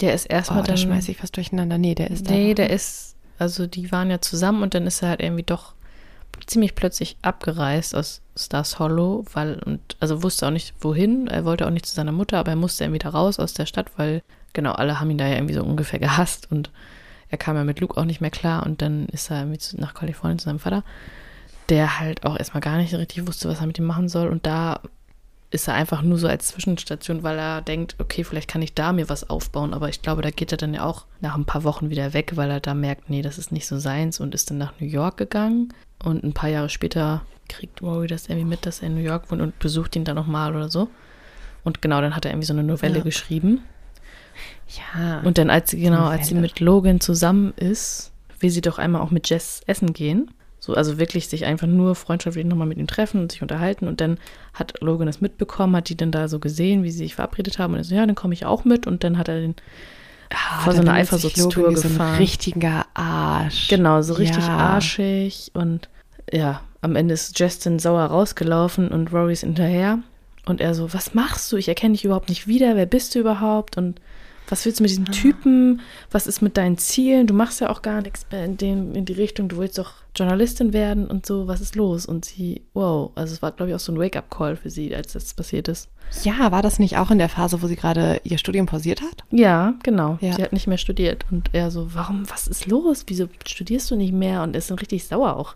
Der 0.00 0.14
ist 0.14 0.26
Oh, 0.30 0.34
erstmal 0.34 0.62
da 0.62 0.68
dann. 0.68 0.78
schmeiße 0.78 1.10
ich 1.10 1.22
was 1.22 1.32
durcheinander. 1.32 1.78
Nee, 1.78 1.94
der 1.94 2.10
ist 2.10 2.28
nee, 2.28 2.48
da. 2.54 2.62
der 2.64 2.70
ist. 2.70 3.16
Also, 3.38 3.66
die 3.66 3.90
waren 3.90 4.10
ja 4.10 4.20
zusammen 4.20 4.62
und 4.62 4.74
dann 4.74 4.86
ist 4.86 5.02
er 5.02 5.08
halt 5.10 5.20
irgendwie 5.22 5.42
doch 5.42 5.74
ziemlich 6.46 6.74
plötzlich 6.74 7.16
abgereist 7.22 7.94
aus 7.94 8.20
Stars 8.36 8.78
Hollow, 8.78 9.24
weil, 9.32 9.60
und, 9.64 9.80
also 10.00 10.22
wusste 10.22 10.46
auch 10.46 10.50
nicht 10.50 10.74
wohin. 10.80 11.26
Er 11.28 11.44
wollte 11.44 11.66
auch 11.66 11.70
nicht 11.70 11.86
zu 11.86 11.94
seiner 11.94 12.12
Mutter, 12.12 12.38
aber 12.38 12.50
er 12.50 12.56
musste 12.56 12.84
irgendwie 12.84 12.98
da 12.98 13.10
raus 13.10 13.38
aus 13.38 13.54
der 13.54 13.66
Stadt, 13.66 13.86
weil, 13.96 14.22
genau, 14.52 14.72
alle 14.72 15.00
haben 15.00 15.10
ihn 15.10 15.18
da 15.18 15.26
ja 15.26 15.34
irgendwie 15.36 15.54
so 15.54 15.62
ungefähr 15.64 15.98
gehasst 15.98 16.50
und 16.50 16.70
er 17.30 17.38
kam 17.38 17.56
ja 17.56 17.64
mit 17.64 17.80
Luke 17.80 17.96
auch 18.00 18.04
nicht 18.04 18.20
mehr 18.20 18.30
klar 18.30 18.64
und 18.66 18.82
dann 18.82 19.06
ist 19.06 19.30
er 19.30 19.40
irgendwie 19.40 19.60
nach 19.80 19.94
Kalifornien 19.94 20.38
zu 20.38 20.44
seinem 20.46 20.58
Vater, 20.60 20.84
der 21.68 21.98
halt 22.00 22.24
auch 22.24 22.36
erstmal 22.38 22.60
gar 22.60 22.76
nicht 22.76 22.90
so 22.90 22.96
richtig 22.96 23.26
wusste, 23.26 23.48
was 23.48 23.60
er 23.60 23.66
mit 23.66 23.78
ihm 23.78 23.84
machen 23.84 24.08
soll 24.08 24.28
und 24.28 24.46
da 24.46 24.80
ist 25.50 25.68
er 25.68 25.74
einfach 25.74 26.02
nur 26.02 26.18
so 26.18 26.26
als 26.26 26.48
Zwischenstation, 26.48 27.22
weil 27.22 27.38
er 27.38 27.62
denkt, 27.62 27.94
okay, 28.00 28.24
vielleicht 28.24 28.50
kann 28.50 28.60
ich 28.60 28.74
da 28.74 28.92
mir 28.92 29.08
was 29.08 29.30
aufbauen, 29.30 29.72
aber 29.72 29.88
ich 29.88 30.02
glaube, 30.02 30.20
da 30.20 30.30
geht 30.30 30.50
er 30.50 30.58
dann 30.58 30.74
ja 30.74 30.84
auch 30.84 31.06
nach 31.20 31.36
ein 31.36 31.44
paar 31.44 31.62
Wochen 31.62 31.90
wieder 31.90 32.12
weg, 32.12 32.32
weil 32.34 32.50
er 32.50 32.58
da 32.58 32.74
merkt, 32.74 33.08
nee, 33.08 33.22
das 33.22 33.38
ist 33.38 33.52
nicht 33.52 33.68
so 33.68 33.78
seins 33.78 34.18
und 34.18 34.34
ist 34.34 34.50
dann 34.50 34.58
nach 34.58 34.72
New 34.80 34.86
York 34.86 35.16
gegangen 35.16 35.72
und 36.02 36.24
ein 36.24 36.32
paar 36.32 36.50
Jahre 36.50 36.68
später 36.68 37.22
kriegt 37.48 37.82
Rory 37.82 38.08
das 38.08 38.26
irgendwie 38.28 38.46
mit, 38.48 38.66
dass 38.66 38.80
er 38.80 38.88
in 38.88 38.96
New 38.96 39.02
York 39.02 39.30
wohnt 39.30 39.42
und 39.42 39.56
besucht 39.60 39.94
ihn 39.94 40.04
dann 40.04 40.16
nochmal 40.16 40.56
oder 40.56 40.68
so. 40.68 40.88
Und 41.62 41.80
genau, 41.82 42.00
dann 42.00 42.16
hat 42.16 42.24
er 42.24 42.32
irgendwie 42.32 42.46
so 42.46 42.52
eine 42.52 42.64
Novelle 42.64 42.98
Ja. 42.98 43.04
geschrieben. 43.04 43.62
ja. 44.68 45.20
Und 45.20 45.38
dann, 45.38 45.50
als 45.50 45.70
sie, 45.70 45.80
genau, 45.80 46.06
als 46.06 46.28
sie 46.28 46.34
mit 46.34 46.58
Logan 46.60 47.00
zusammen 47.00 47.52
ist, 47.56 48.12
will 48.40 48.50
sie 48.50 48.60
doch 48.60 48.78
einmal 48.78 49.02
auch 49.02 49.10
mit 49.10 49.30
Jess 49.30 49.62
essen 49.66 49.92
gehen. 49.92 50.30
So, 50.64 50.72
also 50.74 50.98
wirklich 50.98 51.28
sich 51.28 51.44
einfach 51.44 51.66
nur 51.66 51.94
freundschaftlich 51.94 52.46
nochmal 52.46 52.66
mit 52.66 52.78
ihm 52.78 52.86
treffen 52.86 53.20
und 53.20 53.30
sich 53.32 53.42
unterhalten. 53.42 53.86
Und 53.86 54.00
dann 54.00 54.18
hat 54.54 54.80
Logan 54.80 55.08
es 55.08 55.20
mitbekommen, 55.20 55.76
hat 55.76 55.90
die 55.90 55.96
dann 55.96 56.10
da 56.10 56.26
so 56.26 56.38
gesehen, 56.38 56.82
wie 56.84 56.90
sie 56.90 56.98
sich 56.98 57.14
verabredet 57.16 57.58
haben. 57.58 57.74
Und 57.74 57.80
er 57.80 57.84
so, 57.84 57.94
ja, 57.94 58.06
dann 58.06 58.14
komme 58.14 58.32
ich 58.32 58.46
auch 58.46 58.64
mit. 58.64 58.86
Und 58.86 59.04
dann 59.04 59.18
hat 59.18 59.28
er 59.28 59.40
den 59.40 59.54
Ah, 60.30 60.60
vor 60.60 60.72
so 60.72 60.80
einer 60.80 60.94
Eifersuchtstour 60.94 61.70
wie 61.70 61.76
so 61.76 61.82
gefahren. 61.88 62.12
ein 62.14 62.18
richtiger 62.18 62.86
Arsch. 62.94 63.68
Genau, 63.68 64.00
so 64.02 64.14
richtig 64.14 64.44
Ja. 64.46 64.56
arschig 64.56 65.50
und 65.54 65.88
ja, 66.32 66.62
am 66.80 66.96
Ende 66.96 67.14
ist 67.14 67.38
Justin 67.38 67.78
sauer 67.78 68.04
rausgelaufen 68.06 68.88
und 68.88 69.12
Rory 69.12 69.34
ist 69.34 69.42
hinterher 69.42 69.98
und 70.46 70.60
er 70.62 70.74
so, 70.74 70.92
was 70.94 71.14
machst 71.14 71.52
du? 71.52 71.56
Ich 71.58 71.68
erkenne 71.68 71.92
dich 71.92 72.04
überhaupt 72.06 72.30
nicht 72.30 72.48
wieder. 72.48 72.74
Wer 72.74 72.86
bist 72.86 73.14
du 73.14 73.20
überhaupt? 73.20 73.76
Und 73.76 74.00
was 74.48 74.64
willst 74.64 74.80
du 74.80 74.84
mit 74.84 74.90
Ah. 74.92 74.94
diesem 74.96 75.12
Typen? 75.12 75.80
Was 76.10 76.26
ist 76.26 76.40
mit 76.40 76.56
deinen 76.56 76.78
Zielen? 76.78 77.26
Du 77.26 77.34
machst 77.34 77.60
ja 77.60 77.68
auch 77.70 77.82
gar 77.82 78.00
nichts 78.00 78.26
in 78.32 78.56
die 79.04 79.12
Richtung. 79.12 79.48
Du 79.48 79.58
willst 79.58 79.78
doch 79.78 79.92
Journalistin 80.16 80.72
werden 80.72 81.06
und 81.06 81.26
so. 81.26 81.48
Was 81.48 81.60
ist 81.60 81.74
los? 81.74 82.06
Und 82.06 82.24
sie, 82.24 82.62
wow. 82.72 83.10
Also 83.14 83.34
es 83.34 83.42
war, 83.42 83.52
glaube 83.52 83.70
ich, 83.70 83.74
auch 83.74 83.80
so 83.80 83.92
ein 83.92 83.98
Wake-up-Call 83.98 84.56
für 84.56 84.70
sie, 84.70 84.94
als 84.94 85.12
das 85.12 85.34
passiert 85.34 85.68
ist. 85.68 85.88
Ja, 86.22 86.52
war 86.52 86.62
das 86.62 86.78
nicht 86.78 86.96
auch 86.96 87.10
in 87.10 87.18
der 87.18 87.28
Phase, 87.28 87.62
wo 87.62 87.66
sie 87.66 87.76
gerade 87.76 88.20
ihr 88.24 88.38
Studium 88.38 88.66
pausiert 88.66 89.00
hat? 89.00 89.24
Ja, 89.30 89.74
genau. 89.82 90.18
Ja. 90.20 90.34
Sie 90.34 90.42
hat 90.42 90.52
nicht 90.52 90.66
mehr 90.66 90.78
studiert. 90.78 91.24
Und 91.30 91.50
er 91.52 91.70
so, 91.70 91.94
warum, 91.94 92.28
was 92.30 92.46
ist 92.46 92.66
los? 92.66 93.04
Wieso 93.06 93.28
studierst 93.46 93.90
du 93.90 93.96
nicht 93.96 94.12
mehr? 94.12 94.42
Und 94.42 94.54
er 94.54 94.58
ist 94.58 94.70
dann 94.70 94.78
richtig 94.78 95.04
sauer 95.06 95.36
auch. 95.36 95.54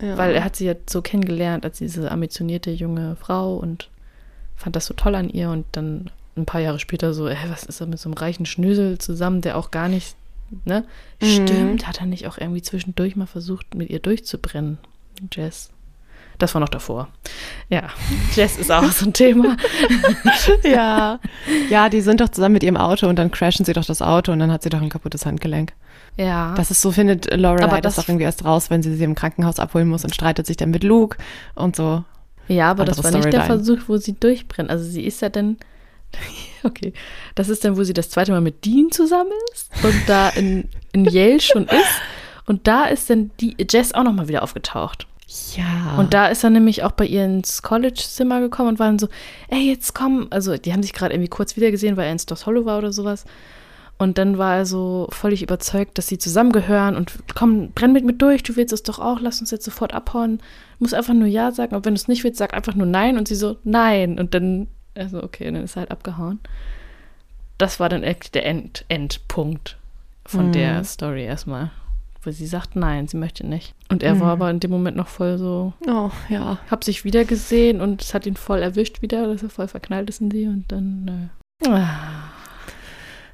Ja. 0.00 0.16
Weil 0.16 0.34
er 0.34 0.44
hat 0.44 0.56
sie 0.56 0.66
ja 0.66 0.74
so 0.88 1.02
kennengelernt 1.02 1.64
als 1.64 1.78
diese 1.78 2.10
ambitionierte 2.10 2.70
junge 2.70 3.16
Frau 3.16 3.56
und 3.56 3.90
fand 4.54 4.76
das 4.76 4.86
so 4.86 4.94
toll 4.94 5.14
an 5.14 5.28
ihr 5.28 5.50
und 5.50 5.66
dann 5.72 6.10
ein 6.36 6.46
paar 6.46 6.60
Jahre 6.60 6.78
später 6.78 7.12
so, 7.14 7.28
ey, 7.28 7.36
was 7.48 7.64
ist 7.64 7.80
er 7.80 7.86
mit 7.86 7.98
so 7.98 8.08
einem 8.08 8.14
reichen 8.14 8.46
Schnösel 8.46 8.98
zusammen, 8.98 9.40
der 9.40 9.56
auch 9.56 9.70
gar 9.70 9.88
nicht, 9.88 10.14
ne? 10.64 10.84
Mhm. 11.20 11.26
Stimmt, 11.26 11.86
hat 11.86 12.00
er 12.00 12.06
nicht 12.06 12.26
auch 12.26 12.38
irgendwie 12.38 12.62
zwischendurch 12.62 13.16
mal 13.16 13.26
versucht, 13.26 13.74
mit 13.74 13.90
ihr 13.90 13.98
durchzubrennen, 14.00 14.78
Jess? 15.32 15.70
Das 16.38 16.54
war 16.54 16.60
noch 16.60 16.68
davor. 16.68 17.08
Ja, 17.68 17.88
Jess 18.36 18.58
ist 18.58 18.70
auch 18.70 18.84
so 18.92 19.06
ein 19.06 19.12
Thema. 19.12 19.56
ja. 20.62 21.18
Ja, 21.68 21.88
die 21.88 22.00
sind 22.00 22.20
doch 22.20 22.28
zusammen 22.28 22.52
mit 22.54 22.62
ihrem 22.62 22.76
Auto 22.76 23.08
und 23.08 23.16
dann 23.18 23.30
crashen 23.30 23.64
sie 23.64 23.72
doch 23.72 23.84
das 23.84 24.02
Auto 24.02 24.32
und 24.32 24.38
dann 24.38 24.52
hat 24.52 24.62
sie 24.62 24.68
doch 24.68 24.80
ein 24.80 24.88
kaputtes 24.88 25.26
Handgelenk. 25.26 25.72
Ja. 26.16 26.54
Das 26.56 26.70
ist 26.70 26.80
so, 26.80 26.90
findet 26.92 27.26
Lorelei 27.36 27.64
Aber 27.64 27.80
das 27.80 27.94
das- 27.96 28.04
doch 28.04 28.08
irgendwie 28.08 28.24
erst 28.24 28.44
raus, 28.44 28.70
wenn 28.70 28.82
sie 28.82 28.94
sie 28.94 29.04
im 29.04 29.14
Krankenhaus 29.14 29.58
abholen 29.58 29.88
muss 29.88 30.04
und 30.04 30.14
streitet 30.14 30.46
sich 30.46 30.56
dann 30.56 30.70
mit 30.70 30.84
Luke 30.84 31.18
und 31.54 31.76
so. 31.76 32.04
Ja, 32.48 32.70
aber 32.70 32.84
das 32.84 32.98
Andere 32.98 33.12
war 33.14 33.20
nicht 33.20 33.32
der 33.32 33.44
Storyline. 33.44 33.64
Versuch, 33.64 33.88
wo 33.88 33.96
sie 33.98 34.14
durchbrennt. 34.18 34.70
Also 34.70 34.84
sie 34.84 35.04
ist 35.04 35.20
ja 35.22 35.28
dann, 35.28 35.56
okay, 36.62 36.92
das 37.34 37.48
ist 37.48 37.64
dann, 37.64 37.76
wo 37.76 37.84
sie 37.84 37.92
das 37.92 38.10
zweite 38.10 38.32
Mal 38.32 38.40
mit 38.40 38.64
Dean 38.64 38.90
zusammen 38.90 39.32
ist 39.52 39.70
und 39.82 39.94
da 40.06 40.30
in, 40.30 40.68
in 40.92 41.04
Yale 41.04 41.40
schon 41.40 41.64
ist. 41.64 42.00
Und 42.46 42.66
da 42.66 42.84
ist 42.84 43.10
dann 43.10 43.30
die 43.40 43.56
Jess 43.70 43.92
auch 43.92 44.04
nochmal 44.04 44.28
wieder 44.28 44.42
aufgetaucht. 44.42 45.06
Ja. 45.54 45.96
Und 45.98 46.14
da 46.14 46.28
ist 46.28 46.42
er 46.42 46.48
nämlich 46.48 46.82
auch 46.82 46.92
bei 46.92 47.04
ihr 47.04 47.24
ins 47.24 47.60
College-Zimmer 47.60 48.40
gekommen 48.40 48.70
und 48.70 48.78
waren 48.78 48.98
so, 48.98 49.08
ey, 49.48 49.68
jetzt 49.68 49.94
komm. 49.94 50.28
Also 50.30 50.56
die 50.56 50.72
haben 50.72 50.82
sich 50.82 50.94
gerade 50.94 51.12
irgendwie 51.12 51.28
kurz 51.28 51.56
wiedergesehen, 51.56 51.98
weil 51.98 52.06
er 52.06 52.12
in 52.12 52.18
Stars 52.18 52.46
Hollow 52.46 52.64
war 52.64 52.78
oder 52.78 52.92
sowas. 52.92 53.26
Und 53.98 54.16
dann 54.16 54.38
war 54.38 54.56
er 54.56 54.66
so 54.66 55.08
völlig 55.10 55.42
überzeugt, 55.42 55.98
dass 55.98 56.06
sie 56.06 56.18
zusammengehören 56.18 56.96
und 56.96 57.12
komm, 57.34 57.72
brenn 57.72 57.92
mit 57.92 58.04
mir 58.04 58.14
durch, 58.14 58.44
du 58.44 58.54
willst 58.54 58.72
es 58.72 58.84
doch 58.84 59.00
auch, 59.00 59.20
lass 59.20 59.40
uns 59.40 59.50
jetzt 59.50 59.64
sofort 59.64 59.92
abhauen. 59.92 60.38
Du 60.38 60.44
musst 60.84 60.94
einfach 60.94 61.14
nur 61.14 61.26
Ja 61.26 61.50
sagen, 61.50 61.74
aber 61.74 61.84
wenn 61.84 61.94
du 61.94 62.00
es 62.00 62.08
nicht 62.08 62.22
willst, 62.22 62.38
sag 62.38 62.54
einfach 62.54 62.74
nur 62.74 62.86
Nein. 62.86 63.18
Und 63.18 63.28
sie 63.28 63.34
so, 63.34 63.58
Nein. 63.64 64.18
Und 64.18 64.32
dann, 64.32 64.68
also 64.98 65.22
okay, 65.22 65.44
dann 65.44 65.64
ist 65.64 65.76
er 65.76 65.80
halt 65.80 65.90
abgehauen. 65.90 66.40
Das 67.56 67.80
war 67.80 67.88
dann 67.88 68.02
echt 68.02 68.34
der 68.34 68.46
End 68.46 68.84
Endpunkt 68.88 69.78
von 70.26 70.48
Mhm. 70.48 70.52
der 70.52 70.84
Story 70.84 71.24
erstmal. 71.24 71.70
Wo 72.22 72.30
sie 72.30 72.46
sagt, 72.46 72.74
nein, 72.76 73.06
sie 73.08 73.16
möchte 73.16 73.46
nicht. 73.46 73.74
Und 73.88 74.02
er 74.02 74.14
Mhm. 74.16 74.20
war 74.20 74.32
aber 74.32 74.50
in 74.50 74.60
dem 74.60 74.70
Moment 74.72 74.96
noch 74.96 75.08
voll 75.08 75.38
so, 75.38 75.72
oh, 75.86 76.10
ja. 76.28 76.58
hab 76.70 76.82
sich 76.84 77.04
wieder 77.04 77.24
gesehen 77.24 77.80
und 77.80 78.02
es 78.02 78.12
hat 78.12 78.26
ihn 78.26 78.36
voll 78.36 78.60
erwischt 78.60 79.02
wieder, 79.02 79.26
dass 79.28 79.42
er 79.42 79.50
voll 79.50 79.68
verknallt 79.68 80.08
ist 80.10 80.20
in 80.20 80.30
sie 80.30 80.46
und 80.48 80.64
dann 80.70 81.30
äh, 81.64 81.68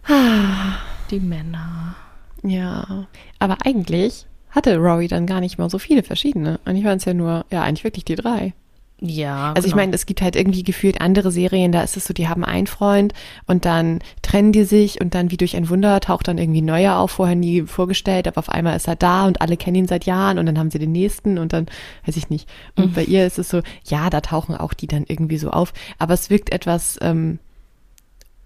ah, 0.07 0.79
die 1.11 1.21
Männer. 1.21 1.95
Ja. 2.43 3.07
Aber 3.39 3.59
eigentlich 3.65 4.27
hatte 4.51 4.77
Rory 4.77 5.09
dann 5.09 5.27
gar 5.27 5.41
nicht 5.41 5.59
mal 5.59 5.71
so 5.71 5.79
viele 5.79 6.03
verschiedene. 6.03 6.61
Eigentlich 6.65 6.85
waren 6.85 6.99
es 6.99 7.05
ja 7.07 7.15
nur, 7.15 7.45
ja, 7.51 7.62
eigentlich 7.62 7.85
wirklich 7.85 8.05
die 8.05 8.15
drei. 8.17 8.55
Ja, 9.01 9.53
Also 9.55 9.66
ich 9.66 9.72
genau. 9.72 9.82
meine, 9.82 9.95
es 9.95 10.07
gibt 10.07 10.22
halt 10.22 10.36
irgendwie 10.36 10.62
gefühlt 10.62 11.01
andere 11.01 11.30
Serien, 11.32 11.72
da 11.72 11.82
ist 11.82 11.97
es 11.97 12.05
so, 12.07 12.14
die 12.14 12.28
haben 12.28 12.45
einen 12.45 12.66
Freund 12.68 13.12
und 13.47 13.64
dann 13.64 13.99
trennen 14.22 14.53
die 14.53 14.64
sich 14.64 15.01
und 15.01 15.14
dann 15.14 15.30
wie 15.30 15.36
durch 15.36 15.57
ein 15.57 15.68
Wunder 15.68 16.01
taucht 16.01 16.28
dann 16.28 16.38
irgendwie 16.38 16.62
neuer 16.62 16.97
auf, 16.97 17.11
vorher 17.11 17.34
nie 17.36 17.62
vorgestellt, 17.62 18.28
aber 18.28 18.38
auf 18.38 18.49
einmal 18.49 18.76
ist 18.76 18.86
er 18.88 18.97
da 18.97 19.26
und 19.26 19.42
alle 19.42 19.57
kennen 19.57 19.74
ihn 19.76 19.88
seit 19.88 20.07
Jahren 20.07 20.38
und 20.38 20.47
dann 20.47 20.59
haben 20.59 20.70
sie 20.70 20.78
den 20.78 20.92
nächsten 20.92 21.38
und 21.38 21.53
dann 21.53 21.66
weiß 22.07 22.16
ich 22.16 22.30
nicht. 22.30 22.49
Und 22.76 22.90
Mhm. 22.90 22.92
bei 22.95 23.05
ihr 23.05 23.26
ist 23.26 23.38
es 23.38 23.49
so, 23.51 23.61
ja, 23.84 24.09
da 24.11 24.20
tauchen 24.20 24.55
auch 24.57 24.72
die 24.72 24.86
dann 24.86 25.05
irgendwie 25.09 25.38
so 25.38 25.51
auf, 25.51 25.72
aber 25.99 26.14
es 26.14 26.30
wirkt 26.30 26.53
etwas 26.53 26.97
ähm, 27.03 27.40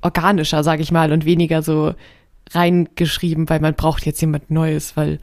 organischer, 0.02 0.64
sage 0.64 0.82
ich 0.82 0.90
mal, 0.90 1.12
und 1.12 1.24
weniger 1.24 1.62
so 1.62 1.94
reingeschrieben, 2.52 3.48
weil 3.50 3.60
man 3.60 3.74
braucht 3.74 4.06
jetzt 4.06 4.20
jemand 4.22 4.50
Neues, 4.50 4.96
weil 4.96 5.18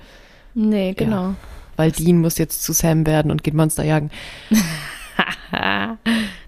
nee, 0.53 0.93
genau. 0.93 1.33
weil 1.77 1.91
Dean 1.91 2.21
muss 2.21 2.37
jetzt 2.37 2.63
zu 2.63 2.71
Sam 2.73 3.05
werden 3.07 3.31
und 3.31 3.43
geht 3.43 3.55
Monster 3.55 3.83
jagen. 3.83 4.11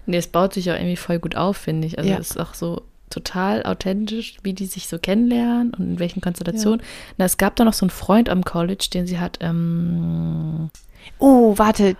nee, 0.06 0.16
es 0.16 0.26
baut 0.28 0.54
sich 0.54 0.70
auch 0.70 0.74
irgendwie 0.76 0.96
voll 0.96 1.18
gut 1.18 1.36
auf, 1.36 1.56
finde 1.56 1.86
ich. 1.86 1.98
Also 1.98 2.10
Ja. 2.10 2.18
es 2.18 2.30
ist 2.32 2.40
auch 2.40 2.54
so 2.54 2.82
total 3.10 3.62
authentisch, 3.64 4.36
wie 4.42 4.52
die 4.52 4.66
sich 4.66 4.86
so 4.88 4.98
kennenlernen 4.98 5.72
und 5.74 5.84
in 5.92 5.98
welchen 5.98 6.20
Konstellationen. 6.20 6.82
Na, 7.16 7.24
es 7.24 7.38
gab 7.38 7.56
da 7.56 7.64
noch 7.64 7.72
so 7.72 7.84
einen 7.86 7.90
Freund 7.90 8.28
am 8.28 8.44
College, 8.44 8.88
den 8.92 9.06
sie 9.06 9.18
hat, 9.18 9.38
ähm, 9.40 10.70
Oh, 11.18 11.56
wartet, 11.56 11.96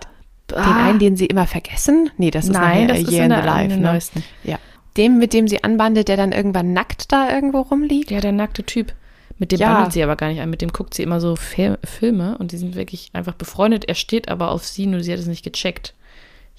Den 0.50 0.58
ah, 0.58 0.86
einen, 0.88 0.98
den 0.98 1.16
sie 1.16 1.26
immer 1.26 1.46
vergessen? 1.46 2.10
Nee, 2.18 2.30
das 2.30 2.46
ist 2.46 2.52
nein, 2.52 2.88
das 2.88 2.98
ist 3.00 3.10
Year 3.10 3.24
in 3.24 3.30
in 3.32 3.38
the 3.40 3.46
Life, 3.46 3.68
den 3.68 3.80
ne? 3.80 3.92
neuesten. 3.92 4.22
Ja. 4.44 4.58
Dem, 4.98 5.18
mit 5.18 5.32
dem 5.32 5.48
sie 5.48 5.62
anbandelt, 5.64 6.08
der 6.08 6.16
dann 6.16 6.32
irgendwann 6.32 6.72
nackt 6.72 7.10
da 7.12 7.30
irgendwo 7.32 7.60
rumliegt? 7.60 8.10
Ja, 8.10 8.20
der 8.20 8.32
nackte 8.32 8.64
Typ. 8.64 8.92
Mit 9.38 9.52
dem 9.52 9.60
Ja. 9.60 9.72
bandelt 9.74 9.92
sie 9.92 10.02
aber 10.02 10.16
gar 10.16 10.28
nicht 10.28 10.40
an. 10.40 10.50
Mit 10.50 10.60
dem 10.60 10.72
guckt 10.72 10.92
sie 10.94 11.04
immer 11.04 11.20
so 11.20 11.36
Fil- 11.36 11.78
Filme 11.84 12.36
und 12.38 12.50
die 12.52 12.56
sind 12.58 12.74
wirklich 12.74 13.10
einfach 13.12 13.34
befreundet. 13.34 13.84
Er 13.88 13.94
steht 13.94 14.28
aber 14.28 14.50
auf 14.50 14.64
sie, 14.66 14.86
nur 14.86 15.00
sie 15.02 15.12
hat 15.12 15.20
es 15.20 15.26
nicht 15.26 15.44
gecheckt. 15.44 15.94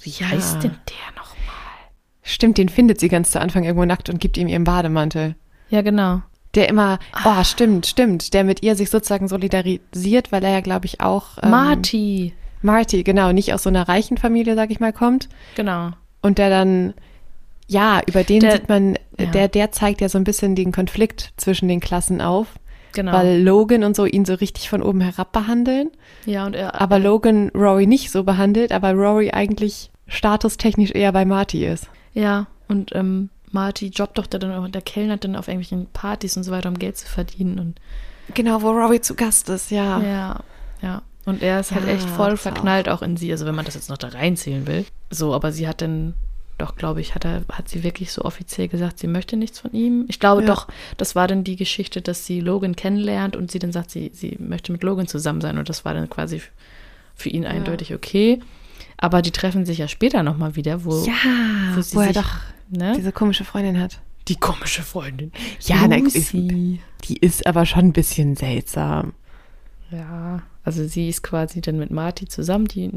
Wie 0.02 0.10
Ja. 0.12 0.28
heißt 0.30 0.64
denn 0.64 0.72
der 0.72 1.16
noch? 1.18 1.36
Stimmt, 2.24 2.58
den 2.58 2.70
findet 2.70 3.00
sie 3.00 3.10
ganz 3.10 3.32
zu 3.32 3.42
Anfang 3.42 3.64
irgendwo 3.64 3.86
nackt 3.86 4.10
und 4.10 4.20
gibt 4.20 4.38
ihm 4.38 4.48
ihren 4.48 4.64
Bademantel. 4.64 5.36
Ja, 5.70 5.82
genau. 5.82 6.22
Der 6.56 6.68
immer, 6.70 7.00
oh, 7.26 7.44
stimmt, 7.44 7.86
stimmt, 7.86 8.34
der 8.34 8.44
mit 8.44 8.64
ihr 8.64 8.76
sich 8.76 8.90
sozusagen 8.90 9.28
solidarisiert, 9.28 10.32
weil 10.32 10.44
er 10.44 10.52
ja, 10.52 10.62
glaube 10.62 10.86
ich, 10.86 11.00
auch. 11.02 11.38
ähm, 11.42 11.50
Marty. 11.52 12.34
Marty, 12.62 13.04
genau, 13.04 13.32
nicht 13.32 13.54
aus 13.54 13.64
so 13.64 13.70
einer 13.70 13.88
reichen 13.88 14.18
Familie, 14.18 14.56
sag 14.56 14.70
ich 14.72 14.80
mal, 14.80 14.92
kommt. 14.94 15.30
Genau. 15.56 15.92
Und 16.22 16.38
der 16.40 16.50
dann, 16.50 16.94
ja, 17.68 18.02
über 18.08 18.24
den 18.24 18.40
Der- 18.42 18.54
sieht 18.54 18.68
man, 18.70 18.96
ja. 19.18 19.26
der, 19.28 19.48
der 19.48 19.72
zeigt 19.72 20.02
ja 20.02 20.10
so 20.10 20.18
ein 20.18 20.24
bisschen 20.24 20.56
den 20.56 20.72
Konflikt 20.72 21.32
zwischen 21.38 21.68
den 21.68 21.80
Klassen 21.80 22.20
auf. 22.22 22.48
Genau. 22.94 23.14
weil 23.14 23.42
Logan 23.44 23.84
und 23.84 23.96
so 23.96 24.06
ihn 24.06 24.26
so 24.26 24.34
richtig 24.34 24.70
von 24.70 24.82
oben 24.82 25.02
herab 25.02 25.32
behandeln. 25.32 25.90
ja, 26.26 26.46
und 26.46 26.56
er, 26.56 26.80
Aber 26.82 26.98
Logan 27.00 27.50
Rory 27.56 27.86
nicht 27.88 28.12
so 28.12 28.24
behandelt, 28.24 28.72
aber 28.72 28.94
Rory 28.94 29.32
eigentlich 29.32 29.92
statustechnisch 30.08 30.92
eher 30.92 31.12
bei 31.12 31.26
Marty 31.26 31.66
ist. 31.66 31.88
ja, 32.14 32.48
und 32.68 32.94
ähm, 32.96 33.30
Marty 33.52 33.88
jobbt 33.88 34.18
doch 34.20 34.28
da 34.28 34.38
dann, 34.38 34.52
auch- 34.54 34.68
der 34.70 34.82
kellnert 34.82 35.24
dann 35.24 35.36
auf 35.36 35.48
irgendwelchen 35.48 35.88
Partys 35.92 36.38
und 36.38 36.44
so 36.44 36.52
weiter, 36.52 36.70
um 36.70 36.78
Geld 36.78 36.98
zu 36.98 37.08
verdienen. 37.08 37.58
Und 37.60 37.80
Genau, 38.36 38.62
wo 38.62 38.70
Rory 38.70 39.02
zu 39.02 39.16
Gast 39.16 39.50
ist, 39.50 39.72
ja. 39.72 40.00
ja, 40.02 40.40
ja. 40.82 41.02
Und 41.26 41.42
er 41.42 41.60
ist 41.60 41.72
halt 41.72 41.86
Ja, 41.88 41.94
echt 41.94 42.08
voll 42.10 42.38
verknallt 42.38 42.88
auch. 42.90 43.02
in 43.02 43.18
sie, 43.18 43.32
also 43.32 43.46
wenn 43.48 43.56
man 43.56 43.66
das 43.66 43.74
jetzt 43.76 43.90
noch 43.90 43.98
da 43.98 44.10
reinzählen 44.10 44.68
will. 44.68 44.86
So, 45.10 45.34
aber 45.34 45.52
sie 45.52 45.68
hat 45.68 45.82
dann, 45.82 46.14
doch, 46.60 46.76
glaube 46.76 47.02
ich, 47.02 47.16
hat, 47.16 47.26
er, 47.26 47.44
hat 47.52 47.68
sie 47.70 47.84
wirklich 47.84 48.12
so 48.12 48.24
offiziell 48.24 48.68
gesagt, 48.68 49.00
sie 49.00 49.08
möchte 49.08 49.36
nichts 49.38 49.60
von 49.60 49.72
ihm. 49.74 50.06
Ich 50.08 50.20
glaube 50.20 50.42
Ja. 50.44 50.48
doch, 50.48 50.68
das 50.98 51.16
war 51.16 51.28
dann 51.28 51.44
die 51.44 51.56
Geschichte, 51.56 52.02
dass 52.02 52.26
sie 52.26 52.40
Logan 52.42 52.76
kennenlernt 52.76 53.36
und 53.36 53.50
sie 53.52 53.60
dann 53.60 53.72
sagt, 53.72 53.90
sie, 53.92 54.12
sie 54.14 54.38
möchte 54.40 54.72
mit 54.72 54.84
Logan 54.84 55.08
zusammen 55.08 55.42
sein. 55.42 55.58
Und 55.58 55.70
das 55.70 55.86
war 55.86 55.94
dann 55.94 56.10
quasi 56.10 56.42
für 57.16 57.30
ihn 57.30 57.46
eindeutig 57.46 57.94
okay. 57.94 58.40
Aber 58.98 59.22
die 59.22 59.32
treffen 59.32 59.66
sich 59.66 59.78
ja 59.80 59.88
später 59.88 60.24
nochmal 60.24 60.56
wieder, 60.56 60.84
wo, 60.86 61.06
Ja, 61.06 61.74
wo 61.76 61.82
sie 61.82 61.96
wo 61.96 62.02
er 62.02 62.08
sich, 62.14 62.16
doch 62.22 62.36
ne? 62.70 62.94
diese 62.96 63.12
komische 63.12 63.44
Freundin 63.46 63.80
hat. 63.80 64.00
die 64.28 64.36
komische 64.36 64.84
Freundin. 64.84 65.32
Ja, 65.62 65.88
na, 65.88 65.96
Lucy. 65.98 66.80
Die 67.06 67.18
ist 67.18 67.48
aber 67.48 67.66
schon 67.66 67.86
ein 67.86 67.94
bisschen 67.94 68.36
seltsam. 68.36 69.14
Ja, 69.92 70.44
also 70.64 70.86
sie 70.88 71.10
ist 71.10 71.24
quasi 71.24 71.62
dann 71.62 71.80
mit 71.80 71.90
Marty 71.92 72.28
zusammen. 72.28 72.66
Die 72.68 72.92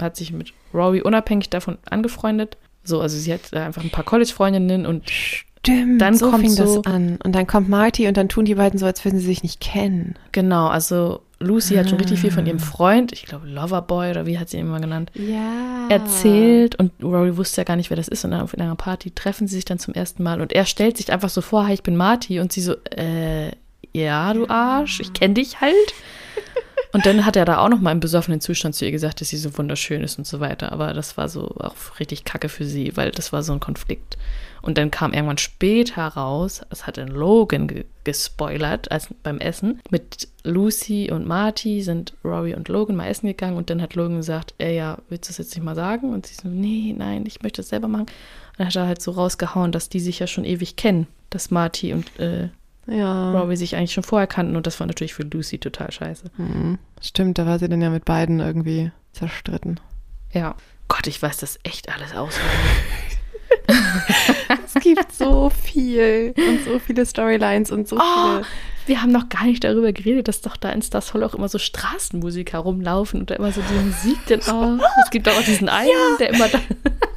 hat 0.00 0.16
sich 0.16 0.32
mit 0.32 0.52
Rory 0.74 1.00
unabhängig 1.00 1.48
davon 1.48 1.78
angefreundet. 1.88 2.58
So, 2.86 3.00
also 3.00 3.16
sie 3.18 3.32
hat 3.32 3.52
einfach 3.54 3.82
ein 3.82 3.90
paar 3.90 4.04
College-Freundinnen 4.04 4.86
und 4.86 5.04
Stimmt, 5.10 6.00
Dann 6.00 6.14
so 6.14 6.30
kommt 6.30 6.42
fing 6.44 6.50
so- 6.52 6.80
das 6.82 6.86
an. 6.94 7.18
Und 7.24 7.32
dann 7.34 7.48
kommt 7.48 7.68
Marty 7.68 8.06
und 8.06 8.16
dann 8.16 8.28
tun 8.28 8.44
die 8.44 8.54
beiden 8.54 8.78
so, 8.78 8.86
als 8.86 9.04
würden 9.04 9.18
sie 9.18 9.26
sich 9.26 9.42
nicht 9.42 9.60
kennen. 9.60 10.14
genau, 10.30 10.68
also 10.68 11.22
Lucy 11.40 11.74
hat 11.74 11.90
schon 11.90 11.98
richtig 11.98 12.20
viel 12.20 12.30
von 12.30 12.44
Ah. 12.44 12.46
ihrem 12.46 12.60
Freund, 12.60 13.12
ich 13.12 13.24
glaube 13.24 13.48
Loverboy 13.48 14.10
oder 14.10 14.26
wie 14.26 14.38
hat 14.38 14.48
sie 14.48 14.58
ihn 14.58 14.66
immer 14.66 14.78
genannt, 14.80 15.10
Ja. 15.14 15.88
erzählt 15.90 16.76
und 16.76 16.92
Rory 17.02 17.36
wusste 17.36 17.62
ja 17.62 17.64
gar 17.64 17.74
nicht, 17.76 17.90
wer 17.90 17.96
das 17.96 18.06
ist 18.06 18.24
und 18.24 18.30
dann 18.30 18.42
auf 18.42 18.54
einer 18.56 18.74
Party 18.76 19.10
treffen 19.10 19.48
sie 19.48 19.56
sich 19.56 19.64
dann 19.64 19.80
zum 19.80 19.92
ersten 19.92 20.22
Mal 20.22 20.40
und 20.40 20.52
er 20.52 20.66
stellt 20.66 20.96
sich 20.96 21.12
einfach 21.12 21.28
so 21.30 21.40
vor, 21.40 21.66
hi, 21.66 21.74
ich 21.74 21.82
bin 21.82 21.96
Marty 21.96 22.38
und 22.38 22.52
sie 22.52 22.60
so, 22.60 22.74
äh, 22.96 23.50
ja, 23.92 24.32
du 24.34 24.48
Arsch, 24.48 25.00
ich 25.00 25.12
kenne 25.14 25.34
dich 25.34 25.60
halt. 25.60 25.74
Und 26.96 27.04
dann 27.04 27.26
hat 27.26 27.36
er 27.36 27.44
da 27.44 27.58
auch 27.58 27.68
noch 27.68 27.82
mal 27.82 27.92
im 27.92 28.00
besoffenen 28.00 28.40
Zustand 28.40 28.74
zu 28.74 28.86
ihr 28.86 28.90
gesagt, 28.90 29.20
dass 29.20 29.28
sie 29.28 29.36
so 29.36 29.58
wunderschön 29.58 30.02
ist 30.02 30.16
und 30.16 30.26
so 30.26 30.40
weiter. 30.40 30.72
Aber 30.72 30.94
das 30.94 31.18
war 31.18 31.28
so 31.28 31.54
auch 31.58 31.74
richtig 32.00 32.24
kacke 32.24 32.48
für 32.48 32.64
sie, 32.64 32.96
weil 32.96 33.10
das 33.10 33.34
war 33.34 33.42
so 33.42 33.52
ein 33.52 33.60
Konflikt. 33.60 34.16
Und 34.62 34.78
dann 34.78 34.90
kam 34.90 35.12
irgendwann 35.12 35.36
später 35.36 36.06
raus, 36.06 36.62
das 36.70 36.86
hat 36.86 36.96
dann 36.96 37.08
Logan 37.08 37.68
ge 37.68 37.84
gespoilert 38.04 38.90
als 38.90 39.08
beim 39.22 39.40
Essen. 39.40 39.82
Mit 39.90 40.28
Lucy 40.42 41.10
und 41.12 41.26
Marty 41.26 41.82
sind 41.82 42.14
Rory 42.24 42.54
und 42.54 42.68
Logan 42.68 42.96
mal 42.96 43.08
essen 43.08 43.26
gegangen 43.26 43.58
und 43.58 43.68
dann 43.68 43.82
hat 43.82 43.94
Logan 43.94 44.16
gesagt, 44.16 44.54
ey, 44.56 44.76
ja, 44.76 44.96
willst 45.10 45.28
du 45.28 45.32
das 45.32 45.38
jetzt 45.38 45.54
nicht 45.54 45.64
mal 45.64 45.74
sagen? 45.74 46.14
Und 46.14 46.24
sie 46.24 46.36
so, 46.36 46.48
nee, 46.48 46.94
nein, 46.96 47.26
ich 47.26 47.42
möchte 47.42 47.60
es 47.60 47.68
selber 47.68 47.88
machen. 47.88 48.06
Und 48.06 48.56
dann 48.56 48.68
hat 48.68 48.76
er 48.76 48.86
halt 48.86 49.02
so 49.02 49.10
rausgehauen, 49.10 49.70
dass 49.70 49.90
die 49.90 50.00
sich 50.00 50.18
ja 50.18 50.26
schon 50.26 50.46
ewig 50.46 50.76
kennen, 50.76 51.08
dass 51.28 51.50
Marty 51.50 51.92
und 51.92 52.18
äh, 52.18 52.48
Ja. 52.86 53.32
Rory 53.32 53.56
sich 53.56 53.76
eigentlich 53.76 53.92
schon 53.92 54.04
vorher 54.04 54.26
kannten 54.26 54.56
und 54.56 54.66
das 54.66 54.78
war 54.80 54.86
natürlich 54.86 55.14
für 55.14 55.24
Lucy 55.24 55.58
total 55.58 55.90
scheiße. 55.90 56.30
Mhm. 56.36 56.78
Stimmt, 57.00 57.38
da 57.38 57.46
war 57.46 57.58
sie 57.58 57.68
dann 57.68 57.82
ja 57.82 57.90
mit 57.90 58.04
beiden 58.04 58.40
irgendwie 58.40 58.92
zerstritten. 59.12 59.80
Ja. 60.32 60.54
Gott, 60.88 61.06
ich 61.06 61.20
weiß 61.20 61.38
das 61.38 61.58
echt 61.64 61.92
alles 61.92 62.14
auswendig. 62.14 62.50
Es 64.66 64.82
gibt 64.82 65.12
so 65.12 65.50
viel 65.50 66.34
und 66.36 66.64
so 66.64 66.78
viele 66.78 67.06
Storylines 67.06 67.70
und 67.70 67.88
so 67.88 67.96
Oh, 67.96 68.00
viele. 68.00 68.46
wir 68.86 69.02
haben 69.02 69.10
noch 69.12 69.28
gar 69.28 69.44
nicht 69.44 69.64
darüber 69.64 69.92
geredet, 69.92 70.28
dass 70.28 70.40
doch 70.42 70.56
da 70.56 70.70
in 70.70 70.82
Stars 70.82 71.14
Hollow 71.14 71.26
auch 71.26 71.34
immer 71.34 71.48
so 71.48 71.58
Straßenmusiker 71.58 72.58
rumlaufen 72.58 73.20
und 73.20 73.30
da 73.30 73.36
immer 73.36 73.52
so 73.52 73.60
die 73.62 73.84
Musik, 73.86 74.18
denn, 74.28 74.40
oh, 74.52 74.78
es 75.04 75.10
gibt 75.10 75.28
auch 75.28 75.42
diesen 75.42 75.68
einen, 75.68 75.90
der 76.18 76.30
immer 76.34 76.48
da, 76.48 76.58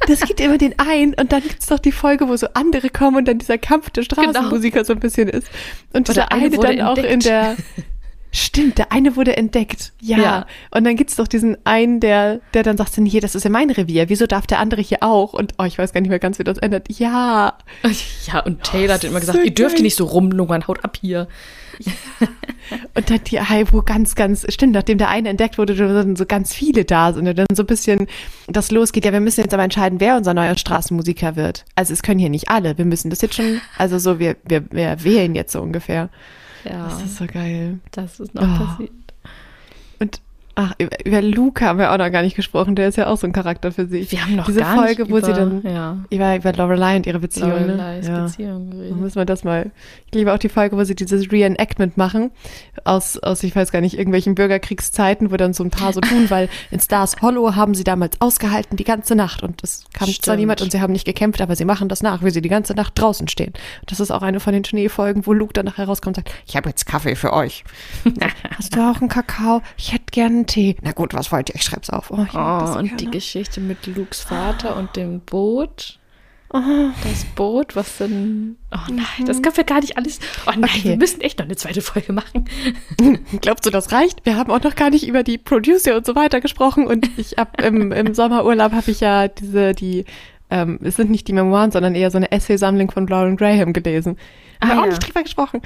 Das 0.08 0.22
gibt 0.22 0.40
immer 0.40 0.58
den 0.58 0.78
einen 0.80 1.14
und 1.16 1.32
dann 1.32 1.42
gibt 1.44 1.60
es 1.60 1.68
doch 1.68 1.80
die 1.80 1.92
Folge, 1.92 2.28
wo 2.28 2.36
so 2.38 2.48
andere 2.54 2.90
kommen 2.90 3.18
und 3.18 3.28
dann 3.28 3.38
dieser 3.38 3.58
Kampf 3.58 3.90
der 3.92 4.04
Straßenmusiker 4.04 4.84
so 4.86 4.94
ein 4.94 5.00
bisschen 5.00 5.28
ist. 5.28 5.48
Und 5.94 6.08
dieser 6.08 6.22
der 6.22 6.32
eine 6.32 6.46
eine 6.46 6.58
dann 6.58 6.82
auch 6.82 6.98
in 6.98 7.06
entdeckt. 7.06 7.26
der. 7.26 7.56
Stimmt, 8.32 8.78
der 8.78 8.92
eine 8.92 9.16
wurde 9.16 9.36
entdeckt. 9.38 9.92
Ja. 10.02 10.18
Ja. 10.18 10.46
Und 10.72 10.84
dann 10.84 10.96
gibt 10.96 11.10
es 11.10 11.16
doch 11.16 11.28
diesen 11.28 11.58
einen, 11.66 12.00
der, 12.00 12.42
der 12.54 12.64
dann 12.64 12.78
sagt, 12.78 12.96
hier, 12.96 13.22
das 13.22 13.34
ist 13.34 13.44
ja 13.44 13.50
mein 13.50 13.72
Revier. 13.72 14.10
Wieso 14.10 14.28
darf 14.28 14.46
der 14.46 14.60
andere 14.60 14.82
hier 14.82 15.00
auch? 15.02 15.34
Und 15.34 15.56
oh, 15.58 15.64
ich 15.64 15.78
weiß 15.78 15.94
gar 15.94 16.02
nicht 16.02 16.10
mehr 16.10 16.20
ganz, 16.20 16.38
wie 16.38 16.44
das 16.44 16.60
endet. 16.60 16.88
Ja. 17.00 17.58
ja, 18.28 18.40
und 18.42 18.64
Taylor 18.64 18.96
hat 18.96 19.04
immer 19.04 19.20
gesagt, 19.20 19.40
so 19.40 19.44
ihr 19.44 19.54
dürft 19.54 19.78
hier 19.78 19.84
nicht 19.84 19.96
so 19.96 20.06
rumlungern, 20.06 20.68
haut 20.68 20.84
ab 20.84 20.98
hier. 21.02 21.28
Und 22.94 23.10
dann 23.10 23.24
die, 23.24 23.38
wo 23.72 23.82
ganz, 23.82 24.16
ganz, 24.16 24.46
stimmt, 24.50 24.74
nachdem 24.74 24.98
der 24.98 25.10
eine 25.10 25.30
entdeckt 25.30 25.58
wurde, 25.58 25.76
dann 25.76 26.16
so 26.16 26.26
ganz 26.26 26.54
viele 26.54 26.86
da 26.86 27.14
sind 27.14 27.28
und 27.28 27.38
dann 27.38 27.48
so 27.54 27.64
ein 27.64 27.68
bisschen 27.68 28.08
das 28.48 28.72
losgeht. 28.72 29.06
Ja, 29.06 29.14
wir 29.14 29.22
müssen 29.22 29.42
jetzt 29.42 29.54
aber 29.54 29.64
entscheiden, 29.64 30.00
wer 30.00 30.18
unser 30.18 30.34
neuer 30.34 30.58
Straßenmusiker 30.58 31.36
wird. 31.36 31.66
Also 31.76 31.94
es 31.94 32.04
können 32.04 32.20
hier 32.20 32.30
nicht 32.30 32.50
alle. 32.50 32.78
Wir 32.78 32.86
müssen 32.86 33.10
das 33.10 33.22
jetzt 33.22 33.36
schon, 33.36 33.62
also 33.78 33.98
so, 33.98 34.20
wir, 34.20 34.36
wir, 34.46 34.66
wir 34.72 35.04
wählen 35.04 35.36
jetzt 35.36 35.54
so 35.54 35.62
ungefähr. 35.62 36.10
Ja, 36.66 36.90
Das 36.90 37.02
ist 37.04 37.18
so 37.18 37.26
geil. 37.28 37.80
das 37.92 38.20
ist 38.20 38.34
noch 38.36 38.44
Oh. 38.44 38.66
passiert. 38.66 38.92
Ach, 40.62 40.74
über, 40.78 41.06
über 41.06 41.22
Luke 41.22 41.64
haben 41.64 41.80
wir 41.80 41.94
auch 41.94 41.98
noch 41.98 42.12
gar 42.12 42.22
nicht 42.22 42.36
gesprochen. 42.36 42.76
Der 42.76 42.90
ist 42.90 42.98
ja 42.98 43.08
auch 43.08 43.16
so 43.16 43.26
ein 43.26 43.32
Charakter 43.32 43.72
für 43.72 43.86
sich. 43.88 44.12
Wir 44.12 44.26
haben 44.26 44.36
noch 44.36 44.46
Diese 44.46 44.60
gar 44.60 44.76
Folge, 44.76 45.04
nicht 45.04 45.12
wo 45.12 45.18
über, 45.20 45.26
sie 45.28 45.32
dann 45.32 45.62
ja, 45.64 45.98
über, 46.10 46.36
über 46.36 46.52
Lorelei 46.52 46.98
und 46.98 47.06
ihre 47.08 47.20
Beziehung. 47.20 47.52
Loreleis 47.52 48.06
ne? 48.10 48.14
ja. 48.14 48.24
Beziehung 48.26 48.70
Da 48.70 48.76
geredet. 48.76 48.98
müssen 48.98 49.16
wir 49.16 49.24
das 49.24 49.46
mal. 49.46 49.72
Ich 50.08 50.16
liebe 50.16 50.34
auch 50.34 50.38
die 50.38 50.50
Folge, 50.50 50.76
wo 50.76 50.84
sie 50.84 50.96
dieses 50.96 51.32
Reenactment 51.32 51.96
machen. 51.96 52.32
Aus, 52.84 53.18
aus, 53.20 53.42
ich 53.44 53.56
weiß 53.56 53.72
gar 53.72 53.80
nicht, 53.80 53.98
irgendwelchen 53.98 54.36
Bürgerkriegszeiten, 54.36 55.32
wo 55.32 55.38
dann 55.38 55.54
so 55.54 55.64
ein 55.64 55.70
paar 55.70 55.94
so 55.94 56.02
tun, 56.02 56.30
weil 56.30 56.50
in 56.72 56.82
Stars 56.82 57.22
Hollow 57.22 57.56
haben 57.56 57.74
sie 57.74 57.86
damals 57.86 58.20
ausgehalten 58.20 58.76
die 58.76 58.84
ganze 58.84 59.16
Nacht 59.16 59.44
und 59.44 59.64
es 59.64 59.86
kam 59.94 60.08
zwar 60.08 60.14
Stimmt. 60.14 60.40
niemand 60.40 60.62
und 60.62 60.74
sie 60.74 60.82
haben 60.82 60.92
nicht 60.92 61.06
gekämpft, 61.06 61.40
aber 61.42 61.56
sie 61.56 61.64
machen 61.64 61.88
das 61.88 62.04
nach, 62.04 62.22
wie 62.22 62.32
sie 62.32 62.42
die 62.42 62.50
ganze 62.50 62.74
Nacht 62.74 63.00
draußen 63.00 63.30
stehen. 63.30 63.54
Das 63.86 64.02
ist 64.02 64.12
auch 64.12 64.24
eine 64.24 64.42
von 64.42 64.52
den 64.52 64.66
Schneefolgen, 64.66 65.26
wo 65.26 65.32
Luke 65.32 65.54
dann 65.54 65.66
nachher 65.66 65.86
rauskommt 65.86 66.18
und 66.18 66.26
sagt, 66.26 66.36
ich 66.46 66.58
habe 66.58 66.68
jetzt 66.68 66.86
Kaffee 66.86 67.16
für 67.16 67.32
euch. 67.32 67.64
Hast 68.58 68.76
du 68.76 68.82
auch 68.82 69.00
einen 69.00 69.08
Kakao? 69.08 69.62
Ich 69.78 69.94
hätte 69.94 70.06
gern 70.12 70.48
Tee. 70.50 70.76
Na 70.82 70.92
gut, 70.92 71.14
was 71.14 71.32
wollt 71.32 71.50
ihr? 71.50 71.56
Ich 71.56 71.64
schreib's 71.64 71.90
auf. 71.90 72.12
Oh, 72.12 72.16
Oh, 72.18 72.18
und 72.20 72.28
gerne. 72.34 72.90
die 73.00 73.12
Geschichte 73.12 73.62
mit 73.62 73.86
Lukes 73.88 74.22
Vater 74.22 74.76
und 74.76 74.96
dem 74.96 75.22
Boot. 75.22 76.00
Oh. 76.52 76.60
Das 77.04 77.26
Boot, 77.36 77.76
was 77.76 78.00
dann. 78.00 78.56
Oh 78.74 78.92
nein, 78.92 79.28
das 79.28 79.42
können 79.44 79.56
wir 79.56 79.64
gar 79.64 79.82
nicht 79.82 79.98
alles. 79.98 80.20
Oh 80.48 80.52
nein, 80.58 80.64
Okay. 80.64 80.84
wir 80.90 80.98
müssen 80.98 81.22
echt 81.22 81.38
noch 81.38 81.46
eine 81.46 81.56
zweite 81.56 81.82
Folge 81.82 82.12
machen. 82.12 82.46
Glaubst 83.42 83.68
du, 83.68 83.70
das 83.70 83.92
reicht? 83.92 84.26
Wir 84.26 84.36
haben 84.36 84.50
auch 84.50 84.64
noch 84.64 84.76
gar 84.76 84.90
nicht 84.90 85.08
über 85.08 85.22
die 85.22 85.38
Producer 85.38 85.96
und 85.96 86.08
so 86.08 86.16
weiter 86.16 86.42
gesprochen. 86.42 86.88
Und 86.88 87.08
ich 87.18 87.36
hab 87.38 87.62
im, 87.62 87.92
im 87.92 88.14
Sommerurlaub 88.16 88.72
habe 88.72 88.90
ich 88.90 89.00
ja 89.00 89.28
diese, 89.28 89.76
die, 89.76 90.06
ähm, 90.50 90.80
es 90.82 90.96
sind 90.96 91.12
nicht 91.12 91.28
die 91.28 91.34
Memoiren, 91.34 91.70
sondern 91.70 91.94
eher 91.94 92.10
so 92.10 92.18
eine 92.18 92.32
Essaysammlung 92.32 92.90
von 92.90 93.06
Lauren 93.06 93.38
Graham 93.38 93.72
gelesen. 93.72 94.18
Haben 94.60 94.72
Ah, 94.72 94.74
wir 94.74 94.80
auch 94.80 94.86
ja. 94.86 94.90
nicht 94.90 95.08
drüber 95.08 95.22
gesprochen. 95.22 95.62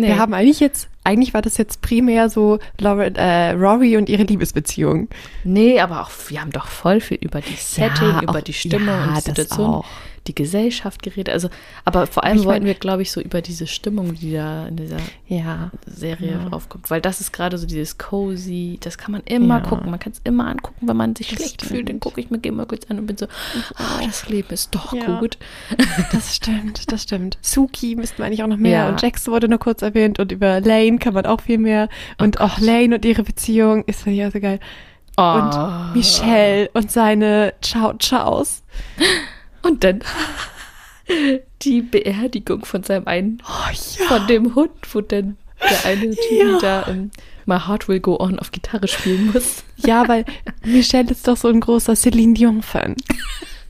Nee. 0.00 0.06
Wir 0.06 0.18
haben 0.18 0.32
eigentlich 0.32 0.60
jetzt, 0.60 0.88
eigentlich 1.02 1.34
war 1.34 1.42
das 1.42 1.56
jetzt 1.58 1.82
primär 1.82 2.30
so 2.30 2.60
Lauren, 2.78 3.16
äh, 3.16 3.50
Rory 3.50 3.96
und 3.96 4.08
ihre 4.08 4.22
Liebesbeziehung. 4.22 5.08
Nee, 5.42 5.80
aber 5.80 6.02
auch, 6.02 6.10
wir 6.28 6.40
haben 6.40 6.52
doch 6.52 6.68
voll 6.68 7.00
viel 7.00 7.18
über 7.20 7.40
die 7.40 7.54
Setting, 7.54 8.08
Ja, 8.08 8.22
über 8.22 8.38
auch- 8.38 8.40
die 8.40 8.52
Stimmung 8.52 8.86
ja, 8.86 9.02
und 9.02 9.08
die 9.10 9.14
das 9.14 9.24
Situation, 9.24 9.66
auch. 9.70 9.84
Die 10.28 10.34
Gesellschaft 10.34 11.02
geredet. 11.02 11.30
Also, 11.34 11.48
aber 11.84 12.06
vor 12.06 12.22
allem 12.24 12.38
ich 12.38 12.44
wollten 12.44 12.66
wir, 12.66 12.74
glaube 12.74 13.02
ich, 13.02 13.10
so 13.10 13.20
über 13.20 13.42
diese 13.42 13.66
Stimmung, 13.66 14.14
die 14.14 14.34
da 14.34 14.68
in 14.68 14.76
dieser 14.76 14.98
Ja. 15.26 15.70
Serie 15.86 16.32
Ja. 16.44 16.48
aufkommt. 16.52 16.90
Weil 16.90 17.00
das 17.00 17.20
ist 17.20 17.32
gerade 17.32 17.58
so 17.58 17.66
dieses 17.66 17.98
cozy, 17.98 18.78
das 18.80 18.98
kann 18.98 19.12
man 19.12 19.22
immer 19.24 19.58
Ja. 19.58 19.64
gucken. 19.64 19.90
Man 19.90 19.98
kann 19.98 20.12
es 20.12 20.20
immer 20.24 20.46
angucken, 20.46 20.86
wenn 20.86 20.96
man 20.96 21.16
sich 21.16 21.28
Das 21.30 21.36
schlecht 21.38 21.54
stimmt. 21.62 21.72
fühlt. 21.72 21.88
Dann 21.88 22.00
gucke 22.00 22.20
ich 22.20 22.30
mir 22.30 22.38
immer 22.44 22.66
kurz 22.66 22.84
an 22.90 22.98
und 22.98 23.06
bin 23.06 23.16
so, 23.16 23.26
ah, 23.76 24.00
das 24.04 24.28
Leben 24.28 24.48
ist 24.52 24.74
doch 24.74 24.92
Ja. 24.92 25.18
gut. 25.18 25.38
Das 26.12 26.36
stimmt, 26.36 26.92
das 26.92 27.02
stimmt. 27.02 27.38
Suki 27.42 27.96
müssten 27.96 28.18
wir 28.18 28.26
eigentlich 28.26 28.42
auch 28.42 28.48
noch 28.48 28.56
mehr. 28.58 28.88
Und 28.88 29.02
Jax 29.02 29.26
wurde 29.26 29.48
nur 29.48 29.58
kurz 29.58 29.82
erwähnt 29.82 30.18
und 30.20 30.30
über 30.30 30.60
Lane 30.60 30.98
kann 30.98 31.14
man 31.14 31.26
auch 31.26 31.40
viel 31.40 31.58
mehr. 31.58 31.88
Und 32.18 32.40
auch 32.40 32.58
Lane 32.60 32.94
und 32.96 33.04
ihre 33.04 33.22
Beziehung 33.22 33.84
ist 33.84 34.06
ja 34.06 34.30
so 34.30 34.38
geil. 34.40 34.60
Oh. 35.16 35.22
Und 35.22 35.94
Michelle 35.96 36.70
und 36.74 36.92
seine 36.92 37.54
Ciao-Chaos. 37.60 38.62
Und 39.62 39.84
dann 39.84 40.00
die 41.62 41.82
Beerdigung 41.82 42.64
von 42.64 42.82
seinem 42.82 43.06
einen, 43.06 43.42
Oh 43.48 43.70
ja. 43.98 44.06
von 44.06 44.26
dem 44.26 44.54
Hund, 44.54 44.70
wo 44.92 45.00
dann 45.00 45.36
der 45.68 45.84
eine 45.86 46.10
Typ 46.10 46.20
Ja. 46.30 46.58
da 46.60 46.86
ähm, 46.88 47.10
My 47.46 47.58
Heart 47.58 47.88
Will 47.88 48.00
Go 48.00 48.16
On 48.20 48.38
auf 48.38 48.52
Gitarre 48.52 48.88
spielen 48.88 49.30
muss. 49.32 49.64
Ja, 49.76 50.06
weil 50.06 50.24
Michelle 50.64 51.10
ist 51.10 51.26
doch 51.26 51.36
so 51.36 51.48
ein 51.48 51.60
großer 51.60 51.96
Celine 51.96 52.34
Dion-Fan. 52.34 52.94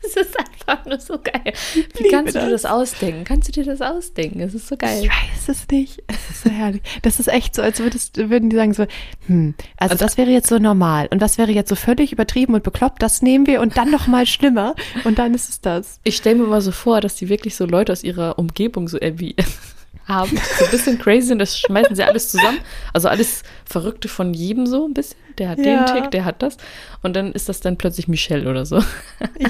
Das 0.03 0.15
ist 0.27 0.37
einfach 0.39 0.85
nur 0.87 1.01
so 1.01 1.19
geil. 1.19 1.53
Wie 1.75 1.81
liebe 2.03 2.09
kannst 2.11 2.35
du 2.35 2.39
dir 2.41 2.51
das. 2.51 2.63
das 2.63 2.71
ausdenken? 2.71 3.25
Kannst 3.25 3.49
du 3.49 3.53
dir 3.53 3.65
das 3.65 3.81
ausdenken? 3.83 4.41
Es 4.41 4.55
ist 4.55 4.69
so 4.69 4.77
geil. 4.77 5.03
Ich 5.03 5.09
weiß 5.11 5.49
es 5.49 5.67
nicht. 5.71 6.03
Es 6.07 6.31
ist 6.31 6.43
so 6.45 6.51
herrlich. 6.51 6.83
Das 7.03 7.19
ist 7.21 7.29
echt 7.29 7.55
so, 7.55 7.63
als 7.63 7.81
würdest, 7.81 8.17
würden 8.17 8.49
die 8.49 8.57
sagen 8.57 8.73
so, 8.75 8.87
hm, 9.27 9.55
also, 9.77 9.93
Also- 9.93 10.05
das 10.05 10.17
wäre 10.17 10.31
jetzt 10.31 10.49
so 10.49 10.59
normal 10.59 11.09
und 11.11 11.21
das 11.21 11.37
wäre 11.39 11.51
jetzt 11.51 11.69
so 11.69 11.75
völlig 11.77 12.13
übertrieben 12.13 12.55
und 12.55 12.63
bekloppt, 12.63 13.03
das 13.03 13.23
nehmen 13.23 13.47
wir 13.47 13.61
und 13.61 13.77
dann 13.77 13.91
noch 13.91 14.07
mal 14.07 14.25
schlimmer 14.27 14.75
und 15.05 15.19
dann 15.19 15.35
ist 15.35 15.49
es 15.49 15.61
das. 15.61 16.01
Ich 16.05 16.17
stelle 16.17 16.37
mir 16.37 16.47
mal 16.47 16.61
so 16.61 16.73
vor, 16.73 17.01
dass 17.01 17.17
die 17.17 17.29
wirklich 17.29 17.57
so 17.57 17.67
Leute 17.67 17.93
aus 17.93 18.05
ihrer 18.05 18.39
Umgebung 18.39 18.89
so 18.89 18.99
irgendwie 19.01 19.35
Abend 20.09 20.41
so 20.59 20.65
ein 20.65 20.71
bisschen 20.71 20.99
crazy 20.99 21.29
sind. 21.29 21.39
Das 21.39 21.59
schmeißen 21.59 21.95
sie 21.95 22.03
alles 22.03 22.31
zusammen. 22.31 22.59
Also 22.93 23.09
alles 23.09 23.43
Verrückte 23.65 24.09
von 24.09 24.35
jedem 24.35 24.67
so 24.67 24.87
ein 24.87 24.95
bisschen. 24.95 25.19
Der 25.39 25.51
hat 25.51 25.59
Ja. 25.59 25.85
den 25.85 25.95
Tick, 26.03 26.11
der 26.11 26.25
hat 26.25 26.43
das. 26.43 26.57
Und 27.03 27.15
dann 27.15 27.33
ist 27.33 27.49
das 27.49 27.61
dann 27.61 27.77
plötzlich 27.77 28.09
Michelle 28.09 28.49
oder 28.51 28.65
so. 28.67 28.83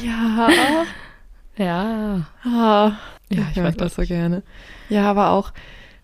Ja. 0.03 0.49
Ja. 1.57 2.27
Ah, 2.45 2.93
Ja, 3.31 3.43
ich 3.51 3.57
ich 3.57 3.63
mag 3.63 3.77
das 3.79 3.97
so 3.97 4.03
gerne. 4.03 4.45
Ja, 4.89 5.11
aber 5.11 5.31
auch, 5.31 5.51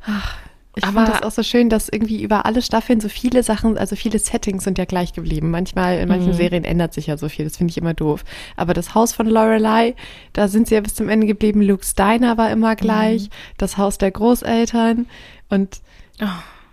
ach, 0.05 0.37
ich 0.77 0.85
fand 0.85 1.09
das 1.09 1.23
auch 1.23 1.31
so 1.31 1.43
schön, 1.43 1.69
dass 1.69 1.89
irgendwie 1.89 2.23
über 2.23 2.47
alle 2.47 2.61
Staffeln 2.63 3.01
so 3.01 3.09
viele 3.09 3.43
Sachen, 3.43 3.79
also 3.79 3.97
viele 3.97 4.19
Settings 4.19 4.65
sind 4.65 4.79
ja 4.79 4.85
gleich 4.85 5.13
geblieben. 5.13 5.51
Manchmal, 5.51 5.99
in 5.99 6.09
manchen 6.09 6.31
Mhm. 6.33 6.37
Serien 6.37 6.65
ändert 6.65 6.95
sich 6.95 7.07
ja 7.07 7.17
so 7.17 7.29
viel, 7.29 7.45
das 7.45 7.57
finde 7.57 7.71
ich 7.71 7.79
immer 7.79 7.95
doof. 7.95 8.25
Aber 8.57 8.75
das 8.75 8.95
Haus 8.95 9.13
von 9.13 9.27
Lorelei, 9.27 9.95
da 10.33 10.49
sind 10.49 10.69
sie 10.69 10.75
ja 10.75 10.81
bis 10.81 10.95
zum 10.95 11.09
Ende 11.09 11.27
geblieben. 11.27 11.63
Luke 11.63 11.85
Steiner 11.85 12.37
war 12.39 12.51
immer 12.51 12.75
gleich, 12.77 13.31
das 13.57 13.79
Haus 13.79 13.99
der 13.99 14.11
Großeltern 14.11 15.07
und 15.49 15.81
Oh, 16.21 16.27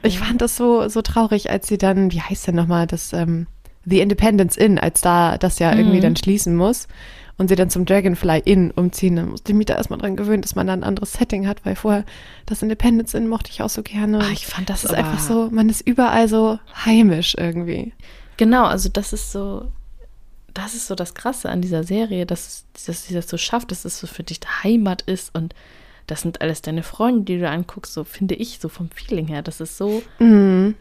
ich 0.03 0.19
fand 0.19 0.41
das 0.41 0.55
so, 0.55 0.87
so 0.87 1.01
traurig, 1.01 1.49
als 1.51 1.67
sie 1.67 1.77
dann, 1.77 2.11
wie 2.11 2.21
heißt 2.21 2.47
denn 2.47 2.55
nochmal, 2.55 2.87
das, 2.87 3.13
ähm, 3.13 3.47
The 3.85 3.99
Independence 4.01 4.57
Inn, 4.57 4.77
als 4.77 5.01
da 5.01 5.37
das 5.39 5.57
ja 5.59 5.75
irgendwie 5.75 5.97
Mhm. 5.97 6.01
dann 6.01 6.15
schließen 6.15 6.55
muss 6.55 6.87
und 7.41 7.49
sie 7.49 7.55
dann 7.55 7.69
zum 7.69 7.85
Dragonfly 7.85 8.39
Inn 8.45 8.71
umziehen, 8.71 9.17
dann 9.17 9.29
musste 9.29 9.51
ich 9.51 9.57
mich 9.57 9.65
da 9.65 9.75
erstmal 9.75 9.99
dran 9.99 10.15
gewöhnen, 10.15 10.41
dass 10.41 10.55
man 10.55 10.67
da 10.67 10.73
ein 10.73 10.83
anderes 10.83 11.11
Setting 11.13 11.47
hat, 11.47 11.65
weil 11.65 11.75
vorher 11.75 12.05
das 12.45 12.61
Independence 12.61 13.13
Inn 13.13 13.27
mochte 13.27 13.51
ich 13.51 13.61
auch 13.61 13.69
so 13.69 13.81
gerne. 13.83 14.19
Ah, 14.19 14.29
ich 14.31 14.45
fand 14.47 14.69
das 14.69 14.83
das 14.83 14.91
ist 14.91 14.97
einfach 14.97 15.19
so, 15.19 15.49
man 15.51 15.67
ist 15.67 15.81
überall 15.81 16.27
so 16.29 16.59
heimisch 16.85 17.35
irgendwie. 17.37 17.91
Genau, 18.37 18.63
also 18.65 18.87
das 18.87 19.11
ist 19.11 19.31
so, 19.33 19.69
das 20.53 20.73
ist 20.73 20.87
so 20.87 20.95
das 20.95 21.13
Krasse 21.13 21.49
an 21.49 21.61
dieser 21.61 21.83
Serie, 21.83 22.25
dass, 22.25 22.65
dass 22.85 23.05
sie 23.05 23.13
das 23.13 23.27
so 23.27 23.37
schafft, 23.37 23.71
dass 23.71 23.83
es 23.85 23.99
so 23.99 24.07
für 24.07 24.23
dich 24.23 24.39
Heimat 24.63 25.01
ist 25.01 25.35
und 25.35 25.53
das 26.07 26.21
sind 26.21 26.41
alles 26.41 26.61
deine 26.61 26.83
Freunde, 26.83 27.23
die 27.25 27.39
du 27.39 27.47
anguckst, 27.49 27.93
so 27.93 28.03
finde 28.03 28.35
ich, 28.35 28.59
so 28.59 28.67
vom 28.69 28.89
Feeling 28.89 29.27
her. 29.27 29.41
Das 29.41 29.61
ist 29.61 29.77
so, 29.77 30.03
Mhm. 30.19 30.75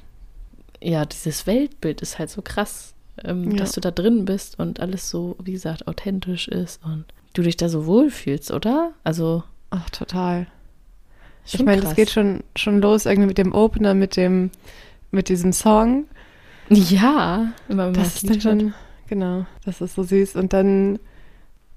ja, 0.80 1.04
dieses 1.04 1.46
Weltbild 1.46 2.00
ist 2.00 2.18
halt 2.18 2.30
so 2.30 2.42
krass, 2.42 2.94
ähm, 3.24 3.50
Ja. 3.52 3.58
dass 3.58 3.72
du 3.72 3.80
da 3.80 3.90
drin 3.90 4.24
bist 4.24 4.58
und 4.58 4.80
alles 4.80 5.10
so, 5.10 5.36
wie 5.42 5.52
gesagt, 5.52 5.86
authentisch 5.88 6.48
ist 6.48 6.84
und 6.84 7.04
du 7.34 7.42
dich 7.42 7.56
da 7.56 7.68
so 7.68 7.86
wohlfühlst, 7.86 8.50
oder? 8.50 8.92
Also, 9.04 9.42
Ach, 9.70 9.88
total. 9.90 10.46
Ich 11.46 11.62
meine, 11.62 11.80
das 11.82 11.94
geht 11.94 12.10
schon, 12.10 12.42
schon 12.56 12.80
los 12.80 13.06
irgendwie 13.06 13.28
mit 13.28 13.38
dem 13.38 13.52
Opener, 13.54 13.94
mit 13.94 14.16
dem, 14.16 14.50
mit 15.10 15.28
diesem 15.28 15.52
Song. 15.52 16.04
Ja, 16.68 17.52
immer 17.68 17.86
wenn 17.86 17.92
man 17.92 17.94
Das 17.94 18.14
das 18.14 18.22
ist 18.24 18.30
dann 18.30 18.40
schon, 18.40 18.74
genau, 19.08 19.46
das 19.64 19.80
ist 19.80 19.94
so 19.94 20.02
süß. 20.02 20.36
Und 20.36 20.52
dann, 20.52 20.98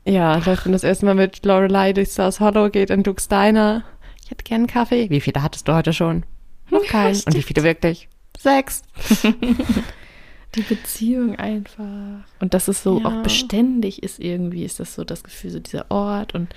ja, 0.06 0.36
läuft 0.38 0.66
man 0.66 0.74
das 0.74 0.84
erste 0.84 1.06
Mal 1.06 1.16
mit 1.16 1.46
Lorelei 1.46 1.94
durch 1.94 2.10
Stars 2.10 2.40
Hollow, 2.40 2.70
geht 2.70 2.90
in 2.90 3.04
Duke's 3.04 3.28
Diner. 3.28 3.84
Ich 4.24 4.32
hätte 4.32 4.44
gern 4.44 4.62
einen 4.62 4.68
Kaffee. 4.68 5.10
Wie 5.10 5.22
viele 5.22 5.42
hattest 5.42 5.68
du 5.68 5.74
heute 5.74 5.94
schon? 5.94 6.24
Noch 6.70 6.84
Ja, 6.84 6.90
keinen. 6.90 7.16
Und 7.26 7.34
wie 7.36 7.42
viele 7.44 7.64
wirklich? 7.64 8.10
Sechs. 8.40 8.82
Die 10.56 10.62
Beziehung 10.62 11.36
einfach. 11.36 11.84
Und 12.40 12.54
dass 12.54 12.68
es 12.68 12.84
so 12.84 13.00
Ja. 13.00 13.06
auch 13.08 13.24
beständig 13.24 14.04
ist 14.04 14.20
irgendwie, 14.20 14.64
ist 14.64 14.80
das 14.80 14.94
so 14.96 15.04
das 15.04 15.24
Gefühl, 15.24 15.52
so 15.52 15.60
dieser 15.60 15.90
Ort 15.90 16.36
und 16.36 16.54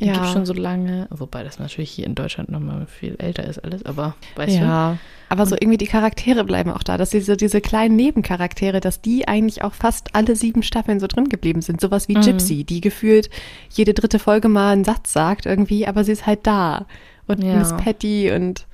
den 0.00 0.08
gibt 0.08 0.16
Ja. 0.18 0.24
es 0.26 0.32
schon 0.32 0.44
so 0.46 0.52
lange. 0.52 1.06
Wobei 1.10 1.42
das 1.42 1.58
natürlich 1.58 1.90
hier 1.90 2.06
in 2.06 2.14
Deutschland 2.14 2.50
nochmal 2.50 2.86
viel 2.86 3.16
älter 3.18 3.44
ist 3.44 3.58
alles, 3.64 3.84
aber 3.86 4.14
weißt 4.36 4.56
Ja. 4.56 4.98
Aber 5.30 5.46
so 5.46 5.54
irgendwie 5.56 5.78
die 5.78 5.86
Charaktere 5.86 6.44
bleiben 6.44 6.70
auch 6.70 6.82
da, 6.82 6.96
dass 6.98 7.10
diese, 7.10 7.36
diese 7.36 7.60
kleinen 7.60 7.96
Nebencharaktere, 7.96 8.80
dass 8.80 9.00
die 9.00 9.26
eigentlich 9.26 9.62
auch 9.64 9.72
fast 9.74 10.14
alle 10.14 10.36
sieben 10.36 10.62
Staffeln 10.62 11.00
so 11.00 11.06
drin 11.06 11.28
geblieben 11.30 11.62
sind. 11.62 11.80
Sowas 11.80 12.08
wie 12.08 12.16
Mhm. 12.16 12.20
Gypsy, 12.22 12.64
die 12.64 12.80
gefühlt 12.82 13.30
jede 13.70 13.92
dritte 13.94 14.18
Folge 14.18 14.48
mal 14.48 14.72
einen 14.72 14.84
Satz 14.84 15.12
sagt 15.12 15.46
irgendwie, 15.46 15.86
aber 15.86 16.04
sie 16.04 16.12
ist 16.12 16.26
halt 16.26 16.46
da. 16.46 16.86
Und 17.26 17.42
Ja. 17.42 17.56
Miss 17.56 17.74
Patty 17.76 18.30
und 18.32 18.66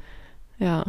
ja. 0.58 0.84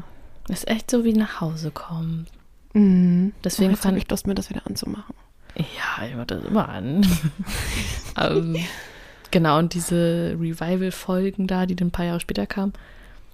du? 0.48 0.54
Ist 0.54 0.68
echt 0.68 0.92
so 0.92 1.06
wie 1.06 1.14
nach 1.14 1.40
Hause 1.42 1.72
kommen. 1.72 2.26
Mhm. 2.74 3.34
Deswegen 3.44 3.74
oh, 3.74 3.78
fand 3.78 3.98
ich 3.98 4.10
Lust, 4.10 4.28
mir 4.28 4.36
das 4.36 4.50
wieder 4.50 4.66
anzumachen. 4.66 5.16
Ja, 5.56 6.06
ich 6.08 6.16
mach 6.16 6.26
das 6.26 6.44
immer 6.44 6.68
an. 6.70 7.06
ähm, 8.20 8.58
genau, 9.32 9.60
und 9.60 9.74
diese 9.76 10.36
Revival-Folgen 10.40 11.46
da, 11.48 11.66
die 11.68 11.76
dann 11.76 11.90
ein 11.90 11.92
paar 11.92 12.06
Jahre 12.06 12.20
später 12.20 12.48
kamen, 12.48 12.74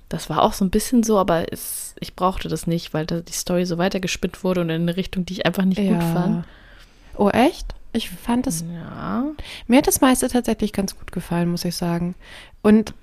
das 0.10 0.30
war 0.30 0.42
auch 0.42 0.54
so 0.54 0.66
ein 0.66 0.70
bisschen 0.72 1.04
so, 1.04 1.18
aber 1.20 1.54
es, 1.54 1.96
ich 2.00 2.16
brauchte 2.16 2.50
das 2.50 2.68
nicht, 2.68 2.94
weil 2.94 3.06
da 3.06 3.22
die 3.22 3.32
Story 3.32 3.66
so 3.66 3.78
weitergespinnt 3.78 4.44
wurde 4.44 4.62
und 4.62 4.70
in 4.70 4.82
eine 4.82 4.98
Richtung, 4.98 5.26
die 5.26 5.34
ich 5.34 5.46
einfach 5.46 5.64
nicht 5.64 5.80
gut 5.82 6.04
fand. 6.04 6.46
Oh, 7.16 7.30
echt? 7.30 7.76
Ich 7.94 8.10
fand 8.10 8.48
das, 8.48 8.64
Ja. 8.74 9.26
mir 9.68 9.78
hat 9.78 9.88
das 9.88 10.02
meiste 10.02 10.28
tatsächlich 10.28 10.74
ganz 10.74 10.98
gut 10.98 11.12
gefallen, 11.12 11.50
muss 11.50 11.64
ich 11.66 11.76
sagen. 11.76 12.16
Und 12.62 12.94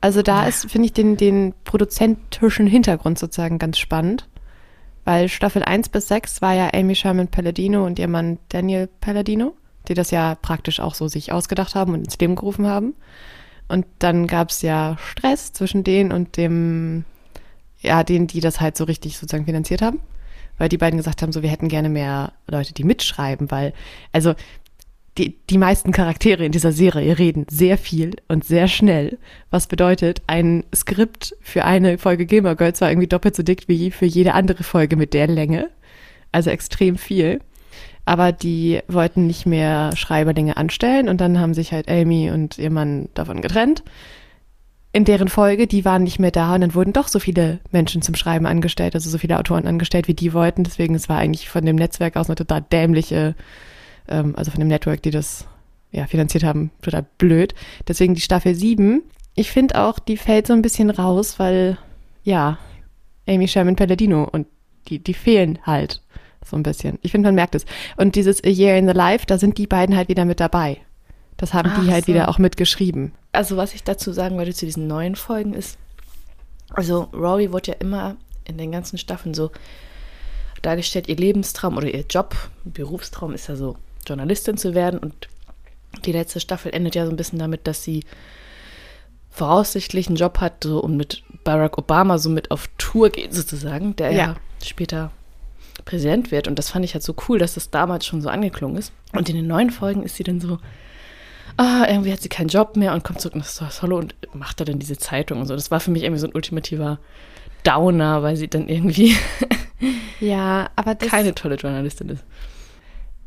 also 0.00 0.22
da 0.22 0.42
Ja. 0.42 0.48
ist, 0.48 0.70
finde 0.70 0.86
ich, 0.86 0.92
den, 0.92 1.16
den 1.16 1.52
produzentischen 1.64 2.66
Hintergrund 2.66 3.18
sozusagen 3.18 3.58
ganz 3.58 3.78
spannend. 3.78 4.26
Weil 5.04 5.28
Staffel 5.28 5.62
1 5.62 5.88
bis 5.88 6.08
6 6.08 6.42
war 6.42 6.54
ja 6.54 6.70
Amy 6.72 6.94
Sherman 6.94 7.28
Palladino 7.28 7.84
und 7.84 7.98
ihr 7.98 8.08
Mann 8.08 8.38
Daniel 8.48 8.88
Palladino, 9.00 9.54
die 9.88 9.94
das 9.94 10.10
ja 10.10 10.36
praktisch 10.36 10.80
auch 10.80 10.94
so 10.94 11.08
sich 11.08 11.32
ausgedacht 11.32 11.74
haben 11.74 11.94
und 11.94 12.04
ins 12.04 12.18
Leben 12.18 12.36
gerufen 12.36 12.66
haben. 12.66 12.94
Und 13.68 13.86
dann 13.98 14.26
gab 14.26 14.50
es 14.50 14.62
ja 14.62 14.96
Stress 14.98 15.52
zwischen 15.52 15.82
denen 15.82 16.12
und 16.12 16.36
dem, 16.36 17.04
ja, 17.80 18.04
denen, 18.04 18.26
die 18.26 18.40
das 18.40 18.60
halt 18.60 18.76
so 18.76 18.84
richtig 18.84 19.18
sozusagen 19.18 19.46
finanziert 19.46 19.82
haben. 19.82 20.00
Weil 20.58 20.68
die 20.68 20.78
beiden 20.78 20.98
gesagt 20.98 21.22
haben, 21.22 21.32
so, 21.32 21.42
wir 21.42 21.50
hätten 21.50 21.68
gerne 21.68 21.88
mehr 21.88 22.32
Leute, 22.46 22.74
die 22.74 22.84
mitschreiben, 22.84 23.50
weil, 23.50 23.72
also, 24.12 24.34
die, 25.18 25.36
die 25.50 25.58
meisten 25.58 25.92
Charaktere 25.92 26.44
in 26.44 26.52
dieser 26.52 26.72
Serie 26.72 27.18
reden 27.18 27.44
sehr 27.50 27.76
viel 27.76 28.16
und 28.28 28.44
sehr 28.44 28.66
schnell, 28.66 29.18
was 29.50 29.66
bedeutet, 29.66 30.22
ein 30.26 30.64
Skript 30.74 31.36
für 31.42 31.64
eine 31.64 31.98
Folge 31.98 32.24
Gilmore 32.24 32.56
Girls 32.56 32.80
war 32.80 32.90
irgendwie 32.90 33.08
doppelt 33.08 33.36
so 33.36 33.42
dick 33.42 33.64
wie 33.68 33.90
für 33.90 34.06
jede 34.06 34.32
andere 34.32 34.62
Folge 34.62 34.96
mit 34.96 35.12
der 35.12 35.26
Länge. 35.26 35.68
Also 36.32 36.48
extrem 36.48 36.96
viel. 36.96 37.40
Aber 38.06 38.32
die 38.32 38.80
wollten 38.88 39.26
nicht 39.26 39.46
mehr 39.46 39.94
Schreiberlinge 39.94 40.56
anstellen 40.56 41.08
und 41.08 41.20
dann 41.20 41.38
haben 41.38 41.54
sich 41.54 41.72
halt 41.72 41.88
Amy 41.88 42.30
und 42.30 42.58
ihr 42.58 42.70
Mann 42.70 43.10
davon 43.14 43.42
getrennt. 43.42 43.84
In 44.94 45.04
deren 45.04 45.28
Folge, 45.28 45.66
die 45.66 45.84
waren 45.84 46.02
nicht 46.02 46.18
mehr 46.18 46.32
da 46.32 46.54
und 46.54 46.62
dann 46.62 46.74
wurden 46.74 46.92
doch 46.92 47.08
so 47.08 47.18
viele 47.18 47.60
Menschen 47.70 48.02
zum 48.02 48.14
Schreiben 48.14 48.46
angestellt, 48.46 48.94
also 48.94 49.08
so 49.08 49.18
viele 49.18 49.38
Autoren 49.38 49.66
angestellt, 49.66 50.08
wie 50.08 50.14
die 50.14 50.32
wollten. 50.32 50.64
Deswegen, 50.64 50.94
es 50.94 51.08
war 51.08 51.18
eigentlich 51.18 51.48
von 51.48 51.64
dem 51.64 51.76
Netzwerk 51.76 52.16
aus 52.16 52.28
eine 52.28 52.34
total 52.34 52.62
dämliche 52.62 53.34
ähm, 54.08 54.34
also 54.36 54.50
von 54.50 54.60
dem 54.60 54.68
Network, 54.68 55.02
die 55.02 55.10
das 55.10 55.46
ja, 55.90 56.06
finanziert 56.06 56.44
haben, 56.44 56.70
total 56.80 57.06
blöd. 57.18 57.54
Deswegen 57.86 58.14
die 58.14 58.20
Staffel 58.20 58.54
7. 58.54 59.02
Ich 59.34 59.50
finde 59.50 59.80
auch, 59.80 59.98
die 59.98 60.16
fällt 60.16 60.46
so 60.46 60.52
ein 60.52 60.62
bisschen 60.62 60.90
raus, 60.90 61.38
weil, 61.38 61.78
ja, 62.24 62.58
Amy 63.28 63.48
Sherman 63.48 63.76
Palladino 63.76 64.28
und 64.30 64.46
die, 64.88 64.98
die 64.98 65.14
fehlen 65.14 65.58
halt 65.64 66.02
so 66.44 66.56
ein 66.56 66.62
bisschen. 66.62 66.98
Ich 67.02 67.12
finde, 67.12 67.28
man 67.28 67.34
merkt 67.34 67.54
es. 67.54 67.64
Und 67.96 68.16
dieses 68.16 68.42
A 68.42 68.48
Year 68.48 68.76
in 68.76 68.88
the 68.88 68.94
Life, 68.94 69.26
da 69.26 69.38
sind 69.38 69.58
die 69.58 69.66
beiden 69.66 69.96
halt 69.96 70.08
wieder 70.08 70.24
mit 70.24 70.40
dabei. 70.40 70.78
Das 71.36 71.54
haben 71.54 71.70
die 71.80 71.88
Ach 71.88 71.92
halt 71.92 72.06
so. 72.06 72.12
wieder 72.12 72.28
auch 72.28 72.38
mitgeschrieben. 72.38 73.12
Also, 73.32 73.56
was 73.56 73.74
ich 73.74 73.84
dazu 73.84 74.12
sagen 74.12 74.36
wollte 74.36 74.54
zu 74.54 74.66
diesen 74.66 74.86
neuen 74.86 75.16
Folgen 75.16 75.54
ist, 75.54 75.78
also 76.70 77.02
Rory 77.12 77.52
wurde 77.52 77.72
ja 77.72 77.76
immer 77.78 78.16
in 78.44 78.58
den 78.58 78.72
ganzen 78.72 78.98
Staffeln 78.98 79.34
so 79.34 79.50
dargestellt, 80.62 81.08
ihr 81.08 81.16
Lebenstraum 81.16 81.76
oder 81.76 81.92
ihr 81.92 82.04
Job, 82.08 82.34
Berufstraum 82.64 83.34
ist 83.34 83.48
ja 83.48 83.56
so, 83.56 83.76
Journalistin 84.06 84.56
zu 84.56 84.74
werden. 84.74 84.98
Und 84.98 85.28
die 86.04 86.12
letzte 86.12 86.40
Staffel 86.40 86.72
endet 86.74 86.94
ja 86.94 87.04
so 87.04 87.10
ein 87.10 87.16
bisschen 87.16 87.38
damit, 87.38 87.66
dass 87.66 87.82
sie 87.84 88.04
voraussichtlich 89.30 90.08
einen 90.08 90.16
Job 90.16 90.38
hat 90.40 90.64
so, 90.64 90.78
und 90.80 90.96
mit 90.96 91.22
Barack 91.44 91.78
Obama 91.78 92.18
so 92.18 92.28
mit 92.28 92.50
auf 92.50 92.68
Tour 92.78 93.10
geht, 93.10 93.32
sozusagen, 93.34 93.96
der 93.96 94.10
ja, 94.12 94.18
Ja. 94.18 94.36
später 94.62 95.10
Präsident 95.84 96.30
wird. 96.30 96.48
Und 96.48 96.58
das 96.58 96.68
fand 96.70 96.84
ich 96.84 96.94
halt 96.94 97.02
so 97.02 97.14
cool, 97.28 97.38
dass 97.38 97.54
das 97.54 97.70
damals 97.70 98.04
schon 98.06 98.20
so 98.20 98.28
angeklungen 98.28 98.76
ist. 98.76 98.92
Und 99.12 99.28
in 99.28 99.36
den 99.36 99.46
neuen 99.46 99.70
Folgen 99.70 100.02
ist 100.02 100.16
sie 100.16 100.22
dann 100.22 100.40
so, 100.40 100.58
ah, 101.56 101.86
irgendwie 101.88 102.12
hat 102.12 102.20
sie 102.20 102.28
keinen 102.28 102.48
Job 102.48 102.76
mehr 102.76 102.92
und 102.92 103.04
kommt 103.04 103.20
zurück 103.20 103.36
nach 103.36 103.82
Hollow 103.82 103.98
und 103.98 104.14
macht 104.34 104.60
da 104.60 104.64
dann 104.64 104.78
diese 104.78 104.98
Zeitung 104.98 105.40
und 105.40 105.46
so. 105.46 105.54
Das 105.54 105.70
war 105.70 105.80
für 105.80 105.90
mich 105.90 106.02
irgendwie 106.02 106.20
so 106.20 106.26
ein 106.26 106.34
ultimativer 106.34 106.98
Downer, 107.64 108.22
weil 108.22 108.36
sie 108.36 108.48
dann 108.48 108.68
irgendwie 108.68 109.16
Ja, 110.20 110.70
aber 110.76 110.94
das, 110.94 111.08
keine 111.08 111.34
tolle 111.34 111.56
Journalistin 111.56 112.10
ist. 112.10 112.24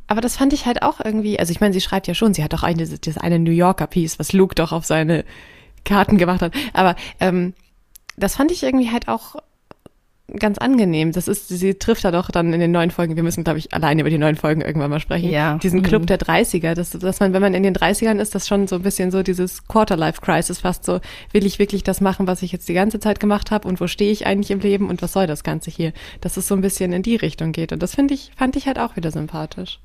Aber 0.07 0.22
das 0.22 0.38
fand 0.38 0.53
ich 0.53 0.65
halt 0.65 0.82
auch 0.82 0.99
irgendwie, 1.03 1.40
also 1.40 1.52
ich 1.52 1.61
meine, 1.61 1.73
sie 1.73 1.82
schreibt 1.82 2.07
ja 2.07 2.14
schon, 2.14 2.34
sie 2.34 2.44
hat 2.44 2.53
auch 2.53 2.64
eine, 2.64 2.86
das 2.88 3.18
eine 3.18 3.40
New 3.40 3.52
Yorker 3.52 3.88
Piece, 3.88 4.19
was 4.19 4.34
Luke 4.34 4.56
doch 4.56 4.72
auf 4.72 4.86
seine 4.86 5.26
Karten 5.84 6.18
gemacht 6.18 6.41
hat. 6.41 6.53
Aber 6.73 6.95
ähm, 7.19 7.53
das 8.18 8.36
fand 8.36 8.52
ich 8.52 8.64
irgendwie 8.64 8.91
halt 8.91 9.07
auch 9.07 9.36
ganz 10.40 10.57
angenehm. 10.57 11.11
Das 11.11 11.27
ist, 11.27 11.49
sie 11.49 11.76
trifft 11.76 12.03
da 12.03 12.11
doch 12.11 12.32
dann 12.32 12.52
in 12.52 12.60
den 12.60 12.72
neuen 12.72 12.90
Folgen, 12.90 13.15
wir 13.15 13.22
müssen, 13.22 13.44
glaube 13.44 13.60
ich, 13.60 13.73
alleine 13.73 14.02
über 14.02 14.10
die 14.10 14.18
neuen 14.18 14.36
Folgen 14.36 14.61
irgendwann 14.61 14.90
mal 14.90 14.99
sprechen. 14.99 15.30
Ja. 15.30 15.60
Diesen 15.60 15.84
Club 15.84 16.03
Mhm. 16.03 16.06
der 16.07 16.19
30er, 16.19 16.73
dass, 16.73 16.91
dass 16.91 17.19
man, 17.19 17.34
wenn 17.34 17.41
man 17.44 17.53
in 17.53 17.61
den 17.61 17.76
30ern 17.76 18.19
ist, 18.19 18.34
das 18.34 18.48
schon 18.48 18.68
so 18.68 18.77
ein 18.77 18.82
bisschen 18.82 19.11
so 19.11 19.22
dieses 19.22 19.68
Quarter-Life-Crisis 19.68 20.60
fast 20.61 20.84
so, 20.84 20.99
will 21.32 21.45
ich 21.45 21.60
wirklich 21.60 21.84
das 21.84 22.02
machen, 22.02 22.26
was 22.26 22.41
ich 22.41 22.52
jetzt 22.52 22.68
die 22.68 22.73
ganze 22.73 22.99
Zeit 22.99 23.19
gemacht 23.19 23.52
habe 23.52 23.68
und 23.68 23.80
wo 23.80 23.86
stehe 23.88 24.11
ich 24.11 24.26
eigentlich 24.26 24.49
im 24.49 24.61
Leben 24.61 24.90
und 24.90 25.02
was 25.03 25.14
soll 25.14 25.27
das 25.27 25.44
Ganze 25.44 25.69
hier? 25.69 25.94
Dass 26.22 26.38
es 26.38 26.48
so 26.48 26.56
ein 26.56 26.61
bisschen 26.61 26.91
in 26.91 27.03
die 27.03 27.15
Richtung 27.18 27.52
geht. 27.52 27.72
Und 27.72 27.84
das 27.84 27.94
finde 27.94 28.15
ich, 28.15 28.32
fand 28.36 28.56
ich 28.56 28.65
halt 28.65 28.80
auch 28.80 28.95
wieder 28.95 29.11
sympathisch. 29.11 29.80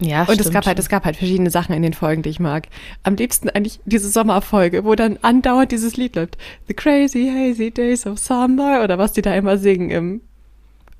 Ja, 0.00 0.22
Und 0.22 0.30
es 0.30 0.40
stimmt 0.40 0.54
gab 0.54 0.66
halt, 0.66 0.78
es 0.78 0.88
gab 0.88 1.04
halt 1.04 1.16
verschiedene 1.16 1.50
Sachen 1.50 1.74
in 1.74 1.82
den 1.82 1.92
Folgen, 1.92 2.22
die 2.22 2.30
ich 2.30 2.40
mag. 2.40 2.68
Am 3.02 3.14
liebsten 3.14 3.48
eigentlich 3.50 3.80
diese 3.84 4.08
Sommerfolge, 4.08 4.84
wo 4.84 4.94
dann 4.94 5.18
andauernd 5.22 5.70
dieses 5.70 5.96
Lied 5.96 6.16
läuft. 6.16 6.36
The 6.66 6.74
crazy 6.74 7.28
hazy 7.28 7.70
days 7.70 8.06
of 8.06 8.18
summer 8.18 8.82
oder 8.82 8.98
was 8.98 9.12
die 9.12 9.22
da 9.22 9.34
immer 9.34 9.58
singen 9.58 9.90
im, 9.90 10.20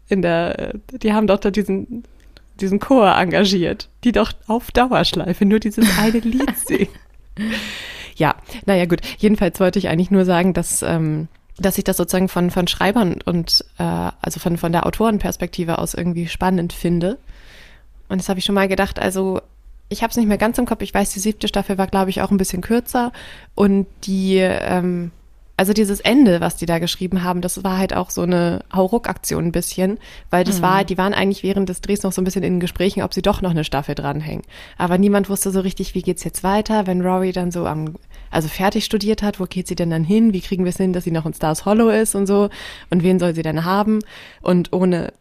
in 0.09 0.23
der, 0.23 0.75
äh, 0.75 0.99
die 0.99 1.13
haben 1.13 1.27
doch 1.27 1.41
da 1.41 1.51
diesen, 1.51 2.05
diesen 2.61 2.79
Chor 2.79 3.17
engagiert, 3.17 3.89
die 4.05 4.13
doch 4.13 4.33
auf 4.47 4.71
Dauerschleife 4.71 5.45
nur 5.45 5.59
dieses 5.59 5.99
eine 5.99 6.19
Lied 6.21 6.57
singen. 6.59 6.89
Ja, 8.17 8.35
naja, 8.67 8.85
gut. 8.87 9.01
Jedenfalls 9.19 9.59
wollte 9.59 9.79
ich 9.79 9.89
eigentlich 9.89 10.11
nur 10.11 10.25
sagen, 10.25 10.53
dass, 10.55 10.83
ähm, 10.83 11.29
dass 11.59 11.79
ich 11.79 11.85
das 11.85 11.97
sozusagen 11.97 12.29
von, 12.29 12.51
von 12.51 12.69
Schreibern 12.69 13.17
und 13.25 13.65
äh, 13.79 13.83
also 13.83 14.39
von, 14.39 14.59
von 14.59 14.73
der 14.73 14.87
Autorenperspektive 14.87 15.79
aus 15.79 15.95
irgendwie 15.95 16.29
spannend 16.29 16.73
finde. 16.73 17.19
Und 18.13 18.19
das 18.19 18.29
habe 18.29 18.39
ich 18.39 18.45
schon 18.45 18.55
mal 18.55 18.69
gedacht, 18.69 18.99
also 18.99 19.41
ich 19.89 20.03
habe 20.03 20.11
es 20.11 20.17
nicht 20.17 20.29
mehr 20.29 20.39
ganz 20.39 20.59
im 20.59 20.67
Kopf. 20.67 20.83
Ich 20.83 20.93
weiß, 20.93 21.13
die 21.13 21.19
siebte 21.19 21.49
Staffel 21.49 21.79
war, 21.79 21.87
glaube 21.87 22.11
ich, 22.11 22.21
auch 22.21 22.31
ein 22.31 22.37
bisschen 22.37 22.61
kürzer. 22.61 23.11
Und 23.55 23.87
die, 24.05 24.37
ähm, 24.37 25.13
also 25.57 25.73
dieses 25.73 26.01
Ende, 26.01 26.41
was 26.41 26.57
die 26.57 26.67
da 26.67 26.79
geschrieben 26.79 27.25
haben, 27.25 27.41
das 27.41 27.65
war 27.65 27.79
halt 27.79 27.95
auch 27.95 28.11
so 28.11 28.23
eine 28.23 28.65
Hauruck-Aktion 28.75 29.47
ein 29.47 29.53
bisschen, 29.53 29.99
weil 30.29 30.45
das 30.45 30.61
war, 30.61 30.85
die 30.85 30.99
waren 30.99 31.15
eigentlich 31.15 31.43
während 31.43 31.69
des 31.69 31.81
Drehs 31.81 32.03
noch 32.03 32.13
so 32.13 32.21
ein 32.21 32.25
bisschen 32.25 32.43
in 32.43 32.61
Gesprächen, 32.61 33.03
ob 33.03 33.15
sie 33.15 33.23
doch 33.23 33.43
noch 33.43 33.51
eine 33.51 33.65
Staffel 33.65 33.95
dranhängen. 33.95 34.45
Aber 34.77 34.99
niemand 34.99 35.31
wusste 35.31 35.51
so 35.51 35.61
richtig, 35.61 35.95
wie 35.95 36.03
geht's 36.03 36.25
jetzt 36.25 36.43
weiter, 36.43 36.87
wenn 36.87 37.01
Rory 37.01 37.33
dann 37.33 37.51
so 37.51 37.67
am, 37.67 37.95
also 38.31 38.49
fertig 38.49 38.85
studiert 38.85 39.23
hat, 39.23 39.41
wo 39.41 39.45
geht 39.45 39.69
sie 39.69 39.77
denn 39.77 39.91
dann 39.91 40.05
hin? 40.05 40.33
Wie 40.33 40.41
kriegen 40.41 40.65
wir 40.65 40.71
es 40.71 40.79
hin, 40.79 40.93
dass 40.93 41.05
sie 41.05 41.11
noch 41.11 41.27
in 41.27 41.35
Stars 41.35 41.65
Hollow 41.65 41.91
ist 41.91 42.15
und 42.15 42.27
so? 42.27 42.51
Und 42.91 43.03
wen 43.03 43.19
soll 43.19 43.35
sie 43.35 43.43
denn 43.43 43.65
haben? 43.65 44.01
Und 44.41 44.73
ohne, 44.73 45.13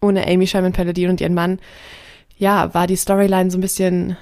ohne 0.00 0.26
Amy 0.26 0.46
Sherman 0.46 0.72
Paladin 0.72 1.10
und 1.10 1.20
ihren 1.20 1.34
Mann, 1.34 1.58
ja, 2.38 2.72
war 2.72 2.86
die 2.86 2.96
Storyline 2.96 3.50
so 3.50 3.58
ein 3.58 3.60
bisschen 3.60 4.16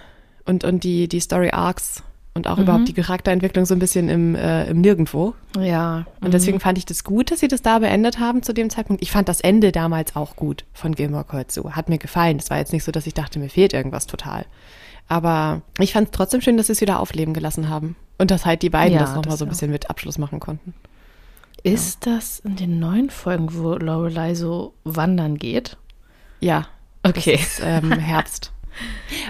und, 0.44 0.64
und 0.64 0.84
die, 0.84 1.08
die 1.08 1.20
Story 1.20 1.50
Arcs 1.50 2.02
und 2.36 2.48
auch 2.48 2.58
überhaupt 2.58 2.86
die 2.86 2.92
Charakterentwicklung 2.92 3.64
so 3.64 3.74
ein 3.74 3.78
bisschen 3.78 4.10
im, 4.10 4.34
äh, 4.34 4.66
im 4.66 4.82
Nirgendwo. 4.82 5.34
Ja. 5.58 6.06
Und 6.20 6.34
deswegen 6.34 6.60
fand 6.60 6.76
ich 6.76 6.84
das 6.84 7.02
gut, 7.02 7.30
dass 7.30 7.40
sie 7.40 7.48
das 7.48 7.62
da 7.62 7.78
beendet 7.78 8.20
haben 8.20 8.42
zu 8.42 8.52
dem 8.52 8.68
Zeitpunkt. 8.68 9.02
Ich 9.02 9.10
fand 9.10 9.28
das 9.28 9.40
Ende 9.40 9.72
damals 9.72 10.16
auch 10.16 10.36
gut 10.36 10.64
von 10.74 10.94
Gilmore 10.94 11.24
Girls 11.24 11.54
so. 11.54 11.72
Hat 11.72 11.88
mir 11.88 11.96
gefallen. 11.96 12.36
Es 12.38 12.50
war 12.50 12.58
jetzt 12.58 12.74
nicht 12.74 12.84
so, 12.84 12.92
dass 12.92 13.06
ich 13.06 13.14
dachte, 13.14 13.38
mir 13.38 13.48
fehlt 13.48 13.72
irgendwas 13.72 14.06
total. 14.06 14.44
Aber 15.08 15.62
ich 15.78 15.94
fand 15.94 16.08
es 16.08 16.12
trotzdem 16.12 16.42
schön, 16.42 16.58
dass 16.58 16.66
sie 16.66 16.72
es 16.72 16.82
wieder 16.82 17.00
aufleben 17.00 17.32
gelassen 17.32 17.70
haben. 17.70 17.96
Und 18.18 18.30
dass 18.30 18.44
halt 18.44 18.62
die 18.62 18.70
beiden 18.70 18.94
Ja, 18.94 19.00
das 19.00 19.14
nochmal 19.14 19.30
das 19.30 19.38
so 19.38 19.46
ein 19.46 19.48
bisschen 19.48 19.70
mit 19.70 19.88
Abschluss 19.88 20.18
machen 20.18 20.38
konnten. 20.38 20.74
Ist 21.62 22.06
das 22.06 22.40
in 22.40 22.56
den 22.56 22.78
neuen 22.78 23.08
Folgen, 23.08 23.48
wo 23.52 23.74
Lorelei 23.74 24.34
so 24.34 24.74
wandern 24.84 25.38
geht? 25.38 25.78
Ja. 26.40 26.66
Okay. 27.08 27.36
Das 27.36 27.42
ist 27.58 27.60
ähm, 27.64 27.92
Herbst. 27.98 28.52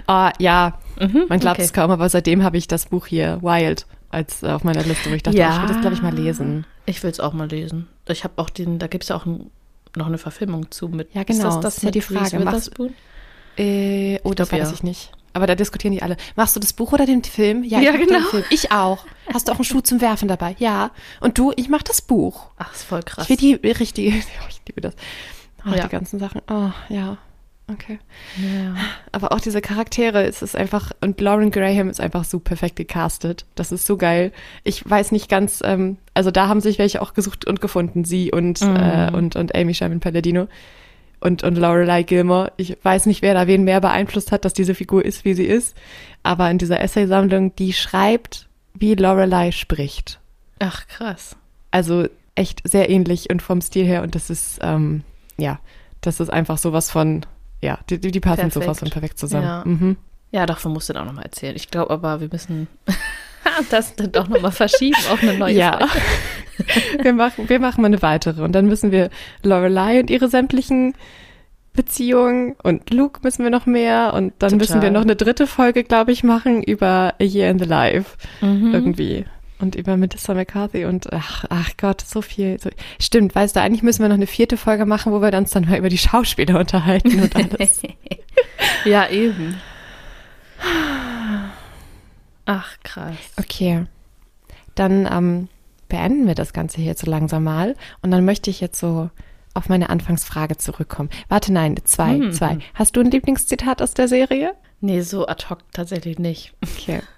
Ah, 0.07 0.33
ja, 0.39 0.79
Mhm, 0.99 1.27
man 1.29 1.39
glaubt 1.41 1.59
okay. 1.59 1.65
es 1.67 1.73
kaum, 1.75 1.91
aber 1.91 2.09
seitdem 2.09 2.43
habe 2.43 2.57
ich 2.57 2.69
das 2.69 2.87
Buch 2.87 3.07
hier, 3.07 3.39
Wild, 3.43 3.87
als 4.09 4.43
äh, 4.43 4.47
auf 4.49 4.65
meiner 4.65 4.83
Liste, 4.83 5.11
wo 5.11 5.15
ich 5.15 5.23
dachte, 5.23 5.39
oh, 5.39 5.43
ich 5.43 5.61
will 5.61 5.69
das, 5.69 5.81
glaube 5.83 5.95
ich, 5.95 6.01
mal 6.03 6.15
lesen. 6.15 6.65
Ich 6.87 7.03
will 7.03 7.11
es 7.11 7.21
auch 7.21 7.35
mal 7.35 7.49
lesen. 7.49 7.87
Ich 8.09 8.25
habe 8.25 8.33
auch 8.39 8.49
den, 8.49 8.79
da 8.79 8.87
gibt 8.87 9.05
es 9.05 9.11
ja 9.11 9.17
auch 9.17 9.27
ein, 9.27 9.51
noch 9.95 10.07
eine 10.07 10.17
Verfilmung 10.17 10.71
zu 10.71 10.89
mit. 10.89 11.15
Ja, 11.15 11.23
genau, 11.25 11.39
Ist 11.39 11.45
das, 11.45 11.55
das 11.57 11.63
das 11.63 11.77
ist 11.79 11.83
ja 11.83 11.91
die 11.91 12.01
Frage. 12.01 12.41
Machst-? 12.41 12.71
Äh, 13.59 14.21
oh, 14.25 14.33
das 14.33 14.51
weiß 14.53 14.69
ja. 14.69 14.73
ich 14.75 14.83
nicht. 14.83 15.13
Aber 15.35 15.47
da 15.47 15.55
diskutieren 15.55 15.93
die 15.93 16.01
alle. 16.03 16.17
Machst 16.35 16.57
du 16.57 16.61
das 16.61 16.73
Buch 16.73 16.93
oder 16.95 17.05
den 17.05 17.23
Film? 17.23 17.63
Ja, 17.63 17.81
ich 17.81 17.91
mach 17.93 17.99
genau. 17.99 18.21
Film. 18.31 18.45
Ich 18.49 18.73
auch. 18.73 19.05
Hast 19.35 19.49
du 19.49 19.53
auch 19.53 19.57
einen 19.57 19.65
Schuh 19.65 19.83
zum 19.83 20.01
Werfen 20.01 20.29
dabei? 20.29 20.57
Ja. 20.59 20.93
Und 21.21 21.37
du? 21.37 21.53
Ich 21.57 21.69
mach 21.69 21.83
das 21.83 22.01
Buch. 22.01 22.47
Ach, 22.57 22.73
ist 22.73 22.85
voll 22.85 23.03
krass. 23.03 23.29
Ich 23.29 23.43
will 23.43 23.59
die 23.59 23.71
richtige. 23.71 24.11
Ich 24.49 24.63
liebe 24.67 24.81
das. 24.81 24.95
Ach, 25.63 25.77
Ja. 25.77 25.83
die 25.85 25.91
ganzen 25.91 26.19
Sachen. 26.19 26.41
Oh, 26.51 26.71
ja. 26.89 27.19
Okay. 27.69 27.99
ja. 28.37 28.77
Aber 29.11 29.33
auch 29.33 29.41
diese 29.41 29.61
Charaktere, 29.61 30.25
es 30.25 30.41
ist 30.41 30.55
einfach, 30.55 30.93
und 31.01 31.21
Lauren 31.21 31.51
Graham 31.51 31.89
ist 31.89 32.01
einfach 32.01 32.23
so 32.25 32.39
perfekt 32.39 32.77
gecastet. 32.77 33.45
Das 33.57 33.73
ist 33.73 33.87
so 33.87 33.97
geil. 33.97 34.33
Ich 34.63 34.89
weiß 34.89 35.11
nicht 35.11 35.29
ganz, 35.29 35.63
ähm, 35.65 35.97
also 36.15 36.31
da 36.31 36.47
haben 36.47 36.61
sich 36.61 36.79
welche 36.79 37.03
auch 37.03 37.13
gesucht 37.13 37.45
und 37.45 37.61
gefunden, 37.61 38.05
sie 38.05 38.31
und, 38.31 38.61
Mhm. 38.61 38.77
äh, 38.77 39.11
und, 39.13 39.35
und 39.35 39.55
Amy 39.57 39.75
Sherman 39.75 39.99
Palladino 39.99 40.47
und, 41.19 41.43
und 41.43 41.57
Lorelei 41.59 42.05
Gilmore. 42.05 42.53
Ich 42.57 42.79
weiß 42.83 43.07
nicht, 43.07 43.23
wer 43.23 43.35
da 43.35 43.49
wen 43.49 43.65
mehr 43.65 43.81
beeinflusst 43.81 44.31
hat, 44.31 44.45
dass 44.45 44.53
diese 44.53 44.77
Figur 44.77 45.05
ist, 45.05 45.25
wie 45.25 45.35
sie 45.35 45.47
ist. 45.47 45.77
Aber 46.23 46.49
in 46.51 46.59
dieser 46.59 46.81
Essaysammlung, 46.81 47.57
die 47.57 47.73
schreibt, 47.73 48.49
wie 48.75 48.95
Lorelei 48.95 49.51
spricht. 49.51 50.21
Ach, 50.61 50.87
krass. 50.87 51.35
Also 51.73 52.07
echt 52.37 52.61
sehr 52.63 52.91
ähnlich 52.91 53.29
und 53.31 53.43
vom 53.43 53.61
Stil 53.61 53.87
her. 53.87 54.03
Und 54.03 54.15
das 54.15 54.31
ist, 54.31 54.61
ähm, 54.63 55.03
ja, 55.37 55.59
das 56.01 56.21
ist 56.21 56.31
einfach 56.31 56.59
sowas 56.59 56.91
von, 56.91 57.27
ja, 57.63 57.79
die, 57.89 57.99
die 57.99 58.11
die 58.11 58.21
passen 58.21 58.37
Perfekt. 58.43 58.65
sowas 58.65 58.79
von 58.79 58.91
perfekt 58.91 59.19
zusammen. 59.19 59.45
Ja. 59.45 59.63
Mhm. 59.65 59.97
Ja, 60.33 60.47
davon 60.47 60.73
musst 60.73 60.89
du 60.89 60.93
dann 60.93 61.03
auch 61.03 61.07
nochmal 61.07 61.25
erzählen. 61.25 61.57
Ich 61.57 61.71
glaube 61.71 61.91
aber, 61.91 62.21
wir 62.21 62.29
müssen 62.31 62.69
das 63.71 63.95
dann 63.97 64.13
doch 64.13 64.29
nochmal 64.29 64.53
verschieben 64.53 64.97
auf 65.11 65.23
eine 65.23 65.35
neue 65.35 65.55
Ja. 65.55 65.79
Folge. 65.79 67.03
wir, 67.05 67.13
machen, 67.13 67.49
wir 67.49 67.61
machen 67.61 67.81
mal 67.83 67.87
eine 67.89 68.03
weitere. 68.03 68.43
Und 68.43 68.53
dann 68.53 68.67
müssen 68.67 68.91
wir 68.91 69.11
Lorelei 69.43 70.01
und 70.01 70.11
ihre 70.11 70.29
sämtlichen 70.29 70.95
Beziehungen 71.75 72.57
und 72.63 72.91
Luke 72.93 73.21
müssen 73.23 73.45
wir 73.45 73.51
noch 73.51 73.67
mehr. 73.67 74.13
Und 74.15 74.33
dann 74.39 74.51
Total. 74.51 74.59
müssen 74.59 74.83
wir 74.83 74.91
noch 74.91 75.03
eine 75.03 75.17
dritte 75.17 75.47
Folge, 75.47 75.85
glaube 75.85 76.11
ich, 76.13 76.25
machen 76.25 76.63
über 76.63 77.15
A 77.21 77.25
Year 77.25 77.51
in 77.51 77.59
the 77.59 77.67
Life. 77.67 78.17
Mhm. 78.41 78.73
Irgendwie. 78.75 79.25
Und 79.59 79.75
über 79.75 79.97
Melissa 79.97 80.35
McCarthy 80.35 80.85
und 80.85 81.11
ach, 81.15 81.45
ach 81.49 81.71
Gott, 81.79 82.03
so 82.03 82.21
viel. 82.21 82.61
So. 82.61 82.69
Stimmt, 83.01 83.35
weißt 83.35 83.57
du, 83.57 83.61
eigentlich 83.63 83.83
müssen 83.83 84.03
wir 84.03 84.09
noch 84.09 84.17
eine 84.17 84.27
vierte 84.27 84.59
Folge 84.59 84.85
machen, 84.85 85.13
wo 85.13 85.23
wir 85.23 85.33
uns 85.33 85.51
dann 85.51 85.65
mal 85.67 85.79
über 85.79 85.89
die 85.89 85.97
Schauspieler 85.99 86.59
unterhalten 86.61 87.21
und 87.23 87.35
alles. 87.35 87.81
ja, 88.85 89.09
eben. 89.09 89.59
Ach, 92.45 92.77
krass. 92.85 93.17
Okay. 93.39 93.87
Dann 94.75 95.09
ähm, 95.11 95.49
beenden 95.89 96.27
wir 96.27 96.35
das 96.35 96.53
Ganze 96.53 96.79
hier 96.79 96.89
jetzt 96.89 97.05
so 97.05 97.11
langsam 97.11 97.45
mal. 97.45 97.75
Und 98.03 98.11
dann 98.11 98.25
möchte 98.25 98.51
ich 98.51 98.61
jetzt 98.61 98.79
so 98.79 99.11
auf 99.55 99.69
meine 99.71 99.89
Anfangsfrage 99.89 100.59
zurückkommen. 100.59 101.09
Warte, 101.29 101.53
nein, 101.53 101.77
zwei, 101.85 102.19
Hm. 102.19 102.33
zwei. 102.33 102.59
Hast 102.75 102.95
du 102.97 103.01
ein 103.01 103.11
Lieblingszitat 103.11 103.81
aus 103.81 103.95
der 103.95 104.07
Serie? 104.07 104.53
Nee, 104.81 105.01
so 105.01 105.27
ad 105.27 105.47
hoc 105.49 105.61
tatsächlich 105.73 106.19
nicht. 106.19 106.53
Okay. 106.63 107.01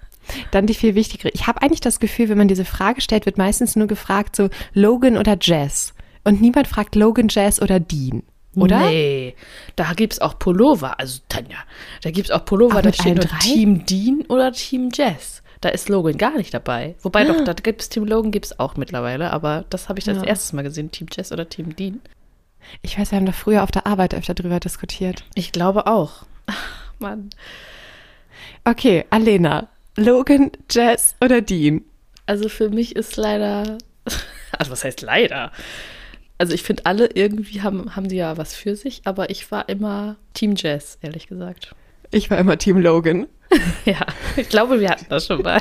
Dann 0.51 0.65
die 0.67 0.73
viel 0.73 0.95
wichtigere. 0.95 1.29
Ich 1.33 1.47
habe 1.47 1.61
eigentlich 1.61 1.81
das 1.81 1.99
Gefühl, 1.99 2.29
wenn 2.29 2.37
man 2.37 2.47
diese 2.47 2.65
Frage 2.65 3.01
stellt, 3.01 3.25
wird 3.25 3.37
meistens 3.37 3.75
nur 3.75 3.87
gefragt 3.87 4.35
so 4.35 4.49
Logan 4.73 5.17
oder 5.17 5.37
Jess. 5.41 5.93
Und 6.23 6.41
niemand 6.41 6.67
fragt 6.67 6.95
Logan, 6.95 7.27
Jess 7.29 7.61
oder 7.61 7.79
Dean. 7.79 8.23
Oder? 8.55 8.79
Nee, 8.79 9.35
da 9.75 9.93
gibt 9.93 10.13
es 10.13 10.21
auch 10.21 10.37
Pullover. 10.39 10.99
Also, 10.99 11.21
Tanja, 11.29 11.57
da 12.01 12.11
gibt 12.11 12.29
es 12.29 12.31
auch 12.35 12.43
Pullover, 12.45 12.79
Ach, 12.79 12.81
da 12.81 12.91
steht 12.93 13.15
nur 13.15 13.25
drei? 13.25 13.37
Team 13.39 13.85
Dean 13.85 14.21
oder 14.27 14.51
Team 14.51 14.89
Jess. 14.93 15.43
Da 15.61 15.69
ist 15.69 15.87
Logan 15.89 16.17
gar 16.17 16.35
nicht 16.35 16.53
dabei. 16.53 16.95
Wobei 17.01 17.21
Ah. 17.21 17.25
doch, 17.33 17.43
da 17.43 17.53
gibt 17.53 17.81
es 17.81 17.89
Team 17.89 18.05
Logan 18.05 18.31
gibt 18.31 18.45
es 18.47 18.59
auch 18.59 18.75
mittlerweile, 18.75 19.31
aber 19.31 19.65
das 19.69 19.87
habe 19.87 19.99
ich 19.99 20.05
das 20.05 20.17
Ja. 20.17 20.23
erstes 20.23 20.51
Mal 20.53 20.63
gesehen, 20.63 20.89
Team 20.91 21.07
Jess 21.15 21.31
oder 21.31 21.47
Team 21.47 21.75
Dean. 21.75 22.01
Ich 22.81 22.97
weiß, 22.99 23.11
wir 23.11 23.17
haben 23.17 23.25
da 23.25 23.31
früher 23.31 23.63
auf 23.63 23.71
der 23.71 23.85
Arbeit 23.87 24.13
öfter 24.13 24.33
drüber 24.33 24.59
diskutiert. 24.59 25.23
Ich 25.35 25.51
glaube 25.51 25.87
auch. 25.87 26.23
Ach, 26.47 26.67
Mann. 26.99 27.29
Okay, 28.65 29.05
Alena. 29.09 29.67
Logan, 29.99 30.51
Jess 30.69 31.15
oder 31.21 31.41
Dean? 31.41 31.83
Also 32.25 32.49
für 32.49 32.69
mich 32.69 32.95
ist 32.95 33.17
leider, 33.17 33.77
also 34.57 34.71
was 34.71 34.83
heißt 34.83 35.01
leider? 35.01 35.51
Also 36.37 36.53
ich 36.53 36.63
finde 36.63 36.85
alle 36.85 37.07
irgendwie 37.07 37.61
haben, 37.61 37.95
haben 37.95 38.09
sie 38.09 38.17
ja 38.17 38.37
was 38.37 38.55
für 38.55 38.75
sich, 38.75 39.01
aber 39.05 39.29
ich 39.29 39.51
war 39.51 39.67
immer 39.67 40.15
Team 40.33 40.55
Jess, 40.55 40.97
ehrlich 41.01 41.27
gesagt. 41.27 41.75
Ich 42.11 42.31
war 42.31 42.37
immer 42.37 42.57
Team 42.57 42.77
Logan. 42.77 43.27
Ja, 43.85 44.05
ich 44.37 44.47
glaube, 44.47 44.79
wir 44.79 44.91
hatten 44.91 45.07
das 45.09 45.25
schon 45.25 45.41
mal. 45.41 45.59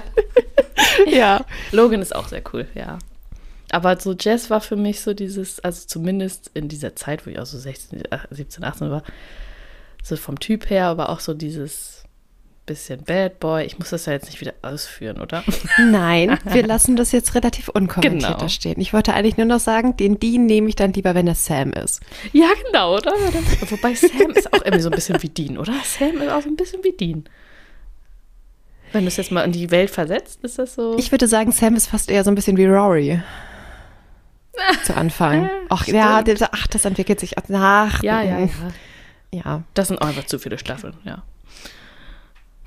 ja. 1.07 1.43
Logan 1.73 2.03
ist 2.03 2.15
auch 2.15 2.29
sehr 2.29 2.43
cool, 2.53 2.67
ja. 2.75 2.99
Aber 3.71 3.99
so 3.99 4.15
Jazz 4.19 4.51
war 4.51 4.61
für 4.61 4.77
mich 4.77 5.01
so 5.01 5.15
dieses, 5.15 5.61
also 5.61 5.87
zumindest 5.87 6.51
in 6.53 6.69
dieser 6.69 6.97
Zeit, 6.97 7.27
wo 7.27 7.31
ich 7.31 7.39
auch 7.39 7.47
so 7.47 7.59
16, 7.59 8.05
äh, 8.05 8.19
17, 8.31 8.63
18 8.63 8.91
war, 8.91 9.03
so 10.03 10.17
vom 10.17 10.39
Typ 10.39 10.69
her, 10.69 10.87
aber 10.87 11.09
auch 11.09 11.21
so 11.21 11.33
dieses 11.33 11.98
bisschen 12.69 13.03
Bad 13.05 13.41
Boy. 13.41 13.65
Ich 13.65 13.79
muss 13.79 13.91
das 13.91 14.07
ja 14.07 14.13
jetzt 14.13 14.27
nicht 14.27 14.41
wieder 14.41 14.55
ausführen, 14.63 15.21
oder? 15.21 15.43
Nein, 15.79 16.39
wir 16.45 16.67
lassen 16.67 16.97
das 16.97 17.13
jetzt 17.13 17.35
relativ 17.35 17.69
unkommentiert 17.69 18.23
Genau. 18.23 18.39
da 18.39 18.49
stehen. 18.49 18.81
Ich 18.81 18.93
wollte 18.93 19.13
eigentlich 19.15 19.37
nur 19.37 19.47
noch 19.47 19.61
sagen, 19.61 19.97
den 19.97 20.19
Dean 20.21 20.47
nehme 20.47 20.69
ich 20.69 20.77
dann 20.77 20.93
lieber, 20.93 21.15
wenn 21.15 21.27
er 21.27 21.35
Sam 21.35 21.73
ist. 21.73 22.01
Ja, 22.33 22.47
genau, 22.67 22.97
oder? 22.97 23.13
Wobei 23.71 23.95
Sam 23.95 24.31
ist 24.35 24.53
auch 24.53 24.65
irgendwie 24.65 24.81
so 24.83 24.89
ein 24.91 24.95
bisschen 24.95 25.23
wie 25.23 25.29
Dean, 25.29 25.59
oder? 25.59 25.75
Sam 25.85 26.21
ist 26.23 26.31
auch 26.31 26.43
so 26.43 26.49
ein 26.49 26.57
bisschen 26.57 26.85
wie 26.85 26.93
Dean. 26.93 27.25
Wenn 28.93 29.03
du 29.03 29.09
es 29.09 29.17
jetzt 29.19 29.33
mal 29.33 29.43
in 29.43 29.53
die 29.53 29.71
Welt 29.71 29.91
versetzt, 29.91 30.41
ist 30.45 30.59
das 30.59 30.75
so. 30.75 30.97
Ich 30.99 31.11
würde 31.11 31.29
sagen, 31.29 31.53
Sam 31.53 31.75
ist 31.77 31.89
fast 31.89 32.11
eher 32.11 32.25
so 32.25 32.31
ein 32.31 32.35
bisschen 32.35 32.57
wie 32.57 32.65
Rory. 32.67 33.21
Zu 34.85 34.97
Anfang. 34.97 35.49
Ach 35.69 35.87
ja, 35.87 36.21
Stimmt. 36.23 36.49
ach, 36.53 36.67
das 36.67 36.85
entwickelt 36.85 37.21
sich 37.21 37.35
nach. 37.49 38.03
ja, 38.03 38.23
ja, 38.23 38.39
ja. 38.41 38.49
Ja, 39.31 39.63
Das 39.75 39.89
sind 39.89 40.01
auch 40.01 40.07
einfach 40.07 40.25
zu 40.25 40.39
viele 40.39 40.57
Staffeln, 40.59 40.95
ja. 41.05 41.23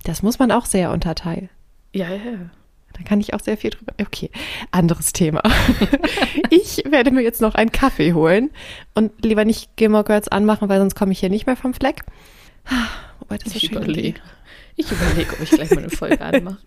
Das 0.04 0.24
muss 0.24 0.40
man 0.40 0.52
auch 0.52 0.66
sehr 0.66 0.92
unterteilen. 0.92 1.50
Ja, 1.94 2.10
ja, 2.10 2.16
ja. 2.16 2.50
Da 2.94 3.04
kann 3.04 3.22
ich 3.22 3.34
auch 3.34 3.40
sehr 3.40 3.56
viel 3.58 3.70
drüber. 3.70 3.94
Okay, 4.02 4.30
anderes 4.72 5.14
Thema. 5.14 5.42
ich 6.50 6.84
werde 6.90 7.12
mir 7.12 7.22
jetzt 7.22 7.40
noch 7.42 7.56
einen 7.56 7.72
Kaffee 7.72 8.14
holen 8.14 8.50
und 8.96 9.24
lieber 9.24 9.46
nicht 9.46 9.76
Gilmore 9.78 10.04
Girls 10.04 10.28
anmachen, 10.28 10.68
weil 10.68 10.80
sonst 10.80 10.96
komme 10.96 11.14
ich 11.14 11.20
hier 11.20 11.30
nicht 11.30 11.46
mehr 11.46 11.56
vom 11.56 11.74
Fleck. 11.74 12.04
Ist 13.30 13.46
so 13.50 13.56
Ich 13.56 13.62
schön. 13.68 13.78
überlege. 13.78 14.20
Ich 14.76 14.92
überlege, 14.92 15.34
ob 15.34 15.40
ich 15.42 15.52
gleich 15.52 15.70
mal 15.72 15.78
eine 15.80 15.90
Folge 15.90 16.20
anmache. 16.22 16.58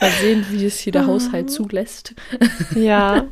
Mal 0.00 0.10
sehen, 0.20 0.44
wie 0.50 0.64
es 0.64 0.78
hier 0.80 0.92
der 0.92 1.06
Haushalt 1.06 1.50
zulässt. 1.50 2.14
Ja. 2.74 3.24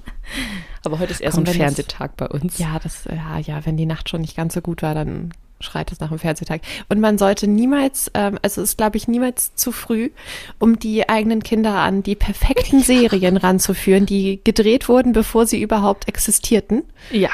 Aber 0.85 1.01
heute 1.01 1.11
ist 1.13 1.21
eher 1.21 1.31
Komm, 1.31 1.39
so 1.39 1.41
ein 1.41 1.45
das- 1.47 1.57
Fernsehtag 1.57 2.17
bei 2.17 2.29
uns. 2.29 2.59
Ja, 2.59 2.79
das, 2.81 3.05
ja, 3.07 3.39
ja, 3.39 3.67
wenn 3.67 3.77
die 3.77 3.87
Nacht 3.87 4.09
schon 4.09 4.21
nicht 4.21 4.37
ganz 4.37 4.55
so 4.55 4.61
gut 4.61 4.83
war, 4.83 4.95
dann 4.95 5.33
schreit 5.61 5.91
es 5.93 6.01
nach 6.01 6.09
dem 6.11 6.19
Fernsehtag. 6.19 6.61
Und 6.89 7.01
man 7.01 7.19
sollte 7.19 7.47
niemals, 7.47 8.11
ähm, 8.15 8.39
also 8.43 8.61
es 8.63 8.71
ist, 8.71 8.77
glaube 8.79 8.97
ich, 8.97 9.09
niemals 9.09 9.55
zu 9.55 9.73
früh, 9.73 10.11
um 10.59 10.79
die 10.79 11.09
eigenen 11.09 11.43
Kinder 11.43 11.75
an 11.75 12.03
die 12.03 12.15
perfekten 12.15 12.81
Serien 12.83 13.37
ranzuführen, 13.37 14.07
die 14.07 14.41
gedreht 14.45 14.89
wurden, 14.89 15.13
bevor 15.13 15.47
sie 15.47 15.61
überhaupt 15.61 16.09
existierten. 16.09 16.83
Ja, 17.11 17.31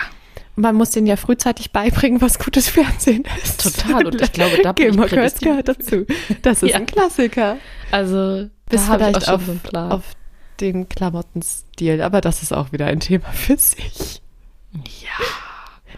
Und 0.57 0.63
man 0.63 0.77
muss 0.77 0.91
denen 0.91 1.07
ja 1.07 1.17
frühzeitig 1.17 1.73
beibringen, 1.73 2.21
was 2.21 2.39
gutes 2.39 2.69
Fernsehen 2.69 3.25
ist. 3.43 3.61
Total. 3.63 4.07
Und 4.07 4.21
ich 4.21 4.33
glaube, 4.33 4.59
da 4.63 4.73
bin 4.73 4.89
ich 4.91 4.97
Girls 4.97 5.11
prädestiniert 5.11 5.67
gehört 5.67 5.69
dazu. 5.69 6.07
Das 6.43 6.63
ist 6.63 6.71
Ja. 6.71 6.77
ein 6.77 6.87
Klassiker. 6.87 7.57
also 7.91 8.49
Bis 8.69 8.83
ich 8.83 8.87
vielleicht 8.95 9.17
auch 9.17 9.23
schon 9.23 9.35
auf, 9.35 9.71
so 9.73 9.79
auf 9.79 10.03
den 10.61 10.89
Klamottenstil, 10.89 12.03
aber 12.03 12.21
das 12.21 12.43
ist 12.43 12.53
auch 12.53 12.71
wieder 12.71 12.87
ein 12.87 13.01
Thema 13.01 13.27
für 13.33 13.57
sich. 13.59 14.23
ja. 14.75 15.25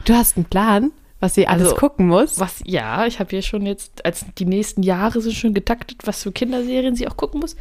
Du 0.06 0.14
hast 0.14 0.36
einen 0.36 0.46
Plan, 0.46 0.92
was 1.24 1.34
sie 1.34 1.46
alles 1.46 1.68
Also, 1.68 1.76
gucken 1.76 2.06
muss. 2.06 2.38
Was, 2.38 2.60
ja, 2.66 3.06
ich 3.06 3.18
habe 3.18 3.30
hier 3.30 3.40
schon 3.40 3.64
jetzt, 3.64 4.04
als 4.04 4.26
die 4.36 4.44
nächsten 4.44 4.82
Jahre 4.82 5.22
sind 5.22 5.32
schon 5.32 5.54
getaktet, 5.54 5.98
was 6.04 6.22
für 6.22 6.32
Kinderserien 6.32 6.94
sie 6.94 7.08
auch 7.08 7.16
gucken 7.16 7.40
muss. 7.40 7.56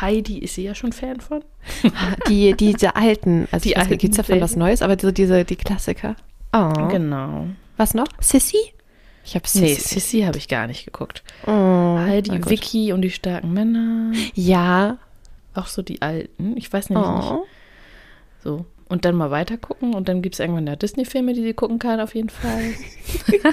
Heidi 0.00 0.38
ist 0.38 0.56
sie 0.56 0.64
ja 0.64 0.74
schon 0.74 0.92
Fan 0.92 1.20
von. 1.20 1.42
Die, 2.28 2.52
diese 2.54 2.94
alten, 2.94 3.48
also 3.50 3.62
Die 3.62 3.70
die 3.70 3.76
alten, 3.78 3.96
gibt's 3.96 4.18
alten 4.18 4.32
davon 4.32 4.42
was. 4.42 4.54
Neues, 4.56 4.82
aber 4.82 4.98
so 5.00 5.10
diese, 5.10 5.46
die 5.46 5.56
Klassiker. 5.56 6.14
Oh. 6.52 6.88
Genau. 6.90 7.46
Was 7.78 7.94
noch? 7.94 8.06
Sissy? 8.20 8.58
Ich 9.24 9.34
habe 9.34 9.48
Sissy. 9.48 9.64
Nee, 9.64 9.74
Sissy 9.74 10.20
habe 10.20 10.36
ich 10.36 10.46
gar 10.48 10.66
nicht 10.66 10.84
geguckt. 10.84 11.24
Oh, 11.46 11.96
Heidi. 11.98 12.30
Vicky 12.48 12.92
und 12.92 13.00
die 13.00 13.10
starken 13.10 13.52
Männer. 13.54 14.12
Ja. 14.34 14.98
Auch 15.54 15.66
so 15.68 15.80
die 15.80 16.02
alten. 16.02 16.54
Ich 16.58 16.70
weiß 16.70 16.90
nämlich 16.90 17.08
nicht. 17.08 17.30
Oh. 17.30 17.46
So. 18.44 18.66
Und 18.88 19.04
dann 19.04 19.16
mal 19.16 19.30
weiter 19.30 19.56
gucken. 19.56 19.94
Und 19.94 20.08
dann 20.08 20.22
gibt 20.22 20.36
es 20.36 20.40
irgendwann 20.40 20.66
ja 20.66 20.76
Disney-Filme, 20.76 21.32
die 21.32 21.42
sie 21.42 21.54
gucken 21.54 21.78
kann, 21.78 22.00
auf 22.00 22.14
jeden 22.14 22.28
Fall. 22.30 22.72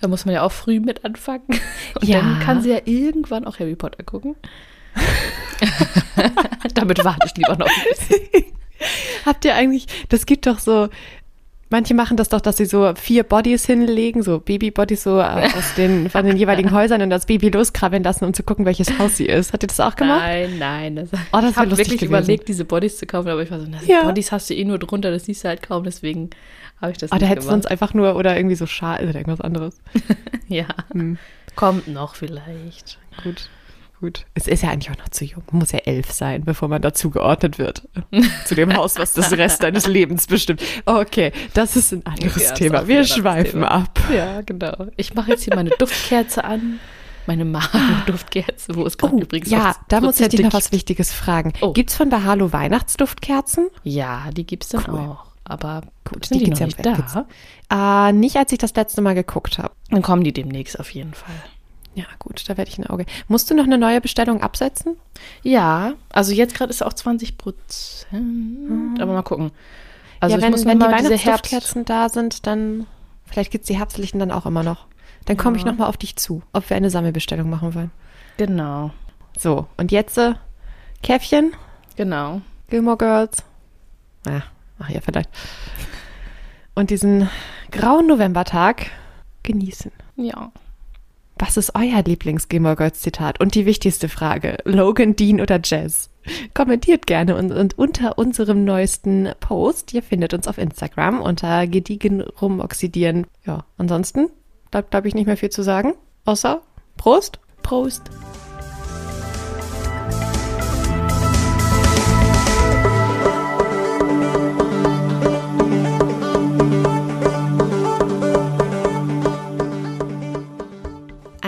da 0.00 0.08
muss 0.08 0.24
man 0.26 0.34
ja 0.34 0.42
auch 0.42 0.52
früh 0.52 0.80
mit 0.80 1.04
anfangen. 1.04 1.42
Und 1.48 2.04
Ja. 2.04 2.18
dann 2.20 2.40
kann 2.40 2.62
sie 2.62 2.70
ja 2.70 2.80
irgendwann 2.84 3.46
auch 3.46 3.58
Harry 3.58 3.76
Potter 3.76 4.02
gucken. 4.02 4.36
Damit 6.74 7.04
warte 7.04 7.26
ich 7.26 7.36
lieber 7.36 7.56
noch 7.56 7.66
ein 7.66 7.84
bisschen. 7.90 8.44
Habt 9.26 9.44
ihr 9.44 9.54
eigentlich, 9.54 9.86
das 10.08 10.24
gibt 10.26 10.46
doch 10.46 10.58
so, 10.58 10.88
manche 11.70 11.94
machen 11.94 12.16
das 12.16 12.28
doch, 12.28 12.40
dass 12.40 12.56
sie 12.58 12.66
so 12.66 12.92
vier 12.94 13.22
Bodies 13.22 13.64
hinlegen, 13.66 14.22
so 14.22 14.38
Babybodies 14.40 15.02
so 15.04 15.18
äh, 15.18 15.22
aus 15.56 15.74
den, 15.76 16.10
von 16.10 16.26
den 16.26 16.36
jeweiligen 16.36 16.72
Häusern 16.72 17.00
und 17.02 17.10
das 17.10 17.26
Baby 17.26 17.48
loskrabbeln 17.48 18.02
lassen, 18.02 18.24
um 18.24 18.34
zu 18.34 18.42
gucken, 18.42 18.64
welches 18.66 18.98
Haus 18.98 19.16
sie 19.16 19.26
ist. 19.26 19.52
Habt 19.52 19.62
ihr 19.64 19.68
das 19.68 19.80
auch 19.80 19.96
gemacht? 19.96 20.20
Nein, 20.20 20.58
nein. 20.58 20.96
Das, 20.96 21.10
das 21.10 21.20
ich 21.50 21.56
habe 21.56 21.70
wirklich 21.70 21.88
gewesen. 22.00 22.06
überlegt, 22.08 22.48
diese 22.48 22.64
Bodies 22.64 22.98
zu 22.98 23.06
kaufen, 23.06 23.28
aber 23.28 23.42
ich 23.42 23.50
war 23.50 23.60
so, 23.60 23.66
na, 23.68 23.78
Ja. 23.86 24.02
Bodies 24.04 24.30
hast 24.32 24.50
du 24.50 24.54
eh 24.54 24.64
nur 24.64 24.78
drunter, 24.78 25.10
das 25.10 25.24
siehst 25.24 25.44
du 25.44 25.48
halt 25.48 25.62
kaum, 25.62 25.84
deswegen 25.84 26.30
habe 26.80 26.92
ich 26.92 26.98
das 26.98 27.10
da 27.10 27.16
nicht 27.16 27.28
hättest 27.28 27.46
du 27.46 27.50
sonst 27.50 27.66
einfach 27.66 27.94
nur, 27.94 28.16
oder 28.16 28.36
irgendwie 28.36 28.56
so 28.56 28.66
Schal 28.66 29.02
oder 29.04 29.14
irgendwas 29.16 29.40
anderes. 29.40 29.80
ja, 30.48 30.66
Hm. 30.92 31.18
kommt 31.56 31.88
noch 31.88 32.14
vielleicht. 32.14 32.98
Gut. 33.22 33.48
Gut. 34.00 34.24
Es 34.34 34.46
ist 34.48 34.62
ja 34.62 34.70
eigentlich 34.70 34.90
auch 34.90 34.96
noch 34.98 35.10
zu 35.10 35.24
jung. 35.26 35.42
Man 35.50 35.58
muss 35.60 35.72
ja 35.72 35.80
elf 35.80 36.10
sein, 36.10 36.44
bevor 36.44 36.68
man 36.68 36.80
dazu 36.80 37.10
geordnet 37.10 37.58
wird. 37.58 37.86
Zu 38.46 38.54
dem 38.54 38.74
Haus, 38.74 38.96
was 38.98 39.12
das 39.12 39.30
Rest 39.32 39.62
deines 39.62 39.86
Lebens 39.86 40.26
bestimmt. 40.26 40.62
Okay, 40.86 41.32
das 41.52 41.76
ist 41.76 41.92
ein 41.92 42.06
anderes 42.06 42.42
Ja, 42.42 42.52
Thema. 42.54 42.88
Wir 42.88 43.04
schweifen 43.04 43.60
Thema. 43.60 43.70
ab. 43.70 44.00
Ja, 44.10 44.40
genau. 44.40 44.86
Ich 44.96 45.12
mache 45.14 45.32
jetzt 45.32 45.44
hier 45.44 45.54
meine 45.54 45.68
Duftkerze 45.70 46.44
an. 46.44 46.80
Meine 47.26 47.44
Magen-Duftkerze, 47.44 48.74
wo 48.74 48.86
es 48.86 48.96
gerade 48.96 49.14
Oh, 49.16 49.20
übrigens 49.20 49.50
ja, 49.50 49.76
da 49.88 50.00
muss 50.00 50.18
ich 50.18 50.28
dich 50.28 50.40
noch 50.40 50.54
was 50.54 50.64
gibt. 50.64 50.72
Wichtiges 50.76 51.12
fragen. 51.12 51.52
Oh. 51.60 51.72
Gibt's 51.74 51.94
von 51.94 52.08
Bahalo 52.08 52.52
Weihnachtsduftkerzen? 52.52 53.68
Ja, 53.84 54.30
die 54.32 54.46
gibt 54.46 54.64
es 54.64 54.70
dann 54.70 54.84
Cool. 54.88 54.98
auch. 54.98 55.24
Aber 55.44 55.82
Gut, 56.04 56.24
sind 56.26 56.40
die 56.40 56.44
die, 56.44 56.50
noch 56.52 56.58
ja 56.60 56.66
nicht 56.66 56.84
da? 57.70 58.08
Äh, 58.08 58.12
nicht, 58.12 58.36
als 58.36 58.52
ich 58.52 58.58
das 58.58 58.74
letzte 58.74 59.02
Mal 59.02 59.14
geguckt 59.14 59.58
habe. 59.58 59.72
Dann 59.90 60.00
kommen 60.02 60.24
die 60.24 60.32
demnächst 60.32 60.78
auf 60.80 60.90
jeden 60.90 61.12
Fall. 61.12 61.34
Ja, 61.94 62.04
gut, 62.20 62.48
da 62.48 62.56
werde 62.56 62.70
ich 62.70 62.78
ein 62.78 62.86
Auge. 62.86 63.04
Musst 63.28 63.50
du 63.50 63.54
noch 63.54 63.64
eine 63.64 63.76
neue 63.78 64.00
Bestellung 64.00 64.42
absetzen? 64.42 64.96
Ja, 65.42 65.94
also 66.12 66.32
jetzt 66.32 66.54
gerade 66.54 66.70
ist 66.70 66.82
auch 66.82 66.92
20 66.92 67.36
Prozent. 67.36 69.00
Aber 69.00 69.12
mal 69.12 69.22
gucken. 69.22 69.50
Also 70.20 70.36
ja, 70.36 70.46
ich 70.48 70.52
wenn, 70.54 70.64
wenn 70.66 70.78
die. 70.78 70.86
Weihnachtsduftkerzen 70.86 71.84
da 71.84 72.08
sind, 72.08 72.46
dann 72.46 72.86
vielleicht 73.26 73.50
gibt's 73.50 73.66
die 73.66 73.78
herbstlichen 73.78 74.20
dann 74.20 74.30
auch 74.30 74.46
immer 74.46 74.62
noch. 74.62 74.86
Dann 75.26 75.36
komme 75.36 75.56
ich 75.56 75.64
Ja. 75.64 75.72
noch 75.72 75.78
mal 75.78 75.86
auf 75.86 75.96
dich 75.96 76.16
zu, 76.16 76.42
ob 76.52 76.68
wir 76.70 76.76
eine 76.76 76.90
Sammelbestellung 76.90 77.50
machen 77.50 77.74
wollen. 77.74 77.90
Genau, 78.36 78.90
So, 79.38 79.66
und 79.76 79.92
jetzt 79.92 80.16
äh, 80.16 80.34
Käffchen, 81.02 81.52
genau. 81.96 82.40
Gilmore 82.68 82.96
Girls. 82.96 83.42
Ja, 84.26 84.42
ach 84.78 84.88
ja, 84.88 85.00
vielleicht. 85.00 85.28
Und 86.74 86.90
diesen 86.90 87.28
grauen 87.70 88.06
Novembertag 88.06 88.86
genießen. 89.42 89.90
Ja. 90.16 90.52
Was 91.40 91.56
ist 91.56 91.74
euer 91.74 92.02
Lieblings-Gilmore 92.02 92.76
Girls 92.76 93.00
Zitat? 93.00 93.40
Und 93.40 93.54
die 93.54 93.64
wichtigste 93.64 94.10
Frage, 94.10 94.58
Logan, 94.64 95.16
Dean 95.16 95.40
oder 95.40 95.58
Jazz? 95.64 96.10
Kommentiert 96.52 97.06
gerne 97.06 97.34
und, 97.34 97.50
und 97.50 97.78
unter 97.78 98.18
unserem 98.18 98.66
neuesten 98.66 99.30
Post. 99.40 99.94
Ihr 99.94 100.02
findet 100.02 100.34
uns 100.34 100.46
auf 100.46 100.58
Instagram 100.58 101.22
unter 101.22 101.66
gediegen 101.66 102.20
rumoxidieren. 102.20 103.26
Ja, 103.46 103.64
ansonsten 103.78 104.28
bleibt, 104.70 104.90
glaube 104.90 105.08
ich, 105.08 105.14
nicht 105.14 105.24
mehr 105.24 105.38
viel 105.38 105.48
zu 105.48 105.62
sagen. 105.62 105.94
Außer 106.26 106.60
Prost. 106.98 107.40
Prost. 107.62 108.02